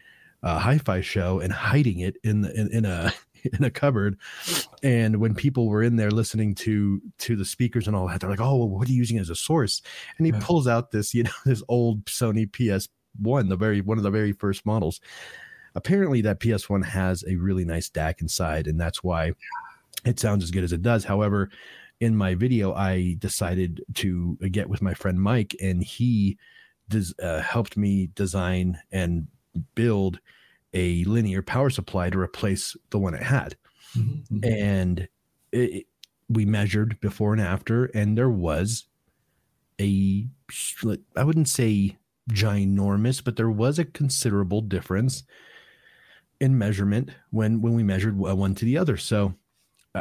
uh, 0.43 0.59
hi-fi 0.59 1.01
show 1.01 1.39
and 1.39 1.53
hiding 1.53 2.01
it 2.01 2.17
in 2.25 2.43
the 2.43 2.53
in, 2.61 2.69
in 2.73 2.85
a 2.85 3.13
in 3.53 3.65
a 3.65 3.71
cupboard. 3.71 4.19
And 4.83 5.17
when 5.17 5.35
people 5.35 5.69
were 5.69 5.83
in 5.83 5.97
there 5.97 6.11
listening 6.11 6.55
to 6.57 7.01
to 7.19 7.37
the 7.37 7.45
speakers 7.45 7.87
and 7.87 7.97
all 7.97 8.09
that 8.09 8.21
they're 8.21 8.31
like 8.31 8.41
oh 8.41 8.57
well, 8.57 8.69
what 8.69 8.89
are 8.89 8.93
you 8.93 8.99
using 8.99 9.19
as 9.19 9.31
a 9.31 9.37
source? 9.37 9.83
And 10.19 10.27
he 10.27 10.33
yeah. 10.33 10.41
pulls 10.43 10.67
out 10.67 10.91
this 10.91 11.15
you 11.15 11.25
know 11.25 11.31
this 11.45 11.63
old 11.69 12.05
sony 12.07 12.51
ps1 12.51 13.49
the 13.49 13.57
very 13.57 13.81
one 13.81 13.99
of 13.99 14.05
the 14.05 14.11
very 14.11 14.33
first 14.33 14.67
models. 14.67 15.01
Apparently 15.75 16.21
that 16.23 16.41
ps1 16.41 16.85
has 16.85 17.25
a 17.27 17.37
really 17.37 17.65
nice 17.65 17.89
dac 17.89 18.21
inside 18.21 18.67
and 18.67 18.81
that's 18.81 19.03
why 19.03 19.33
it 20.05 20.19
sounds 20.19 20.43
as 20.43 20.51
good 20.51 20.65
as 20.65 20.73
it 20.73 20.83
does. 20.83 21.05
However 21.05 21.51
in 22.03 22.17
my 22.17 22.35
video, 22.35 22.75
I 22.75 23.15
decided 23.21 23.85
to 23.95 24.37
get 24.51 24.69
with 24.69 24.83
my 24.83 24.93
friend 24.93 25.23
Mike, 25.23 25.55
and 25.63 25.85
he 25.85 26.37
des- 26.89 27.15
uh, 27.23 27.41
helped 27.41 27.77
me 27.77 28.09
design 28.17 28.81
and 28.91 29.29
build 29.77 30.19
a 30.75 31.05
linear 31.05 31.43
power 31.43 31.71
supply 31.71 32.11
to 32.11 32.19
replace 32.19 32.77
the 32.91 32.99
one 32.99 33.15
it 33.15 33.23
had. 33.23 33.57
Mm-hmm. 33.97 34.37
mm-hmm. 34.37 34.63
And 34.63 35.09
it, 35.53 35.87
we 36.29 36.47
measured 36.47 36.99
before 37.01 37.35
and 37.35 37.43
after, 37.43 37.87
and 37.87 38.17
there 38.17 38.31
was 38.31 38.87
a, 39.81 40.27
I 41.17 41.25
wouldn't 41.25 41.49
say 41.49 41.99
ginormous, 42.31 43.23
but 43.23 43.37
there 43.37 43.51
was 43.51 43.79
a 43.79 43.85
considerable 43.85 44.63
difference 44.63 45.25
in 46.41 46.59
measurement 46.59 47.11
when 47.31 47.61
when 47.61 47.75
we 47.75 47.83
measured 47.83 48.17
one 48.17 48.55
to 48.57 48.65
the 48.65 48.77
other. 48.79 48.97
So 48.97 49.35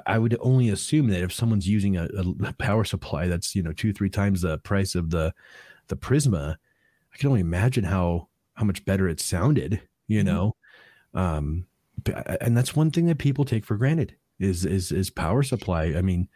I 0.05 0.17
would 0.17 0.37
only 0.39 0.69
assume 0.69 1.07
that 1.07 1.21
if 1.21 1.33
someone's 1.33 1.67
using 1.67 1.97
a, 1.97 2.07
a, 2.43 2.53
power 2.53 2.83
supply 2.83 3.27
that's 3.27 3.55
you 3.55 3.61
know 3.61 3.73
two 3.73 3.93
three 3.93 4.09
times 4.09 4.41
the 4.41 4.57
price 4.59 4.95
of 4.95 5.09
the 5.09 5.33
the 5.87 5.97
Prisma, 5.97 6.55
I 7.13 7.17
can 7.17 7.29
only 7.29 7.41
imagine 7.41 7.83
how 7.83 8.29
how 8.53 8.65
much 8.65 8.85
better 8.85 9.07
it 9.07 9.19
sounded. 9.19 9.81
You 10.07 10.19
mm-hmm. 10.19 10.27
know, 10.27 10.55
um, 11.13 11.65
and 12.41 12.57
that's 12.57 12.75
one 12.75 12.91
thing 12.91 13.05
that 13.05 13.17
people 13.17 13.45
take 13.45 13.65
for 13.65 13.77
granted 13.77 14.15
is 14.39 14.65
is 14.65 14.91
is 14.91 15.09
power 15.09 15.43
supply. 15.43 15.93
I 15.95 16.01
mean, 16.01 16.27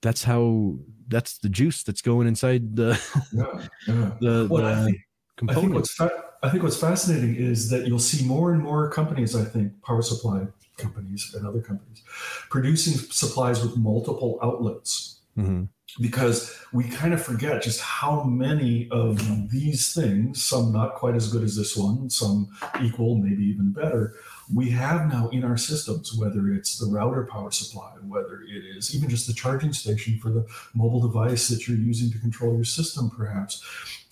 that's 0.00 0.24
how 0.24 0.76
that's 1.08 1.38
the 1.38 1.48
juice 1.48 1.82
that's 1.82 2.02
going 2.02 2.26
inside 2.26 2.76
the 2.76 3.00
yeah, 3.32 3.68
yeah. 3.88 4.10
the, 4.20 4.48
well, 4.50 4.62
the 4.62 4.70
I 4.70 4.84
think, 4.84 4.98
components. 5.36 5.58
I 5.58 5.60
think 5.60 5.74
what's 5.74 5.94
fa- 5.94 6.24
I 6.42 6.50
think 6.50 6.62
what's 6.62 6.80
fascinating 6.80 7.36
is 7.36 7.70
that 7.70 7.86
you'll 7.86 7.98
see 7.98 8.26
more 8.26 8.52
and 8.52 8.62
more 8.62 8.90
companies. 8.90 9.36
I 9.36 9.44
think 9.44 9.80
power 9.82 10.02
supply 10.02 10.46
companies 10.76 11.34
and 11.34 11.46
other 11.46 11.60
companies 11.60 12.02
producing 12.50 12.94
supplies 13.10 13.62
with 13.62 13.76
multiple 13.76 14.38
outlets 14.42 15.20
mm-hmm. 15.36 15.64
Because 16.00 16.58
we 16.72 16.84
kind 16.84 17.14
of 17.14 17.22
forget 17.22 17.62
just 17.62 17.80
how 17.80 18.22
many 18.24 18.88
of 18.90 19.50
these 19.50 19.94
things 19.94 20.44
some 20.44 20.72
not 20.72 20.94
quite 20.94 21.14
as 21.14 21.32
good 21.32 21.42
as 21.42 21.56
this 21.56 21.76
one 21.76 22.10
some 22.10 22.48
equal 22.82 23.16
maybe 23.16 23.42
even 23.44 23.72
better 23.72 24.14
we 24.52 24.70
have 24.70 25.08
now 25.08 25.28
in 25.30 25.44
our 25.44 25.56
systems, 25.56 26.14
whether 26.14 26.48
it's 26.50 26.78
the 26.78 26.86
router 26.86 27.26
power 27.26 27.50
supply, 27.50 27.92
whether 28.06 28.42
it 28.42 28.64
is 28.76 28.94
even 28.94 29.08
just 29.08 29.26
the 29.26 29.32
charging 29.32 29.72
station 29.72 30.18
for 30.18 30.30
the 30.30 30.46
mobile 30.74 31.00
device 31.00 31.48
that 31.48 31.66
you're 31.66 31.76
using 31.76 32.12
to 32.12 32.18
control 32.18 32.54
your 32.54 32.64
system, 32.64 33.10
perhaps, 33.10 33.64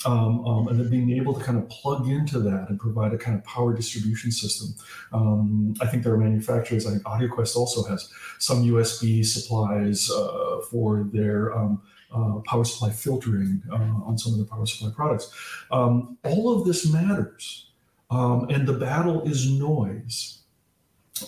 um, 0.05 0.44
um, 0.46 0.68
and 0.68 0.78
then 0.78 0.90
being 0.90 1.11
able 1.11 1.34
to 1.34 1.44
kind 1.44 1.59
of 1.59 1.68
plug 1.68 2.09
into 2.09 2.38
that 2.40 2.68
and 2.68 2.78
provide 2.78 3.12
a 3.12 3.18
kind 3.18 3.36
of 3.36 3.44
power 3.44 3.74
distribution 3.74 4.30
system. 4.30 4.74
Um, 5.12 5.74
I 5.80 5.86
think 5.86 6.02
there 6.02 6.12
are 6.12 6.18
manufacturers, 6.18 6.86
I 6.86 6.90
think 6.90 7.02
AudioQuest 7.02 7.57
also 7.57 7.88
has 7.88 8.11
some 8.38 8.64
USB 8.64 9.24
supplies 9.24 10.11
uh, 10.11 10.61
for 10.70 11.09
their. 11.12 11.57
Um, 11.57 11.82
uh, 12.14 12.38
power 12.46 12.64
supply 12.64 12.90
filtering 12.90 13.61
uh, 13.72 13.74
on 13.74 14.16
some 14.16 14.32
of 14.32 14.38
the 14.38 14.44
power 14.44 14.64
supply 14.66 14.88
products. 14.94 15.32
Um, 15.72 16.16
all 16.22 16.57
of 16.57 16.64
this 16.64 16.88
matters 16.88 17.66
um, 18.11 18.46
and 18.50 18.66
the 18.66 18.74
battle 18.74 19.22
is 19.22 19.50
noise. 19.50 20.38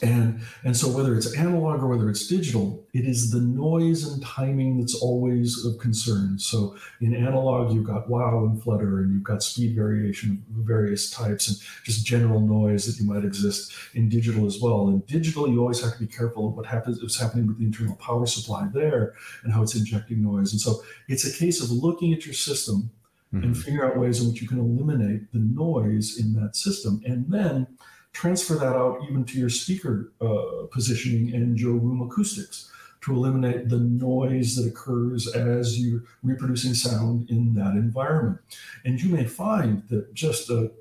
And, 0.03 0.41
and 0.64 0.76
so 0.76 0.89
whether 0.89 1.14
it's 1.14 1.37
analog 1.37 1.80
or 1.80 1.87
whether 1.87 2.11
it's 2.11 2.26
digital, 2.26 2.84
it 2.93 3.05
is 3.05 3.30
the 3.30 3.41
noise 3.41 4.05
and 4.05 4.20
timing 4.20 4.80
that's 4.80 4.97
always 4.97 5.64
of 5.64 5.78
concern. 5.78 6.41
So 6.41 6.76
in 7.01 7.14
analog, 7.14 7.72
you've 7.72 7.87
got 7.87 8.09
wow 8.11 8.45
and 8.45 8.61
flutter, 8.61 8.99
and 8.99 9.12
you've 9.12 9.22
got 9.22 9.45
speed 9.45 9.76
variation 9.76 10.45
of 10.51 10.64
various 10.64 11.09
types, 11.09 11.47
and 11.47 11.57
just 11.84 12.05
general 12.05 12.41
noise 12.41 12.87
that 12.87 13.01
you 13.01 13.09
might 13.09 13.24
exist 13.24 13.72
in 13.95 14.09
digital 14.09 14.45
as 14.45 14.61
well. 14.61 14.89
In 14.89 15.01
digital, 15.07 15.49
you 15.49 15.61
always 15.61 15.80
have 15.80 15.93
to 15.93 16.01
be 16.01 16.09
careful 16.09 16.49
of 16.49 16.55
what 16.57 16.66
happens, 16.66 17.01
what's 17.01 17.20
happening 17.20 17.47
with 17.47 17.61
the 17.61 17.64
internal 17.64 17.95
power 17.97 18.26
supply 18.26 18.68
there, 18.74 19.14
and 19.45 19.53
how 19.53 19.62
it's 19.62 19.76
injecting 19.76 20.20
noise. 20.20 20.51
And 20.51 20.61
so 20.61 20.82
it's 21.07 21.24
a 21.24 21.39
case 21.39 21.62
of 21.62 21.70
looking 21.70 22.12
at 22.12 22.26
your 22.26 22.34
system 22.34 22.91
mm-hmm. 23.32 23.45
and 23.45 23.57
figure 23.57 23.87
out 23.87 23.97
ways 23.97 24.20
in 24.20 24.28
which 24.28 24.43
you 24.43 24.49
can 24.49 24.59
eliminate 24.59 25.32
the 25.32 25.39
noise 25.39 26.18
in 26.18 26.32
that 26.34 26.57
system. 26.57 27.01
And 27.07 27.30
then 27.30 27.68
transfer 28.17 28.55
that 28.55 28.75
out 28.75 28.99
even 29.07 29.25
to 29.27 29.39
your 29.39 29.51
speaker 29.51 30.11
uh, 30.23 30.67
positioning 30.73 31.35
and 31.35 31.61
your 31.61 31.75
room 31.75 32.01
acoustics 32.01 32.73
to 33.03 33.12
eliminate 33.12 33.69
the 33.69 33.79
noise 33.79 34.57
that 34.57 34.67
occurs 34.67 35.29
as 35.35 35.79
you're 35.79 36.03
reproducing 36.23 36.73
sound 36.73 37.29
in 37.29 37.53
that 37.53 37.73
environment. 37.73 38.39
And 38.87 38.99
you 38.99 39.14
may 39.14 39.27
find 39.27 39.87
that 39.91 40.14
just 40.14 40.49
a 40.49 40.73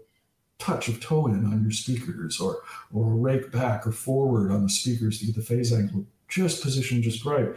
touch 0.60 0.88
of 0.88 1.02
toe 1.02 1.28
in 1.28 1.46
on 1.46 1.62
your 1.62 1.72
speakers 1.72 2.40
or 2.40 2.62
or 2.94 3.12
a 3.12 3.16
rake 3.16 3.52
back 3.52 3.86
or 3.86 3.92
forward 3.92 4.50
on 4.50 4.64
the 4.64 4.70
speakers 4.70 5.20
to 5.20 5.26
get 5.26 5.36
the 5.36 5.42
phase 5.42 5.74
angle 5.74 6.06
just 6.30 6.64
positioned 6.64 7.04
just 7.04 7.26
right 7.26 7.50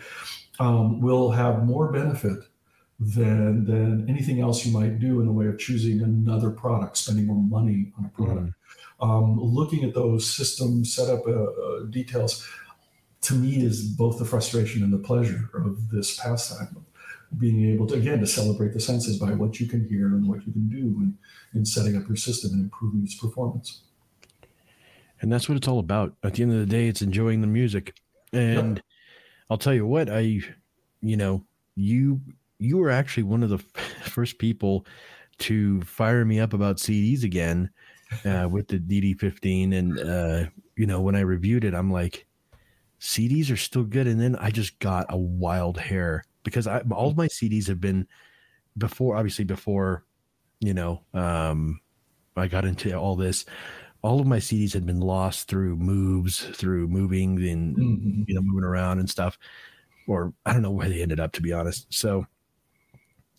um, 0.59 1.01
will 1.01 1.31
have 1.31 1.65
more 1.65 1.93
benefit 1.93 2.41
than 2.99 3.65
than 3.65 4.11
anything 4.11 4.41
else 4.41 4.67
you 4.67 4.73
might 4.73 4.99
do 4.99 5.21
in 5.21 5.27
the 5.27 5.33
way 5.33 5.47
of 5.47 5.59
choosing 5.59 6.03
another 6.03 6.51
product, 6.51 6.97
spending 6.97 7.27
more 7.27 7.37
money 7.37 7.93
on 7.97 8.07
a 8.07 8.09
product. 8.09 8.41
Mm-hmm. 8.41 8.78
Um, 9.01 9.39
looking 9.41 9.85
at 9.85 9.95
those 9.95 10.29
system 10.29 10.85
setup 10.85 11.27
uh, 11.27 11.31
uh, 11.31 11.85
details, 11.91 12.47
to 13.23 13.35
me, 13.35 13.65
is 13.65 13.83
both 13.83 14.19
the 14.19 14.25
frustration 14.25 14.83
and 14.83 14.93
the 14.93 14.99
pleasure 14.99 15.51
of 15.55 15.89
this 15.91 16.19
pastime. 16.19 16.85
Being 17.37 17.71
able 17.73 17.87
to 17.89 17.95
again 17.95 18.21
to 18.21 18.27
celebrate 18.27 18.73
the 18.73 18.81
senses 18.81 19.19
by 19.19 19.33
what 19.33 19.61
you 19.61 19.67
can 19.67 19.87
hear 19.87 20.07
and 20.07 20.27
what 20.27 20.47
you 20.47 20.53
can 20.53 20.69
do 20.69 20.79
in, 20.79 21.19
in 21.55 21.65
setting 21.65 21.97
up 21.97 22.09
your 22.09 22.17
system 22.17 22.53
and 22.53 22.63
improving 22.63 23.03
its 23.05 23.15
performance. 23.15 23.83
And 25.21 25.31
that's 25.31 25.49
what 25.49 25.57
it's 25.57 25.69
all 25.69 25.79
about. 25.79 26.15
At 26.23 26.35
the 26.35 26.43
end 26.43 26.53
of 26.53 26.59
the 26.59 26.67
day, 26.67 26.89
it's 26.89 27.03
enjoying 27.03 27.41
the 27.41 27.47
music. 27.47 27.95
And 28.33 28.77
yep. 28.77 28.85
I'll 29.51 29.59
tell 29.59 29.75
you 29.75 29.87
what, 29.87 30.09
I, 30.09 30.41
you 31.01 31.17
know, 31.17 31.45
you 31.77 32.21
you 32.59 32.79
were 32.79 32.91
actually 32.91 33.23
one 33.23 33.43
of 33.43 33.51
the 33.51 33.59
first 34.03 34.39
people 34.39 34.87
to 35.39 35.81
fire 35.83 36.25
me 36.25 36.41
up 36.41 36.53
about 36.53 36.79
CDs 36.79 37.23
again 37.23 37.71
uh, 38.25 38.49
with 38.51 38.69
the 38.69 38.79
DD15. 38.79 39.75
And, 39.75 39.99
uh, 39.99 40.51
you 40.77 40.87
know, 40.87 41.01
when 41.01 41.17
I 41.17 41.21
reviewed 41.21 41.65
it, 41.65 41.75
I'm 41.75 41.93
like, 41.93 42.27
CDs 43.01 43.53
are 43.53 43.57
still 43.57 43.85
good. 43.85 44.07
And 44.07 44.21
then 44.21 44.37
I 44.37 44.51
just 44.51 44.79
got 44.79 45.07
a 45.09 45.17
wild 45.17 45.79
hair 45.79 46.25
because 46.43 46.67
I, 46.67 46.81
all 46.91 47.11
of 47.11 47.17
my 47.17 47.29
CDs 47.29 47.69
have 47.69 47.81
been 47.81 48.07
before, 48.77 49.17
obviously, 49.17 49.45
before, 49.45 50.05
you 50.61 50.75
know, 50.75 51.03
um, 51.15 51.81
I 52.39 52.49
got 52.49 52.65
into 52.65 52.95
all 52.95 53.17
this. 53.17 53.45
All 54.03 54.21
of 54.21 54.27
my 54.27 54.39
CDs 54.39 54.73
had 54.73 54.87
been 54.87 55.01
lost 55.01 55.49
through 55.49 55.77
moves, 55.77 56.41
through 56.41 56.89
moving 56.89 57.43
and 57.49 57.77
mm-hmm. 57.77 58.23
you 58.27 58.35
know 58.35 58.43
moving 58.43 58.65
around 58.65 59.01
and 59.01 59.11
stuff, 59.11 59.37
or 60.07 60.33
I 60.47 60.53
don't 60.53 60.63
know 60.63 60.71
where 60.71 60.89
they 60.89 61.03
ended 61.03 61.21
up 61.21 61.33
to 61.33 61.43
be 61.43 61.53
honest. 61.53 61.93
So 61.93 62.27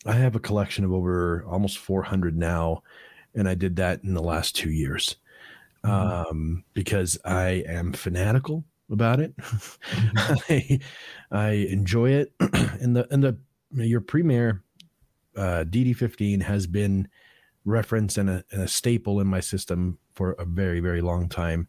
I 0.05 0.13
have 0.13 0.35
a 0.35 0.39
collection 0.39 0.83
of 0.83 0.91
over 0.91 1.45
almost 1.47 1.77
400 1.77 2.37
now, 2.37 2.83
and 3.35 3.47
I 3.47 3.55
did 3.55 3.75
that 3.77 4.03
in 4.03 4.13
the 4.13 4.21
last 4.21 4.55
two 4.55 4.71
years 4.71 5.15
mm-hmm. 5.83 6.29
um, 6.29 6.63
because 6.73 7.17
I 7.25 7.63
am 7.67 7.93
fanatical 7.93 8.65
about 8.91 9.19
it. 9.19 9.35
Mm-hmm. 9.37 10.79
I, 11.33 11.47
I 11.47 11.49
enjoy 11.51 12.11
it, 12.11 12.33
and 12.39 12.95
the 12.95 13.07
and 13.11 13.23
the 13.23 13.37
your 13.71 14.01
Primare 14.01 14.61
uh, 15.35 15.63
DD15 15.67 16.41
has 16.41 16.67
been 16.67 17.07
referenced 17.65 18.17
and 18.17 18.29
a, 18.29 18.43
and 18.51 18.63
a 18.63 18.67
staple 18.67 19.19
in 19.19 19.27
my 19.27 19.39
system 19.39 19.99
for 20.15 20.31
a 20.33 20.45
very 20.45 20.79
very 20.79 21.01
long 21.01 21.29
time. 21.29 21.67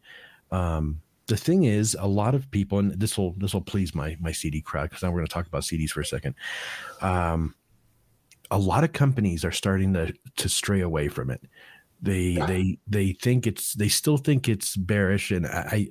Um, 0.50 1.02
the 1.26 1.36
thing 1.36 1.64
is, 1.64 1.96
a 1.98 2.08
lot 2.08 2.34
of 2.34 2.50
people, 2.50 2.80
and 2.80 2.98
this 2.98 3.16
will 3.16 3.34
this 3.38 3.54
will 3.54 3.60
please 3.60 3.94
my 3.94 4.16
my 4.20 4.32
CD 4.32 4.60
crowd 4.60 4.90
because 4.90 5.02
now 5.02 5.10
we're 5.10 5.18
going 5.18 5.28
to 5.28 5.32
talk 5.32 5.46
about 5.46 5.62
CDs 5.62 5.90
for 5.90 6.00
a 6.00 6.06
second. 6.06 6.34
Um, 7.00 7.54
a 8.50 8.58
lot 8.58 8.84
of 8.84 8.92
companies 8.92 9.44
are 9.44 9.52
starting 9.52 9.94
to 9.94 10.12
to 10.36 10.48
stray 10.48 10.80
away 10.80 11.08
from 11.08 11.30
it. 11.30 11.42
They 12.02 12.34
they 12.46 12.78
they 12.86 13.12
think 13.12 13.46
it's 13.46 13.74
they 13.74 13.88
still 13.88 14.16
think 14.16 14.48
it's 14.48 14.76
bearish, 14.76 15.30
and 15.30 15.46
I 15.46 15.88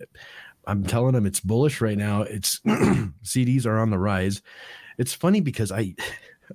I'm 0.68 0.84
telling 0.84 1.14
them 1.14 1.26
it's 1.26 1.40
bullish 1.40 1.82
right 1.82 1.98
now. 1.98 2.24
It's 2.24 2.60
CDs 3.24 3.66
are 3.66 3.80
on 3.80 3.90
the 3.90 4.00
rise. 4.00 4.42
It's 4.98 5.14
funny 5.14 5.42
because 5.42 5.72
I 5.72 5.96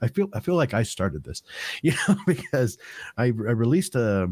I 0.02 0.08
feel 0.08 0.28
I 0.32 0.40
feel 0.40 0.56
like 0.56 0.74
I 0.74 0.82
started 0.82 1.24
this, 1.24 1.42
you 1.82 1.92
know, 2.08 2.16
because 2.26 2.78
I, 3.16 3.26
I 3.26 3.28
released 3.28 3.94
a 3.94 4.30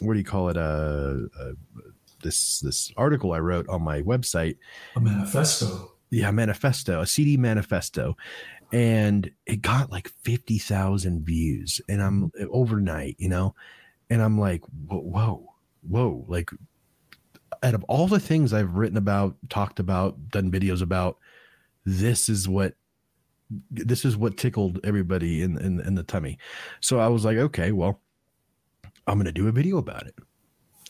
what 0.00 0.14
do 0.14 0.18
you 0.18 0.24
call 0.24 0.48
it 0.48 0.56
a, 0.56 1.28
a 1.40 1.52
this 2.22 2.60
this 2.60 2.92
article 2.96 3.32
I 3.32 3.38
wrote 3.38 3.68
on 3.68 3.82
my 3.82 4.02
website 4.02 4.56
a 4.96 5.00
manifesto 5.00 5.92
yeah 6.10 6.30
manifesto 6.30 7.00
a 7.00 7.06
CD 7.06 7.36
manifesto 7.36 8.16
and 8.74 9.30
it 9.46 9.62
got 9.62 9.92
like 9.92 10.08
50,000 10.24 11.24
views 11.24 11.80
and 11.88 12.02
I'm 12.02 12.30
mm-hmm. 12.30 12.46
overnight, 12.50 13.14
you 13.18 13.28
know, 13.28 13.54
and 14.10 14.20
I'm 14.20 14.36
like, 14.36 14.62
whoa, 14.88 14.98
whoa, 14.98 15.54
whoa, 15.88 16.24
like 16.26 16.50
out 17.62 17.74
of 17.74 17.84
all 17.84 18.08
the 18.08 18.18
things 18.18 18.52
I've 18.52 18.74
written 18.74 18.96
about, 18.96 19.36
talked 19.48 19.78
about, 19.78 20.28
done 20.28 20.50
videos 20.50 20.82
about, 20.82 21.18
this 21.84 22.28
is 22.28 22.48
what 22.48 22.74
this 23.70 24.04
is 24.04 24.16
what 24.16 24.36
tickled 24.36 24.80
everybody 24.82 25.42
in, 25.42 25.56
in, 25.58 25.78
in 25.78 25.94
the 25.94 26.02
tummy. 26.02 26.36
So 26.80 26.98
I 26.98 27.06
was 27.06 27.24
like, 27.24 27.36
okay, 27.36 27.70
well, 27.70 28.00
I'm 29.06 29.14
going 29.14 29.26
to 29.26 29.32
do 29.32 29.46
a 29.46 29.52
video 29.52 29.76
about 29.76 30.08
it. 30.08 30.16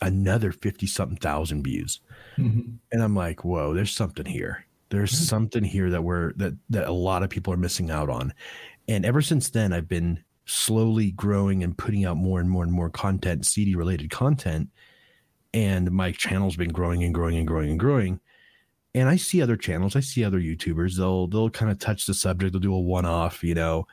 Another 0.01 0.53
50 0.53 0.87
something 0.87 1.19
thousand 1.19 1.65
views. 1.65 2.01
Mm-hmm. 2.39 2.77
And 2.93 3.03
I'm 3.03 3.15
like, 3.15 3.45
whoa, 3.45 3.75
there's 3.75 3.95
something 3.95 4.25
here. 4.25 4.65
There's 4.91 5.13
mm-hmm. 5.13 5.25
something 5.25 5.65
here 5.65 5.91
that 5.91 6.03
we're 6.03 6.33
that 6.35 6.55
that 6.71 6.89
a 6.89 6.93
lot 6.93 7.23
of 7.23 7.31
people 7.31 7.53
are 7.53 7.59
missing 7.59 7.91
out 7.91 8.11
on. 8.11 8.33
And 8.89 9.05
ever 9.05 9.23
since 9.23 9.51
then, 9.51 9.73
I've 9.73 9.89
been 9.89 10.23
slowly 10.47 11.11
growing 11.13 11.63
and 11.63 11.77
putting 11.77 12.05
out 12.05 12.17
more 12.17 12.41
and 12.41 12.51
more 12.51 12.63
and 12.63 12.73
more 12.73 12.91
content, 12.91 13.47
CD 13.47 13.75
related 13.75 14.11
content. 14.11 14.69
And 15.53 15.91
my 15.91 16.13
channel's 16.13 16.57
been 16.57 16.73
growing 16.73 17.03
and 17.03 17.15
growing 17.15 17.37
and 17.37 17.47
growing 17.47 17.71
and 17.71 17.81
growing. 17.81 18.21
And 18.95 19.09
I 19.09 19.17
see 19.17 19.43
other 19.43 19.57
channels, 19.57 19.97
I 19.97 20.01
see 20.01 20.23
other 20.25 20.41
YouTubers, 20.41 20.97
they'll 20.97 21.27
they'll 21.27 21.51
kind 21.51 21.71
of 21.71 21.79
touch 21.79 22.07
the 22.07 22.15
subject, 22.15 22.53
they'll 22.53 22.61
do 22.61 22.75
a 22.75 22.81
one-off, 22.81 23.43
you 23.43 23.55
know. 23.55 23.87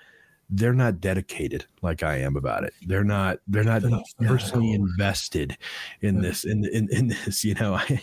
They're 0.53 0.73
not 0.73 0.99
dedicated 0.99 1.65
like 1.81 2.03
I 2.03 2.17
am 2.17 2.35
about 2.35 2.65
it. 2.65 2.73
They're 2.85 3.05
not 3.05 3.37
they're 3.47 3.63
not, 3.63 3.83
personally 4.21 4.73
invested 4.73 5.57
in 6.01 6.21
this 6.21 6.43
in, 6.43 6.65
in 6.65 6.89
in 6.91 7.07
this, 7.07 7.43
you 7.45 7.55
know. 7.55 7.75
I 7.75 8.01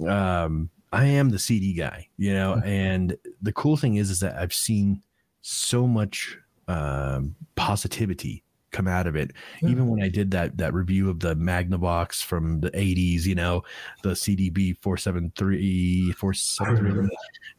um 0.08 0.70
I 0.92 1.06
am 1.06 1.30
the 1.30 1.38
CD 1.38 1.74
guy, 1.74 2.08
you 2.16 2.32
know, 2.32 2.54
mm-hmm. 2.54 2.68
and 2.68 3.16
the 3.42 3.52
cool 3.52 3.76
thing 3.76 3.96
is, 3.96 4.10
is 4.10 4.20
that 4.20 4.36
I've 4.36 4.54
seen 4.54 5.02
so 5.42 5.86
much 5.86 6.38
um, 6.68 7.34
positivity 7.54 8.44
come 8.76 8.86
out 8.86 9.06
of 9.06 9.16
it. 9.16 9.32
Yeah. 9.62 9.70
Even 9.70 9.88
when 9.88 10.02
I 10.02 10.08
did 10.08 10.30
that 10.32 10.58
that 10.58 10.74
review 10.74 11.08
of 11.08 11.20
the 11.20 11.34
Magnavox 11.34 12.22
from 12.22 12.60
the 12.60 12.70
80s, 12.72 13.24
you 13.24 13.34
know, 13.34 13.62
the 14.02 14.10
CDB 14.10 14.76
473 14.78 16.12
473 16.12 17.08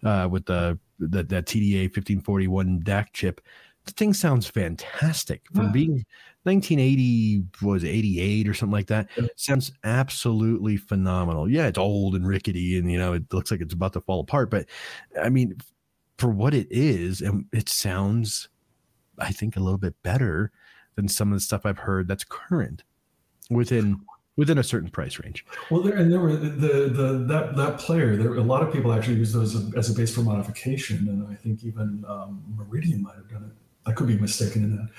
uh, 0.03 0.27
with 0.27 0.45
the, 0.45 0.77
the 0.99 1.23
that 1.23 1.45
TDA 1.45 1.83
1541 1.83 2.81
DAC 2.83 3.07
chip, 3.13 3.41
the 3.85 3.91
thing 3.93 4.13
sounds 4.13 4.47
fantastic. 4.47 5.41
From 5.53 5.65
yeah. 5.65 5.71
being 5.71 6.05
1980 6.47 7.43
was 7.61 7.83
88 7.83 8.47
or 8.47 8.53
something 8.53 8.73
like 8.73 8.87
that. 8.87 9.09
Sounds 9.35 9.71
absolutely 9.83 10.77
phenomenal. 10.77 11.49
Yeah, 11.49 11.67
it's 11.67 11.77
old 11.77 12.15
and 12.15 12.27
rickety 12.27 12.77
and 12.77 12.91
you 12.91 12.97
know, 12.97 13.13
it 13.13 13.31
looks 13.33 13.51
like 13.51 13.61
it's 13.61 13.73
about 13.73 13.93
to 13.93 14.01
fall 14.01 14.21
apart, 14.21 14.49
but 14.49 14.65
I 15.21 15.29
mean 15.29 15.57
for 16.17 16.29
what 16.29 16.53
it 16.53 16.67
is 16.71 17.21
and 17.21 17.45
it 17.53 17.69
sounds 17.69 18.49
I 19.19 19.31
think 19.31 19.55
a 19.55 19.59
little 19.59 19.77
bit 19.77 19.95
better 20.03 20.51
than 20.95 21.07
some 21.07 21.31
of 21.31 21.35
the 21.35 21.41
stuff 21.41 21.65
I've 21.65 21.79
heard 21.79 22.07
that's 22.07 22.23
current 22.23 22.83
within 23.49 24.01
within 24.37 24.57
a 24.57 24.63
certain 24.63 24.89
price 24.89 25.19
range. 25.19 25.45
Well, 25.69 25.81
there 25.81 25.95
and 25.95 26.11
there 26.11 26.19
were 26.19 26.35
the 26.35 26.89
the 26.89 27.25
that 27.27 27.55
that 27.57 27.79
player. 27.79 28.15
There 28.15 28.35
a 28.35 28.41
lot 28.41 28.61
of 28.61 28.71
people 28.71 28.93
actually 28.93 29.15
use 29.15 29.33
those 29.33 29.55
as 29.75 29.89
a 29.89 29.93
base 29.93 30.13
for 30.13 30.21
modification, 30.21 31.09
and 31.09 31.27
I 31.29 31.35
think 31.35 31.63
even 31.63 32.05
um, 32.07 32.43
Meridian 32.55 33.01
might 33.01 33.15
have 33.15 33.29
done 33.29 33.43
it. 33.43 33.66
I 33.87 33.93
could 33.93 34.07
be 34.07 34.17
mistaken 34.17 34.63
in 34.63 34.75
that. 34.75 34.89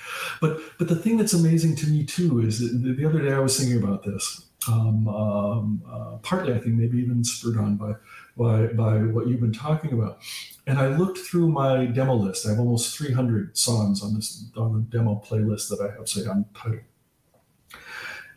But 0.41 0.59
but 0.77 0.87
the 0.87 0.95
thing 0.95 1.17
that's 1.17 1.33
amazing 1.33 1.75
to 1.77 1.87
me 1.87 2.05
too 2.05 2.41
is 2.41 2.59
that 2.59 2.95
the 2.97 3.05
other 3.05 3.21
day 3.21 3.33
I 3.33 3.39
was 3.39 3.57
thinking 3.57 3.81
about 3.81 4.03
this. 4.03 4.45
Um, 4.67 5.07
um, 5.07 5.81
uh, 5.89 6.17
partly, 6.17 6.53
I 6.53 6.59
think 6.59 6.75
maybe 6.75 6.97
even 6.97 7.23
spurred 7.23 7.57
on 7.57 7.77
by 7.77 7.93
by 8.35 8.67
by 8.67 8.97
what 8.97 9.27
you've 9.27 9.39
been 9.39 9.53
talking 9.53 9.93
about. 9.93 10.19
And 10.67 10.77
I 10.79 10.87
looked 10.87 11.19
through 11.19 11.49
my 11.49 11.85
demo 11.85 12.15
list. 12.15 12.45
I 12.45 12.49
have 12.49 12.59
almost 12.59 12.97
300 12.97 13.57
songs 13.57 14.03
on 14.03 14.15
this 14.15 14.45
on 14.57 14.73
the 14.73 14.97
demo 14.97 15.21
playlist 15.25 15.69
that 15.69 15.79
I 15.81 15.95
have, 15.95 16.09
say, 16.09 16.25
on 16.25 16.45
Tidal. 16.53 16.81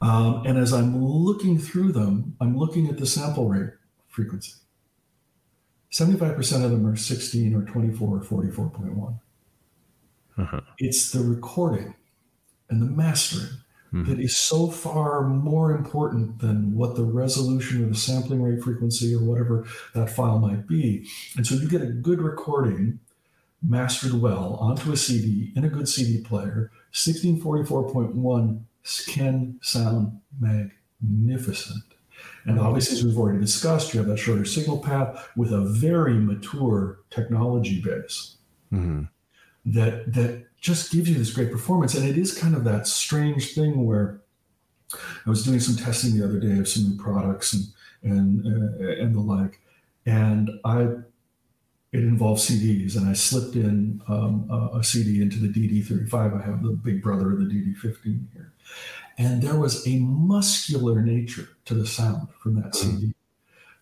Um, 0.00 0.44
and 0.46 0.59
as 0.59 0.72
I'm 0.72 1.05
looking 1.05 1.59
through 1.59 1.92
them, 1.92 2.36
I'm 2.40 2.59
looking 2.59 2.88
at 2.88 2.98
the 2.98 3.07
sample 3.07 3.48
rate 3.48 3.70
frequency. 4.09 4.53
75% 5.92 6.64
of 6.64 6.70
them 6.70 6.86
are 6.86 6.96
16 6.96 7.55
or 7.55 7.62
24 7.62 8.16
or 8.16 8.20
44.1. 8.20 9.20
Uh-huh. 10.39 10.61
It's 10.78 11.11
the 11.12 11.20
recording 11.20 11.95
and 12.70 12.80
the 12.80 12.87
mastering 12.87 13.63
mm-hmm. 13.92 14.09
that 14.09 14.18
is 14.18 14.37
so 14.37 14.68
far 14.68 15.22
more 15.22 15.72
important 15.72 16.38
than 16.41 16.75
what 16.75 16.96
the 16.96 17.04
resolution 17.04 17.84
or 17.84 17.88
the 17.88 17.95
sampling 17.95 18.42
rate 18.42 18.63
frequency 18.63 19.14
or 19.14 19.21
whatever 19.21 19.67
that 19.95 20.11
file 20.11 20.38
might 20.38 20.67
be. 20.67 21.07
And 21.37 21.46
so 21.46 21.54
you 21.54 21.68
get 21.68 21.83
a 21.83 21.87
good 21.87 22.21
recording 22.21 22.99
mastered 23.63 24.14
well 24.14 24.54
onto 24.54 24.91
a 24.92 24.96
CD 24.96 25.53
in 25.54 25.64
a 25.64 25.68
good 25.68 25.88
CD 25.88 26.22
player. 26.22 26.71
1644.1 26.92 28.63
can 29.07 29.59
sound 29.63 30.21
magnificent. 30.41 31.84
And 32.45 32.59
obviously, 32.59 32.99
as 32.99 33.04
we've 33.04 33.18
already 33.18 33.41
discussed, 33.41 33.95
you 33.95 34.00
have 34.00 34.09
that 34.09 34.18
shorter 34.18 34.45
signal 34.45 34.79
path 34.79 35.29
with 35.37 35.53
a 35.53 35.61
very 35.61 36.14
mature 36.14 36.99
technology 37.11 37.80
base. 37.80 38.37
Mm-hmm 38.72 39.04
that 39.64 40.13
that 40.13 40.47
just 40.61 40.93
gives 40.93 41.09
you 41.09 41.17
this 41.17 41.33
great 41.33 41.51
performance. 41.51 41.95
And 41.95 42.09
it 42.09 42.17
is 42.17 42.37
kind 42.37 42.55
of 42.55 42.64
that 42.64 42.87
strange 42.87 43.55
thing 43.55 43.84
where 43.84 44.21
I 45.26 45.30
was 45.30 45.45
doing 45.45 45.61
some 45.61 45.76
testing 45.76 46.17
the 46.17 46.25
other 46.25 46.39
day 46.39 46.59
of 46.59 46.68
some 46.68 46.84
new 46.84 46.97
products 46.97 47.53
and 47.53 47.64
and 48.03 48.47
uh, 48.47 49.03
and 49.03 49.14
the 49.14 49.21
like, 49.21 49.61
and 50.07 50.51
I 50.64 50.89
it 51.93 52.05
involved 52.05 52.41
CDs, 52.41 52.97
and 52.97 53.07
I 53.07 53.13
slipped 53.13 53.55
in 53.55 54.01
um, 54.09 54.49
a, 54.51 54.79
a, 54.79 54.84
CD 54.84 55.21
into 55.21 55.39
the 55.39 55.49
DD35. 55.49 56.41
I 56.41 56.45
have 56.45 56.63
the 56.63 56.71
big 56.71 57.03
brother 57.03 57.33
of 57.33 57.39
the 57.39 57.45
DD15 57.45 58.33
here, 58.33 58.53
and 59.18 59.43
there 59.43 59.59
was 59.59 59.87
a 59.87 59.99
muscular 59.99 61.03
nature 61.03 61.49
to 61.67 61.75
the 61.75 61.87
sound 61.87 62.29
from 62.43 62.55
that 62.57 62.72
mm-hmm. 62.72 62.97
CD. 62.97 63.14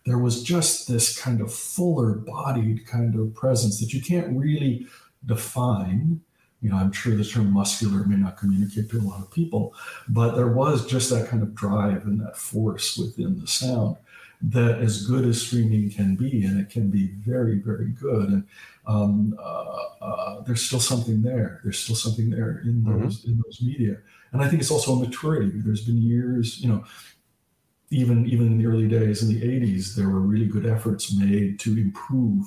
There 0.05 0.17
was 0.17 0.43
just 0.43 0.87
this 0.87 1.17
kind 1.17 1.41
of 1.41 1.53
fuller 1.53 2.15
bodied 2.15 2.85
kind 2.85 3.15
of 3.15 3.33
presence 3.33 3.79
that 3.79 3.93
you 3.93 4.01
can't 4.01 4.35
really 4.35 4.87
define. 5.25 6.21
You 6.61 6.69
know, 6.69 6.77
I'm 6.77 6.91
sure 6.91 7.15
the 7.15 7.25
term 7.25 7.51
muscular 7.51 8.03
may 8.03 8.17
not 8.17 8.37
communicate 8.37 8.89
to 8.91 8.99
a 8.99 9.01
lot 9.01 9.21
of 9.21 9.31
people, 9.31 9.73
but 10.07 10.35
there 10.35 10.49
was 10.49 10.85
just 10.85 11.09
that 11.09 11.27
kind 11.27 11.41
of 11.41 11.55
drive 11.55 12.05
and 12.05 12.19
that 12.21 12.37
force 12.37 12.97
within 12.97 13.39
the 13.39 13.47
sound 13.47 13.97
that 14.43 14.79
as 14.79 15.05
good 15.05 15.25
as 15.25 15.41
streaming 15.41 15.89
can 15.91 16.15
be, 16.15 16.45
and 16.45 16.59
it 16.59 16.69
can 16.69 16.89
be 16.89 17.07
very, 17.25 17.59
very 17.59 17.89
good. 17.89 18.29
And 18.29 18.43
um, 18.87 19.37
uh, 19.39 19.83
uh, 20.01 20.41
there's 20.41 20.61
still 20.61 20.79
something 20.79 21.21
there. 21.21 21.61
There's 21.63 21.79
still 21.79 21.95
something 21.95 22.29
there 22.29 22.61
in 22.63 22.81
mm-hmm. 22.81 23.03
those 23.03 23.21
mm-hmm. 23.21 23.31
in 23.31 23.41
those 23.45 23.61
media, 23.61 23.97
and 24.31 24.41
I 24.41 24.47
think 24.47 24.61
it's 24.61 24.71
also 24.71 24.93
a 24.93 24.99
maturity. 24.99 25.51
There's 25.55 25.85
been 25.85 26.01
years, 26.01 26.59
you 26.59 26.69
know, 26.69 26.83
even 27.91 28.25
even 28.25 28.47
in 28.47 28.57
the 28.57 28.65
early 28.65 28.87
days 28.87 29.21
in 29.21 29.29
the 29.29 29.41
80s, 29.41 29.95
there 29.95 30.09
were 30.09 30.21
really 30.21 30.47
good 30.47 30.65
efforts 30.65 31.15
made 31.15 31.59
to 31.59 31.77
improve 31.77 32.45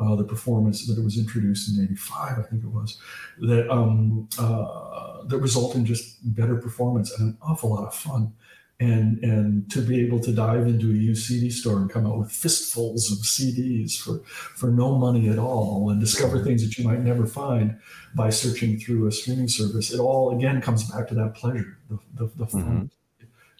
uh, 0.00 0.16
the 0.16 0.24
performance 0.24 0.86
that 0.86 0.98
it 0.98 1.04
was 1.04 1.18
introduced 1.18 1.76
in 1.76 1.84
85, 1.84 2.38
I 2.38 2.42
think 2.42 2.64
it 2.64 2.70
was, 2.70 2.98
that 3.40 3.70
um, 3.70 4.28
uh, 4.38 5.24
that 5.24 5.38
result 5.38 5.74
in 5.74 5.84
just 5.84 6.18
better 6.34 6.56
performance 6.56 7.12
and 7.18 7.30
an 7.30 7.38
awful 7.42 7.70
lot 7.70 7.86
of 7.86 7.94
fun 7.94 8.32
and 8.80 9.22
and 9.22 9.70
to 9.70 9.82
be 9.82 10.00
able 10.00 10.18
to 10.18 10.32
dive 10.32 10.66
into 10.66 10.90
a 10.90 10.94
used 10.94 11.26
CD 11.26 11.50
store 11.50 11.76
and 11.76 11.90
come 11.90 12.06
out 12.06 12.18
with 12.18 12.32
fistfuls 12.32 13.12
of 13.12 13.18
CDs 13.18 13.98
for 13.98 14.20
for 14.24 14.70
no 14.70 14.96
money 14.96 15.28
at 15.28 15.38
all 15.38 15.90
and 15.90 16.00
discover 16.00 16.42
things 16.42 16.62
that 16.62 16.78
you 16.78 16.88
might 16.88 17.00
never 17.00 17.26
find 17.26 17.78
by 18.14 18.30
searching 18.30 18.78
through 18.78 19.06
a 19.06 19.12
streaming 19.12 19.48
service. 19.48 19.92
It 19.92 20.00
all 20.00 20.34
again 20.34 20.60
comes 20.62 20.90
back 20.90 21.08
to 21.08 21.14
that 21.14 21.34
pleasure, 21.34 21.78
the 21.90 21.98
the, 22.14 22.30
the 22.36 22.46
fun. 22.46 22.90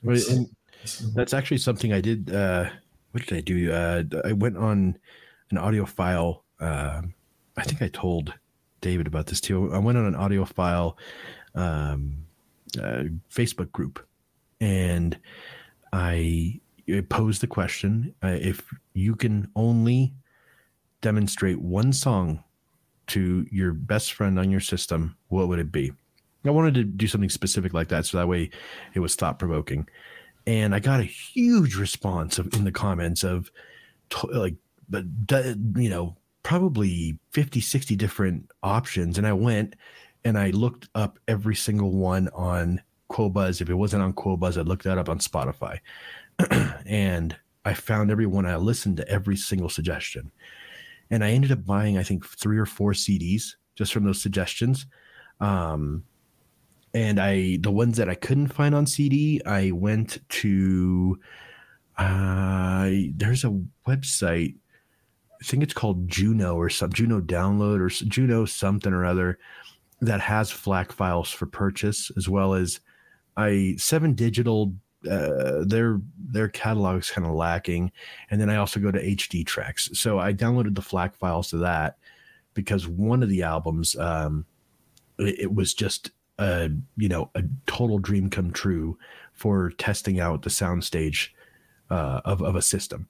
Mm-hmm. 0.02 0.46
that's 1.14 1.34
actually 1.34 1.58
something 1.58 1.92
I 1.92 2.00
did. 2.00 2.34
Uh, 2.34 2.70
what 3.10 3.26
did 3.26 3.36
I 3.36 3.40
do? 3.42 3.70
Uh, 3.70 4.02
I 4.24 4.32
went 4.32 4.56
on 4.56 4.96
an 5.50 5.58
audiophile. 5.58 6.42
Uh, 6.58 7.02
I 7.56 7.62
think 7.62 7.82
I 7.82 7.88
told 7.88 8.34
David 8.80 9.06
about 9.06 9.26
this 9.26 9.40
too. 9.40 9.72
I 9.72 9.78
went 9.78 9.98
on 9.98 10.06
an 10.06 10.14
audiophile 10.14 10.96
um, 11.54 12.24
uh, 12.78 13.04
Facebook 13.30 13.72
group 13.72 14.06
and 14.60 15.18
I 15.92 16.60
posed 17.08 17.40
the 17.40 17.46
question 17.46 18.14
uh, 18.22 18.38
if 18.40 18.62
you 18.94 19.14
can 19.14 19.50
only 19.56 20.14
demonstrate 21.00 21.60
one 21.60 21.92
song 21.92 22.42
to 23.08 23.46
your 23.50 23.72
best 23.72 24.12
friend 24.12 24.38
on 24.38 24.50
your 24.50 24.60
system, 24.60 25.16
what 25.28 25.48
would 25.48 25.58
it 25.58 25.72
be? 25.72 25.92
I 26.44 26.50
wanted 26.50 26.74
to 26.74 26.84
do 26.84 27.06
something 27.06 27.30
specific 27.30 27.74
like 27.74 27.88
that 27.88 28.06
so 28.06 28.18
that 28.18 28.28
way 28.28 28.50
it 28.94 29.00
was 29.00 29.14
thought 29.14 29.38
provoking. 29.38 29.88
And 30.46 30.74
I 30.74 30.78
got 30.78 31.00
a 31.00 31.04
huge 31.04 31.76
response 31.76 32.38
of, 32.38 32.52
in 32.54 32.64
the 32.64 32.72
comments 32.72 33.24
of 33.24 33.50
like, 34.32 34.54
but 34.90 35.04
you 35.76 35.88
know, 35.88 36.16
probably 36.42 37.18
50, 37.30 37.60
60 37.60 37.96
different 37.96 38.50
options. 38.62 39.18
And 39.18 39.26
I 39.26 39.32
went 39.32 39.76
and 40.24 40.38
I 40.38 40.50
looked 40.50 40.88
up 40.94 41.18
every 41.28 41.54
single 41.54 41.92
one 41.92 42.28
on 42.34 42.82
Qobuz. 43.10 43.60
If 43.60 43.70
it 43.70 43.74
wasn't 43.74 44.02
on 44.02 44.12
Qobuz, 44.12 44.56
I 44.56 44.62
looked 44.62 44.84
that 44.84 44.98
up 44.98 45.08
on 45.08 45.18
Spotify. 45.18 45.78
and 46.86 47.36
I 47.64 47.74
found 47.74 48.10
everyone. 48.10 48.46
I 48.46 48.56
listened 48.56 48.96
to 48.98 49.08
every 49.08 49.36
single 49.36 49.68
suggestion. 49.68 50.30
And 51.10 51.24
I 51.24 51.30
ended 51.30 51.52
up 51.52 51.64
buying, 51.64 51.98
I 51.98 52.02
think, 52.02 52.26
three 52.26 52.58
or 52.58 52.66
four 52.66 52.92
CDs 52.92 53.54
just 53.74 53.92
from 53.92 54.04
those 54.04 54.22
suggestions. 54.22 54.86
Um, 55.40 56.04
and 56.94 57.20
I, 57.20 57.58
the 57.60 57.70
ones 57.70 57.96
that 57.96 58.08
I 58.08 58.14
couldn't 58.14 58.48
find 58.48 58.74
on 58.74 58.86
CD, 58.86 59.40
I 59.44 59.70
went 59.70 60.18
to, 60.28 61.18
uh, 61.98 62.90
there's 63.14 63.44
a 63.44 63.60
website, 63.86 64.56
I 65.40 65.44
think 65.44 65.62
it's 65.62 65.74
called 65.74 66.08
Juno 66.08 66.56
or 66.56 66.68
some 66.68 66.92
Juno 66.92 67.20
download 67.20 67.80
or 67.80 67.88
Juno 67.88 68.44
something 68.44 68.92
or 68.92 69.04
other 69.04 69.38
that 70.00 70.20
has 70.20 70.50
FLAC 70.50 70.92
files 70.92 71.30
for 71.30 71.46
purchase 71.46 72.10
as 72.16 72.28
well 72.28 72.54
as 72.54 72.80
I 73.36 73.74
Seven 73.78 74.14
Digital 74.14 74.74
uh, 75.08 75.64
their 75.64 76.00
their 76.18 76.48
catalog 76.48 76.98
is 76.98 77.10
kind 77.10 77.26
of 77.26 77.32
lacking, 77.32 77.90
and 78.30 78.40
then 78.40 78.50
I 78.50 78.56
also 78.56 78.80
go 78.80 78.90
to 78.90 79.02
HD 79.02 79.46
tracks. 79.46 79.88
So 79.94 80.18
I 80.18 80.32
downloaded 80.32 80.74
the 80.74 80.82
FLAC 80.82 81.14
files 81.14 81.50
to 81.50 81.58
that 81.58 81.96
because 82.52 82.86
one 82.86 83.22
of 83.22 83.30
the 83.30 83.42
albums, 83.42 83.96
um, 83.96 84.44
it, 85.18 85.40
it 85.40 85.54
was 85.54 85.72
just 85.72 86.10
a 86.38 86.70
you 86.96 87.08
know 87.08 87.30
a 87.34 87.44
total 87.66 87.98
dream 87.98 88.28
come 88.28 88.50
true 88.50 88.98
for 89.32 89.70
testing 89.78 90.20
out 90.20 90.42
the 90.42 90.50
soundstage 90.50 91.28
uh, 91.88 92.20
of 92.24 92.42
of 92.42 92.56
a 92.56 92.62
system, 92.62 93.08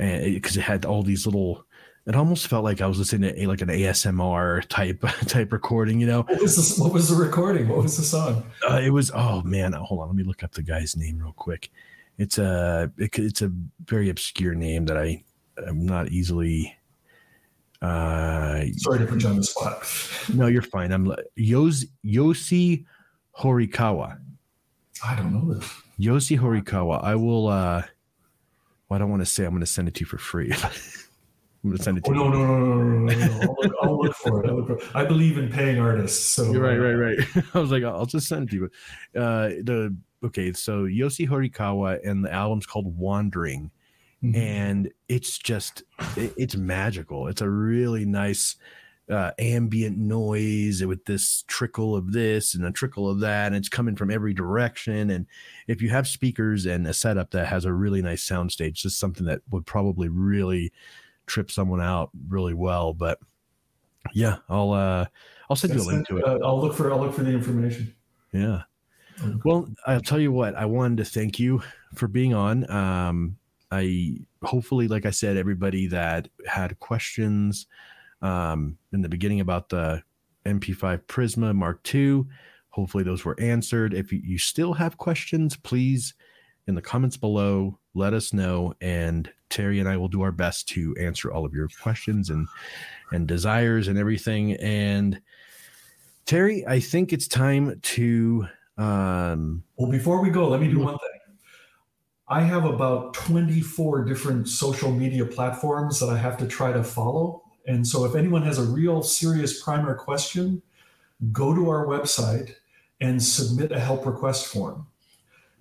and 0.00 0.34
because 0.34 0.56
it, 0.56 0.60
it 0.60 0.62
had 0.62 0.84
all 0.84 1.02
these 1.02 1.26
little 1.26 1.64
it 2.06 2.16
almost 2.16 2.48
felt 2.48 2.64
like 2.64 2.80
I 2.80 2.86
was 2.86 2.98
listening 2.98 3.32
to 3.32 3.42
a, 3.42 3.46
like 3.46 3.60
an 3.60 3.68
ASMR 3.68 4.64
type 4.68 5.00
type 5.26 5.52
recording. 5.52 6.00
You 6.00 6.06
know, 6.06 6.22
what 6.22 6.40
was 6.40 6.56
this, 6.56 6.78
what 6.78 6.92
was 6.92 7.08
the 7.08 7.22
recording? 7.22 7.68
What 7.68 7.82
was 7.82 7.96
the 7.96 8.02
song? 8.02 8.42
Uh, 8.68 8.80
it 8.82 8.90
was 8.90 9.10
oh 9.14 9.42
man, 9.42 9.72
hold 9.72 10.00
on, 10.00 10.08
let 10.08 10.16
me 10.16 10.24
look 10.24 10.42
up 10.42 10.52
the 10.52 10.62
guy's 10.62 10.96
name 10.96 11.18
real 11.18 11.34
quick. 11.34 11.70
It's 12.18 12.38
a 12.38 12.90
it, 12.98 13.18
it's 13.18 13.42
a 13.42 13.52
very 13.84 14.08
obscure 14.08 14.54
name 14.54 14.86
that 14.86 14.96
I 14.96 15.22
am 15.66 15.86
not 15.86 16.08
easily. 16.08 16.76
Uh, 17.82 18.64
Sorry 18.76 18.98
to 18.98 19.06
put 19.06 19.22
you 19.22 19.28
on 19.28 19.36
the 19.36 19.44
spot. 19.44 19.86
no, 20.34 20.46
you're 20.46 20.60
fine. 20.60 20.92
I'm 20.92 21.14
Yos, 21.36 21.86
Yosi 22.04 22.84
Horikawa. 23.38 24.18
I 25.02 25.16
don't 25.16 25.32
know 25.32 25.54
this. 25.54 25.72
Yosi 25.98 26.38
Horikawa. 26.38 27.02
I 27.04 27.14
will. 27.14 27.48
uh 27.48 27.82
well, 28.90 28.96
I 28.96 28.98
don't 28.98 29.10
want 29.10 29.22
to 29.22 29.26
say 29.26 29.44
I'm 29.44 29.50
going 29.50 29.60
to 29.60 29.66
send 29.66 29.88
it 29.88 29.94
to 29.94 30.00
you 30.00 30.06
for 30.06 30.18
free. 30.18 30.52
I'm 31.62 31.70
gonna 31.70 31.82
send 31.82 31.98
it 31.98 32.04
to 32.04 32.10
oh, 32.10 32.14
you. 32.14 32.20
No, 32.20 32.28
no, 32.30 32.46
no, 32.46 32.58
no, 32.58 32.96
no, 32.96 33.26
no. 33.26 33.40
I'll, 33.42 33.54
look, 33.54 33.72
I'll 33.82 33.98
look 33.98 34.16
for 34.16 34.44
it. 34.44 34.48
I'll 34.48 34.56
look 34.56 34.66
for 34.66 34.76
it. 34.76 34.96
I 34.96 35.04
believe 35.04 35.36
in 35.36 35.50
paying 35.50 35.78
artists. 35.78 36.24
So 36.30 36.50
you're 36.50 36.62
right, 36.62 36.78
right, 36.78 36.94
right. 36.94 37.44
I 37.54 37.58
was 37.58 37.70
like, 37.70 37.84
I'll 37.84 38.06
just 38.06 38.28
send 38.28 38.48
it 38.48 38.50
to 38.52 38.56
you. 38.56 38.64
Uh, 39.20 39.48
the 39.62 39.94
okay, 40.24 40.54
so 40.54 40.84
Yosi 40.84 41.28
Horikawa 41.28 42.00
and 42.02 42.24
the 42.24 42.32
album's 42.32 42.64
called 42.64 42.96
Wandering, 42.96 43.70
mm-hmm. 44.24 44.34
and 44.40 44.90
it's 45.08 45.36
just 45.36 45.82
it, 46.16 46.32
it's 46.38 46.56
magical. 46.56 47.28
It's 47.28 47.42
a 47.42 47.50
really 47.50 48.06
nice 48.06 48.56
uh, 49.10 49.32
ambient 49.38 49.98
noise 49.98 50.84
with 50.84 51.04
this 51.04 51.44
trickle 51.48 51.96
of 51.96 52.12
this 52.12 52.54
and 52.54 52.64
a 52.64 52.70
trickle 52.70 53.08
of 53.08 53.20
that, 53.20 53.48
and 53.48 53.56
it's 53.56 53.68
coming 53.68 53.96
from 53.96 54.10
every 54.10 54.32
direction. 54.32 55.10
And 55.10 55.26
if 55.66 55.82
you 55.82 55.90
have 55.90 56.06
speakers 56.06 56.66
and 56.66 56.86
a 56.86 56.94
setup 56.94 57.30
that 57.32 57.46
has 57.46 57.64
a 57.64 57.72
really 57.72 58.02
nice 58.02 58.26
soundstage, 58.26 58.74
just 58.74 58.98
something 58.98 59.26
that 59.26 59.42
would 59.50 59.66
probably 59.66 60.08
really 60.08 60.72
trip 61.26 61.50
someone 61.50 61.80
out 61.80 62.10
really 62.28 62.54
well. 62.54 62.94
But 62.94 63.18
yeah, 64.14 64.38
I'll 64.48 64.72
uh 64.72 65.06
I'll 65.48 65.56
send 65.56 65.74
you 65.74 65.82
a 65.82 65.84
link 65.84 66.06
to 66.08 66.18
it. 66.18 66.24
Uh, 66.24 66.38
I'll 66.44 66.60
look 66.60 66.74
for 66.74 66.92
I'll 66.92 67.00
look 67.00 67.14
for 67.14 67.22
the 67.22 67.32
information. 67.32 67.94
Yeah. 68.32 68.62
Okay. 69.22 69.38
Well, 69.44 69.68
I'll 69.86 70.00
tell 70.00 70.20
you 70.20 70.32
what. 70.32 70.54
I 70.54 70.64
wanted 70.64 70.98
to 70.98 71.04
thank 71.04 71.38
you 71.38 71.62
for 71.94 72.08
being 72.08 72.32
on. 72.32 72.70
Um, 72.70 73.36
I 73.70 74.16
hopefully, 74.42 74.88
like 74.88 75.04
I 75.04 75.10
said, 75.10 75.36
everybody 75.36 75.86
that 75.88 76.28
had 76.46 76.78
questions 76.80 77.66
um, 78.22 78.76
in 78.92 79.02
the 79.02 79.08
beginning 79.08 79.40
about 79.40 79.68
the 79.68 80.02
NP5 80.46 81.02
Prisma 81.06 81.54
Mark 81.54 81.94
II, 81.94 82.24
hopefully 82.70 83.04
those 83.04 83.24
were 83.24 83.38
answered. 83.38 83.94
If 83.94 84.12
you, 84.12 84.38
still 84.38 84.72
have 84.74 84.96
questions, 84.96 85.56
please 85.56 86.14
in 86.66 86.74
the 86.74 86.82
comments 86.82 87.16
below 87.16 87.78
let 87.94 88.14
us 88.14 88.32
know 88.32 88.72
and 88.80 89.30
terry 89.48 89.80
and 89.80 89.88
i 89.88 89.96
will 89.96 90.08
do 90.08 90.22
our 90.22 90.30
best 90.30 90.68
to 90.68 90.94
answer 91.00 91.32
all 91.32 91.44
of 91.44 91.52
your 91.52 91.68
questions 91.82 92.30
and 92.30 92.46
and 93.10 93.26
desires 93.26 93.88
and 93.88 93.98
everything. 93.98 94.52
And 94.54 95.20
terry 96.26 96.64
i 96.66 96.78
think 96.78 97.12
it's 97.12 97.26
time 97.26 97.80
to 97.82 98.46
um 98.78 99.64
well 99.76 99.90
before 99.90 100.22
we 100.22 100.30
go 100.30 100.48
let 100.48 100.60
me 100.60 100.68
do 100.68 100.78
one 100.78 100.96
thing. 100.98 101.08
I 102.28 102.42
have 102.42 102.64
about 102.64 103.14
24 103.14 104.04
different 104.04 104.48
social 104.48 104.92
media 104.92 105.26
platforms 105.26 105.98
that 105.98 106.08
i 106.08 106.16
have 106.16 106.36
to 106.38 106.46
try 106.46 106.72
to 106.72 106.84
follow 106.84 107.42
and 107.66 107.86
so 107.86 108.04
if 108.04 108.14
anyone 108.14 108.42
has 108.42 108.58
a 108.58 108.62
real 108.62 109.02
serious 109.02 109.62
Primare 109.62 109.96
question 109.96 110.62
go 111.32 111.54
to 111.54 111.68
our 111.68 111.86
website 111.86 112.54
and 113.00 113.22
submit 113.22 113.72
a 113.72 113.80
help 113.80 114.06
request 114.06 114.46
form 114.46 114.86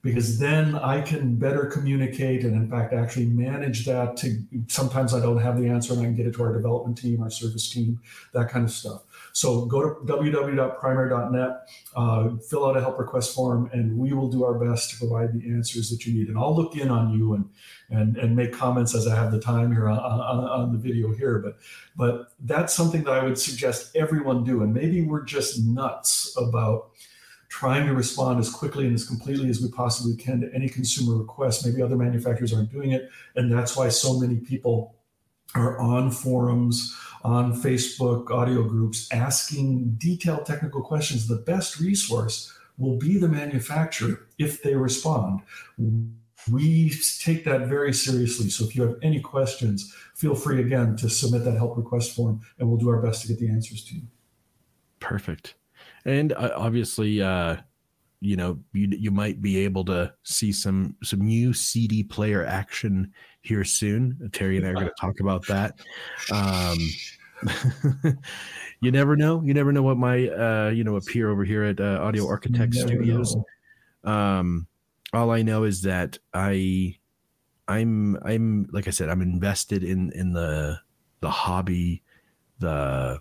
because 0.02 0.40
then 0.40 0.76
I 0.76 1.02
can 1.02 1.36
better 1.36 1.66
communicate 1.66 2.44
and, 2.44 2.56
in 2.56 2.70
fact, 2.70 2.94
actually 2.94 3.26
manage 3.26 3.86
that. 3.86 4.16
To 4.18 4.38
sometimes 4.68 5.14
I 5.14 5.20
don't 5.20 5.40
have 5.40 5.60
the 5.60 5.68
answer 5.68 5.94
and 5.94 6.02
I 6.02 6.06
can 6.06 6.16
get 6.16 6.26
it 6.26 6.36
to 6.36 6.44
our 6.44 6.54
development 6.54 6.98
team, 6.98 7.22
our 7.22 7.30
service 7.30 7.70
team, 7.70 8.00
that 8.34 8.50
kind 8.50 8.64
of 8.64 8.72
stuff. 8.72 9.04
So 9.34 9.66
go 9.66 9.82
to 9.82 10.06
www.primare.net, 10.06 11.70
uh, 11.96 12.30
fill 12.50 12.66
out 12.66 12.78
a 12.78 12.82
help 12.82 12.98
request 12.98 13.36
form, 13.36 13.70
and 13.74 13.98
we 13.98 14.14
will 14.14 14.30
do 14.30 14.44
our 14.46 14.54
best 14.54 14.92
to 14.92 14.98
provide 14.98 15.34
the 15.34 15.50
answers 15.50 15.90
that 15.90 16.06
you 16.06 16.14
need. 16.14 16.30
And 16.30 16.38
I'll 16.38 16.56
look 16.56 16.78
in 16.78 16.90
on 16.90 17.12
you 17.12 17.34
and 17.34 17.50
and 17.92 18.18
and 18.18 18.36
make 18.36 18.54
comments 18.54 18.96
as 18.96 19.08
I 19.08 19.16
have 19.16 19.32
the 19.32 19.40
time 19.40 19.72
here 19.72 19.90
on, 19.90 19.98
on, 19.98 20.44
on 20.46 20.72
the 20.72 20.78
video 20.78 21.12
here. 21.14 21.40
But 21.40 21.58
but 21.96 22.32
that's 22.40 22.74
something 22.74 23.04
that 23.04 23.14
I 23.14 23.24
would 23.24 23.38
suggest 23.38 23.96
everyone 23.96 24.44
do. 24.44 24.64
And 24.64 24.74
maybe 24.74 25.02
we're 25.02 25.24
just 25.24 25.60
nuts 25.60 26.36
about 26.38 26.92
trying 27.50 27.88
to 27.88 27.94
respond 27.94 28.40
as 28.40 28.50
quickly 28.50 28.86
and 28.86 28.96
as 28.96 29.06
completely 29.06 29.50
as 29.50 29.60
we 29.62 29.70
possibly 29.70 30.16
can 30.16 30.40
to 30.42 30.54
any 30.54 30.70
consumer 30.70 31.18
request. 31.18 31.66
Maybe 31.66 31.82
other 31.82 31.98
manufacturers 31.98 32.54
aren't 32.54 32.72
doing 32.72 32.92
it. 32.92 33.10
And 33.36 33.52
that's 33.52 33.76
why 33.76 33.90
so 33.90 34.20
many 34.20 34.38
people 34.38 34.96
are 35.56 35.80
on 35.80 36.12
forums, 36.12 36.96
on 37.24 37.60
Facebook, 37.60 38.30
audio 38.30 38.64
groups, 38.64 39.12
asking 39.12 39.96
detailed 39.98 40.46
technical 40.46 40.82
questions. 40.82 41.28
The 41.28 41.38
best 41.38 41.80
resource 41.80 42.56
will 42.78 42.98
be 42.98 43.18
the 43.18 43.28
manufacturer 43.28 44.28
if 44.38 44.62
they 44.64 44.76
respond. 44.76 45.42
we 46.50 46.92
take 47.20 47.44
that 47.44 47.68
very 47.68 47.94
seriously. 47.94 48.50
So 48.50 48.64
if 48.64 48.76
you 48.76 48.84
have 48.84 48.96
any 49.02 49.20
questions, 49.20 49.94
feel 50.16 50.36
free 50.36 50.62
again 50.62 50.96
to 50.98 51.10
submit 51.10 51.44
that 51.44 51.58
help 51.58 51.76
request 51.78 52.16
form, 52.16 52.42
and 52.58 52.70
we'll 52.70 52.78
do 52.78 52.90
our 52.90 53.02
best 53.02 53.24
to 53.24 53.28
get 53.28 53.40
the 53.40 53.50
answers 53.50 53.84
to 53.86 53.96
you. 53.96 54.02
Perfect. 55.00 55.56
And 56.06 56.34
uh, 56.34 56.52
obviously, 56.56 57.22
uh, 57.22 57.58
you 58.22 58.36
know, 58.36 58.60
you 58.74 58.90
you 58.92 59.12
might 59.12 59.42
be 59.42 59.58
able 59.60 59.86
to 59.86 60.14
see 60.24 60.52
some 60.52 60.96
some 61.04 61.22
new 61.22 61.54
CD 61.54 62.04
player 62.04 62.46
action 62.46 63.14
here 63.42 63.64
soon. 63.64 64.30
Terry 64.34 64.58
and 64.58 64.66
I 64.66 64.70
are 64.70 64.74
going 64.74 64.88
to 64.88 64.94
talk 65.00 65.20
about 65.20 65.46
that. 65.48 65.80
Um, 66.32 66.78
you 68.82 68.92
never 68.92 69.16
know. 69.16 69.42
You 69.44 69.54
never 69.54 69.72
know 69.72 69.84
what 69.84 69.98
my 69.98 70.28
uh, 70.28 70.70
you 70.70 70.84
know 70.84 70.98
appear 70.98 71.30
over 71.30 71.46
here 71.46 71.64
at 71.64 71.80
uh, 71.80 72.00
Audio 72.02 72.28
Architect 72.28 72.74
Studios. 72.74 73.36
Um, 74.04 74.68
all 75.14 75.32
I 75.32 75.42
know 75.42 75.64
is 75.64 75.82
that 75.84 76.18
I 76.34 76.98
I'm 77.68 78.18
I'm 78.24 78.68
like 78.72 78.88
I 78.88 78.92
said 78.92 79.10
I'm 79.10 79.22
invested 79.22 79.84
in 79.84 80.12
in 80.12 80.34
the 80.34 80.80
the 81.22 81.30
hobby 81.30 82.04
the 82.60 83.20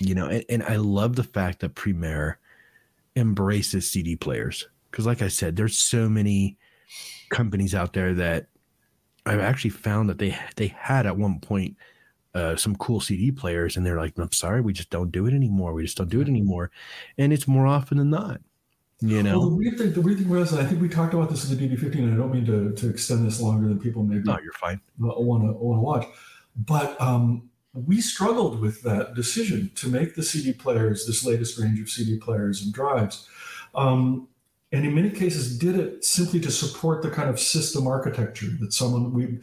you 0.00 0.14
know 0.14 0.26
and, 0.26 0.44
and 0.48 0.62
I 0.64 0.76
love 0.76 1.16
the 1.16 1.24
fact 1.24 1.60
that 1.60 1.74
Primare 1.74 2.36
embraces 3.16 3.90
CD 3.90 4.16
players 4.16 4.68
because 4.90 5.06
like 5.06 5.22
I 5.22 5.28
said 5.28 5.56
there's 5.56 5.78
so 5.78 6.08
many 6.08 6.56
companies 7.28 7.74
out 7.74 7.92
there 7.92 8.14
that 8.14 8.46
I've 9.26 9.40
actually 9.40 9.70
found 9.70 10.08
that 10.08 10.18
they 10.18 10.36
they 10.56 10.68
had 10.68 11.06
at 11.06 11.16
one 11.16 11.38
point 11.40 11.76
uh, 12.32 12.54
some 12.54 12.76
cool 12.76 13.00
CD 13.00 13.32
players 13.32 13.76
and 13.76 13.84
they're 13.84 13.98
like 13.98 14.18
I'm 14.18 14.32
sorry 14.32 14.60
we 14.60 14.72
just 14.72 14.90
don't 14.90 15.12
do 15.12 15.26
it 15.26 15.34
anymore 15.34 15.72
we 15.72 15.82
just 15.82 15.96
don't 15.96 16.08
do 16.08 16.20
it 16.20 16.28
anymore 16.28 16.70
and 17.18 17.32
it's 17.32 17.46
more 17.46 17.66
often 17.66 17.98
than 17.98 18.10
not 18.10 18.40
you 19.02 19.22
know, 19.22 19.38
well, 19.38 19.50
the 19.50 19.56
weird 19.56 19.78
thing, 19.78 19.92
the 19.92 20.00
weird 20.02 20.18
thing 20.18 20.28
was, 20.28 20.52
I 20.52 20.64
think 20.64 20.82
we 20.82 20.88
talked 20.88 21.14
about 21.14 21.30
this 21.30 21.50
in 21.50 21.56
the 21.56 21.68
DD15, 21.68 21.94
and 22.00 22.12
I 22.12 22.16
don't 22.18 22.30
mean 22.30 22.44
to, 22.44 22.72
to 22.72 22.90
extend 22.90 23.26
this 23.26 23.40
longer 23.40 23.66
than 23.66 23.78
people 23.78 24.02
maybe. 24.02 24.24
No, 24.24 24.38
you're 24.42 24.52
fine. 24.52 24.78
Want 24.98 25.42
to 25.42 25.52
want 25.52 25.78
to 25.78 25.80
watch, 25.80 26.06
but 26.54 27.00
um, 27.00 27.49
we 27.72 28.00
struggled 28.00 28.60
with 28.60 28.82
that 28.82 29.14
decision 29.14 29.70
to 29.76 29.88
make 29.88 30.14
the 30.14 30.22
CD 30.22 30.52
players, 30.52 31.06
this 31.06 31.24
latest 31.24 31.58
range 31.58 31.80
of 31.80 31.88
CD 31.88 32.18
players 32.18 32.62
and 32.62 32.72
drives. 32.72 33.28
Um, 33.74 34.28
and 34.72 34.86
in 34.86 34.94
many 34.94 35.10
cases 35.10 35.58
did 35.58 35.76
it 35.76 36.04
simply 36.04 36.38
to 36.40 36.50
support 36.50 37.02
the 37.02 37.10
kind 37.10 37.28
of 37.28 37.40
system 37.40 37.86
architecture 37.86 38.46
that 38.60 38.72
someone 38.72 39.12
we 39.12 39.38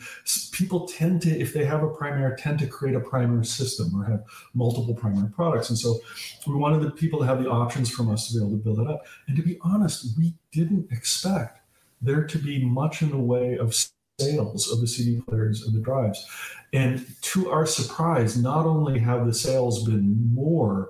people 0.51 0.87
tend 0.87 1.21
to 1.21 1.29
if 1.29 1.53
they 1.53 1.65
have 1.65 1.83
a 1.83 1.89
Primare 1.89 2.35
tend 2.37 2.59
to 2.59 2.67
create 2.67 2.95
a 2.95 2.99
Primare 2.99 3.45
system 3.45 3.93
or 3.99 4.05
have 4.05 4.23
multiple 4.53 4.95
Primare 4.95 5.33
products 5.33 5.69
and 5.69 5.77
so 5.77 5.99
we 6.47 6.55
wanted 6.55 6.81
the 6.81 6.91
people 6.91 7.19
to 7.19 7.25
have 7.25 7.43
the 7.43 7.49
options 7.49 7.89
from 7.89 8.09
us 8.09 8.27
to 8.27 8.35
be 8.35 8.39
able 8.39 8.51
to 8.51 8.63
build 8.63 8.79
it 8.79 8.87
up 8.87 9.05
and 9.27 9.35
to 9.35 9.43
be 9.43 9.57
honest 9.61 10.17
we 10.17 10.33
didn't 10.51 10.89
expect 10.91 11.59
there 12.01 12.23
to 12.23 12.37
be 12.37 12.63
much 12.63 13.01
in 13.01 13.09
the 13.09 13.17
way 13.17 13.57
of 13.57 13.75
sales 14.19 14.71
of 14.71 14.81
the 14.81 14.87
cd 14.87 15.21
players 15.21 15.63
and 15.63 15.75
the 15.75 15.79
drives 15.79 16.25
and 16.73 17.05
to 17.21 17.49
our 17.49 17.65
surprise 17.65 18.37
not 18.37 18.65
only 18.65 18.99
have 18.99 19.25
the 19.25 19.33
sales 19.33 19.83
been 19.83 20.33
more 20.33 20.89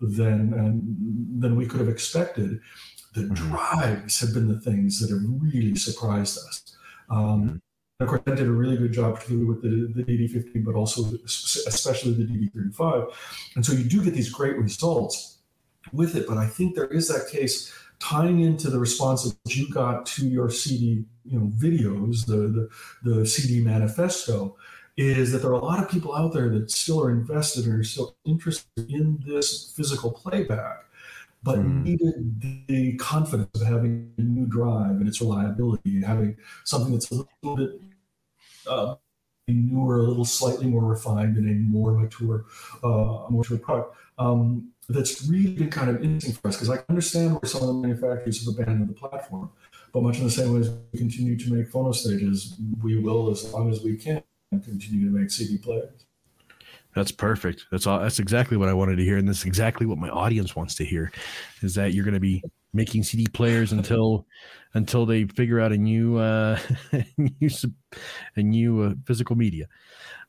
than 0.00 0.50
than 1.40 1.56
we 1.56 1.66
could 1.66 1.80
have 1.80 1.88
expected 1.88 2.60
the 3.16 3.22
mm-hmm. 3.22 3.50
drives 3.50 4.20
have 4.20 4.34
been 4.34 4.46
the 4.46 4.60
things 4.60 5.00
that 5.00 5.10
have 5.10 5.22
really 5.40 5.74
surprised 5.74 6.38
us. 6.38 6.76
Um, 7.08 7.18
mm-hmm. 7.18 8.02
of 8.04 8.08
course, 8.08 8.22
I 8.26 8.34
did 8.34 8.46
a 8.46 8.52
really 8.52 8.76
good 8.76 8.92
job, 8.92 9.14
particularly 9.14 9.46
with 9.46 9.62
the, 9.62 10.02
the 10.02 10.04
DD15, 10.04 10.64
but 10.64 10.74
also 10.74 11.02
especially 11.24 12.12
the 12.12 12.24
DD35. 12.24 13.12
And 13.56 13.64
so 13.64 13.72
you 13.72 13.84
do 13.84 14.04
get 14.04 14.12
these 14.12 14.28
great 14.30 14.56
results 14.58 15.38
with 15.92 16.14
it. 16.14 16.26
But 16.28 16.36
I 16.36 16.46
think 16.46 16.74
there 16.74 16.88
is 16.88 17.08
that 17.08 17.28
case 17.30 17.72
tying 17.98 18.40
into 18.40 18.70
the 18.70 18.78
responses 18.78 19.36
you 19.46 19.70
got 19.72 20.06
to 20.06 20.28
your 20.28 20.50
CD, 20.50 21.04
you 21.24 21.38
know, 21.38 21.52
videos, 21.56 22.26
the, 22.26 22.68
the, 23.02 23.10
the 23.10 23.26
CD 23.26 23.62
manifesto, 23.62 24.56
is 24.96 25.32
that 25.32 25.42
there 25.42 25.50
are 25.50 25.54
a 25.54 25.64
lot 25.64 25.82
of 25.82 25.90
people 25.90 26.14
out 26.14 26.32
there 26.32 26.48
that 26.48 26.70
still 26.70 27.02
are 27.02 27.10
invested 27.10 27.66
and 27.66 27.80
are 27.80 27.84
still 27.84 28.16
interested 28.24 28.90
in 28.90 29.22
this 29.26 29.72
physical 29.76 30.10
playback 30.10 30.84
but 31.42 31.58
mm. 31.58 31.84
needed 31.84 32.66
the 32.66 32.96
confidence 32.96 33.48
of 33.60 33.66
having 33.66 34.10
a 34.18 34.22
new 34.22 34.46
drive 34.46 34.92
and 34.92 35.06
its 35.06 35.20
reliability 35.20 36.02
having 36.02 36.36
something 36.64 36.92
that's 36.92 37.10
a 37.10 37.14
little 37.14 37.56
bit 37.56 37.80
uh, 38.66 38.96
newer, 39.48 39.98
a 40.00 40.02
little 40.02 40.24
slightly 40.24 40.66
more 40.66 40.84
refined 40.84 41.36
and 41.36 41.48
a 41.48 41.54
more 41.54 41.92
mature, 41.92 42.44
uh, 42.82 43.26
more 43.28 43.42
mature 43.42 43.58
product. 43.58 43.96
Um, 44.18 44.72
that's 44.88 45.26
really 45.28 45.52
been 45.52 45.70
kind 45.70 45.90
of 45.90 46.02
interesting 46.02 46.34
for 46.34 46.48
us 46.48 46.56
because 46.56 46.70
I 46.70 46.82
understand 46.88 47.32
where 47.32 47.48
some 47.48 47.62
of 47.62 47.68
the 47.68 47.74
manufacturers 47.74 48.44
have 48.44 48.54
abandoned 48.54 48.88
the 48.88 48.94
platform, 48.94 49.50
but 49.92 50.02
much 50.02 50.18
in 50.18 50.24
the 50.24 50.30
same 50.30 50.54
way 50.54 50.60
as 50.60 50.70
we 50.92 50.98
continue 50.98 51.36
to 51.36 51.52
make 51.52 51.70
phono 51.70 51.94
stages, 51.94 52.56
we 52.82 52.98
will, 52.98 53.30
as 53.30 53.52
long 53.52 53.70
as 53.70 53.82
we 53.82 53.96
can, 53.96 54.22
continue 54.52 55.10
to 55.10 55.16
make 55.16 55.30
CD 55.30 55.58
players. 55.58 56.06
That's 56.94 57.12
perfect. 57.12 57.66
That's 57.70 57.86
all. 57.86 58.00
That's 58.00 58.20
exactly 58.20 58.56
what 58.56 58.70
I 58.70 58.72
wanted 58.72 58.96
to 58.96 59.04
hear, 59.04 59.18
and 59.18 59.28
that's 59.28 59.44
exactly 59.44 59.86
what 59.86 59.98
my 59.98 60.08
audience 60.08 60.56
wants 60.56 60.74
to 60.76 60.84
hear. 60.84 61.12
Is 61.60 61.74
that 61.74 61.92
you're 61.92 62.04
going 62.04 62.14
to 62.14 62.20
be 62.20 62.42
making 62.72 63.02
CD 63.02 63.26
players 63.26 63.72
until 63.72 64.26
until 64.74 65.04
they 65.04 65.24
figure 65.24 65.60
out 65.60 65.72
a 65.72 65.76
new 65.76 66.16
uh, 66.16 66.58
new 67.18 67.50
a 68.36 68.42
new 68.42 68.82
uh, 68.82 68.94
physical 69.04 69.36
media. 69.36 69.66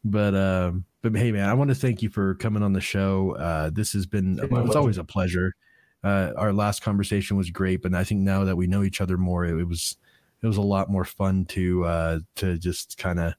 But 0.04 0.36
um, 0.36 0.84
but 1.10 1.20
hey, 1.20 1.32
man, 1.32 1.50
I 1.50 1.54
want 1.54 1.70
to 1.70 1.76
thank 1.76 2.02
you 2.02 2.10
for 2.10 2.36
coming 2.36 2.64
on 2.64 2.74
the 2.74 2.82
show. 2.82 3.36
Uh, 3.36 3.70
this 3.72 3.94
has 3.94 4.06
been 4.06 4.40
it's 4.42 4.76
always 4.76 4.98
a 4.98 5.04
pleasure. 5.04 5.56
Uh, 6.04 6.32
our 6.38 6.54
last 6.54 6.82
conversation 6.82 7.38
was 7.38 7.50
great, 7.50 7.82
but 7.82 7.94
I 7.94 8.04
think 8.04 8.22
now 8.22 8.44
that 8.44 8.56
we 8.56 8.68
know 8.68 8.84
each 8.84 9.02
other 9.02 9.18
more, 9.18 9.46
it, 9.46 9.60
it 9.60 9.68
was 9.68 9.98
it 10.42 10.48
was 10.48 10.58
a 10.58 10.62
lot 10.62 10.90
more 10.90 11.06
fun 11.06 11.46
to 11.46 11.86
uh, 11.86 12.20
to 12.36 12.58
just 12.58 12.98
kind 12.98 13.20
of 13.20 13.34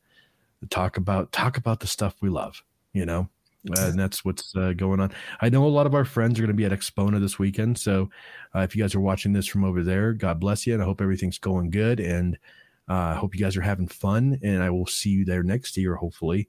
talk 0.71 0.97
about 0.97 1.33
talk 1.33 1.57
about 1.57 1.81
the 1.81 1.87
stuff 1.87 2.17
we 2.21 2.29
love 2.29 2.63
you 2.99 3.07
know, 3.07 3.29
and 3.77 3.99
that's 3.99 4.25
what's 4.25 4.55
uh, 4.57 4.73
going 4.73 5.01
on. 5.01 5.13
I 5.41 5.49
know 5.49 5.65
a 5.65 5.69
lot 5.69 5.87
of 5.87 5.95
our 5.95 6.05
friends 6.05 6.39
are 6.39 6.43
going 6.43 6.49
to 6.49 6.55
be 6.55 6.65
at 6.65 6.73
Axpona 6.73 7.21
this 7.21 7.39
weekend. 7.39 7.79
So 7.79 8.11
uh, 8.55 8.61
if 8.61 8.75
you 8.75 8.83
guys 8.83 8.95
are 8.95 9.01
watching 9.01 9.33
this 9.33 9.47
from 9.47 9.65
over 9.65 9.83
there, 9.83 10.13
God 10.13 10.41
bless 10.41 10.67
you. 10.67 10.75
And 10.75 10.83
I 10.83 10.87
hope 10.87 11.01
everything's 11.01 11.39
going 11.39 11.71
good. 11.71 12.01
And 12.01 12.39
uh, 12.89 12.95
I 12.95 13.15
hope 13.15 13.35
you 13.35 13.41
guys 13.41 13.57
are 13.57 13.63
having 13.63 13.89
fun. 13.89 14.41
And 14.43 14.63
I 14.63 14.71
will 14.71 14.87
see 14.87 15.11
you 15.11 15.25
there 15.25 15.43
next 15.43 15.77
year, 15.77 15.95
hopefully. 15.95 16.49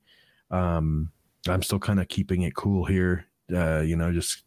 Um, 0.52 1.12
I'm 1.48 1.64
still 1.64 1.80
kind 1.80 2.00
of 2.00 2.08
keeping 2.08 2.44
it 2.44 2.56
cool 2.56 2.86
here, 2.86 3.26
uh, 3.54 3.80
you 3.80 3.96
know, 3.96 4.12
just 4.12 4.44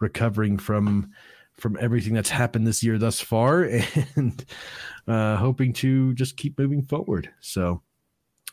recovering 0.00 0.58
from 0.58 1.10
from 1.54 1.76
everything 1.78 2.14
that's 2.14 2.30
happened 2.30 2.66
this 2.66 2.82
year 2.82 2.96
thus 2.96 3.20
far 3.20 3.64
and 4.16 4.44
uh, 5.06 5.36
hoping 5.36 5.74
to 5.74 6.14
just 6.14 6.38
keep 6.38 6.58
moving 6.58 6.82
forward. 6.82 7.28
So 7.40 7.82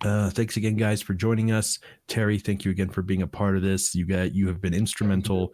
uh, 0.03 0.29
thanks 0.29 0.57
again, 0.57 0.75
guys, 0.75 1.01
for 1.01 1.13
joining 1.13 1.51
us. 1.51 1.79
Terry, 2.07 2.37
thank 2.37 2.65
you 2.65 2.71
again 2.71 2.89
for 2.89 3.01
being 3.01 3.21
a 3.21 3.27
part 3.27 3.55
of 3.55 3.63
this. 3.63 3.95
You 3.95 4.05
got 4.05 4.35
you 4.35 4.47
have 4.47 4.61
been 4.61 4.73
instrumental 4.73 5.53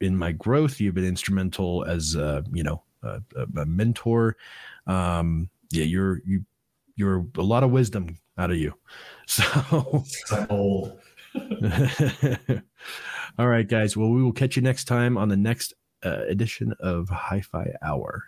in 0.00 0.16
my 0.16 0.32
growth. 0.32 0.80
You've 0.80 0.94
been 0.94 1.04
instrumental 1.04 1.84
as 1.84 2.16
uh, 2.16 2.42
you 2.52 2.62
know 2.62 2.82
a, 3.02 3.20
a 3.56 3.66
mentor. 3.66 4.36
Um, 4.86 5.50
yeah, 5.70 5.84
you're 5.84 6.22
you 6.24 6.44
you're 6.96 7.26
a 7.36 7.42
lot 7.42 7.62
of 7.62 7.70
wisdom 7.70 8.18
out 8.38 8.50
of 8.50 8.56
you. 8.56 8.74
So 9.28 10.46
old. 10.48 10.98
All 13.38 13.46
right, 13.46 13.68
guys. 13.68 13.94
Well, 13.94 14.08
we 14.08 14.22
will 14.22 14.32
catch 14.32 14.56
you 14.56 14.62
next 14.62 14.84
time 14.84 15.18
on 15.18 15.28
the 15.28 15.36
next 15.36 15.74
uh, 16.02 16.22
edition 16.28 16.72
of 16.80 17.10
Hi-Fi 17.10 17.74
Hour. 17.82 18.24